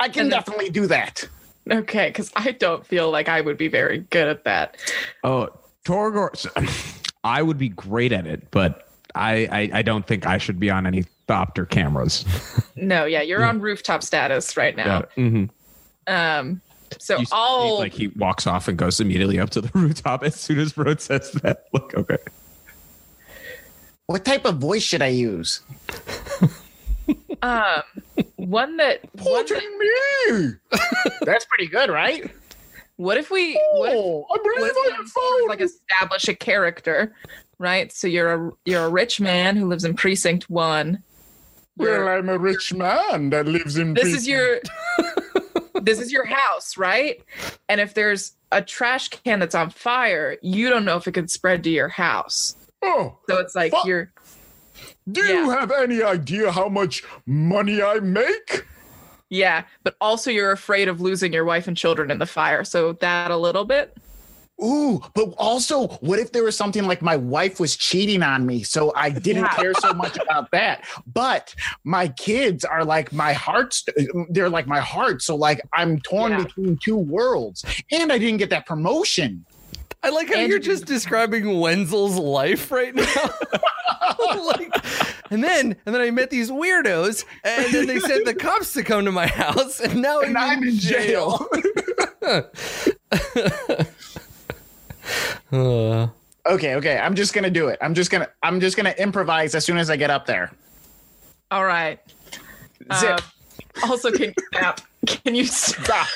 I 0.00 0.08
can 0.08 0.22
And 0.22 0.30
definitely 0.30 0.70
do 0.70 0.86
that. 0.86 1.28
Okay, 1.70 2.08
because 2.08 2.32
I 2.34 2.52
don't 2.52 2.84
feel 2.86 3.10
like 3.10 3.28
I 3.28 3.40
would 3.40 3.56
be 3.56 3.68
very 3.68 3.98
good 4.10 4.26
at 4.26 4.44
that. 4.44 4.76
Oh, 5.22 5.48
Torgor. 5.84 6.32
I 7.24 7.42
would 7.42 7.58
be 7.58 7.68
great 7.68 8.12
at 8.12 8.26
it, 8.26 8.50
but 8.50 8.88
I, 9.14 9.46
I, 9.50 9.70
I 9.78 9.82
don't 9.82 10.06
think 10.06 10.26
I 10.26 10.38
should 10.38 10.58
be 10.58 10.70
on 10.70 10.86
any 10.86 11.04
Thopter 11.28 11.68
cameras. 11.68 12.24
No, 12.76 13.04
yeah, 13.04 13.22
you're 13.22 13.44
on 13.44 13.60
rooftop 13.60 14.02
status 14.02 14.56
right 14.56 14.76
now. 14.76 15.02
Mhm. 15.16 15.50
Um, 16.06 16.60
so 16.98 17.18
You 17.18 17.24
see, 17.26 17.30
I'll 17.32 17.78
like 17.78 17.92
he 17.92 18.08
walks 18.08 18.46
off 18.46 18.68
and 18.68 18.76
goes 18.76 19.00
immediately 19.00 19.38
up 19.38 19.50
to 19.50 19.60
the 19.60 19.70
rooftop 19.78 20.24
as 20.24 20.34
soon 20.36 20.58
as 20.58 20.76
Road 20.76 21.00
says 21.00 21.32
that. 21.42 21.66
Look, 21.72 21.94
okay. 21.94 22.18
What 24.06 24.24
type 24.24 24.44
of 24.44 24.58
voice 24.58 24.82
should 24.82 25.00
I 25.02 25.08
use? 25.08 25.60
um 27.42 27.82
one 28.36 28.76
that 28.76 29.00
one 29.20 29.46
that, 29.46 29.62
me. 30.30 30.52
That's 31.22 31.44
pretty 31.46 31.66
good, 31.68 31.90
right? 31.90 32.30
what 32.96 33.16
if 33.16 33.30
we 33.30 33.54
what 33.72 33.90
if, 33.90 33.96
Oh, 33.96 34.26
I 34.30 34.32
what 34.32 34.42
believe 34.42 34.70
if 34.70 34.76
I 34.76 34.82
we 34.86 34.92
have 34.96 35.08
sort 35.08 35.42
of, 35.42 35.48
like 35.48 35.60
establish 35.60 36.28
a 36.28 36.34
character, 36.34 37.14
right? 37.58 37.90
So 37.90 38.06
you're 38.06 38.32
a 38.48 38.50
you're 38.64 38.84
a 38.84 38.90
rich 38.90 39.20
man 39.20 39.56
who 39.56 39.66
lives 39.66 39.84
in 39.84 39.94
precinct 39.94 40.50
one. 40.50 41.02
Well, 41.76 41.88
You're- 41.90 42.10
I'm 42.18 42.28
a 42.28 42.38
rich 42.38 42.74
man 42.74 43.30
that 43.30 43.46
lives 43.46 43.76
in. 43.78 43.94
this 43.94 44.12
is 44.14 44.26
your 44.28 44.60
this 45.82 45.98
is 45.98 46.12
your 46.12 46.24
house, 46.24 46.76
right? 46.76 47.22
And 47.68 47.80
if 47.80 47.94
there's 47.94 48.36
a 48.52 48.60
trash 48.62 49.08
can 49.08 49.38
that's 49.40 49.54
on 49.54 49.70
fire, 49.70 50.36
you 50.42 50.68
don't 50.70 50.84
know 50.84 50.96
if 50.96 51.08
it 51.08 51.12
could 51.12 51.30
spread 51.30 51.64
to 51.64 51.70
your 51.70 51.88
house. 51.88 52.54
Oh, 52.82 53.16
So 53.28 53.38
it's 53.38 53.54
like 53.54 53.72
Fuck. 53.72 53.86
you're 53.86 54.12
do 55.10 55.22
you 55.22 55.50
have 55.50 55.70
any 55.72 56.02
idea 56.02 56.50
how 56.52 56.68
much 56.68 57.02
money 57.26 57.82
I 57.82 58.00
make? 58.00 58.66
yeah, 59.30 59.64
but 59.82 59.96
also 60.00 60.30
you're 60.30 60.52
afraid 60.52 60.88
of 60.88 61.00
losing 61.00 61.32
your 61.32 61.44
wife 61.44 61.66
and 61.66 61.76
children 61.76 62.10
in 62.10 62.18
the 62.18 62.26
fire. 62.26 62.64
So 62.64 62.92
that 62.94 63.30
a 63.30 63.36
little 63.36 63.64
bit. 63.64 63.96
Ooh, 64.62 65.00
but 65.14 65.30
also, 65.38 65.88
what 66.00 66.18
if 66.18 66.32
there 66.32 66.44
was 66.44 66.56
something 66.56 66.86
like 66.86 67.02
my 67.02 67.16
wife 67.16 67.58
was 67.58 67.76
cheating 67.76 68.22
on 68.22 68.46
me, 68.46 68.62
so 68.62 68.92
I 68.94 69.10
didn't 69.10 69.42
Yeah. 69.42 69.56
care 69.56 69.74
so 69.74 69.92
much 69.92 70.16
about 70.28 70.50
that. 70.52 70.84
But 71.06 71.54
my 71.84 72.08
kids 72.08 72.64
are 72.64 72.84
like 72.84 73.12
my 73.12 73.32
hearts; 73.32 73.84
they're 74.30 74.48
like 74.50 74.66
my 74.66 74.80
heart. 74.80 75.22
So 75.22 75.34
like 75.36 75.60
I'm 75.72 76.00
torn 76.00 76.32
Yeah. 76.32 76.44
between 76.44 76.78
two 76.82 76.96
worlds, 76.96 77.64
and 77.90 78.12
I 78.12 78.18
didn't 78.18 78.38
get 78.38 78.50
that 78.50 78.66
promotion. 78.66 79.44
I 80.04 80.10
like 80.10 80.28
how 80.28 80.34
And 80.40 80.48
you're 80.48 80.58
just 80.58 80.84
describing 80.84 81.60
Wenzel's 81.60 82.16
life 82.18 82.72
right 82.72 82.92
now. 82.94 83.04
like, 84.44 84.74
and 85.30 85.44
then 85.44 85.76
and 85.86 85.94
then 85.94 86.00
I 86.02 86.10
met 86.10 86.30
these 86.30 86.50
weirdos, 86.50 87.24
and 87.44 87.72
then 87.72 87.86
they 87.86 88.00
sent 88.00 88.24
the 88.24 88.34
cops 88.34 88.72
to 88.74 88.82
come 88.82 89.04
to 89.04 89.12
my 89.12 89.26
house, 89.28 89.80
and 89.80 90.02
now 90.02 90.20
And 90.20 90.36
I'm 90.36 90.62
in 90.64 90.76
jail. 90.76 91.46
Uh, 95.50 96.08
okay, 96.46 96.74
okay. 96.76 96.98
I'm 96.98 97.14
just 97.14 97.34
gonna 97.34 97.50
do 97.50 97.68
it. 97.68 97.78
I'm 97.80 97.94
just 97.94 98.10
gonna 98.10 98.28
I'm 98.42 98.60
just 98.60 98.76
gonna 98.76 98.94
improvise 98.98 99.54
as 99.54 99.64
soon 99.64 99.78
as 99.78 99.90
I 99.90 99.96
get 99.96 100.10
up 100.10 100.26
there. 100.26 100.52
All 101.50 101.64
right. 101.64 101.98
Zip. 102.98 103.20
Um, 103.82 103.90
also, 103.90 104.10
can 104.10 104.34
yeah, 104.52 104.74
can 105.06 105.34
you 105.34 105.44
stop? 105.46 106.08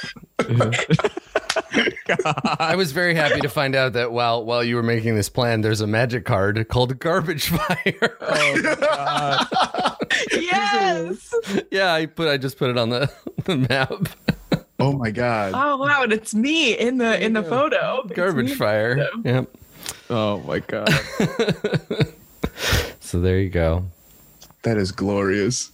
I 2.59 2.74
was 2.77 2.93
very 2.93 3.14
happy 3.14 3.40
to 3.40 3.48
find 3.48 3.74
out 3.74 3.94
that 3.94 4.12
while 4.12 4.44
while 4.44 4.62
you 4.62 4.77
were 4.77 4.82
making 4.82 5.16
this 5.16 5.28
plan, 5.28 5.60
there's 5.60 5.81
a 5.81 5.86
magic 5.86 6.24
card 6.24 6.68
called 6.68 6.98
Garbage 6.98 7.48
Fire. 7.48 8.16
yes. 10.32 11.35
yeah, 11.70 11.93
I 11.93 12.06
put 12.06 12.28
I 12.28 12.36
just 12.36 12.59
put 12.59 12.70
it 12.70 12.78
on 12.78 12.90
the, 12.90 13.10
the 13.44 13.56
map. 13.56 14.09
Oh 14.78 14.93
my 14.93 15.11
god. 15.11 15.53
Oh 15.55 15.77
wow, 15.77 16.03
and 16.03 16.12
it's 16.12 16.35
me 16.35 16.73
in 16.74 16.98
the 16.98 17.23
in 17.24 17.32
the 17.32 17.43
photo. 17.43 18.03
It's 18.05 18.12
Garbage 18.15 18.51
me. 18.51 18.55
Fire. 18.55 19.09
Yep. 19.24 19.48
Oh 20.11 20.40
my 20.40 20.59
god. 20.61 20.89
So 23.01 23.20
there 23.20 23.39
you 23.39 23.51
go. 23.51 23.85
That 24.62 24.77
is 24.78 24.90
glorious. 24.90 25.70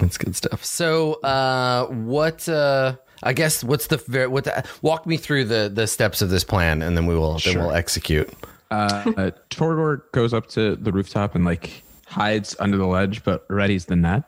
That's 0.00 0.18
good 0.18 0.34
stuff. 0.34 0.64
So, 0.64 1.14
uh, 1.20 1.86
what? 1.86 2.48
Uh, 2.48 2.96
I 3.22 3.34
guess 3.34 3.62
what's 3.62 3.86
the 3.86 3.98
ver- 3.98 4.28
what? 4.28 4.44
The, 4.44 4.64
walk 4.82 5.06
me 5.06 5.16
through 5.16 5.44
the 5.44 5.70
the 5.72 5.86
steps 5.86 6.22
of 6.22 6.30
this 6.30 6.42
plan, 6.42 6.82
and 6.82 6.96
then 6.96 7.06
we 7.06 7.14
will 7.14 7.38
then 7.38 7.58
we'll 7.58 7.70
execute. 7.70 8.28
Uh, 8.72 9.12
uh, 9.16 9.30
Torgor 9.48 10.02
goes 10.10 10.34
up 10.34 10.48
to 10.48 10.74
the 10.74 10.90
rooftop 10.90 11.36
and 11.36 11.44
like 11.44 11.84
hides 12.08 12.56
under 12.58 12.76
the 12.76 12.86
ledge, 12.86 13.22
but 13.22 13.46
readies 13.46 13.86
the 13.86 13.94
net. 13.94 14.24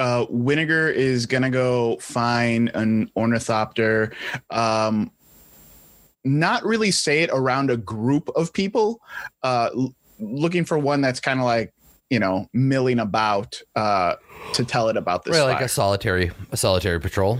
Uh, 0.00 0.26
Winnegar 0.26 0.92
is 0.92 1.26
gonna 1.26 1.50
go 1.50 1.96
find 2.00 2.70
an 2.74 3.10
ornithopter. 3.16 4.12
Um, 4.50 5.10
not 6.24 6.64
really 6.64 6.90
say 6.90 7.22
it 7.22 7.30
around 7.32 7.70
a 7.70 7.76
group 7.76 8.28
of 8.36 8.52
people. 8.52 9.00
Uh, 9.42 9.70
l- 9.74 9.94
looking 10.18 10.64
for 10.64 10.78
one 10.78 11.00
that's 11.00 11.20
kind 11.20 11.38
of 11.40 11.46
like 11.46 11.72
you 12.10 12.18
know, 12.18 12.44
milling 12.52 12.98
about 12.98 13.62
uh, 13.76 14.16
to 14.54 14.64
tell 14.64 14.88
it 14.88 14.96
about 14.96 15.24
this. 15.24 15.36
Right, 15.36 15.44
like 15.44 15.60
a 15.60 15.68
solitary 15.68 16.32
a 16.50 16.56
solitary 16.56 16.98
patrol. 16.98 17.38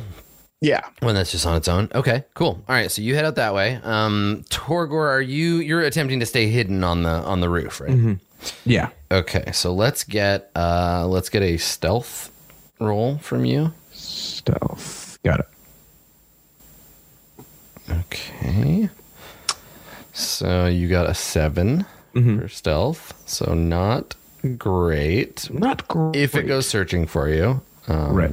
yeah. 0.60 0.82
When 1.00 1.16
that's 1.16 1.32
just 1.32 1.44
on 1.44 1.56
its 1.56 1.66
own. 1.66 1.88
Okay, 1.92 2.24
cool. 2.34 2.62
All 2.68 2.74
right, 2.76 2.88
so 2.88 3.02
you 3.02 3.16
head 3.16 3.24
out 3.24 3.34
that 3.34 3.52
way. 3.52 3.80
Um 3.82 4.44
Torgor, 4.48 5.08
are 5.10 5.20
you 5.20 5.56
you're 5.56 5.80
attempting 5.80 6.20
to 6.20 6.26
stay 6.26 6.46
hidden 6.48 6.84
on 6.84 7.02
the 7.02 7.10
on 7.10 7.40
the 7.40 7.48
roof, 7.48 7.80
right? 7.80 8.18
Yeah. 8.64 8.90
Okay, 9.10 9.50
so 9.52 9.74
let's 9.74 10.04
get 10.04 10.52
uh 10.54 11.04
let's 11.08 11.30
get 11.30 11.42
a 11.42 11.56
stealth 11.56 12.30
roll 12.80 13.18
from 13.18 13.44
you. 13.44 13.72
Stealth. 13.92 15.18
Got 15.22 15.40
it. 15.40 15.48
Okay. 17.90 18.88
So 20.12 20.66
you 20.66 20.88
got 20.88 21.08
a 21.08 21.14
7 21.14 21.84
for 22.12 22.48
stealth. 22.48 23.14
So 23.26 23.54
not 23.54 24.16
great. 24.58 25.48
Not 25.52 25.86
great. 25.88 26.16
If 26.16 26.34
it 26.34 26.44
goes 26.44 26.66
searching 26.66 27.06
for 27.06 27.28
you. 27.28 27.60
Um, 27.88 28.14
Right. 28.14 28.32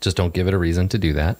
Just 0.00 0.16
don't 0.16 0.32
give 0.32 0.46
it 0.48 0.54
a 0.54 0.58
reason 0.58 0.88
to 0.90 0.98
do 0.98 1.12
that. 1.14 1.36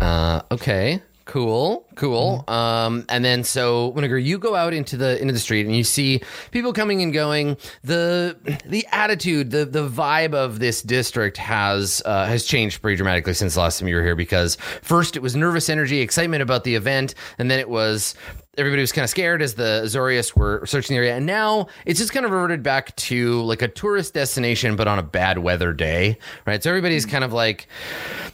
Uh, 0.00 0.42
okay. 0.50 1.00
Cool, 1.24 1.86
cool. 1.94 2.44
Um, 2.48 3.04
and 3.08 3.24
then 3.24 3.44
so 3.44 3.92
Winnegar, 3.92 4.22
you 4.22 4.38
go 4.38 4.56
out 4.56 4.74
into 4.74 4.96
the 4.96 5.20
into 5.20 5.32
the 5.32 5.38
street 5.38 5.66
and 5.66 5.76
you 5.76 5.84
see 5.84 6.20
people 6.50 6.72
coming 6.72 7.00
and 7.00 7.12
going. 7.12 7.56
The 7.84 8.36
the 8.66 8.86
attitude, 8.90 9.50
the 9.50 9.64
the 9.64 9.88
vibe 9.88 10.34
of 10.34 10.58
this 10.58 10.82
district 10.82 11.36
has 11.36 12.02
uh, 12.04 12.26
has 12.26 12.44
changed 12.44 12.82
pretty 12.82 12.96
dramatically 12.96 13.34
since 13.34 13.54
the 13.54 13.60
last 13.60 13.78
time 13.78 13.88
you 13.88 13.96
were 13.96 14.02
here. 14.02 14.16
Because 14.16 14.56
first 14.82 15.16
it 15.16 15.22
was 15.22 15.36
nervous 15.36 15.68
energy, 15.68 16.00
excitement 16.00 16.42
about 16.42 16.64
the 16.64 16.74
event, 16.74 17.14
and 17.38 17.50
then 17.50 17.60
it 17.60 17.68
was 17.68 18.16
everybody 18.58 18.82
was 18.82 18.92
kind 18.92 19.04
of 19.04 19.10
scared 19.10 19.40
as 19.40 19.54
the 19.54 19.82
Azorius 19.84 20.36
were 20.36 20.66
searching 20.66 20.94
the 20.94 20.98
area. 20.98 21.16
And 21.16 21.24
now 21.24 21.68
it's 21.86 21.98
just 21.98 22.12
kind 22.12 22.26
of 22.26 22.32
reverted 22.32 22.62
back 22.62 22.94
to 22.96 23.40
like 23.42 23.62
a 23.62 23.68
tourist 23.68 24.12
destination, 24.12 24.76
but 24.76 24.86
on 24.86 24.98
a 24.98 25.02
bad 25.02 25.38
weather 25.38 25.72
day, 25.72 26.18
right? 26.46 26.62
So 26.62 26.68
everybody's 26.68 27.06
kind 27.06 27.24
of 27.24 27.32
like, 27.32 27.66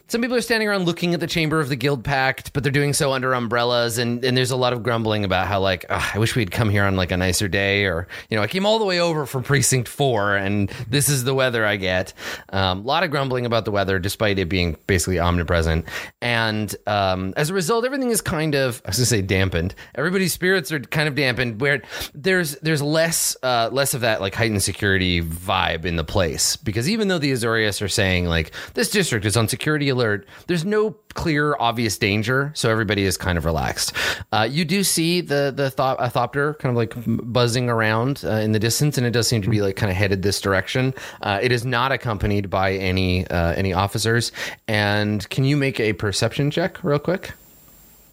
some 0.09 0.23
people 0.23 0.37
are 0.39 0.41
standing 0.41 0.67
around 0.67 0.87
looking 0.87 1.13
at 1.13 1.21
the 1.21 1.27
chamber 1.27 1.61
of 1.61 1.69
the 1.69 1.77
guild 1.77 2.03
pact, 2.03 2.55
but 2.55 2.63
they're 2.63 2.73
doing 2.73 2.95
so 2.95 3.13
under 3.13 3.35
umbrellas. 3.35 3.99
And, 3.99 4.25
and 4.25 4.35
there's 4.35 4.51
a 4.51 4.57
lot 4.57 4.73
of 4.73 4.83
grumbling 4.83 5.23
about 5.23 5.47
how 5.47 5.61
like, 5.61 5.85
"Ugh, 5.91 6.11
I 6.15 6.19
wish 6.19 6.35
we'd 6.35 6.51
come 6.51 6.71
here 6.71 6.85
on 6.85 6.97
like 6.97 7.13
a 7.13 7.17
nicer 7.19 7.47
day 7.47 7.85
or, 7.85 8.09
you 8.31 8.37
know, 8.37 8.43
I 8.43 8.47
came 8.47 8.65
all 8.65 8.79
the 8.79 8.87
way 8.87 9.01
over 9.01 9.27
from 9.27 9.43
precinct 9.43 9.87
four 9.87 10.35
and 10.35 10.71
this 10.89 11.11
is 11.11 11.25
the 11.25 11.35
weather 11.35 11.67
I 11.67 11.77
get. 11.77 12.15
Um, 12.49 12.81
a 12.81 12.83
lot 12.83 13.03
of 13.03 13.11
grumbling 13.11 13.45
about 13.45 13.67
the 13.67 13.71
weather, 13.71 13.99
despite 13.99 14.39
it 14.39 14.49
being 14.49 14.79
basically 14.87 15.19
omnipresent. 15.19 15.85
And 16.23 16.75
um, 16.87 17.35
as 17.37 17.51
a 17.51 17.55
result, 17.55 17.85
everything 17.85 18.09
is 18.09 18.23
kind 18.23 18.55
of, 18.55 18.81
I 18.87 18.89
was 18.89 18.97
gonna 18.97 19.07
say 19.07 19.21
dampened. 19.21 19.75
Everybody's 19.95 20.33
spirits 20.33 20.73
are 20.73 20.81
kind 20.81 21.09
of 21.09 21.17
dampened 21.17 21.61
where 21.61 21.83
there's, 22.15 22.57
there's 22.61 22.81
less, 22.81 23.37
uh, 23.43 23.69
less 23.73 23.93
of 23.93 24.01
that 24.01 24.23
like 24.23 24.35
heightened 24.35 24.63
security 24.63 25.21
vibe 25.21 25.85
in 25.85 25.97
the 25.97 26.05
place. 26.05 26.57
Because 26.57 26.89
even 26.89 27.09
though 27.09 27.19
the 27.19 27.33
Azorius 27.33 27.83
are 27.83 27.89
saying 27.89 28.25
like, 28.25 28.53
this 28.73 28.89
district 28.89 29.27
is 29.27 29.37
on 29.37 29.49
security 29.49 29.91
alert, 29.99 30.27
there's 30.47 30.65
no 30.65 30.93
clear, 31.15 31.57
obvious 31.59 31.99
danger. 31.99 32.53
So 32.55 32.71
everybody 32.71 33.03
is 33.03 33.17
kind 33.17 33.37
of 33.37 33.45
relaxed. 33.45 33.93
Uh, 34.33 34.47
you 34.49 34.65
do 34.65 34.85
see 34.85 35.21
the, 35.21 35.53
the 35.55 35.71
thop- 35.71 35.99
a 36.01 36.09
thopter 36.09 36.57
kind 36.59 36.71
of 36.71 36.77
like 36.77 36.95
buzzing 37.33 37.69
around 37.69 38.23
uh, 38.25 38.31
in 38.37 38.53
the 38.53 38.59
distance, 38.59 38.97
and 38.97 39.07
it 39.07 39.11
does 39.11 39.27
seem 39.27 39.43
to 39.43 39.51
be 39.51 39.61
like 39.61 39.77
kind 39.77 39.91
of 39.91 39.97
headed 39.97 40.23
this 40.23 40.41
direction. 40.41 40.95
Uh, 41.23 41.41
it 41.43 41.51
is 41.51 41.65
not 41.65 41.91
accompanied 41.93 42.49
by 42.49 42.75
any, 42.75 43.27
uh, 43.29 43.53
any 43.55 43.73
officers. 43.73 44.31
And 44.69 45.29
can 45.31 45.45
you 45.45 45.57
make 45.57 45.81
a 45.81 45.93
perception 45.95 46.51
check 46.51 46.83
real 46.85 47.01
quick? 47.01 47.33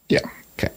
Yeah. 0.10 0.22
Okay. 0.58 0.72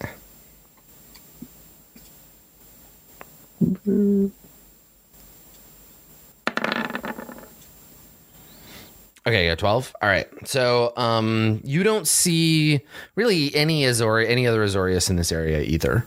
Okay, 9.28 9.44
yeah, 9.44 9.54
twelve. 9.54 9.94
All 10.00 10.08
right. 10.08 10.26
So, 10.48 10.94
um, 10.96 11.60
you 11.62 11.82
don't 11.82 12.06
see 12.06 12.80
really 13.14 13.54
any 13.54 13.84
Azor, 13.84 14.20
any 14.20 14.46
other 14.46 14.64
Azorius 14.64 15.10
in 15.10 15.16
this 15.16 15.30
area 15.30 15.60
either. 15.60 16.06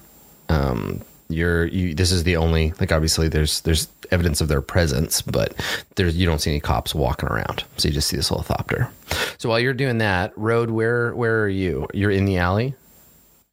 Um, 0.50 1.02
you're 1.30 1.66
you. 1.68 1.94
This 1.94 2.12
is 2.12 2.24
the 2.24 2.36
only 2.36 2.74
like. 2.80 2.92
Obviously, 2.92 3.30
there's 3.30 3.62
there's 3.62 3.88
evidence 4.10 4.42
of 4.42 4.48
their 4.48 4.62
presence, 4.62 5.22
but 5.22 5.54
there's 5.96 6.18
you 6.18 6.26
don't 6.26 6.40
see 6.40 6.50
any 6.50 6.60
cops 6.60 6.96
walking 6.96 7.30
around. 7.30 7.64
So 7.78 7.90
you 7.90 7.94
just 7.94 8.08
see 8.08 8.18
this 8.18 8.32
little 8.32 8.44
thopter. 8.44 8.90
So 9.38 9.50
while 9.50 9.60
you're 9.60 9.74
doing 9.74 10.00
that, 10.00 10.36
Road, 10.36 10.72
where 10.72 11.14
where 11.14 11.44
are 11.44 11.50
you? 11.50 11.88
You're 11.94 12.12
in 12.12 12.26
the 12.26 12.38
alley. 12.38 12.74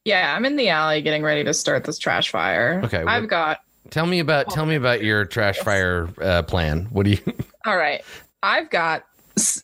Yeah, 0.07 0.35
I'm 0.35 0.47
in 0.47 0.57
the 0.57 0.71
alley 0.71 1.03
getting 1.03 1.23
ready 1.23 1.45
to 1.45 1.53
start 1.53 1.85
this 1.85 1.99
trash 1.99 2.31
fire. 2.31 2.81
Okay, 2.85 3.05
I've 3.07 3.29
got 3.29 3.61
Tell 3.91 4.07
me 4.07 4.19
about 4.19 4.51
tell 4.51 4.67
me 4.67 4.75
about 4.75 5.03
your 5.03 5.25
trash 5.25 5.59
fire 5.59 6.09
uh, 6.21 6.43
plan. 6.43 6.89
What 6.91 7.05
do 7.05 7.11
you? 7.11 7.19
all 7.67 7.77
right. 7.77 8.03
I've 8.43 8.71
got 8.71 9.05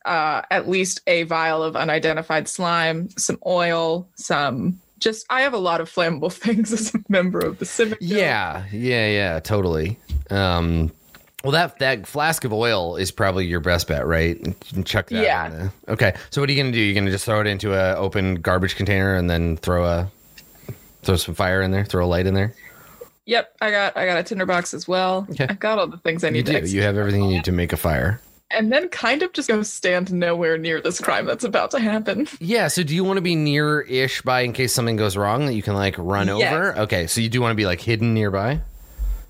uh, 0.05 0.43
at 0.51 0.69
least 0.69 1.01
a 1.07 1.23
vial 1.25 1.63
of 1.63 1.77
unidentified 1.77 2.49
slime, 2.49 3.09
some 3.17 3.39
oil, 3.47 4.09
some 4.15 4.81
just. 4.99 5.27
I 5.31 5.43
have 5.43 5.53
a 5.55 5.59
lot 5.59 5.81
of 5.81 5.91
flammable 5.91 6.33
things 6.45 6.73
as 6.73 6.95
a 6.95 6.99
member 7.09 7.39
of 7.39 7.59
the 7.59 7.65
Simic. 7.65 7.99
Guild. 8.01 8.13
Yeah, 8.13 8.65
yeah, 8.73 9.07
yeah, 9.09 9.41
totally. 9.41 9.99
Um, 10.31 10.91
well, 11.43 11.53
that 11.53 11.79
that 11.81 12.07
flask 12.07 12.45
of 12.45 12.53
oil 12.53 12.97
is 12.97 13.11
probably 13.11 13.47
your 13.47 13.61
best 13.61 13.87
bet, 13.87 14.07
right? 14.07 14.39
You 14.73 14.83
chuck 14.83 15.09
that. 15.11 15.23
Yeah. 15.23 15.47
in 15.47 15.59
the- 15.59 15.93
okay. 15.93 16.15
So 16.31 16.41
what 16.41 16.49
are 16.49 16.53
you 16.53 16.63
gonna 16.63 16.73
do? 16.73 16.81
You're 16.81 16.95
gonna 16.95 17.11
just 17.11 17.27
throw 17.27 17.41
it 17.41 17.47
into 17.47 17.75
an 17.75 17.97
open 17.99 18.37
garbage 18.37 18.77
container 18.77 19.15
and 19.15 19.29
then 19.29 19.57
throw 19.59 19.85
a 19.85 20.11
throw 21.03 21.17
some 21.17 21.35
fire 21.35 21.61
in 21.61 21.71
there, 21.71 21.85
throw 21.85 22.05
a 22.05 22.09
light 22.09 22.27
in 22.27 22.33
there. 22.35 22.55
Yep, 23.27 23.57
I 23.61 23.71
got 23.71 23.97
I 23.97 24.07
got 24.07 24.19
a 24.19 24.23
tinderbox 24.23 24.73
as 24.75 24.89
well. 24.89 25.27
Okay. 25.31 25.47
I've 25.49 25.59
got 25.61 25.79
all 25.79 25.87
the 25.87 25.99
things 25.99 26.25
I 26.25 26.31
need. 26.31 26.49
You 26.49 26.61
do. 26.61 26.67
You 26.67 26.83
have 26.83 26.97
everything 26.97 27.23
you 27.25 27.29
need 27.37 27.45
to 27.45 27.53
make 27.53 27.73
a 27.73 27.77
fire. 27.77 28.21
And 28.55 28.72
then 28.72 28.89
kind 28.89 29.22
of 29.22 29.32
just 29.32 29.48
go 29.48 29.62
stand 29.62 30.12
nowhere 30.12 30.56
near 30.56 30.81
this 30.81 31.01
crime 31.01 31.26
that's 31.26 31.44
about 31.44 31.70
to 31.72 31.81
happen. 31.81 32.26
Yeah. 32.40 32.68
So 32.68 32.82
do 32.82 32.94
you 32.94 33.05
want 33.05 33.16
to 33.18 33.22
be 33.22 33.35
near-ish 33.36 34.22
by 34.22 34.40
in 34.40 34.52
case 34.52 34.72
something 34.72 34.97
goes 34.97 35.16
wrong 35.16 35.47
that 35.47 35.55
you 35.55 35.62
can 35.62 35.74
like 35.74 35.97
run 35.98 36.28
Yes. 36.28 36.52
over? 36.52 36.78
Okay. 36.81 37.06
So 37.06 37.20
you 37.20 37.28
do 37.28 37.40
want 37.40 37.52
to 37.52 37.56
be 37.56 37.66
like 37.66 37.81
hidden 37.81 38.14
nearby. 38.14 38.60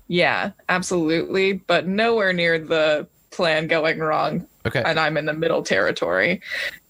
Yeah, 0.07 0.51
absolutely, 0.69 1.53
but 1.53 1.87
nowhere 1.87 2.31
near 2.31 2.59
the 2.59 3.07
plan 3.31 3.67
going 3.67 3.99
wrong 3.99 4.45
Okay. 4.65 4.81
and 4.85 4.99
I'm 4.99 5.17
in 5.17 5.25
the 5.25 5.33
middle 5.33 5.63
territory 5.63 6.41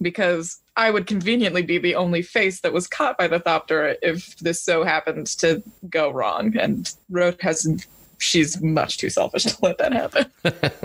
because 0.02 0.60
I 0.78 0.92
would 0.92 1.08
conveniently 1.08 1.62
be 1.62 1.78
the 1.78 1.96
only 1.96 2.22
face 2.22 2.60
that 2.62 2.74
was 2.74 2.88
caught 2.88 3.18
by 3.18 3.28
the 3.30 3.40
Thopter 3.40 3.96
if 4.02 4.38
this 4.40 4.62
so 4.62 4.84
happened 4.84 5.28
to 5.40 5.64
go 5.90 6.12
wrong. 6.12 6.56
And 6.58 6.94
Road 7.10 7.38
has, 7.42 7.66
she's 8.20 8.62
much 8.62 8.98
too 8.98 9.10
selfish 9.10 9.44
to 9.44 9.58
let 9.62 9.78
that 9.78 9.94
happen. 9.94 10.26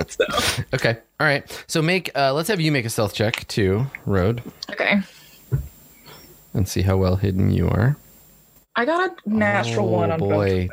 so, 0.08 0.24
Okay. 0.74 0.98
All 1.18 1.26
right. 1.26 1.64
So 1.66 1.82
make 1.82 2.10
uh 2.16 2.32
let's 2.34 2.48
have 2.48 2.60
you 2.60 2.72
make 2.72 2.84
a 2.84 2.90
stealth 2.90 3.14
check 3.14 3.46
too, 3.48 3.86
Road, 4.06 4.42
okay. 4.70 5.00
and 6.54 6.68
see 6.68 6.82
how 6.82 6.96
well 6.96 7.16
hidden 7.16 7.50
you 7.50 7.68
are. 7.68 7.96
I 8.76 8.84
got 8.84 9.10
a 9.10 9.28
natural 9.28 9.86
Oh, 9.88 9.90
one 9.92 10.10
on 10.10 10.18
both. 10.20 10.68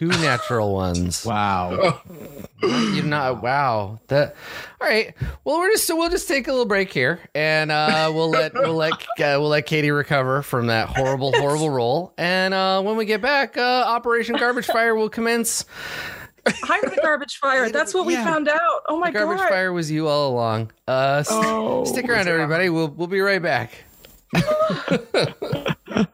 Boy. 0.00 0.12
Two 0.12 0.20
natural 0.22 0.72
ones. 0.74 1.24
Wow. 1.24 2.00
You're 2.62 3.04
not 3.04 3.42
wow. 3.42 3.98
That 4.08 4.34
all 4.80 4.88
right. 4.88 5.14
Well, 5.44 5.58
we're 5.58 5.70
just 5.70 5.86
so 5.86 5.96
we'll 5.96 6.10
just 6.10 6.26
take 6.28 6.48
a 6.48 6.50
little 6.50 6.66
break 6.66 6.92
here, 6.92 7.20
and 7.34 7.70
uh, 7.70 8.10
we'll 8.14 8.30
let 8.30 8.52
we'll 8.54 8.74
let 8.74 8.92
uh, 8.94 9.04
we'll 9.38 9.48
let 9.48 9.66
Katie 9.66 9.90
recover 9.90 10.42
from 10.42 10.66
that 10.66 10.88
horrible 10.88 11.32
horrible 11.32 11.70
roll. 11.70 12.12
And 12.18 12.52
uh, 12.54 12.82
when 12.82 12.96
we 12.96 13.04
get 13.04 13.20
back, 13.20 13.56
uh, 13.56 13.84
Operation 13.86 14.36
Garbage 14.36 14.66
Fire 14.66 14.94
will 14.94 15.08
commence. 15.08 15.64
I'm 16.46 16.80
the 16.82 16.98
garbage 17.02 17.36
fire. 17.36 17.68
That's 17.68 17.92
what 17.92 18.06
we 18.06 18.14
Yeah. 18.14 18.24
found 18.24 18.48
out. 18.48 18.82
Oh 18.88 18.98
my 18.98 19.10
Garbage 19.10 19.36
god. 19.36 19.42
Garbage 19.42 19.48
fire 19.50 19.72
was 19.72 19.90
you 19.90 20.08
all 20.08 20.30
along. 20.32 20.72
Uh, 20.86 21.22
st- 21.22 21.44
Oh, 21.44 21.84
stick 21.84 22.08
around, 22.08 22.26
everybody. 22.26 22.70
We'll 22.70 22.88
we'll 22.88 23.06
be 23.06 23.20
right 23.20 23.42
back. 23.42 23.84